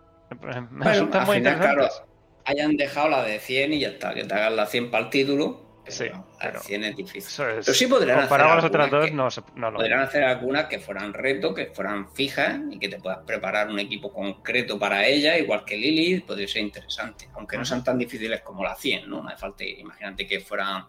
Me 0.71 0.85
resultan 0.85 1.25
muy 1.25 1.37
interesantes. 1.37 2.03
hayan 2.45 2.75
dejado 2.77 3.09
la 3.09 3.23
de 3.23 3.39
100 3.39 3.73
y 3.73 3.79
ya 3.79 3.89
está, 3.89 4.13
que 4.13 4.23
te 4.23 4.33
hagan 4.33 4.55
la 4.55 4.65
100 4.65 4.91
para 4.91 5.05
el 5.05 5.09
título 5.09 5.72
sí, 5.91 6.05
pero 6.39 6.59
100 6.59 6.83
es 6.83 6.95
difícil. 6.95 7.45
pero 7.45 7.73
sí 7.73 7.87
podrían 7.87 8.19
hacer, 8.19 8.39
las 8.39 8.63
otras 8.63 8.89
dos, 8.89 9.11
no, 9.11 9.27
no 9.55 9.71
lo 9.71 9.77
podrían 9.77 9.99
hacer 9.99 10.23
algunas 10.23 10.65
que 10.65 10.79
fueran 10.79 11.13
retos, 11.13 11.53
que 11.53 11.67
fueran 11.67 12.11
fijas 12.13 12.59
y 12.71 12.79
que 12.79 12.89
te 12.89 12.97
puedas 12.97 13.19
preparar 13.25 13.69
un 13.69 13.79
equipo 13.79 14.11
concreto 14.11 14.79
para 14.79 15.05
ella, 15.05 15.37
igual 15.37 15.65
que 15.65 15.75
Lily, 15.75 16.21
podría 16.21 16.47
ser 16.47 16.61
interesante. 16.61 17.29
Aunque 17.33 17.57
no 17.57 17.65
sean 17.65 17.83
tan 17.83 17.97
difíciles 17.97 18.41
como 18.41 18.63
la 18.63 18.75
100, 18.75 19.09
¿no? 19.09 19.21
No 19.21 19.29
hace 19.29 19.37
falta, 19.37 19.63
imagínate 19.63 20.25
que 20.25 20.39
fueran, 20.39 20.85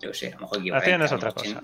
yo 0.00 0.12
sé, 0.12 0.28
a 0.28 0.34
lo 0.34 0.40
mejor 0.40 0.66
La 0.66 0.80
100 0.80 1.02
es 1.02 1.12
otra 1.12 1.32
cosa. 1.32 1.60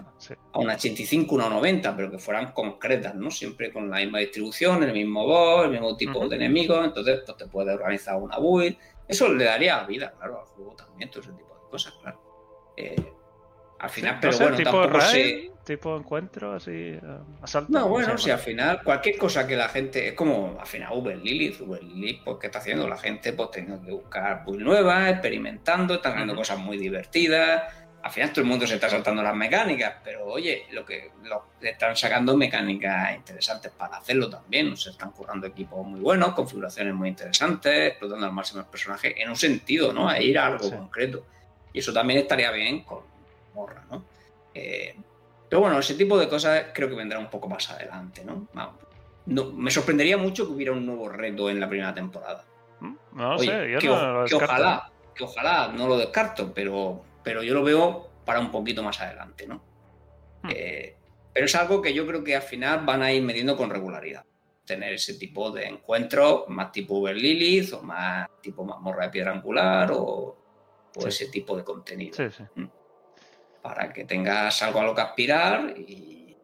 A 0.52 0.58
una 0.58 0.74
85, 0.74 1.34
una 1.34 1.48
90, 1.48 1.96
pero 1.96 2.10
que 2.10 2.18
fueran 2.18 2.52
concretas, 2.52 3.14
¿no? 3.14 3.30
Siempre 3.30 3.72
con 3.72 3.90
la 3.90 3.98
misma 3.98 4.20
distribución, 4.20 4.82
el 4.82 4.92
mismo 4.92 5.26
boss, 5.26 5.66
el 5.66 5.72
mismo 5.72 5.96
tipo 5.96 6.26
de 6.28 6.36
enemigos, 6.36 6.84
entonces 6.84 7.20
pues, 7.26 7.36
te 7.36 7.46
puedes 7.46 7.74
organizar 7.74 8.16
una 8.16 8.38
build. 8.38 8.76
Eso 9.06 9.28
le 9.32 9.44
daría 9.44 9.84
vida, 9.84 10.14
claro, 10.16 10.40
al 10.40 10.46
juego 10.46 10.74
también, 10.74 11.10
todo 11.10 11.20
ese 11.20 11.32
tipo 11.32 11.54
de 11.54 11.70
cosas, 11.70 11.92
claro. 12.00 12.23
Eh, 12.76 13.12
al 13.78 13.90
final, 13.90 14.18
pero 14.20 14.38
bueno, 14.38 14.56
tipo 14.56 14.70
tampoco 14.70 14.98
Tipo 15.64 15.96
encuentro, 15.96 16.52
así, 16.52 16.70
eh, 16.72 17.00
asalto. 17.40 17.72
No, 17.72 17.88
bueno, 17.88 18.18
si 18.18 18.30
al 18.30 18.38
final, 18.38 18.82
cualquier 18.82 19.16
cosa 19.16 19.46
que 19.46 19.56
la 19.56 19.70
gente. 19.70 20.08
Es 20.08 20.14
como 20.14 20.58
al 20.60 20.66
final 20.66 20.90
Uber 20.92 21.16
Lilith. 21.16 21.62
Uber 21.62 21.82
Lilith, 21.82 22.22
pues, 22.22 22.36
¿qué 22.38 22.46
está 22.48 22.58
haciendo? 22.58 22.86
La 22.86 22.98
gente, 22.98 23.32
pues, 23.32 23.50
tiene 23.50 23.80
que 23.82 23.92
buscar 23.92 24.44
muy 24.44 24.58
nuevas, 24.58 25.10
experimentando, 25.10 25.94
están 25.94 26.12
haciendo 26.12 26.34
cosas 26.34 26.58
muy 26.58 26.76
divertidas. 26.76 27.62
Al 28.02 28.10
final, 28.10 28.30
todo 28.30 28.42
el 28.42 28.46
mundo 28.46 28.66
se 28.66 28.74
está 28.74 28.90
saltando 28.90 29.22
las 29.22 29.34
mecánicas, 29.34 29.94
pero 30.04 30.26
oye, 30.26 30.66
lo 30.72 30.84
que 30.84 31.10
lo, 31.22 31.46
están 31.62 31.96
sacando 31.96 32.36
mecánicas 32.36 33.16
interesantes 33.16 33.72
para 33.72 33.96
hacerlo 33.96 34.28
también. 34.28 34.76
Se 34.76 34.90
están 34.90 35.12
currando 35.12 35.46
equipos 35.46 35.86
muy 35.86 36.00
buenos, 36.00 36.34
configuraciones 36.34 36.92
muy 36.92 37.08
interesantes, 37.08 37.92
explotando 37.92 38.26
al 38.26 38.32
máximo 38.32 38.60
el 38.60 38.66
personaje 38.66 39.14
en 39.22 39.30
un 39.30 39.36
sentido, 39.36 39.94
¿no? 39.94 40.06
A 40.06 40.20
ir 40.20 40.38
a 40.38 40.48
algo 40.48 40.70
concreto. 40.70 41.24
Y 41.74 41.80
eso 41.80 41.92
también 41.92 42.20
estaría 42.20 42.50
bien 42.52 42.84
con 42.84 43.00
Morra, 43.52 43.84
¿no? 43.90 44.04
Eh, 44.54 44.96
pero 45.48 45.60
bueno, 45.60 45.78
ese 45.78 45.94
tipo 45.94 46.16
de 46.16 46.28
cosas 46.28 46.66
creo 46.72 46.88
que 46.88 46.94
vendrá 46.94 47.18
un 47.18 47.28
poco 47.28 47.48
más 47.48 47.68
adelante, 47.70 48.24
¿no? 48.24 48.48
no 49.26 49.52
me 49.52 49.70
sorprendería 49.70 50.16
mucho 50.16 50.46
que 50.46 50.52
hubiera 50.52 50.72
un 50.72 50.84
nuevo 50.86 51.08
reto 51.08 51.50
en 51.50 51.60
la 51.60 51.68
primera 51.68 51.94
temporada. 51.94 52.44
Mm, 52.80 52.94
no 53.12 53.38
sé, 53.38 53.70
yo 53.72 53.78
que, 53.78 53.88
no 53.88 54.22
lo 54.22 54.26
que 54.26 54.34
ojalá, 54.34 54.90
que 55.14 55.24
ojalá 55.24 55.68
no 55.68 55.88
lo 55.88 55.96
descarto, 55.96 56.52
pero, 56.54 57.02
pero 57.22 57.42
yo 57.42 57.54
lo 57.54 57.62
veo 57.62 58.08
para 58.24 58.40
un 58.40 58.50
poquito 58.50 58.82
más 58.82 59.00
adelante, 59.00 59.46
¿no? 59.46 59.62
Hmm. 60.42 60.50
Eh, 60.50 60.96
pero 61.32 61.46
es 61.46 61.54
algo 61.54 61.82
que 61.82 61.92
yo 61.92 62.06
creo 62.06 62.22
que 62.22 62.36
al 62.36 62.42
final 62.42 62.84
van 62.84 63.02
a 63.02 63.12
ir 63.12 63.22
midiendo 63.22 63.56
con 63.56 63.70
regularidad. 63.70 64.24
Tener 64.64 64.92
ese 64.92 65.14
tipo 65.14 65.50
de 65.50 65.66
encuentros, 65.66 66.48
más 66.48 66.70
tipo 66.70 66.94
Uber 66.94 67.16
Lilith, 67.16 67.72
o 67.72 67.82
más 67.82 68.28
tipo 68.40 68.64
mazmorra 68.64 69.06
de 69.06 69.10
piedra 69.10 69.32
angular, 69.32 69.90
o, 69.92 70.43
o 70.96 71.06
ese 71.06 71.26
tipo 71.28 71.56
de 71.56 71.64
contenido. 71.64 72.16
Mm. 72.54 72.64
Para 73.62 73.92
que 73.92 74.04
tengas 74.04 74.62
algo 74.62 74.80
a 74.80 74.84
lo 74.84 74.94
que 74.94 75.00
aspirar 75.00 75.74
y 75.76 76.36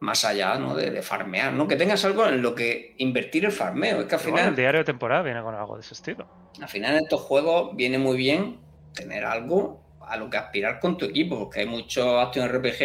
más 0.00 0.24
allá 0.24 0.56
¿no? 0.58 0.76
de, 0.76 1.02
farmear, 1.02 1.52
¿no? 1.52 1.66
Que 1.66 1.76
tengas 1.76 2.04
algo 2.04 2.26
en 2.26 2.42
lo 2.42 2.54
que 2.54 2.94
invertir 2.98 3.44
el 3.44 3.52
farmeo. 3.52 4.00
Es 4.00 4.06
que 4.06 4.14
al 4.14 4.20
final. 4.20 4.48
el 4.48 4.56
diario 4.56 4.80
de 4.80 4.84
temporada 4.84 5.22
viene 5.22 5.42
con 5.42 5.54
algo 5.54 5.74
de 5.74 5.80
ese 5.80 5.94
estilo. 5.94 6.28
Al 6.60 6.68
final 6.68 6.96
en 6.96 7.04
estos 7.04 7.20
juegos 7.22 7.74
viene 7.74 7.98
muy 7.98 8.16
bien 8.16 8.60
tener 8.94 9.24
algo 9.24 9.82
a 10.00 10.16
lo 10.16 10.30
que 10.30 10.36
aspirar 10.36 10.80
con 10.80 10.96
tu 10.96 11.04
equipo, 11.04 11.38
porque 11.38 11.60
hay 11.60 11.66
muchos 11.66 12.06
actos 12.06 12.48
RPG 12.50 12.78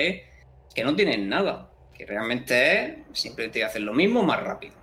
que 0.73 0.83
no 0.83 0.95
tienen 0.95 1.29
nada, 1.29 1.69
que 1.93 2.05
realmente 2.05 3.05
es 3.11 3.19
simplemente 3.19 3.63
hacer 3.63 3.81
lo 3.81 3.93
mismo 3.93 4.23
más 4.23 4.41
rápido. 4.41 4.75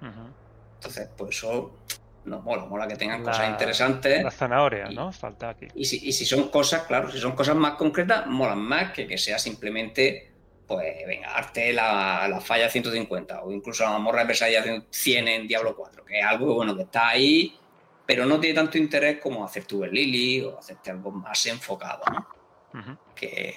Entonces, 0.00 1.08
por 1.08 1.28
eso 1.28 1.78
no 2.24 2.40
mola, 2.40 2.64
mola 2.64 2.86
que 2.86 2.96
tengan 2.96 3.22
cosas 3.22 3.48
interesantes. 3.48 4.22
La 4.22 4.30
zanahoria, 4.30 4.90
¿no? 4.90 5.12
Falta 5.12 5.50
aquí. 5.50 5.68
Y 5.74 5.84
si, 5.84 6.08
y 6.08 6.12
si, 6.12 6.24
son 6.24 6.48
cosas, 6.48 6.82
claro, 6.82 7.10
si 7.10 7.18
son 7.18 7.32
cosas 7.32 7.56
más 7.56 7.74
concretas, 7.74 8.26
molan 8.26 8.58
más 8.58 8.92
que 8.92 9.06
que 9.06 9.18
sea 9.18 9.38
simplemente, 9.38 10.30
pues, 10.66 11.06
venga, 11.06 11.34
arte 11.34 11.72
la, 11.72 12.26
la 12.28 12.40
falla 12.40 12.68
150 12.68 13.42
o 13.42 13.52
incluso 13.52 13.84
la 13.84 13.98
morra 13.98 14.20
de 14.20 14.26
pesadilla 14.26 14.62
100 14.90 15.28
en 15.28 15.48
Diablo 15.48 15.74
4, 15.74 16.04
que 16.04 16.18
es 16.18 16.24
algo 16.24 16.54
bueno 16.54 16.76
que 16.76 16.82
está 16.82 17.08
ahí, 17.08 17.58
pero 18.06 18.26
no 18.26 18.38
tiene 18.40 18.54
tanto 18.54 18.76
interés 18.76 19.20
como 19.20 19.44
hacer 19.44 19.64
tu 19.64 19.84
Lily 19.84 20.42
o 20.42 20.58
hacerte 20.58 20.90
algo 20.90 21.10
más 21.10 21.46
enfocado, 21.46 22.02
¿no? 22.12 22.98
que, 23.14 23.54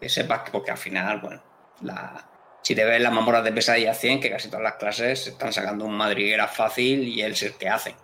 que, 0.00 0.08
sepas 0.08 0.40
que, 0.42 0.50
porque 0.50 0.70
al 0.70 0.78
final, 0.78 1.20
bueno, 1.20 1.42
la, 1.82 2.29
si 2.62 2.74
te 2.74 2.84
ves 2.84 3.00
las 3.00 3.12
mamoras 3.12 3.44
de 3.44 3.52
pesadilla 3.52 3.94
100, 3.94 4.20
que 4.20 4.30
casi 4.30 4.48
todas 4.48 4.62
las 4.62 4.74
clases 4.74 5.26
están 5.26 5.52
sacando 5.52 5.84
un 5.84 5.96
madriguera 5.96 6.46
fácil 6.46 7.02
y 7.06 7.22
el 7.22 7.36
ser 7.36 7.54
que 7.54 7.68
hacen. 7.68 7.94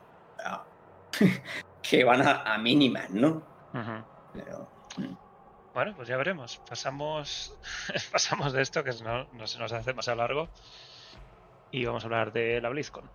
que 1.83 2.05
van 2.05 2.23
a, 2.27 2.59
mínimas, 2.59 3.11
¿no? 3.11 3.43
Mm. 3.73 5.15
Bueno, 5.75 5.95
pues 5.95 6.09
ya 6.09 6.17
veremos. 6.17 6.61
Pasamos, 6.69 7.55
pasamos 8.13 8.53
de 8.53 8.63
esto, 8.63 8.83
que 8.83 8.93
no, 9.03 9.25
no 9.33 9.47
se 9.47 9.59
nos 9.59 9.73
hace 9.73 9.93
más 9.93 10.09
a 10.09 10.15
largo. 10.15 10.49
Y 11.71 11.85
vamos 11.85 12.05
a 12.05 12.07
hablar 12.07 12.33
de 12.33 12.61
la 12.61 12.69
BlizzCon. 12.71 13.09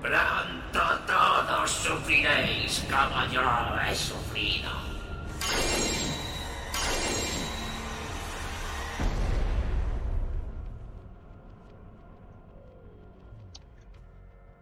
Pronto 0.00 0.80
todos 1.06 1.70
sufriréis 1.70 2.86
como 2.88 3.26
yo 3.32 3.42
he 3.88 3.94
sufrido. 3.94 4.70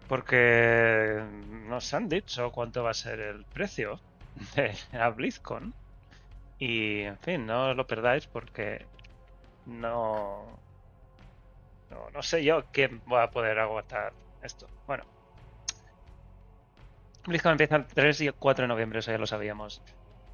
Porque 0.08 1.22
nos 1.66 1.92
han 1.94 2.08
dicho 2.08 2.52
cuánto 2.52 2.82
va 2.84 2.90
a 2.90 2.94
ser 2.94 3.20
el 3.20 3.44
precio 3.44 4.00
de 4.56 4.74
la 4.92 5.10
BlizzCon. 5.10 5.74
Y, 6.58 7.02
en 7.02 7.18
fin, 7.18 7.46
no 7.46 7.74
lo 7.74 7.86
perdáis 7.86 8.26
porque 8.26 8.86
no, 9.66 10.46
no, 11.90 12.10
no 12.10 12.22
sé 12.22 12.42
yo 12.44 12.64
quién 12.72 13.02
va 13.12 13.24
a 13.24 13.30
poder 13.30 13.58
aguantar 13.58 14.12
esto. 14.42 14.66
Bueno, 14.86 15.04
BlizzCon 17.26 17.52
empieza 17.52 17.76
el 17.76 17.86
3 17.86 18.20
y 18.22 18.26
el 18.28 18.34
4 18.34 18.62
de 18.62 18.68
noviembre, 18.68 19.00
eso 19.00 19.10
ya 19.10 19.18
lo 19.18 19.26
sabíamos. 19.26 19.82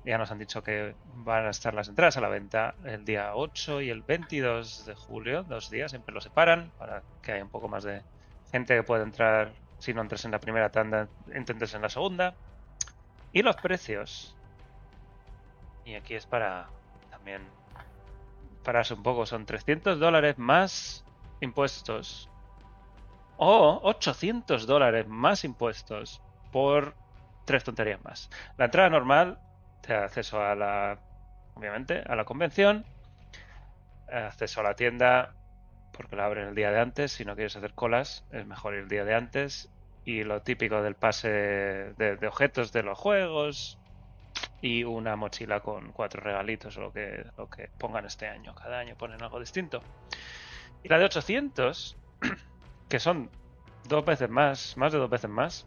Ya 0.04 0.18
nos 0.18 0.30
han 0.30 0.38
dicho 0.38 0.62
que 0.62 0.94
van 1.14 1.46
a 1.46 1.50
estar 1.50 1.74
las 1.74 1.88
entradas 1.88 2.16
a 2.16 2.20
la 2.20 2.28
venta 2.28 2.74
el 2.84 3.04
día 3.04 3.34
8 3.34 3.82
y 3.82 3.90
el 3.90 4.02
22 4.02 4.86
de 4.86 4.94
julio, 4.94 5.44
dos 5.44 5.70
días, 5.70 5.92
siempre 5.92 6.14
lo 6.14 6.20
separan 6.20 6.70
para 6.76 7.02
que 7.22 7.32
haya 7.32 7.44
un 7.44 7.50
poco 7.50 7.68
más 7.68 7.84
de 7.84 8.02
gente 8.50 8.76
que 8.76 8.82
pueda 8.82 9.04
entrar 9.04 9.52
si 9.82 9.92
no 9.92 10.00
entres 10.00 10.24
en 10.24 10.30
la 10.30 10.38
primera 10.38 10.70
tanda, 10.70 11.09
entres 11.32 11.74
en 11.74 11.82
la 11.82 11.88
segunda. 11.88 12.36
Y 13.32 13.42
los 13.42 13.56
precios. 13.56 14.36
Y 15.84 15.96
aquí 15.96 16.14
es 16.14 16.24
para 16.24 16.68
también 17.10 17.42
pararse 18.62 18.94
un 18.94 19.02
poco. 19.02 19.26
Son 19.26 19.44
300 19.44 19.98
dólares 19.98 20.38
más 20.38 21.04
impuestos. 21.40 22.30
O 23.38 23.80
800 23.82 24.68
dólares 24.68 25.09
más 25.09 25.42
impuestos 25.42 26.22
por 26.52 26.94
tres 27.44 27.64
tonterías 27.64 28.04
más. 28.04 28.30
La 28.59 28.66
entrada 28.66 28.88
normal 28.88 29.40
te 29.80 29.94
da 29.94 30.04
acceso 30.04 30.40
a 30.40 30.54
la, 30.54 31.00
obviamente, 31.54 32.04
a 32.06 32.14
la 32.14 32.24
convención, 32.24 32.86
acceso 34.06 34.60
a 34.60 34.62
la 34.62 34.76
tienda 34.76 35.34
porque 35.93 36.16
la 36.16 36.27
abren 36.27 36.48
el 36.48 36.55
día 36.55 36.70
de 36.70 36.81
antes. 36.81 37.12
Si 37.12 37.24
no 37.24 37.35
quieres 37.35 37.56
hacer 37.56 37.74
colas, 37.74 38.24
es 38.32 38.47
mejor 38.47 38.74
ir 38.74 38.81
el 38.81 38.89
día 38.89 39.05
de 39.05 39.14
antes. 39.14 39.70
Y 40.05 40.24
lo 40.24 40.43
típico 40.43 40.82
del 40.82 40.97
pase 40.97 41.28
de, 41.28 42.27
objetos 42.27 42.73
de 42.73 42.82
los 42.82 42.98
juegos. 42.98 43.78
Y 44.60 44.85
una 44.85 45.16
mochila 45.16 45.60
con 45.60 45.93
cuatro 45.93 46.23
regalitos 46.23 46.77
lo 46.77 46.93
que, 46.93 47.24
lo 47.36 47.48
que 47.51 47.69
pongan 47.78 48.06
este 48.06 48.28
año. 48.28 48.55
Cada 48.55 48.78
año 48.78 48.97
ponen 48.97 49.23
algo 49.23 49.39
distinto. 49.39 49.82
Y 50.82 50.89
la 50.89 50.98
de 50.98 51.05
800, 51.05 51.97
que 52.89 52.98
son 52.98 53.31
dos 53.89 54.05
veces 54.05 54.31
más, 54.31 54.77
más 54.77 54.93
de 54.93 54.98
dos 54.98 55.10
veces 55.10 55.31
más, 55.31 55.66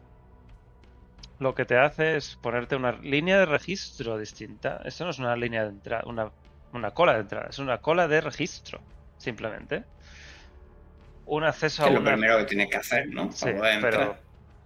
lo 1.38 1.54
que 1.54 1.64
te 1.64 1.78
hace 1.78 2.16
es 2.16 2.36
ponerte 2.36 2.76
una 2.76 2.92
línea 2.92 3.38
de 3.38 3.46
registro 3.46 4.18
distinta. 4.18 4.80
Esto 4.84 5.04
no 5.04 5.10
es 5.10 5.18
una 5.18 5.36
línea 5.36 5.62
de 5.64 5.70
entrada, 5.70 6.04
una, 6.06 6.30
una 6.72 6.92
cola 6.92 7.14
de 7.14 7.20
entrada, 7.20 7.48
es 7.48 7.58
una 7.58 7.78
cola 7.78 8.08
de 8.08 8.20
registro, 8.20 8.80
simplemente. 9.18 9.84
Un 11.26 11.44
acceso 11.44 11.84
a. 11.84 11.88
Es 11.88 11.94
lo 11.94 12.04
primero 12.04 12.38
que 12.38 12.44
tienes 12.44 12.70
que 12.70 12.76
hacer, 12.76 13.08
¿no? 13.08 13.30
Sí, 13.32 13.50
pero 13.80 14.16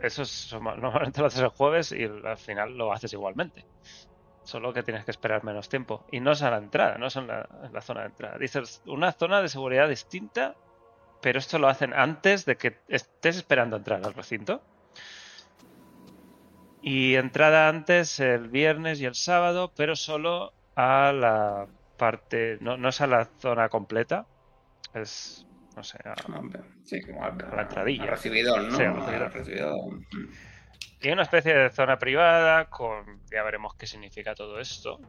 eso 0.03 0.23
es, 0.23 0.53
normalmente 0.61 1.21
lo 1.21 1.27
haces 1.27 1.41
el 1.41 1.49
jueves 1.49 1.93
y 1.93 2.05
al 2.05 2.37
final 2.37 2.77
lo 2.77 2.93
haces 2.93 3.13
igualmente. 3.13 3.65
Solo 4.43 4.73
que 4.73 4.83
tienes 4.83 5.05
que 5.05 5.11
esperar 5.11 5.45
menos 5.45 5.69
tiempo. 5.69 6.05
Y 6.11 6.21
no 6.21 6.33
es 6.33 6.43
a 6.43 6.51
la 6.51 6.59
entrada, 6.59 6.99
no 6.99 7.07
es 7.07 7.17
en 7.17 7.27
la, 7.29 7.47
zona 7.83 8.01
de 8.01 8.07
entrada. 8.07 8.39
Dices 8.39 8.83
una 8.87 9.13
zona 9.13 9.43
de 9.43 9.49
seguridad 9.49 9.89
distinta, 9.89 10.57
pero 11.21 11.39
esto 11.39 11.59
lo 11.59 11.69
hacen 11.69 11.93
antes 11.95 12.47
de 12.47 12.57
que 12.57 12.79
estés 12.89 13.37
esperando 13.37 13.77
entrar 13.77 14.05
al 14.05 14.15
recinto. 14.15 14.63
Y 16.83 17.17
entrada 17.17 17.69
antes 17.69 18.19
el 18.21 18.49
viernes 18.49 19.01
y 19.01 19.05
el 19.05 19.15
sábado, 19.15 19.71
pero 19.77 19.95
solo 19.95 20.55
a 20.75 21.13
la 21.13 21.67
parte, 21.99 22.57
no, 22.61 22.79
no 22.79 22.89
es 22.89 23.03
a 23.03 23.07
la 23.07 23.27
zona 23.39 23.69
completa, 23.69 24.27
es, 24.95 25.47
no 25.77 25.85
sé, 25.85 25.99
a, 26.05 26.15
sí, 26.85 27.01
como 27.03 27.25
a, 27.25 27.31
la 27.31 27.63
entradilla. 27.63 28.07
recibidor, 28.07 28.63
¿no? 28.63 28.77
Sí, 28.77 28.85
recibidor. 28.85 30.01
Y 31.01 31.11
una 31.11 31.23
especie 31.23 31.55
de 31.55 31.71
zona 31.71 31.99
privada 31.99 32.67
con, 32.67 33.21
ya 33.31 33.43
veremos 33.43 33.75
qué 33.75 33.87
significa 33.87 34.35
todo 34.35 34.61
esto, 34.61 35.01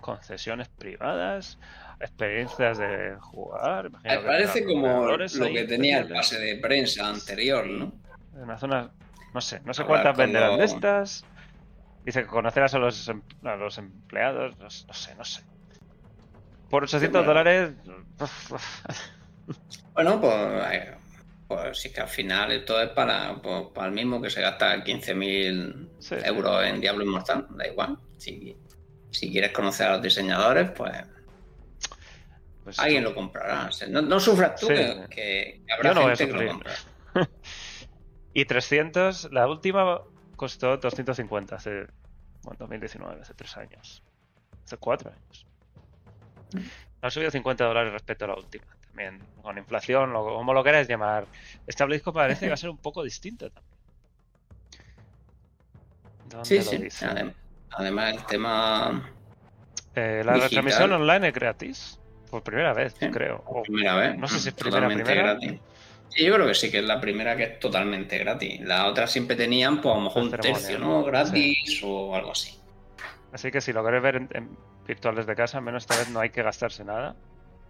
concesiones 0.00 0.68
privadas, 0.68 1.58
experiencias 2.00 2.78
de 2.78 3.16
jugar. 3.20 3.90
Me 4.02 4.18
parece 4.18 4.64
como 4.64 5.06
lo 5.06 5.18
que 5.18 5.64
tenía 5.64 5.98
el 5.98 6.08
pase 6.08 6.38
de 6.38 6.56
prensa 6.56 7.08
anterior, 7.08 7.66
¿no? 7.66 7.92
Una 8.32 8.56
zona 8.56 8.90
no 9.34 9.40
sé, 9.40 9.60
no 9.64 9.74
sé 9.74 9.84
cuántas 9.84 10.16
venderán 10.16 10.58
de 10.58 10.64
estas. 10.64 11.24
Dice 12.04 12.22
que 12.22 12.28
conocerás 12.28 12.74
a 12.74 12.78
los, 12.78 13.08
em, 13.08 13.22
a 13.44 13.56
los 13.56 13.78
empleados. 13.78 14.58
No, 14.58 14.70
sé, 14.70 15.14
no 15.14 15.24
sé. 15.24 15.42
Por 16.70 16.84
800 16.84 17.26
dólares. 17.26 17.72
bueno, 19.94 20.20
pues, 20.20 20.34
eh, 20.72 20.94
pues 21.46 21.78
sí 21.78 21.92
que 21.92 22.00
al 22.00 22.08
final 22.08 22.52
esto 22.52 22.80
es 22.80 22.90
para, 22.90 23.34
pues, 23.36 23.66
para 23.74 23.88
el 23.88 23.94
mismo 23.94 24.20
que 24.20 24.30
se 24.30 24.40
gasta 24.40 24.84
15.000 24.84 26.26
euros 26.26 26.64
en 26.64 26.80
Diablo 26.80 27.04
Inmortal. 27.04 27.46
Da 27.50 27.66
igual. 27.66 27.98
Si, 28.16 28.56
si 29.10 29.30
quieres 29.30 29.52
conocer 29.52 29.88
a 29.88 29.92
los 29.92 30.02
diseñadores, 30.02 30.70
pues. 30.70 30.92
pues 32.64 32.78
alguien 32.78 33.04
lo 33.04 33.14
comprará. 33.14 33.70
no, 33.88 34.20
sufras 34.20 34.60
tú 34.60 34.68
que, 34.68 35.62
habrá 35.70 35.94
gente 35.94 36.26
que 36.26 36.32
lo 36.32 36.46
compra. 36.52 36.72
Y 38.34 38.44
300, 38.44 39.32
la 39.32 39.48
última 39.48 40.00
costó 40.36 40.76
250 40.76 41.56
hace 41.56 41.88
bueno, 42.42 42.56
2019, 42.60 43.20
hace 43.20 43.34
3 43.34 43.56
años. 43.56 44.02
Hace 44.64 44.76
4 44.76 45.10
años. 45.10 45.46
Ha 47.02 47.10
subido 47.10 47.30
50 47.30 47.64
dólares 47.64 47.92
respecto 47.92 48.26
a 48.26 48.28
la 48.28 48.34
última. 48.36 48.77
También 48.98 49.22
con 49.42 49.56
inflación, 49.56 50.14
o 50.16 50.24
como 50.24 50.52
lo 50.52 50.64
queráis 50.64 50.88
llamar. 50.88 51.26
Este 51.68 51.84
Blisco 51.84 52.12
parece 52.12 52.40
que 52.40 52.48
va 52.48 52.54
a 52.54 52.56
ser 52.56 52.70
un 52.70 52.78
poco 52.78 53.04
distinto 53.04 53.48
también. 53.48 53.64
sí, 56.44 56.60
sí. 56.90 57.06
Además, 57.70 58.14
el 58.14 58.26
tema. 58.26 59.08
Eh, 59.94 60.22
la 60.24 60.34
retransmisión 60.34 60.92
online 60.92 61.28
es 61.28 61.34
gratis. 61.34 62.00
Por 62.28 62.42
primera 62.42 62.72
vez, 62.74 62.96
creo. 62.98 63.44
Por 63.44 63.62
primera 63.62 63.94
vez. 63.94 64.18
No 64.18 64.26
sé 64.26 64.40
si 64.40 64.48
es 64.48 64.54
primera, 64.54 64.88
primera. 64.88 65.14
Gratis. 65.14 65.60
Sí, 66.08 66.24
yo 66.24 66.34
creo 66.34 66.46
que 66.48 66.54
sí, 66.54 66.70
que 66.70 66.78
es 66.78 66.84
la 66.84 67.00
primera 67.00 67.36
que 67.36 67.44
es 67.44 67.60
totalmente 67.60 68.18
gratis. 68.18 68.60
Las 68.62 68.88
otras 68.88 69.12
siempre 69.12 69.36
tenían, 69.36 69.80
pues 69.80 69.94
a 69.94 69.98
lo 69.98 70.04
mejor 70.04 70.22
un 70.24 70.30
tercio, 70.32 70.78
¿no? 70.80 71.04
Gratis 71.04 71.80
o 71.84 72.16
algo 72.16 72.32
así. 72.32 72.58
Así 73.32 73.52
que 73.52 73.60
si 73.60 73.72
lo 73.72 73.84
queréis 73.84 74.02
ver 74.02 74.16
en, 74.16 74.56
virtual 74.88 75.14
desde 75.14 75.36
casa, 75.36 75.60
menos 75.60 75.84
esta 75.84 75.96
vez 75.96 76.08
no 76.10 76.18
hay 76.18 76.30
que 76.30 76.42
gastarse 76.42 76.84
nada. 76.84 77.14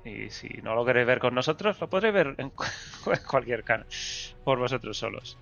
Y 0.09 0.31
si 0.31 0.49
no 0.63 0.75
lo 0.75 0.85
queréis 0.85 1.07
ver 1.07 1.19
con 1.19 1.35
nosotros, 1.35 1.81
lo 1.81 1.89
podréis 1.89 2.15
ver 2.15 2.35
en, 2.39 2.53
cualquier 3.27 3.65
canal, 3.65 3.87
por 4.45 4.59
vosotros 4.59 4.97
solos. 4.97 5.39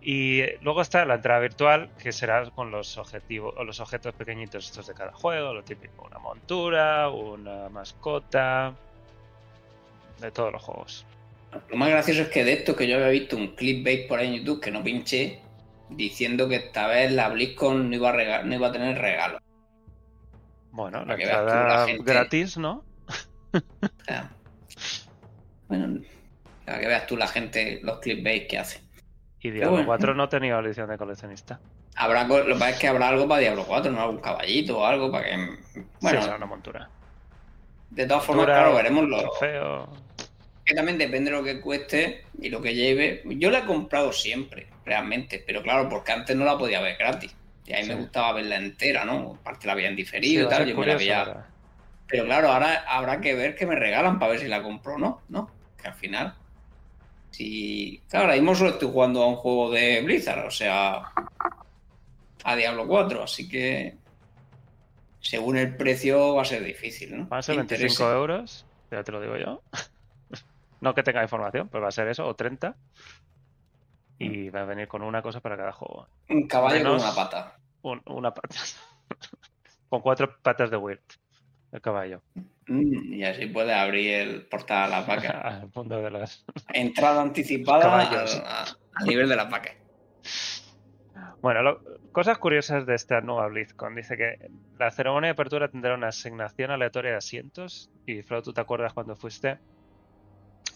Y 0.00 0.42
luego 0.62 0.82
está 0.82 1.04
la 1.04 1.16
entrada 1.16 1.40
virtual, 1.40 1.90
que 2.00 2.12
será 2.12 2.48
con 2.50 2.70
los 2.70 2.96
objetivos 2.96 3.54
o 3.56 3.64
los 3.64 3.80
objetos 3.80 4.14
pequeñitos 4.14 4.66
estos 4.66 4.86
de 4.86 4.94
cada 4.94 5.12
juego, 5.12 5.52
lo 5.52 5.64
típico, 5.64 6.06
una 6.06 6.18
montura, 6.18 7.08
una 7.10 7.68
mascota, 7.68 8.74
de 10.20 10.30
todos 10.30 10.52
los 10.52 10.62
juegos. 10.62 11.06
Lo 11.68 11.76
más 11.76 11.88
gracioso 11.88 12.22
es 12.22 12.28
que 12.28 12.44
de 12.44 12.52
esto 12.52 12.76
que 12.76 12.86
yo 12.86 12.96
había 12.96 13.08
visto 13.08 13.36
un 13.36 13.54
clickbait 13.54 14.06
por 14.06 14.18
ahí 14.18 14.28
en 14.28 14.34
YouTube 14.44 14.60
que 14.60 14.70
no 14.70 14.82
pinché, 14.82 15.40
diciendo 15.88 16.48
que 16.48 16.56
esta 16.56 16.86
vez 16.86 17.12
la 17.12 17.28
BlizzCon 17.28 17.90
no 17.90 17.96
iba 17.96 18.10
a, 18.10 18.42
no 18.42 18.54
iba 18.54 18.68
a 18.68 18.72
tener 18.72 18.98
regalo. 18.98 19.40
Bueno, 20.70 21.04
la 21.04 21.14
entrada 21.14 21.86
gratis, 22.04 22.58
¿no? 22.58 22.84
bueno, 25.68 26.00
para 26.64 26.80
que 26.80 26.86
veas 26.86 27.06
tú 27.06 27.16
la 27.16 27.28
gente, 27.28 27.80
los 27.82 27.98
clickbait 28.00 28.48
que 28.48 28.58
hace. 28.58 28.80
Y 29.40 29.50
Diablo 29.50 29.84
4 29.84 30.14
no 30.14 30.28
tenía 30.28 30.58
edición 30.58 30.88
de 30.88 30.98
coleccionista. 30.98 31.60
Habrá, 31.94 32.24
lo 32.24 32.44
que 32.44 32.52
pasa 32.52 32.70
es 32.70 32.78
que 32.78 32.88
habrá 32.88 33.08
algo 33.08 33.26
para 33.26 33.40
Diablo 33.40 33.64
4, 33.66 33.92
¿no? 33.92 34.02
Algún 34.02 34.18
caballito 34.18 34.78
o 34.78 34.84
algo 34.84 35.10
para 35.10 35.24
que. 35.24 35.36
Bueno, 36.00 36.22
sí, 36.22 36.28
una 36.28 36.46
montura. 36.46 36.90
De 37.90 38.06
todas 38.06 38.24
formas, 38.24 38.46
claro, 38.46 38.74
veremos 38.74 39.08
lo. 39.08 39.32
Que 40.64 40.74
también 40.74 40.98
depende 40.98 41.30
de 41.30 41.36
lo 41.36 41.44
que 41.44 41.60
cueste 41.60 42.24
y 42.40 42.50
lo 42.50 42.60
que 42.60 42.74
lleve. 42.74 43.22
Yo 43.24 43.50
la 43.50 43.60
he 43.60 43.64
comprado 43.64 44.12
siempre, 44.12 44.66
realmente, 44.84 45.42
pero 45.46 45.62
claro, 45.62 45.88
porque 45.88 46.12
antes 46.12 46.36
no 46.36 46.44
la 46.44 46.58
podía 46.58 46.80
ver 46.80 46.96
gratis. 46.98 47.34
Y 47.64 47.72
a 47.72 47.80
mí 47.80 47.88
me 47.88 47.94
gustaba 47.94 48.32
verla 48.32 48.56
entera, 48.56 49.04
¿no? 49.04 49.38
Aparte 49.40 49.66
la 49.66 49.74
habían 49.74 49.96
diferido 49.96 50.46
y 50.46 50.48
tal, 50.48 50.66
yo 50.66 50.76
me 50.76 50.86
la 50.86 50.96
veía. 50.96 51.46
Pero 52.08 52.24
claro, 52.24 52.50
ahora 52.50 52.84
habrá 52.86 53.20
que 53.20 53.34
ver 53.34 53.54
qué 53.54 53.66
me 53.66 53.74
regalan 53.74 54.18
para 54.18 54.32
ver 54.32 54.40
si 54.40 54.48
la 54.48 54.62
compro 54.62 54.94
o 54.94 54.98
no, 54.98 55.22
¿no? 55.28 55.50
Que 55.80 55.88
al 55.88 55.94
final. 55.94 56.34
Si. 57.30 58.02
Claro, 58.08 58.26
ahora 58.26 58.36
mismo 58.36 58.54
solo 58.54 58.70
estoy 58.70 58.90
jugando 58.90 59.22
a 59.22 59.26
un 59.26 59.36
juego 59.36 59.70
de 59.70 60.02
Blizzard, 60.02 60.46
o 60.46 60.50
sea. 60.50 61.12
A 62.44 62.56
Diablo 62.56 62.86
4, 62.86 63.22
así 63.24 63.48
que. 63.48 63.96
Según 65.20 65.56
el 65.56 65.76
precio 65.76 66.36
va 66.36 66.42
a 66.42 66.44
ser 66.44 66.62
difícil, 66.62 67.16
¿no? 67.16 67.28
Va 67.28 67.38
a 67.38 67.42
ser 67.42 67.56
25 67.56 68.12
euros, 68.12 68.64
ya 68.92 69.02
te 69.02 69.12
lo 69.12 69.20
digo 69.20 69.36
yo. 69.36 69.62
No 70.78 70.94
que 70.94 71.02
tenga 71.02 71.22
información, 71.22 71.68
pues 71.68 71.82
va 71.82 71.88
a 71.88 71.90
ser 71.90 72.06
eso, 72.06 72.26
o 72.26 72.36
30. 72.36 72.76
Y 74.18 74.50
va 74.50 74.60
a 74.60 74.64
venir 74.66 74.86
con 74.86 75.02
una 75.02 75.22
cosa 75.22 75.40
para 75.40 75.56
cada 75.56 75.72
juego. 75.72 76.06
Un 76.28 76.46
caballo 76.46 76.84
con 76.84 76.94
una 77.00 77.14
pata. 77.14 77.56
una 77.82 78.32
pata. 78.32 78.56
con 79.88 80.00
cuatro 80.02 80.36
patas 80.42 80.70
de 80.70 80.76
Wirt. 80.76 81.14
El 81.72 81.80
caballo. 81.80 82.22
Mm, 82.66 83.12
y 83.14 83.24
así 83.24 83.46
puede 83.46 83.74
abrir 83.74 84.14
el 84.14 84.42
portal 84.46 84.92
a 84.92 85.00
la 85.00 85.06
paca. 85.06 85.30
al 85.60 85.70
mundo 85.74 86.00
de 86.02 86.10
las. 86.10 86.44
Entrada 86.72 87.22
anticipada 87.22 88.00
a, 88.00 89.04
nivel 89.04 89.28
de 89.28 89.36
la 89.36 89.48
paca. 89.48 89.72
Bueno, 91.42 91.78
cosas 92.12 92.38
curiosas 92.38 92.86
de 92.86 92.94
esta 92.94 93.20
nueva 93.20 93.48
BlizzCon. 93.48 93.94
Dice 93.94 94.16
que 94.16 94.50
la 94.78 94.90
ceremonia 94.90 95.28
de 95.28 95.32
apertura 95.32 95.68
tendrá 95.68 95.94
una 95.94 96.08
asignación 96.08 96.70
aleatoria 96.70 97.12
de 97.12 97.16
asientos. 97.18 97.90
Y 98.06 98.22
Flo, 98.22 98.42
¿tú 98.42 98.52
te 98.52 98.60
acuerdas 98.60 98.92
cuando 98.92 99.16
fuiste? 99.16 99.58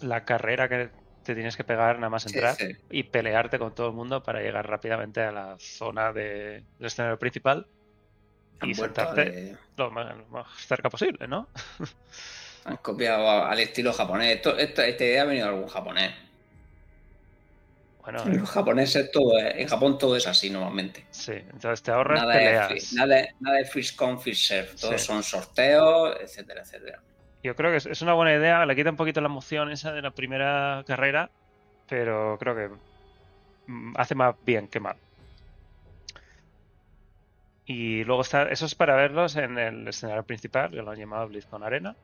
la 0.02 0.24
carrera 0.24 0.68
que 0.68 0.90
te 1.22 1.34
tienes 1.34 1.56
que 1.56 1.64
pegar 1.64 1.96
nada 1.96 2.10
más 2.10 2.26
entrar 2.26 2.56
y 2.90 3.02
pelearte 3.04 3.58
con 3.58 3.74
todo 3.74 3.88
el 3.88 3.94
mundo 3.94 4.22
para 4.22 4.40
llegar 4.40 4.68
rápidamente 4.68 5.20
a 5.20 5.32
la 5.32 5.56
zona 5.58 6.12
de, 6.12 6.64
del 6.78 6.86
escenario 6.86 7.18
principal 7.18 7.66
y 8.62 8.74
sentarte 8.74 9.56
lo, 9.76 9.90
más, 9.90 10.14
cerca 10.66 10.90
posible, 10.90 11.26
¿no? 11.26 11.48
Han 12.64 12.76
copiado 12.78 13.28
al 13.46 13.58
estilo 13.58 13.92
japonés. 13.92 14.36
Esto, 14.36 14.56
esta, 14.56 14.86
idea 14.86 15.22
ha 15.22 15.24
venido 15.24 15.46
de 15.46 15.54
algún 15.54 15.68
japonés. 15.68 16.12
Bueno, 18.02 18.24
los 18.24 18.50
japoneses 18.50 19.10
todo 19.10 19.38
en 19.38 19.68
Japón 19.68 19.98
todo 19.98 20.16
es 20.16 20.26
así 20.26 20.50
normalmente. 20.50 21.06
Sí, 21.10 21.32
entonces 21.32 21.82
te 21.82 21.90
ahorras 21.90 22.20
nada 22.20 22.34
peleas. 22.34 22.92
nada, 22.92 23.26
nada 23.40 23.56
de 23.58 23.64
fish 23.64 23.94
con, 23.94 24.20
fish 24.20 24.48
serve. 24.48 24.70
Todos 24.78 25.00
son 25.02 25.22
sorteos, 25.22 26.16
etcétera, 26.20 26.62
etcétera. 26.62 27.00
Yo 27.42 27.56
creo 27.56 27.70
que 27.70 27.90
es 27.90 28.02
una 28.02 28.12
buena 28.12 28.34
idea, 28.34 28.64
le 28.66 28.76
quita 28.76 28.90
un 28.90 28.96
poquito 28.96 29.20
la 29.20 29.28
emoción 29.28 29.70
esa 29.70 29.92
de 29.92 30.02
la 30.02 30.10
primera 30.10 30.84
carrera, 30.86 31.30
pero 31.88 32.36
creo 32.38 32.54
que 32.54 32.70
mm, 33.66 33.94
hace 33.96 34.14
más 34.14 34.34
bien 34.44 34.68
que 34.68 34.80
mal. 34.80 34.96
Y 37.66 38.04
luego 38.04 38.22
está, 38.22 38.44
eso 38.44 38.66
es 38.66 38.74
para 38.74 38.96
verlos 38.96 39.36
en 39.36 39.58
el 39.58 39.86
escenario 39.86 40.24
principal, 40.24 40.70
que 40.70 40.82
lo 40.82 40.90
han 40.90 40.98
llamado 40.98 41.28
BlizzCon 41.28 41.62
Arena. 41.62 41.96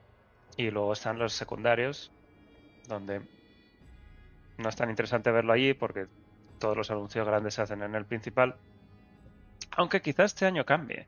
Y 0.57 0.70
luego 0.70 0.93
están 0.93 1.19
los 1.19 1.33
secundarios, 1.33 2.12
donde 2.89 3.23
no 4.59 4.69
es 4.69 4.77
tan 4.77 4.91
interesante 4.91 5.31
verlo 5.31 5.53
allí 5.53 5.74
porque 5.74 6.07
todos 6.59 6.77
los 6.77 6.91
anuncios 6.91 7.27
grandes 7.27 7.55
se 7.55 7.62
hacen 7.62 7.83
en 7.83 7.95
el 7.95 8.05
principal. 8.05 8.57
Aunque 9.73 10.01
quizás 10.01 10.33
este 10.33 10.47
año 10.47 10.65
cambie. 10.65 11.07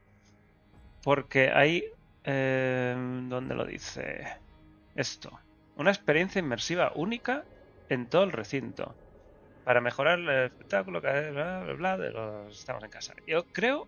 Porque 1.02 1.50
hay 1.50 1.84
eh, 2.30 2.94
¿Dónde 3.28 3.54
lo 3.54 3.64
dice? 3.64 4.26
Esto. 4.94 5.30
una 5.76 5.90
experiencia 5.90 6.40
inmersiva 6.40 6.92
única 6.94 7.44
en 7.88 8.06
todo 8.06 8.24
el 8.24 8.32
recinto. 8.32 8.94
Para 9.64 9.80
mejorar 9.80 10.18
el 10.18 10.28
espectáculo, 10.28 11.00
bla, 11.00 11.30
bla, 11.30 11.72
bla, 11.72 11.96
de 11.96 12.10
los 12.10 12.58
estamos 12.58 12.84
en 12.84 12.90
casa. 12.90 13.14
Yo 13.26 13.46
creo, 13.46 13.86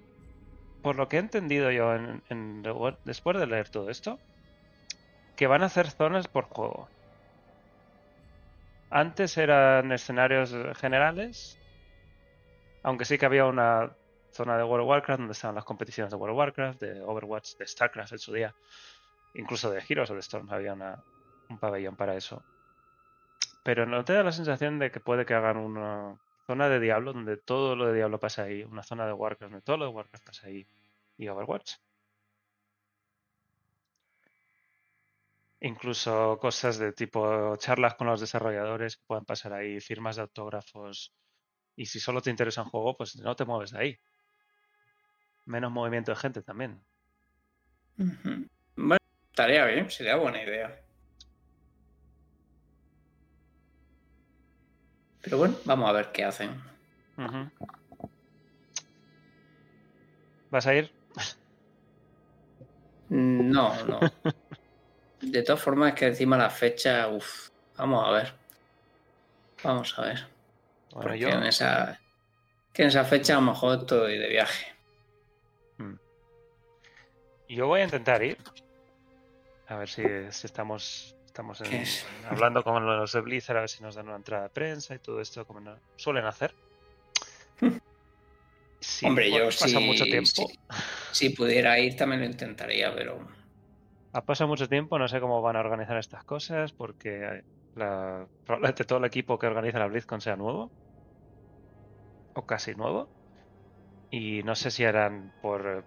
por 0.83 0.97
lo 0.97 1.09
que 1.09 1.17
he 1.17 1.21
entendido 1.21 1.71
yo 1.71 1.95
en, 1.95 2.63
después 3.05 3.39
de 3.39 3.47
leer 3.47 3.69
todo 3.69 3.91
esto, 3.91 4.19
que 5.37 5.47
van 5.47 5.63
a 5.63 5.67
hacer 5.67 5.91
zonas 5.91 6.29
por 6.29 6.45
juego. 6.45 6.89
Antes 8.91 9.39
eran 9.39 9.93
escenarios 9.93 10.55
generales, 10.77 11.59
aunque 12.83 13.05
sí 13.05 13.19
que 13.19 13.27
había 13.27 13.47
una 13.47 13.93
zona 14.33 14.57
de 14.57 14.65
World 14.65 14.83
of 14.83 14.89
Warcraft 14.89 15.19
donde 15.21 15.33
estaban 15.33 15.55
las 15.55 15.65
competiciones 15.65 16.11
de 16.11 16.17
World 16.17 16.33
of 16.33 16.39
Warcraft, 16.39 16.81
de 16.81 17.01
Overwatch, 17.03 17.57
de 17.57 17.67
StarCraft 17.67 18.13
en 18.13 18.19
su 18.19 18.33
día, 18.33 18.55
incluso 19.35 19.71
de 19.71 19.83
Heroes 19.87 20.11
of 20.11 20.17
the 20.17 20.21
Storm 20.21 20.51
había 20.51 20.75
un 20.75 21.59
pabellón 21.59 21.97
para 21.97 22.17
eso. 22.17 22.43
Pero 23.63 23.87
no 23.87 24.05
te 24.05 24.15
da 24.15 24.23
la 24.23 24.33
sensación 24.33 24.79
de 24.79 24.91
que 24.91 25.01
puede 25.01 25.27
que 25.27 25.35
hagan 25.35 25.57
una 25.57 26.17
zona 26.51 26.69
de 26.69 26.81
Diablo 26.81 27.13
donde 27.13 27.37
todo 27.37 27.77
lo 27.77 27.87
de 27.87 27.95
Diablo 27.95 28.19
pasa 28.19 28.43
ahí, 28.43 28.65
una 28.65 28.83
zona 28.83 29.07
de 29.07 29.13
Warcraft 29.13 29.53
donde 29.53 29.65
todo 29.65 29.77
lo 29.77 29.85
de 29.85 29.93
Warcraft 29.93 30.27
pasa 30.27 30.49
ahí 30.49 30.67
y 31.17 31.29
Overwatch. 31.29 31.75
Incluso 35.61 36.39
cosas 36.41 36.79
de 36.79 36.93
tipo 36.93 37.57
charlas 37.59 37.95
con 37.95 38.09
los 38.09 38.21
desarrolladores 38.21 38.97
que 38.97 39.05
puedan 39.07 39.25
pasar 39.25 39.53
ahí, 39.53 39.79
firmas 39.79 40.17
de 40.17 40.23
autógrafos. 40.23 41.15
Y 41.77 41.87
si 41.87 42.01
solo 42.01 42.21
te 42.21 42.31
interesa 42.31 42.65
un 42.65 42.71
juego, 42.71 42.97
pues 42.97 43.15
no 43.15 43.37
te 43.37 43.45
mueves 43.45 43.71
de 43.71 43.79
ahí. 43.79 44.01
Menos 45.47 45.71
movimiento 45.71 46.11
de 46.11 46.17
gente 46.17 46.43
también. 46.43 46.83
Bueno, 48.75 48.99
estaría 49.31 49.67
bien, 49.67 49.89
sería 49.89 50.17
buena 50.17 50.43
idea. 50.43 50.83
Pero 55.23 55.39
bueno, 55.39 55.57
vamos 55.65 55.89
a 55.89 55.93
ver 55.93 56.13
qué 56.13 56.25
hacen. 56.25 56.63
¿Vas 60.51 60.67
a 60.67 60.75
ir? 60.75 60.93
No, 63.09 63.75
no. 63.85 64.01
De 65.21 65.43
todas 65.43 65.61
formas, 65.61 65.93
es 65.93 65.99
que 65.99 66.07
encima 66.07 66.39
la 66.39 66.49
fecha, 66.49 67.09
uff, 67.09 67.51
vamos 67.77 68.07
a 68.07 68.11
ver. 68.11 68.33
Vamos 69.63 69.99
a 69.99 70.03
ver. 70.03 70.27
Porque 70.91 71.19
yo... 71.19 71.29
en 71.29 71.43
esa, 71.43 72.01
que 72.73 72.83
en 72.83 72.89
esa 72.89 73.05
fecha 73.05 73.35
a 73.35 73.41
lo 73.41 73.43
mejor 73.43 73.81
estoy 73.81 74.19
de 74.19 74.29
viaje. 74.29 74.67
Hmm. 75.77 75.97
Yo 77.49 77.67
voy 77.67 77.81
a 77.81 77.85
intentar 77.85 78.23
ir. 78.23 78.39
A 79.69 79.77
ver 79.77 79.89
si, 79.89 80.03
estamos 80.03 81.15
estamos 81.31 81.63
hablando 82.29 82.65
con 82.65 82.85
los 82.85 83.13
de 83.13 83.21
Blizzard 83.21 83.59
a 83.59 83.61
ver 83.61 83.69
si 83.69 83.83
nos 83.83 83.95
dan 83.95 84.09
una 84.09 84.17
entrada 84.17 84.45
de 84.45 84.49
prensa 84.51 84.95
y 84.97 84.99
todo 84.99 85.21
esto 85.21 85.47
como 85.47 85.61
suelen 85.97 86.25
hacer. 86.27 86.53
Hombre, 89.05 89.31
yo 89.31 89.45
pasa 89.47 89.79
mucho 89.79 90.05
tiempo. 90.05 90.51
si 91.13 91.31
pudiera 91.31 91.79
ir 91.79 91.97
también 91.97 92.23
lo 92.23 92.27
intentaría, 92.27 92.93
pero 92.95 93.27
ha 94.13 94.25
pasado 94.25 94.49
mucho 94.49 94.69
tiempo, 94.69 94.99
no 94.99 95.07
sé 95.07 95.21
cómo 95.21 95.41
van 95.41 95.57
a 95.57 95.61
organizar 95.61 95.97
estas 95.99 96.25
cosas, 96.25 96.73
porque 96.73 97.45
la, 97.77 98.27
probablemente 98.45 98.85
todo 98.85 98.99
el 98.99 99.05
equipo 99.05 99.39
que 99.39 99.47
organiza 99.47 99.79
la 99.79 99.87
BlizzCon 99.87 100.21
sea 100.21 100.37
nuevo, 100.37 100.73
o 102.35 102.47
casi 102.47 102.75
nuevo, 102.75 103.09
y 104.11 104.43
no 104.43 104.57
sé 104.57 104.71
si 104.71 104.85
harán 104.85 105.33
por 105.43 105.85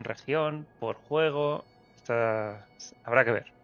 región, 0.00 0.66
por 0.80 0.96
juego, 0.96 1.64
habrá 3.04 3.24
que 3.24 3.30
ver. 3.30 3.55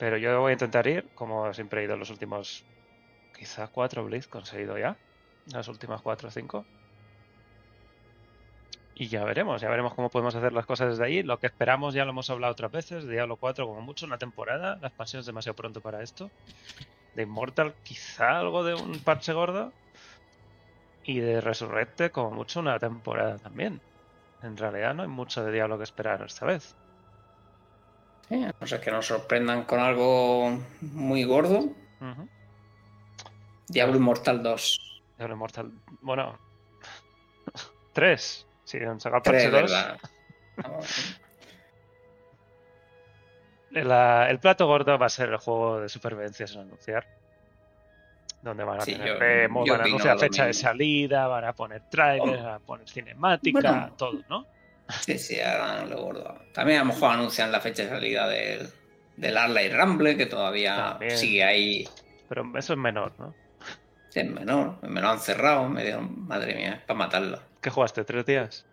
Pero 0.00 0.16
yo 0.16 0.40
voy 0.40 0.50
a 0.50 0.52
intentar 0.54 0.86
ir, 0.86 1.06
como 1.14 1.52
siempre 1.52 1.82
he 1.82 1.84
ido 1.84 1.94
los 1.94 2.08
últimos, 2.08 2.64
quizá 3.38 3.68
cuatro 3.68 4.02
BlizzCon 4.02 4.42
he 4.54 4.62
ido 4.62 4.78
ya, 4.78 4.96
las 5.52 5.68
últimas 5.68 6.00
cuatro 6.00 6.28
o 6.28 6.30
cinco. 6.30 6.64
Y 8.94 9.08
ya 9.08 9.24
veremos, 9.24 9.60
ya 9.60 9.68
veremos 9.68 9.92
cómo 9.92 10.08
podemos 10.08 10.34
hacer 10.34 10.54
las 10.54 10.64
cosas 10.64 10.88
desde 10.88 11.04
ahí. 11.04 11.22
Lo 11.22 11.38
que 11.38 11.48
esperamos 11.48 11.92
ya 11.92 12.06
lo 12.06 12.12
hemos 12.12 12.30
hablado 12.30 12.52
otras 12.54 12.72
veces, 12.72 13.06
Diablo 13.06 13.36
4 13.36 13.66
como 13.66 13.82
mucho, 13.82 14.06
una 14.06 14.16
temporada. 14.16 14.78
La 14.80 14.88
expansión 14.88 15.20
es 15.20 15.26
demasiado 15.26 15.56
pronto 15.56 15.82
para 15.82 16.02
esto. 16.02 16.30
De 17.14 17.22
Immortal 17.24 17.74
quizá 17.82 18.38
algo 18.38 18.64
de 18.64 18.74
un 18.74 18.98
parche 19.00 19.34
gordo. 19.34 19.70
Y 21.04 21.20
de 21.20 21.42
Resurrecte 21.42 22.10
como 22.10 22.30
mucho 22.30 22.60
una 22.60 22.78
temporada 22.78 23.36
también. 23.38 23.82
En 24.42 24.56
realidad 24.56 24.94
no 24.94 25.02
hay 25.02 25.08
mucho 25.08 25.44
de 25.44 25.52
Diablo 25.52 25.76
que 25.76 25.84
esperar 25.84 26.22
esta 26.22 26.46
vez. 26.46 26.74
Sí, 28.30 28.46
no 28.60 28.66
sé, 28.66 28.80
que 28.80 28.92
nos 28.92 29.06
sorprendan 29.06 29.64
con 29.64 29.80
algo 29.80 30.56
muy 30.80 31.24
gordo. 31.24 31.68
Diablo 33.66 33.96
Immortal 33.96 34.40
2. 34.40 35.02
Diablo 35.18 35.34
Immortal... 35.34 35.72
Bueno... 36.00 36.38
3. 37.92 38.46
Sí, 38.62 38.78
han 38.78 39.00
sacado 39.00 39.24
parche 39.24 39.50
2. 39.50 39.72
el 44.30 44.38
plato 44.38 44.68
gordo 44.68 44.96
va 44.96 45.06
a 45.06 45.10
ser 45.10 45.30
el 45.30 45.38
juego 45.38 45.80
de 45.80 45.88
supervivencia 45.88 46.46
sin 46.46 46.60
anunciar. 46.60 47.04
Donde 48.42 48.62
van 48.62 48.80
a 48.80 48.84
tener 48.84 49.48
van 49.48 49.80
a 49.80 49.84
anunciar 49.84 50.20
fecha 50.20 50.46
de 50.46 50.52
salida, 50.52 51.26
van 51.26 51.46
a 51.46 51.52
poner 51.52 51.82
trailers, 51.90 52.44
van 52.44 52.54
a 52.54 52.58
poner 52.60 52.88
cinemática, 52.88 53.90
todo, 53.96 54.20
¿no? 54.28 54.46
Sí, 55.00 55.18
sí, 55.18 55.40
harán 55.40 55.90
lo 55.90 56.02
gordo. 56.02 56.38
También 56.52 56.80
a 56.80 56.84
lo 56.84 56.92
mejor 56.92 57.12
anuncian 57.12 57.52
la 57.52 57.60
fecha 57.60 57.84
de 57.84 57.88
salida 57.88 58.28
del, 58.28 58.68
del 59.16 59.36
Arla 59.36 59.62
y 59.62 59.68
Ramble, 59.68 60.16
que 60.16 60.26
todavía 60.26 60.98
sigue 61.10 61.44
ahí. 61.44 61.88
Pero 62.28 62.50
eso 62.56 62.72
es 62.72 62.78
menor, 62.78 63.12
¿no? 63.18 63.34
Sí, 64.08 64.20
es 64.20 64.30
menor. 64.30 64.78
Me 64.82 65.00
lo 65.00 65.08
han 65.08 65.20
cerrado, 65.20 65.68
me 65.68 65.84
dieron, 65.84 66.26
madre 66.26 66.54
mía, 66.54 66.82
para 66.86 66.98
matarlo. 66.98 67.40
¿Qué 67.60 67.70
jugaste? 67.70 68.04
¿Tres 68.04 68.26
días? 68.26 68.66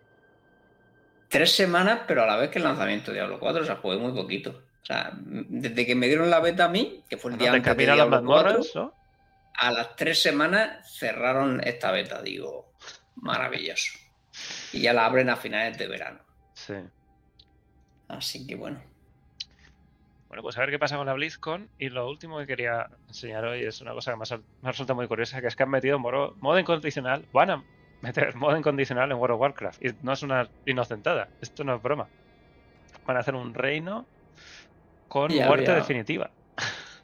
Tres 1.28 1.52
semanas, 1.52 2.00
pero 2.06 2.22
a 2.22 2.26
la 2.26 2.36
vez 2.36 2.50
que 2.50 2.58
el 2.58 2.64
lanzamiento 2.64 3.10
de 3.10 3.18
Diablo 3.18 3.38
4, 3.38 3.62
o 3.62 3.64
sea, 3.64 3.76
jugué 3.76 3.98
muy 3.98 4.12
poquito. 4.12 4.62
O 4.82 4.86
sea, 4.86 5.12
desde 5.14 5.84
que 5.84 5.94
me 5.94 6.06
dieron 6.06 6.30
la 6.30 6.40
beta 6.40 6.64
a 6.64 6.68
mí, 6.68 7.04
que 7.08 7.18
fue 7.18 7.32
el 7.32 7.38
día 7.38 7.52
antes 7.52 7.76
de 7.76 7.84
Diablo 7.84 8.24
4, 8.24 8.94
a 9.54 9.72
las 9.72 9.96
tres 9.96 10.22
semanas 10.22 10.90
cerraron 10.98 11.60
esta 11.62 11.90
beta, 11.90 12.22
digo, 12.22 12.72
maravilloso. 13.16 13.98
Y 14.72 14.80
ya 14.80 14.92
la 14.92 15.06
abren 15.06 15.30
a 15.30 15.36
finales 15.36 15.78
de 15.78 15.86
verano. 15.86 16.20
Sí. 16.54 16.74
Así 18.08 18.46
que 18.46 18.54
bueno. 18.56 18.80
Bueno, 20.28 20.42
pues 20.42 20.58
a 20.58 20.60
ver 20.60 20.70
qué 20.70 20.78
pasa 20.78 20.96
con 20.96 21.06
la 21.06 21.14
BlizzCon. 21.14 21.68
Y 21.78 21.88
lo 21.88 22.08
último 22.08 22.38
que 22.38 22.46
quería 22.46 22.88
enseñar 23.08 23.44
hoy 23.44 23.64
es 23.64 23.80
una 23.80 23.92
cosa 23.92 24.12
que 24.12 24.18
me, 24.18 24.42
me 24.62 24.70
resulta 24.70 24.94
muy 24.94 25.08
curiosa, 25.08 25.40
que 25.40 25.46
es 25.46 25.56
que 25.56 25.62
han 25.62 25.70
metido 25.70 25.98
modo, 25.98 26.34
modo 26.40 26.58
incondicional. 26.58 27.24
Van 27.32 27.50
a 27.50 27.64
meter 28.02 28.34
modo 28.36 28.56
incondicional 28.56 29.10
en 29.10 29.18
World 29.18 29.34
of 29.34 29.40
Warcraft. 29.40 29.84
Y 29.84 29.94
no 30.02 30.12
es 30.12 30.22
una 30.22 30.48
inocentada, 30.66 31.28
esto 31.40 31.64
no 31.64 31.74
es 31.74 31.82
broma. 31.82 32.08
Van 33.06 33.16
a 33.16 33.20
hacer 33.20 33.34
un 33.34 33.54
reino 33.54 34.06
con 35.08 35.34
muerte 35.34 35.72
definitiva. 35.72 36.30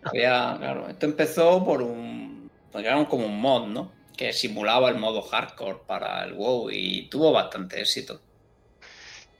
Había, 0.05 0.56
claro, 0.59 0.89
esto 0.89 1.06
empezó 1.06 1.65
por 1.65 1.81
un. 1.81 2.51
Pues 2.70 2.86
como 3.09 3.27
un 3.27 3.40
mod, 3.40 3.69
¿no? 3.69 3.93
Que 4.16 4.32
simulaba 4.32 4.89
el 4.91 4.97
modo 4.97 5.23
hardcore 5.23 5.81
para 5.86 6.24
el 6.24 6.35
WoW 6.35 6.70
y 6.70 7.09
tuvo 7.09 7.32
bastante 7.32 7.81
éxito. 7.81 8.20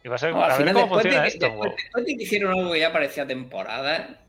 Y 0.03 0.09
va 0.09 0.17
a 0.17 0.19
ser 0.19 0.33
no, 0.33 0.45
a 0.45 0.59
ver 0.59 0.73
cómo 0.73 0.89
funciona 0.89 1.27
esto, 1.27 1.47
después, 1.47 1.73
después 1.77 2.05
de 2.05 2.17
que 2.17 2.23
hicieron 2.23 2.59
algo 2.59 2.73
que 2.73 2.81
ya 2.81 2.93
parecía 2.93 3.27
temporada 3.27 4.21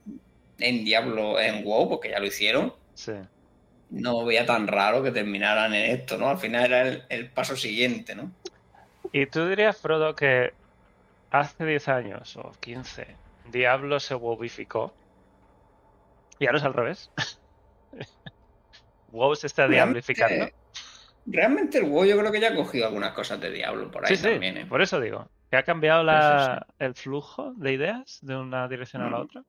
en 0.59 0.85
Diablo, 0.85 1.39
en 1.39 1.65
WoW, 1.65 1.89
porque 1.89 2.11
ya 2.11 2.19
lo 2.19 2.27
hicieron. 2.27 2.73
Sí 2.93 3.13
no 3.89 4.26
veía 4.26 4.45
tan 4.45 4.67
raro 4.67 5.03
que 5.03 5.11
terminaran 5.11 5.73
en 5.73 5.91
esto, 5.91 6.17
¿no? 6.17 6.30
Al 6.30 6.38
final 6.38 6.65
era 6.65 7.05
el, 7.09 7.30
paso 7.30 7.55
siguiente, 7.55 8.15
¿no? 8.15 8.31
¿Y 9.11 9.26
tú 9.27 9.47
dirías, 9.47 9.77
Frodo, 9.77 10.15
que 10.15 10.53
hace 11.31 11.65
10 11.65 11.88
años 11.89 12.38
o 12.38 12.51
15 12.59 13.07
Diablo 13.51 13.99
se 13.99 14.15
wowificó? 14.15 14.93
Y 16.39 16.47
ahora 16.47 16.57
es 16.57 16.63
al 16.65 16.73
revés. 16.73 17.11
WoW 19.15 19.35
se 19.35 19.47
está 19.47 19.67
diablificando. 19.67 20.49
Realmente 21.25 21.79
el 21.79 21.85
WoW 21.85 22.05
yo 22.05 22.17
creo 22.19 22.31
que 22.31 22.39
ya 22.39 22.49
ha 22.49 22.55
cogido 22.55 22.87
algunas 22.87 23.13
cosas 23.13 23.39
de 23.41 23.51
Diablo 23.51 23.89
por 23.89 24.05
ahí 24.05 24.17
también. 24.17 24.57
¿eh? 24.57 24.65
Por 24.65 24.81
eso 24.81 24.99
digo. 24.99 25.27
¿Que 25.49 25.57
ha 25.57 25.63
cambiado 25.63 26.03
la, 26.03 26.65
el 26.79 26.95
flujo 26.95 27.53
de 27.55 27.73
ideas 27.73 28.19
de 28.21 28.35
una 28.35 28.67
dirección 28.67 29.03
a 29.03 29.09
la 29.09 29.19
otra? 29.19 29.43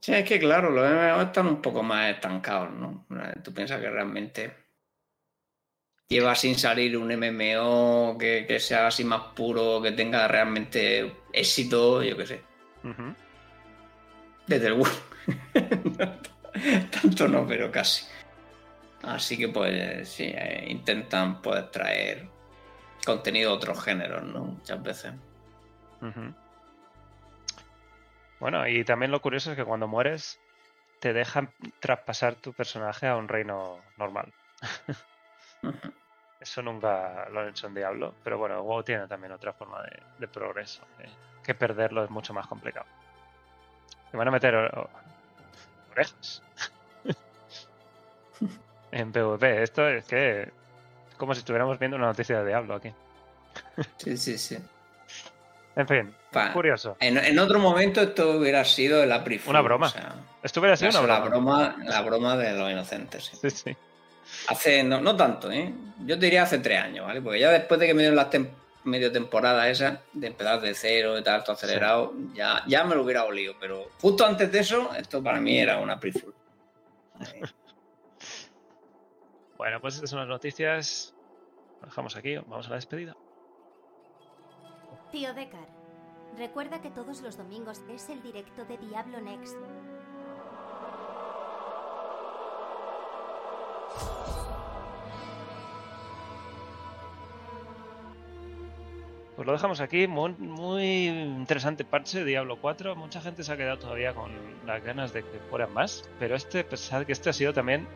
Sí, 0.00 0.12
es 0.12 0.28
que 0.28 0.38
claro, 0.38 0.70
los 0.70 0.86
MMO 0.86 1.22
están 1.22 1.46
un 1.46 1.62
poco 1.62 1.82
más 1.82 2.10
estancados, 2.10 2.70
¿no? 2.72 3.06
Tú 3.42 3.54
piensas 3.54 3.80
que 3.80 3.88
realmente 3.88 4.52
lleva 6.08 6.34
sin 6.34 6.56
salir 6.58 6.96
un 6.98 7.08
MMO 7.08 8.18
que, 8.18 8.60
sea 8.60 8.88
así 8.88 9.04
más 9.04 9.22
puro, 9.34 9.80
que 9.80 9.92
tenga 9.92 10.28
realmente 10.28 11.10
éxito, 11.32 12.02
yo 12.02 12.16
qué 12.16 12.26
sé. 12.26 12.42
Desde 14.46 14.66
el 14.66 14.82
Tanto 17.02 17.28
no, 17.28 17.46
pero 17.46 17.70
casi. 17.70 18.06
Así 19.02 19.36
que 19.36 19.48
pues 19.48 20.08
sí, 20.08 20.24
eh, 20.24 20.66
intentan 20.68 21.42
poder 21.42 21.70
traer 21.70 22.28
contenido 23.04 23.50
de 23.50 23.56
otros 23.56 23.82
géneros, 23.84 24.22
¿no? 24.24 24.44
Muchas 24.44 24.82
veces. 24.82 25.12
Bueno, 28.40 28.66
y 28.68 28.84
también 28.84 29.10
lo 29.10 29.20
curioso 29.20 29.50
es 29.50 29.56
que 29.56 29.64
cuando 29.64 29.88
mueres 29.88 30.38
te 31.00 31.12
dejan 31.12 31.50
traspasar 31.80 32.34
tu 32.36 32.52
personaje 32.52 33.06
a 33.06 33.16
un 33.16 33.28
reino 33.28 33.80
normal. 33.96 34.32
Eso 36.40 36.62
nunca 36.62 37.28
lo 37.30 37.40
han 37.40 37.48
hecho 37.48 37.66
en 37.66 37.74
Diablo, 37.74 38.14
pero 38.22 38.38
bueno, 38.38 38.62
juego 38.62 38.84
tiene 38.84 39.06
también 39.06 39.32
otra 39.32 39.54
forma 39.54 39.82
de, 40.18 40.28
progreso, 40.28 40.82
que 41.42 41.54
perderlo 41.54 42.04
es 42.04 42.10
mucho 42.10 42.34
más 42.34 42.46
complicado. 42.46 42.86
Me 44.12 44.18
van 44.18 44.28
a 44.28 44.30
meter 44.30 44.70
orejas 45.94 46.42
en 48.92 49.12
PvP. 49.12 49.62
Esto 49.62 49.88
es 49.88 50.04
que 50.04 50.42
es 50.42 51.14
como 51.16 51.34
si 51.34 51.40
estuviéramos 51.40 51.78
viendo 51.78 51.96
una 51.96 52.06
noticia 52.06 52.40
de 52.40 52.48
Diablo 52.48 52.74
aquí. 52.74 52.92
sí, 53.98 54.16
sí, 54.16 54.38
sí. 54.38 54.58
En 55.76 55.88
fin, 55.88 56.14
curioso. 56.52 56.96
En, 57.00 57.38
otro 57.38 57.58
momento 57.58 58.00
esto 58.00 58.38
hubiera 58.38 58.64
sido 58.64 59.04
la 59.06 59.16
April 59.16 59.40
Una 59.46 59.60
broma. 59.60 59.92
esto 60.42 60.60
hubiera 60.60 60.76
sido 60.76 61.02
una 61.02 61.18
broma. 61.20 61.76
La 61.84 62.00
broma, 62.02 62.36
de 62.36 62.52
los 62.52 62.70
inocentes. 62.70 63.32
Sí, 63.40 63.50
sí. 63.50 63.76
Hace, 64.48 64.84
no, 64.84 65.00
no, 65.00 65.16
tanto, 65.16 65.50
¿eh? 65.50 65.72
Yo 66.06 66.16
diría 66.16 66.44
hace 66.44 66.58
tres 66.58 66.80
años, 66.80 67.06
¿vale? 67.06 67.20
Porque 67.20 67.40
ya 67.40 67.50
después 67.50 67.80
de 67.80 67.86
que 67.88 67.94
me 67.94 68.02
dieron 68.02 68.16
las 68.16 68.30
medio 68.84 69.10
temporada 69.10 69.68
esa, 69.68 70.02
de 70.12 70.26
empezar 70.28 70.60
de 70.60 70.74
cero, 70.74 71.14
de 71.14 71.22
tal, 71.22 71.42
todo 71.42 71.54
acelerado, 71.54 72.14
ya, 72.34 72.62
ya 72.66 72.84
me 72.84 72.94
lo 72.94 73.02
hubiera 73.02 73.24
olido. 73.24 73.54
Pero 73.58 73.88
justo 74.00 74.24
antes 74.24 74.50
de 74.52 74.60
eso, 74.60 74.94
esto 74.94 75.22
para 75.22 75.40
mí 75.40 75.58
era 75.58 75.78
una 75.78 75.98
pre 75.98 76.12
bueno, 79.56 79.80
pues 79.80 79.94
estas 79.94 80.10
son 80.10 80.20
las 80.20 80.28
noticias. 80.28 81.14
Lo 81.80 81.86
dejamos 81.86 82.16
aquí, 82.16 82.36
vamos 82.36 82.66
a 82.66 82.70
la 82.70 82.76
despedida. 82.76 83.16
Tío 85.10 85.32
Decar, 85.32 85.68
recuerda 86.36 86.80
que 86.80 86.90
todos 86.90 87.20
los 87.20 87.36
domingos 87.36 87.82
es 87.88 88.08
el 88.08 88.22
directo 88.22 88.64
de 88.64 88.78
Diablo 88.78 89.20
Next. 89.20 89.56
Pues 99.36 99.46
lo 99.46 99.52
dejamos 99.52 99.80
aquí, 99.80 100.06
muy, 100.06 101.08
interesante 101.08 101.84
parche 101.84 102.24
Diablo 102.24 102.56
4. 102.60 102.94
Mucha 102.94 103.20
gente 103.20 103.42
se 103.42 103.52
ha 103.52 103.56
quedado 103.56 103.78
todavía 103.78 104.14
con 104.14 104.30
las 104.64 104.82
ganas 104.84 105.12
de 105.12 105.24
que 105.24 105.40
fueran 105.50 105.72
más, 105.74 106.08
pero 106.20 106.36
este, 106.36 106.62
pensad 106.62 107.04
que 107.04 107.12
este 107.12 107.30
ha 107.30 107.32
sido 107.32 107.52
también 107.52 107.88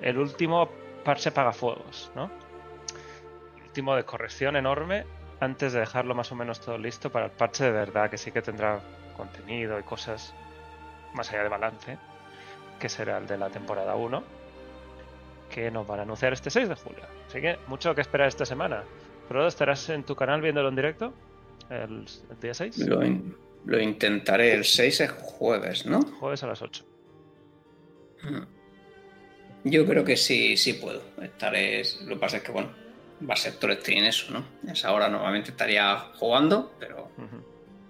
el 0.00 0.18
último 0.18 0.68
parche 1.04 1.30
pagafuegos, 1.30 2.10
¿no? 2.16 2.30
Último 3.64 3.94
de 3.94 4.04
corrección 4.04 4.56
enorme 4.56 5.06
antes 5.38 5.72
de 5.72 5.80
dejarlo 5.80 6.16
más 6.16 6.32
o 6.32 6.34
menos 6.34 6.60
todo 6.60 6.78
listo 6.78 7.10
para 7.10 7.26
el 7.26 7.30
parche 7.30 7.64
de 7.64 7.70
verdad, 7.70 8.10
que 8.10 8.18
sí 8.18 8.32
que 8.32 8.42
tendrá 8.42 8.80
contenido 9.16 9.78
y 9.78 9.84
cosas 9.84 10.34
más 11.14 11.30
allá 11.30 11.44
de 11.44 11.48
balance, 11.48 11.98
que 12.80 12.88
será 12.88 13.18
el 13.18 13.28
de 13.28 13.38
la 13.38 13.50
temporada 13.50 13.94
1, 13.94 14.22
que 15.48 15.70
nos 15.70 15.86
van 15.86 16.00
a 16.00 16.02
anunciar 16.02 16.32
este 16.32 16.50
6 16.50 16.68
de 16.68 16.74
julio. 16.74 17.04
Así 17.28 17.40
que 17.40 17.58
mucho 17.68 17.94
que 17.94 18.00
esperar 18.00 18.26
esta 18.26 18.44
semana. 18.44 18.82
Frodo, 19.32 19.48
¿estarás 19.48 19.88
en 19.88 20.04
tu 20.04 20.14
canal 20.14 20.42
viéndolo 20.42 20.68
en 20.68 20.76
directo 20.76 21.14
el, 21.70 22.04
día 22.42 22.52
6? 22.52 22.86
Lo, 23.64 23.80
intentaré. 23.80 24.52
El 24.52 24.66
6 24.66 25.00
es 25.00 25.10
jueves, 25.10 25.86
¿no? 25.86 26.02
Jueves 26.02 26.42
a 26.42 26.48
las 26.48 26.60
8. 26.60 26.84
Mm. 28.24 29.70
Yo 29.70 29.86
creo 29.86 30.04
que 30.04 30.18
sí, 30.18 30.58
sí 30.58 30.74
puedo. 30.74 31.00
Estaré. 31.22 31.82
Lo 32.02 32.16
que 32.16 32.20
pasa 32.20 32.36
es 32.36 32.42
que, 32.42 32.52
bueno, 32.52 32.72
va 33.26 33.32
a 33.32 33.36
ser 33.38 33.54
todo 33.54 33.70
el 33.70 33.78
stream 33.78 34.04
eso, 34.04 34.32
¿no? 34.34 34.44
esa 34.70 34.92
hora 34.92 35.08
normalmente 35.08 35.52
estaría 35.52 35.96
jugando, 36.16 36.74
pero 36.78 37.08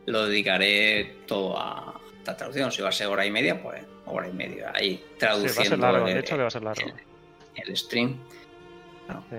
lo 0.06 0.26
dedicaré 0.26 1.22
todo 1.26 1.58
a 1.58 2.00
esta 2.18 2.36
traducción. 2.36 2.70
Si 2.70 2.82
va 2.82 2.90
a 2.90 2.92
ser 2.92 3.08
hora 3.08 3.26
y 3.26 3.32
media, 3.32 3.60
pues 3.60 3.82
hora 4.06 4.28
y 4.28 4.32
media 4.32 4.70
ahí 4.76 5.04
traduciendo. 5.18 5.76
va 5.76 5.88
a 5.88 6.06
ser 6.06 6.14
de 6.14 6.20
hecho 6.20 6.36
que 6.36 6.42
va 6.42 6.48
a 6.48 6.50
ser 6.52 6.62
largo. 6.62 6.82
El, 7.56 7.76
stream. 7.76 8.16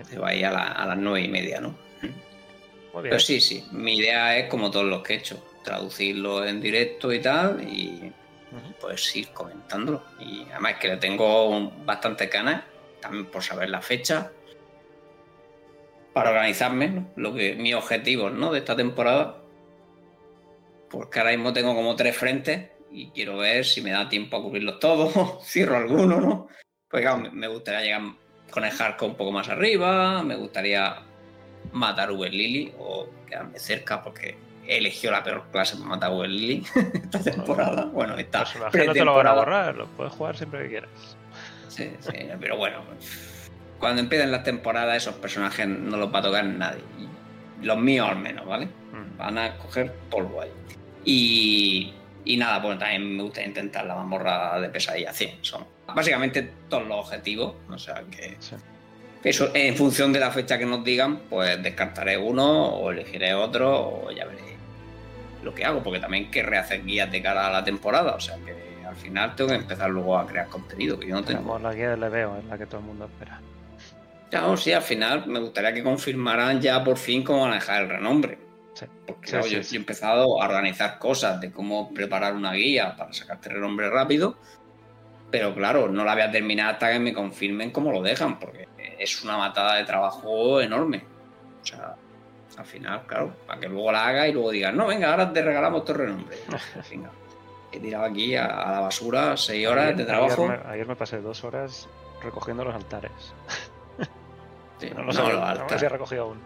Se 0.09 0.19
va 0.19 0.27
a 0.27 0.35
ir 0.35 0.45
a, 0.45 0.85
las 0.85 0.97
nueve 0.97 1.21
y 1.21 1.29
media, 1.29 1.61
¿no? 1.61 1.92
Pero 3.01 3.19
sí, 3.19 3.41
sí, 3.41 3.65
mi 3.71 3.97
idea 3.97 4.37
es 4.37 4.49
como 4.49 4.69
todos 4.69 4.85
los 4.85 5.01
que 5.01 5.13
he 5.13 5.17
hecho, 5.17 5.43
traducirlo 5.63 6.45
en 6.45 6.61
directo 6.61 7.11
y 7.11 7.19
tal, 7.19 7.67
y 7.67 8.13
pues 8.79 9.15
ir 9.15 9.29
comentándolo. 9.29 10.03
Y 10.19 10.43
además 10.51 10.75
que 10.79 10.89
le 10.89 10.97
tengo 10.97 11.71
bastante 11.85 12.27
ganas, 12.27 12.63
también 13.01 13.25
por 13.25 13.41
saber 13.41 13.69
la 13.69 13.81
fecha, 13.81 14.31
para 16.13 16.29
organizarme, 16.29 17.07
lo 17.15 17.33
que 17.33 17.55
mis 17.55 17.73
objetivos 17.73 18.31
¿no? 18.31 18.51
de 18.51 18.59
esta 18.59 18.75
temporada. 18.75 19.41
Porque 20.91 21.19
ahora 21.19 21.31
mismo 21.31 21.51
tengo 21.51 21.73
como 21.73 21.95
tres 21.95 22.15
frentes 22.15 22.69
y 22.91 23.09
quiero 23.09 23.37
ver 23.37 23.65
si 23.65 23.81
me 23.81 23.89
da 23.89 24.07
tiempo 24.07 24.37
a 24.37 24.43
cubrirlos 24.43 24.79
todos, 24.79 25.43
cierro 25.43 25.77
alguno, 25.77 26.21
¿no? 26.21 26.47
Pues 26.87 27.01
claro, 27.01 27.31
me 27.31 27.47
gustaría 27.47 27.81
llegar 27.81 28.01
con 28.51 28.63
el 28.63 28.71
hardcore 28.71 29.11
un 29.11 29.17
poco 29.17 29.31
más 29.31 29.49
arriba, 29.49 30.21
me 30.21 30.35
gustaría 30.35 31.03
matar 31.73 32.11
Uber 32.11 32.33
Lily 32.33 32.73
o 32.79 33.09
quedarme 33.27 33.59
cerca 33.59 34.03
porque 34.03 34.37
elegido 34.67 35.11
la 35.11 35.23
peor 35.23 35.43
clase 35.51 35.75
para 35.75 35.89
matar 35.89 36.11
Uber 36.11 36.29
Lily 36.29 36.65
esta 36.93 37.19
temporada. 37.19 37.85
Bueno, 37.85 38.17
esta 38.17 38.45
no 38.85 38.93
te 38.93 39.05
lo 39.05 39.15
van 39.15 39.27
a 39.27 39.33
borrar, 39.33 39.75
lo 39.75 39.87
puedes 39.87 40.13
jugar 40.13 40.37
siempre 40.37 40.63
que 40.63 40.69
quieras. 40.69 40.89
Sí, 41.67 41.91
sí, 41.99 42.13
pero 42.39 42.55
bueno, 42.55 42.81
cuando 43.79 44.01
empiecen 44.01 44.31
las 44.31 44.43
temporadas 44.43 44.97
esos 44.97 45.15
personajes 45.15 45.67
no 45.67 45.97
los 45.97 46.13
va 46.13 46.19
a 46.19 46.21
tocar 46.21 46.45
nadie. 46.45 46.83
Los 47.61 47.77
míos 47.77 48.07
al 48.09 48.19
menos, 48.19 48.45
¿vale? 48.45 48.67
Mm. 48.67 49.17
Van 49.17 49.37
a 49.37 49.57
coger 49.57 49.91
polvo 50.09 50.41
ahí. 50.41 50.51
Y, 51.03 51.93
y 52.23 52.37
nada, 52.37 52.61
pues 52.61 52.77
también 52.77 53.17
me 53.17 53.23
gusta 53.23 53.43
intentar 53.43 53.85
la 53.85 53.95
mamorra 53.95 54.59
de 54.61 54.69
pesadilla 54.69 55.11
100. 55.11 55.39
Son 55.41 55.65
básicamente 55.93 56.53
todos 56.69 56.87
los 56.87 56.97
objetivos. 56.97 57.55
O 57.69 57.77
sea 57.77 58.03
que... 58.09 58.37
Eso, 59.23 59.51
en 59.53 59.75
función 59.75 60.11
de 60.11 60.19
la 60.19 60.31
fecha 60.31 60.57
que 60.57 60.65
nos 60.65 60.83
digan, 60.83 61.21
pues 61.29 61.61
descartaré 61.63 62.17
uno 62.17 62.67
o 62.67 62.91
elegiré 62.91 63.33
otro 63.33 63.71
o 63.71 64.11
ya 64.11 64.25
veré 64.25 64.57
lo 65.43 65.53
que 65.53 65.65
hago, 65.65 65.81
porque 65.81 65.99
también 65.99 66.29
querré 66.29 66.57
hacer 66.57 66.83
guías 66.83 67.11
de 67.11 67.21
cara 67.21 67.47
a 67.47 67.51
la 67.51 67.63
temporada, 67.63 68.15
o 68.15 68.19
sea 68.19 68.37
que 68.37 68.85
al 68.87 68.95
final 68.95 69.35
tengo 69.35 69.49
que 69.49 69.55
empezar 69.55 69.89
luego 69.89 70.17
a 70.17 70.27
crear 70.27 70.47
contenido, 70.47 70.99
que 70.99 71.07
yo 71.07 71.15
no 71.15 71.23
tengo. 71.23 71.57
la 71.59 71.73
guía 71.73 71.95
le 71.95 72.09
veo, 72.09 72.37
es 72.37 72.45
la 72.45 72.57
que 72.57 72.65
todo 72.65 72.79
el 72.79 72.85
mundo 72.85 73.05
espera. 73.05 73.39
Claro, 74.29 74.57
sí, 74.57 74.71
al 74.71 74.81
final 74.81 75.27
me 75.27 75.39
gustaría 75.39 75.73
que 75.73 75.83
confirmaran 75.83 76.59
ya 76.59 76.83
por 76.83 76.97
fin 76.97 77.23
cómo 77.23 77.45
manejar 77.45 77.83
el 77.83 77.89
renombre. 77.89 78.39
Porque 79.05 79.31
yo, 79.31 79.59
he 79.59 79.75
empezado 79.75 80.41
a 80.41 80.47
organizar 80.47 80.97
cosas 80.97 81.39
de 81.39 81.51
cómo 81.51 81.93
preparar 81.93 82.33
una 82.33 82.53
guía 82.53 82.95
para 82.97 83.13
sacarte 83.13 83.49
el 83.49 83.55
renombre 83.55 83.89
rápido, 83.89 84.35
pero 85.29 85.53
claro, 85.53 85.89
no 85.89 86.03
la 86.03 86.13
voy 86.13 86.23
a 86.23 86.31
terminar 86.31 86.73
hasta 86.73 86.91
que 86.91 86.99
me 86.99 87.13
confirmen 87.13 87.71
cómo 87.71 87.91
lo 87.91 88.01
dejan, 88.01 88.39
porque 88.39 88.67
es 88.99 89.23
una 89.23 89.37
matada 89.37 89.75
de 89.75 89.85
trabajo 89.85 90.61
enorme. 90.61 91.03
O 91.61 91.65
sea, 91.65 91.95
al 92.57 92.65
final, 92.65 93.03
claro, 93.07 93.33
para 93.47 93.59
que 93.59 93.67
luego 93.67 93.91
la 93.91 94.07
haga 94.07 94.27
y 94.27 94.33
luego 94.33 94.51
digan, 94.51 94.75
no, 94.77 94.87
venga, 94.87 95.11
ahora 95.11 95.31
te 95.31 95.41
regalamos 95.41 95.83
tu 95.85 95.93
renombre. 95.93 96.37
venga, 96.89 97.09
he 97.71 97.79
tirado 97.79 98.05
aquí 98.05 98.35
a, 98.35 98.47
la 98.47 98.79
basura 98.81 99.35
seis 99.37 99.67
horas 99.67 99.97
de 99.97 100.05
trabajo. 100.05 100.53
ayer 100.67 100.87
me 100.87 100.95
pasé 100.95 101.21
dos 101.21 101.43
horas 101.43 101.87
recogiendo 102.21 102.63
los 102.63 102.75
altares. 102.75 103.11
no, 104.95 105.03
no, 105.03 105.03
los 105.03 105.17
altares. 105.17 105.81
No 105.81 105.87
he 105.87 105.89
recogido 105.89 106.23
aún. 106.23 106.39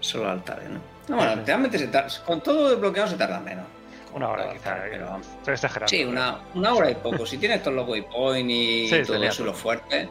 Solo 0.00 0.30
altares, 0.30 0.70
¿no? 0.70 0.80
No, 1.08 1.16
bueno, 1.16 1.42
realmente 1.44 1.78
se 1.78 1.88
tarda, 1.88 2.08
con 2.24 2.40
todo 2.40 2.70
desbloqueado 2.70 3.08
se 3.10 3.16
tarda 3.16 3.40
menos. 3.40 3.66
Una 4.14 4.28
hora, 4.30 4.52
quizá. 4.52 4.78
Pero, 4.90 5.18
estoy 5.18 5.54
exagerando. 5.54 5.88
Sí, 5.88 6.04
una, 6.04 6.38
una, 6.54 6.74
hora 6.74 6.90
y 6.90 6.94
poco. 6.94 7.26
si 7.26 7.38
tienes 7.38 7.62
todos 7.62 7.76
los 7.76 7.88
waypoints 7.88 8.52
y 8.52 9.02
todo 9.06 9.22
eso, 9.22 9.44
lo 9.44 9.54
fuerte. 9.54 10.08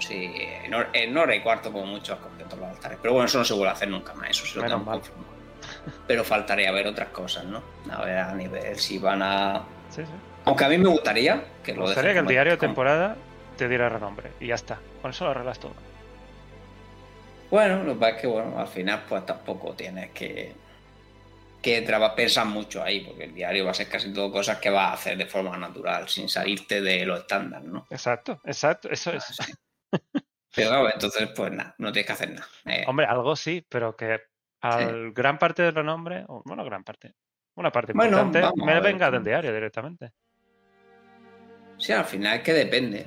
Sí, 0.00 0.32
en 0.92 1.16
hora, 1.16 1.34
y 1.34 1.40
cuarto, 1.40 1.70
como 1.72 1.86
mucho, 1.86 2.14
has 2.14 2.20
todos 2.48 2.58
los 2.58 2.68
altares. 2.70 2.98
Pero 3.00 3.14
bueno, 3.14 3.26
eso 3.26 3.38
no 3.38 3.44
se 3.44 3.54
vuelve 3.54 3.68
a 3.68 3.72
hacer 3.72 3.88
nunca 3.88 4.14
más. 4.14 4.30
Eso 4.30 4.46
se 4.46 4.58
lo 4.58 4.64
tengo 4.64 4.84
confirmado. 4.84 5.30
Pero 6.06 6.24
faltaría 6.24 6.72
ver 6.72 6.86
otras 6.86 7.10
cosas, 7.10 7.44
¿no? 7.44 7.62
A 7.90 8.02
ver, 8.02 8.18
a 8.18 8.34
nivel 8.34 8.78
si 8.78 8.98
van 8.98 9.22
a. 9.22 9.62
Sí, 9.90 10.02
sí. 10.04 10.12
Aunque 10.46 10.64
a 10.64 10.68
mí 10.68 10.78
me 10.78 10.88
gustaría 10.88 11.44
que 11.62 11.72
lo 11.72 11.80
Me 11.80 11.86
gustaría 11.86 12.12
que 12.14 12.18
el 12.20 12.26
diario 12.26 12.52
de 12.52 12.58
temporada 12.58 13.16
te 13.56 13.68
diera 13.68 13.88
renombre. 13.88 14.32
Y 14.40 14.46
ya 14.48 14.54
está. 14.54 14.78
Con 15.02 15.10
eso 15.10 15.24
lo 15.24 15.32
arreglas 15.32 15.60
todo. 15.60 15.74
Bueno, 17.50 17.82
lo 17.82 17.94
que 17.94 18.00
pasa 18.00 18.14
es 18.14 18.20
que 18.22 18.26
bueno, 18.26 18.58
al 18.58 18.68
final 18.68 19.02
pues 19.08 19.26
tampoco 19.26 19.74
tienes 19.74 20.10
que, 20.12 20.54
que 21.60 21.82
pensar 22.16 22.46
mucho 22.46 22.82
ahí, 22.82 23.00
porque 23.00 23.24
el 23.24 23.34
diario 23.34 23.64
va 23.64 23.72
a 23.72 23.74
ser 23.74 23.88
casi 23.88 24.12
todo 24.12 24.30
cosas 24.30 24.58
que 24.58 24.70
vas 24.70 24.90
a 24.90 24.92
hacer 24.94 25.18
de 25.18 25.26
forma 25.26 25.56
natural, 25.56 26.08
sin 26.08 26.28
salirte 26.28 26.80
de 26.80 27.04
lo 27.04 27.16
estándar, 27.16 27.62
¿no? 27.62 27.86
Exacto, 27.90 28.40
exacto, 28.44 28.88
eso 28.90 29.12
es. 29.12 29.24
Pero 30.54 30.68
claro, 30.68 30.90
entonces 30.92 31.28
pues 31.34 31.52
nada, 31.52 31.74
no 31.78 31.92
tienes 31.92 32.06
que 32.06 32.12
hacer 32.12 32.30
nada. 32.30 32.46
Eh, 32.64 32.84
Hombre, 32.86 33.06
algo 33.06 33.36
sí, 33.36 33.64
pero 33.68 33.96
que 33.96 34.20
al 34.62 35.12
gran 35.12 35.38
parte 35.38 35.62
del 35.62 35.74
renombre, 35.74 36.24
bueno, 36.44 36.64
gran 36.64 36.84
parte, 36.84 37.14
una 37.54 37.70
parte 37.70 37.92
importante, 37.92 38.42
me 38.56 38.80
venga 38.80 39.10
del 39.10 39.24
diario 39.24 39.52
directamente. 39.52 40.12
Sí, 41.78 41.92
al 41.92 42.04
final 42.04 42.38
es 42.38 42.42
que 42.42 42.52
depende. 42.52 43.06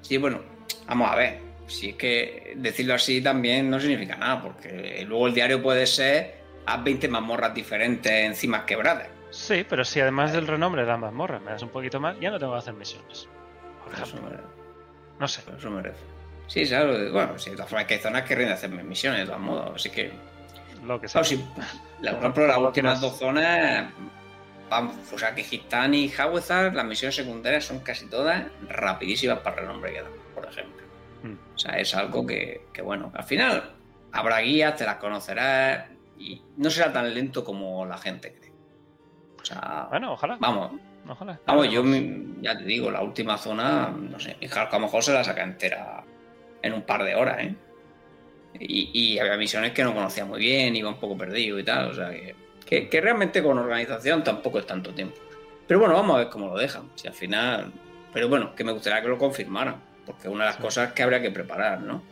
Sí, 0.00 0.16
bueno, 0.16 0.40
vamos 0.86 1.10
a 1.10 1.14
ver 1.14 1.38
si 1.66 1.90
es 1.90 1.94
que 1.94 2.54
decirlo 2.56 2.94
así 2.94 3.22
también 3.22 3.70
no 3.70 3.78
significa 3.78 4.16
nada, 4.16 4.42
porque 4.42 5.04
luego 5.06 5.28
el 5.28 5.34
diario 5.34 5.62
puede 5.62 5.86
ser 5.86 6.40
a 6.66 6.78
20 6.78 7.08
mazmorras 7.08 7.54
diferentes 7.54 8.12
encima 8.12 8.66
quebradas. 8.66 9.08
Sí, 9.30 9.64
pero 9.68 9.84
si 9.84 10.00
además 10.00 10.32
del 10.32 10.48
renombre 10.48 10.82
de 10.82 10.88
la 10.88 10.96
mazmorra 10.96 11.38
me 11.38 11.52
das 11.52 11.62
un 11.62 11.68
poquito 11.68 12.00
más, 12.00 12.18
ya 12.18 12.30
no 12.30 12.38
tengo 12.38 12.52
que 12.52 12.58
hacer 12.58 12.74
misiones. 12.74 13.28
Por 13.84 13.94
ejemplo. 13.94 14.59
No 15.20 15.28
sé. 15.28 15.42
Eso 15.56 15.70
merece. 15.70 16.00
Sí, 16.48 16.66
claro. 16.66 17.12
Bueno, 17.12 17.38
sí, 17.38 17.50
de 17.50 17.56
todas 17.56 17.70
formas 17.70 17.86
que 17.86 17.94
hay 17.94 18.00
zonas 18.00 18.22
que 18.22 18.34
rinden 18.34 18.54
hacerme 18.54 18.82
misiones, 18.82 19.20
de 19.20 19.26
todos 19.26 19.40
modos. 19.40 19.72
Así 19.76 19.90
que. 19.90 20.10
Lo 20.84 21.00
que 21.00 21.06
sea. 21.06 21.22
sí, 21.22 21.44
la, 22.00 22.12
por 22.12 22.20
ejemplo, 22.20 22.46
las 22.46 22.58
últimas 22.58 23.00
dos 23.00 23.18
zonas. 23.18 23.92
Vamos, 24.68 24.94
o 25.12 25.18
sea 25.18 25.34
que 25.34 25.42
Gitán 25.42 25.94
y 25.94 26.08
Hawezar, 26.08 26.74
las 26.74 26.84
misiones 26.84 27.16
secundarias 27.16 27.64
son 27.64 27.80
casi 27.80 28.06
todas 28.06 28.44
rapidísimas 28.68 29.40
para 29.40 29.56
el 29.56 29.62
renombre 29.62 29.92
que 29.92 30.02
dan, 30.02 30.12
por 30.32 30.46
ejemplo. 30.46 30.86
Hmm. 31.22 31.36
O 31.54 31.58
sea, 31.58 31.72
es 31.78 31.94
algo 31.94 32.24
que, 32.24 32.66
que, 32.72 32.80
bueno, 32.80 33.12
al 33.14 33.24
final 33.24 33.74
habrá 34.12 34.38
guías, 34.38 34.76
te 34.76 34.84
las 34.84 34.96
conocerás 34.96 35.86
y 36.16 36.40
no 36.56 36.70
será 36.70 36.92
tan 36.92 37.12
lento 37.12 37.44
como 37.44 37.84
la 37.84 37.98
gente 37.98 38.32
cree. 38.32 38.52
O 39.40 39.44
sea, 39.44 39.88
bueno, 39.90 40.12
ojalá. 40.12 40.36
Vamos. 40.40 40.72
Ojalá. 41.10 41.40
Vamos, 41.44 41.68
yo 41.70 41.82
ya 42.40 42.56
te 42.56 42.64
digo, 42.64 42.88
la 42.88 43.02
última 43.02 43.36
zona, 43.36 43.88
no 43.88 44.20
sé, 44.20 44.36
a 44.48 44.68
lo 44.72 44.80
mejor 44.80 45.02
se 45.02 45.12
la 45.12 45.24
saca 45.24 45.42
entera 45.42 46.04
en 46.62 46.72
un 46.72 46.82
par 46.82 47.02
de 47.02 47.16
horas, 47.16 47.38
¿eh? 47.40 47.54
Y, 48.60 49.18
había 49.18 49.36
misiones 49.36 49.72
que 49.72 49.82
no 49.82 49.92
conocía 49.92 50.24
muy 50.24 50.38
bien, 50.38 50.74
iba 50.76 50.88
un 50.88 50.98
poco 50.98 51.16
perdido 51.16 51.58
y 51.58 51.64
tal, 51.64 51.90
o 51.90 51.94
sea 51.94 52.10
que, 52.64 52.88
que, 52.88 53.00
realmente 53.00 53.42
con 53.42 53.58
organización 53.58 54.22
tampoco 54.22 54.60
es 54.60 54.66
tanto 54.66 54.92
tiempo. 54.92 55.16
Pero 55.66 55.80
bueno, 55.80 55.94
vamos 55.94 56.14
a 56.14 56.18
ver 56.20 56.28
cómo 56.28 56.46
lo 56.48 56.56
dejan, 56.56 56.90
si 56.94 57.08
al 57.08 57.14
final... 57.14 57.72
Pero 58.12 58.28
bueno, 58.28 58.54
que 58.54 58.64
me 58.64 58.72
gustaría 58.72 59.02
que 59.02 59.08
lo 59.08 59.18
confirmaran, 59.18 59.76
porque 60.06 60.28
es 60.28 60.34
una 60.34 60.44
de 60.44 60.50
las 60.50 60.60
cosas 60.60 60.92
que 60.92 61.02
habría 61.02 61.22
que 61.22 61.30
preparar, 61.30 61.80
¿no? 61.80 62.02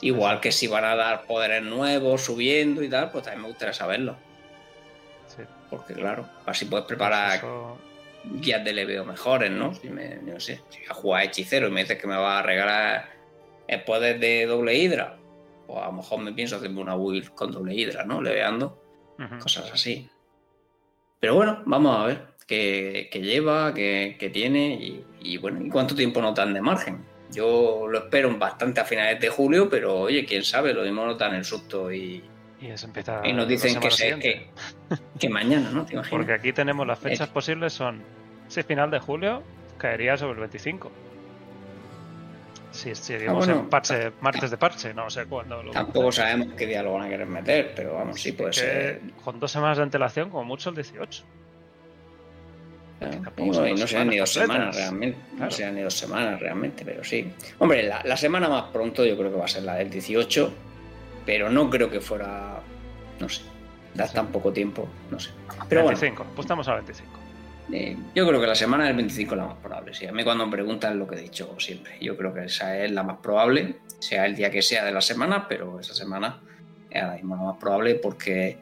Igual 0.00 0.40
que 0.40 0.52
si 0.52 0.66
van 0.66 0.84
a 0.84 0.96
dar 0.96 1.24
poderes 1.26 1.62
nuevos 1.62 2.22
subiendo 2.22 2.82
y 2.82 2.88
tal, 2.88 3.10
pues 3.10 3.24
también 3.24 3.42
me 3.42 3.48
gustaría 3.48 3.74
saberlo. 3.74 4.16
Sí. 5.28 5.42
Porque 5.68 5.94
claro, 5.94 6.28
así 6.46 6.64
puedes 6.64 6.86
preparar 6.86 7.40
guías 8.32 8.64
de 8.64 8.72
leveo 8.72 9.04
mejores, 9.04 9.50
¿no? 9.50 9.74
Si 9.74 9.88
me, 9.88 10.16
no 10.16 10.40
sé, 10.40 10.60
si 10.70 10.80
a 10.88 10.94
jugar 10.94 11.24
hechicero 11.24 11.68
y 11.68 11.70
me 11.70 11.82
dices 11.82 11.98
que 11.98 12.06
me 12.06 12.16
va 12.16 12.38
a 12.38 12.42
regalar 12.42 13.10
el 13.66 13.82
poder 13.84 14.18
de 14.18 14.46
doble 14.46 14.76
hidra, 14.76 15.18
o 15.66 15.82
a 15.82 15.86
lo 15.86 15.92
mejor 15.92 16.20
me 16.20 16.32
pienso 16.32 16.56
hacerme 16.56 16.80
una 16.80 16.96
build 16.96 17.34
con 17.34 17.52
doble 17.52 17.74
hidra, 17.74 18.04
¿no? 18.04 18.20
Leveando. 18.20 18.80
Cosas 19.40 19.70
así. 19.72 20.08
Pero 21.20 21.36
bueno, 21.36 21.62
vamos 21.64 21.96
a 21.96 22.06
ver 22.06 22.26
qué, 22.46 23.08
lleva, 23.12 23.72
qué, 23.72 24.30
tiene 24.32 25.02
y, 25.20 25.38
bueno, 25.38 25.64
y 25.64 25.70
cuánto 25.70 25.94
tiempo 25.94 26.20
nos 26.20 26.34
dan 26.34 26.52
de 26.52 26.60
margen. 26.60 27.04
Yo 27.30 27.86
lo 27.88 27.98
espero 27.98 28.36
bastante 28.36 28.80
a 28.80 28.84
finales 28.84 29.20
de 29.20 29.28
julio, 29.28 29.68
pero 29.68 30.00
oye, 30.00 30.24
quién 30.24 30.44
sabe, 30.44 30.74
lo 30.74 30.82
mismo 30.82 31.06
nos 31.06 31.18
dan 31.18 31.34
el 31.34 31.44
susto 31.44 31.92
y, 31.92 32.22
y, 33.24 33.32
nos 33.32 33.48
dicen 33.48 33.78
que, 33.80 34.48
que, 35.18 35.28
mañana, 35.28 35.70
¿no? 35.70 35.86
Porque 36.10 36.32
aquí 36.32 36.52
tenemos 36.52 36.86
las 36.86 36.98
fechas 36.98 37.28
posibles 37.28 37.72
son, 37.72 38.02
si 38.48 38.62
final 38.62 38.90
de 38.90 38.98
julio, 39.00 39.42
caería 39.76 40.16
sobre 40.16 40.34
el 40.34 40.40
25. 40.40 40.90
Si 42.74 42.92
seguimos 42.94 43.46
ah, 43.48 43.52
en 43.52 43.68
parche, 43.68 44.12
martes 44.20 44.50
de 44.50 44.56
parche, 44.56 44.92
no 44.92 45.08
sé 45.08 45.26
cuándo. 45.26 45.62
tampoco 45.72 46.10
sabemos 46.10 46.48
qué 46.56 46.66
día 46.66 46.82
lo 46.82 46.94
van 46.94 47.02
a 47.02 47.08
querer 47.08 47.26
meter, 47.26 47.72
pero 47.76 47.94
vamos, 47.94 48.20
sí, 48.20 48.32
puede 48.32 48.52
ser. 48.52 49.00
Con 49.22 49.38
dos 49.38 49.52
semanas 49.52 49.76
de 49.76 49.84
antelación, 49.84 50.28
como 50.28 50.44
mucho 50.44 50.70
el 50.70 50.76
18. 50.76 51.24
y 53.36 53.74
no 53.74 53.86
sean 53.86 54.08
ni 54.08 54.16
dos 54.16 54.32
semanas 54.32 54.74
realmente. 54.74 55.18
No 55.36 55.50
sean 55.52 55.76
ni 55.76 55.82
dos 55.82 55.94
semanas 55.94 56.40
realmente, 56.40 56.84
pero 56.84 57.04
sí. 57.04 57.32
Hombre, 57.58 57.84
la, 57.84 58.16
semana 58.16 58.48
más 58.48 58.64
pronto 58.72 59.04
yo 59.04 59.16
creo 59.16 59.30
que 59.30 59.38
va 59.38 59.44
a 59.44 59.48
ser 59.48 59.62
la 59.62 59.76
del 59.76 59.90
18, 59.90 60.52
pero 61.24 61.50
no 61.50 61.70
creo 61.70 61.90
que 61.90 62.00
fuera. 62.00 62.60
No 63.20 63.28
sé. 63.28 63.42
Da 63.94 64.08
tan 64.08 64.28
poco 64.28 64.52
tiempo, 64.52 64.88
no 65.10 65.20
sé. 65.20 65.30
Pero 65.68 65.86
25, 65.86 66.26
pues 66.34 66.44
estamos 66.44 66.66
a 66.66 66.74
25. 66.74 67.24
Eh, 67.72 67.96
yo 68.14 68.26
creo 68.26 68.40
que 68.40 68.46
la 68.46 68.54
semana 68.54 68.86
del 68.86 68.96
25 68.96 69.34
es 69.34 69.38
la 69.38 69.46
más 69.46 69.56
probable. 69.58 69.94
Sí. 69.94 70.06
A 70.06 70.12
mí 70.12 70.24
cuando 70.24 70.46
me 70.46 70.52
preguntan 70.52 70.98
lo 70.98 71.06
que 71.06 71.16
he 71.16 71.20
dicho 71.20 71.54
siempre. 71.58 71.96
Yo 72.00 72.16
creo 72.16 72.34
que 72.34 72.44
esa 72.44 72.76
es 72.78 72.90
la 72.90 73.02
más 73.02 73.18
probable, 73.18 73.76
sea 74.00 74.26
el 74.26 74.34
día 74.34 74.50
que 74.50 74.62
sea 74.62 74.84
de 74.84 74.92
la 74.92 75.00
semana, 75.00 75.46
pero 75.48 75.80
esa 75.80 75.94
semana 75.94 76.40
es 76.90 77.02
la 77.02 77.22
más 77.22 77.56
probable 77.56 77.94
porque 77.96 78.58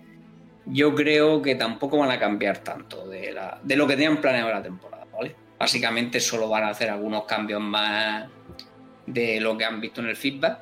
yo 0.66 0.94
creo 0.94 1.42
que 1.42 1.54
tampoco 1.54 1.98
van 1.98 2.10
a 2.10 2.18
cambiar 2.18 2.58
tanto 2.58 3.08
de, 3.08 3.32
la, 3.32 3.58
de 3.62 3.76
lo 3.76 3.86
que 3.86 3.94
tenían 3.94 4.20
planeado 4.20 4.50
la 4.50 4.62
temporada. 4.62 5.06
¿vale? 5.12 5.34
Básicamente 5.58 6.20
solo 6.20 6.48
van 6.48 6.64
a 6.64 6.68
hacer 6.68 6.90
algunos 6.90 7.24
cambios 7.24 7.60
más 7.60 8.28
de 9.06 9.40
lo 9.40 9.56
que 9.56 9.64
han 9.64 9.80
visto 9.80 10.00
en 10.00 10.08
el 10.08 10.16
feedback, 10.16 10.58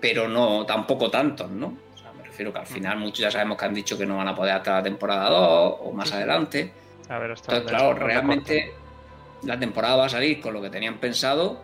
pero 0.00 0.28
no 0.28 0.64
tampoco 0.64 1.10
tantos, 1.10 1.50
¿no? 1.50 1.74
O 1.94 1.98
sea, 1.98 2.12
me 2.12 2.24
refiero 2.24 2.52
que 2.52 2.58
al 2.58 2.66
final 2.66 2.98
muchos 2.98 3.20
ya 3.20 3.30
sabemos 3.30 3.58
que 3.58 3.64
han 3.64 3.74
dicho 3.74 3.98
que 3.98 4.06
no 4.06 4.16
van 4.16 4.28
a 4.28 4.34
poder 4.34 4.54
hasta 4.54 4.74
la 4.74 4.82
temporada 4.82 5.30
2 5.30 5.76
o 5.84 5.92
más 5.92 6.12
adelante 6.12 6.72
entonces, 7.10 7.62
claro, 7.66 7.94
realmente 7.94 8.74
la 9.44 9.58
temporada 9.58 9.96
va 9.96 10.06
a 10.06 10.08
salir 10.08 10.40
con 10.40 10.52
lo 10.52 10.60
que 10.60 10.68
tenían 10.68 10.98
pensado 10.98 11.62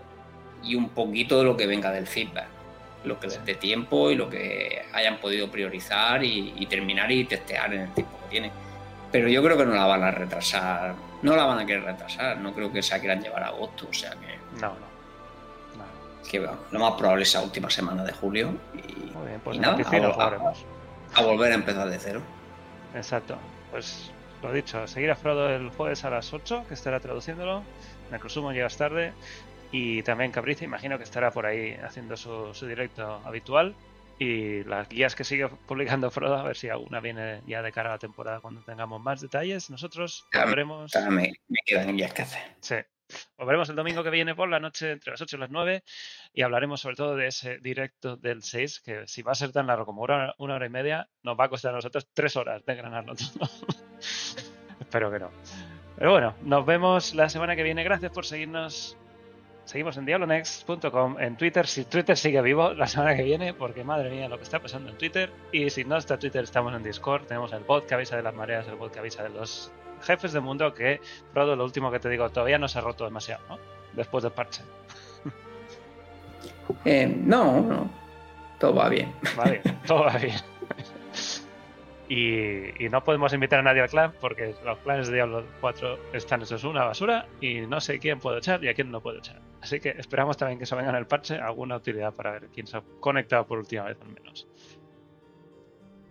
y 0.62 0.74
un 0.74 0.90
poquito 0.90 1.38
de 1.38 1.44
lo 1.44 1.56
que 1.56 1.66
venga 1.66 1.90
del 1.90 2.06
feedback. 2.06 2.46
Lo 3.04 3.20
que 3.20 3.26
les 3.26 3.44
dé 3.44 3.54
tiempo 3.56 4.10
y 4.10 4.14
lo 4.14 4.30
que 4.30 4.86
hayan 4.94 5.18
podido 5.18 5.50
priorizar 5.50 6.24
y, 6.24 6.66
terminar 6.66 7.12
y 7.12 7.24
testear 7.24 7.74
en 7.74 7.80
el 7.82 7.92
tiempo 7.92 8.18
que 8.22 8.28
tiene. 8.30 8.50
Pero 9.12 9.28
yo 9.28 9.42
creo 9.42 9.58
que 9.58 9.66
no 9.66 9.74
la 9.74 9.84
van 9.84 10.02
a 10.02 10.10
retrasar. 10.10 10.94
No 11.20 11.36
la 11.36 11.44
van 11.44 11.58
a 11.58 11.66
querer 11.66 11.84
retrasar. 11.84 12.38
No 12.38 12.54
creo 12.54 12.72
que 12.72 12.82
se 12.82 12.98
quieran 12.98 13.22
llevar 13.22 13.42
a 13.42 13.48
agosto. 13.48 13.86
O 13.90 13.92
sea 13.92 14.12
que. 14.12 14.60
No, 14.60 14.68
no. 14.68 14.93
Que 16.30 16.40
lo 16.40 16.78
más 16.78 16.94
probable 16.94 17.22
es 17.22 17.34
la 17.34 17.42
última 17.42 17.70
semana 17.70 18.04
de 18.04 18.12
julio. 18.12 18.54
Y, 18.74 19.38
pues 19.44 19.58
nada, 19.58 19.76
a 21.14 21.22
volver 21.22 21.52
a 21.52 21.54
empezar 21.54 21.88
de 21.88 21.98
cero. 21.98 22.20
Exacto. 22.94 23.36
Pues 23.70 24.10
lo 24.42 24.52
dicho, 24.52 24.86
seguir 24.86 25.10
a 25.10 25.16
Frodo 25.16 25.48
el 25.48 25.70
jueves 25.70 26.04
a 26.04 26.10
las 26.10 26.32
8, 26.32 26.66
que 26.68 26.74
estará 26.74 27.00
traduciéndolo. 27.00 27.62
Necrosumo 28.10 28.52
llegas 28.52 28.76
tarde. 28.76 29.12
Y 29.72 30.02
también 30.02 30.30
Capriza, 30.30 30.64
imagino 30.64 30.98
que 30.98 31.04
estará 31.04 31.30
por 31.30 31.46
ahí 31.46 31.74
haciendo 31.82 32.16
su, 32.16 32.52
directo 32.66 33.22
habitual. 33.24 33.74
Y 34.18 34.62
las 34.64 34.88
guías 34.88 35.16
que 35.16 35.24
sigue 35.24 35.48
publicando 35.48 36.10
Frodo, 36.10 36.36
a 36.36 36.42
ver 36.44 36.56
si 36.56 36.68
alguna 36.68 37.00
viene 37.00 37.40
ya 37.46 37.62
de 37.62 37.72
cara 37.72 37.90
a 37.90 37.92
la 37.94 37.98
temporada 37.98 38.40
cuando 38.40 38.60
tengamos 38.62 39.00
más 39.00 39.20
detalles. 39.20 39.70
Nosotros 39.70 40.26
veremos. 40.32 40.92
Me, 41.10 41.32
me 41.48 41.58
quedan 41.66 41.96
guías 41.96 42.12
que 42.12 42.22
hacer. 42.22 42.42
Sí. 42.60 42.76
Os 43.36 43.46
veremos 43.46 43.68
el 43.68 43.76
domingo 43.76 44.02
que 44.02 44.10
viene 44.10 44.34
por 44.34 44.48
la 44.48 44.60
noche 44.60 44.92
entre 44.92 45.12
las 45.12 45.20
8 45.20 45.36
y 45.36 45.40
las 45.40 45.50
9 45.50 45.82
y 46.32 46.42
hablaremos 46.42 46.80
sobre 46.80 46.96
todo 46.96 47.16
de 47.16 47.28
ese 47.28 47.58
directo 47.58 48.16
del 48.16 48.42
6, 48.42 48.80
que 48.80 49.06
si 49.06 49.22
va 49.22 49.32
a 49.32 49.34
ser 49.34 49.52
tan 49.52 49.66
largo 49.66 49.86
como 49.86 50.02
una, 50.02 50.34
hora 50.38 50.66
y 50.66 50.70
media, 50.70 51.08
nos 51.22 51.38
va 51.38 51.44
a 51.44 51.48
costar 51.48 51.72
a 51.72 51.76
nosotros 51.76 52.08
tres 52.12 52.36
horas 52.36 52.64
de 52.64 52.74
granarlo 52.74 53.14
todo. 53.38 53.50
Espero 54.80 55.10
que 55.10 55.18
no. 55.18 55.30
Pero 55.96 56.10
bueno, 56.10 56.34
nos 56.42 56.66
vemos 56.66 57.14
la 57.14 57.28
semana 57.28 57.56
que 57.56 57.62
viene. 57.62 57.84
Gracias 57.84 58.12
por 58.12 58.26
seguirnos. 58.26 58.96
Seguimos 59.64 59.96
en 59.96 60.04
diablonext.com, 60.04 61.18
en 61.18 61.36
Twitter, 61.38 61.66
si 61.66 61.86
Twitter 61.86 62.18
sigue 62.18 62.42
vivo 62.42 62.74
la 62.74 62.86
semana 62.86 63.16
que 63.16 63.22
viene, 63.22 63.54
porque 63.54 63.82
madre 63.82 64.10
mía 64.10 64.28
lo 64.28 64.36
que 64.36 64.42
está 64.42 64.60
pasando 64.60 64.90
en 64.90 64.98
Twitter. 64.98 65.32
Y 65.52 65.70
si 65.70 65.84
no 65.84 65.96
está 65.96 66.18
Twitter, 66.18 66.44
estamos 66.44 66.74
en 66.74 66.82
Discord, 66.82 67.26
tenemos 67.26 67.50
el 67.52 67.64
bot 67.64 67.86
que 67.86 67.94
avisa 67.94 68.16
de 68.16 68.22
las 68.22 68.34
mareas, 68.34 68.68
el 68.68 68.74
bot 68.74 68.92
que 68.92 68.98
avisa 68.98 69.22
de 69.22 69.30
los 69.30 69.72
jefes 70.04 70.32
de 70.32 70.40
mundo 70.40 70.72
que, 70.74 71.00
Frodo, 71.32 71.56
lo 71.56 71.64
último 71.64 71.90
que 71.90 71.98
te 71.98 72.08
digo, 72.08 72.28
todavía 72.30 72.58
no 72.58 72.68
se 72.68 72.78
ha 72.78 72.82
roto 72.82 73.04
demasiado, 73.04 73.42
¿no? 73.48 73.58
Después 73.92 74.22
del 74.22 74.32
parche. 74.32 74.62
Eh, 76.86 77.06
no, 77.06 77.60
no. 77.60 77.90
Todo 78.58 78.74
va 78.74 78.88
bien. 78.88 79.14
Va 79.38 79.44
bien, 79.44 79.62
todo 79.86 80.04
va 80.04 80.16
bien. 80.16 80.36
Y, 82.08 82.88
no 82.90 83.02
podemos 83.02 83.32
invitar 83.32 83.60
a 83.60 83.62
nadie 83.62 83.80
al 83.80 83.88
clan 83.88 84.12
porque 84.20 84.54
los 84.64 84.78
clanes 84.78 85.08
de 85.08 85.14
Diablo 85.14 85.44
4 85.60 85.98
están 86.12 86.42
hechos 86.42 86.62
una 86.64 86.84
basura 86.84 87.26
y 87.40 87.60
no 87.62 87.80
sé 87.80 87.98
quién 87.98 88.20
puedo 88.20 88.38
echar 88.38 88.62
y 88.62 88.68
a 88.68 88.74
quién 88.74 88.90
no 88.90 89.00
puedo 89.00 89.18
echar. 89.18 89.40
Así 89.62 89.80
que 89.80 89.90
esperamos 89.90 90.36
también 90.36 90.58
que 90.58 90.66
se 90.66 90.74
venga 90.74 90.90
en 90.90 90.96
el 90.96 91.06
parche 91.06 91.36
alguna 91.38 91.76
utilidad 91.76 92.12
para 92.12 92.32
ver 92.32 92.48
quién 92.52 92.66
se 92.66 92.76
ha 92.76 92.82
conectado 93.00 93.46
por 93.46 93.58
última 93.58 93.84
vez 93.84 93.96
al 94.02 94.08
menos. 94.08 94.46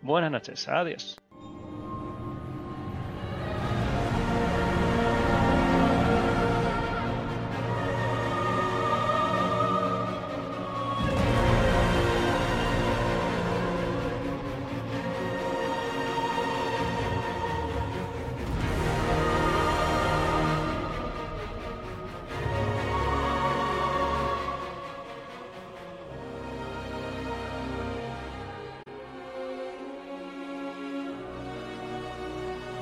Buenas 0.01 0.31
noches, 0.31 0.67
adiós. 0.67 1.22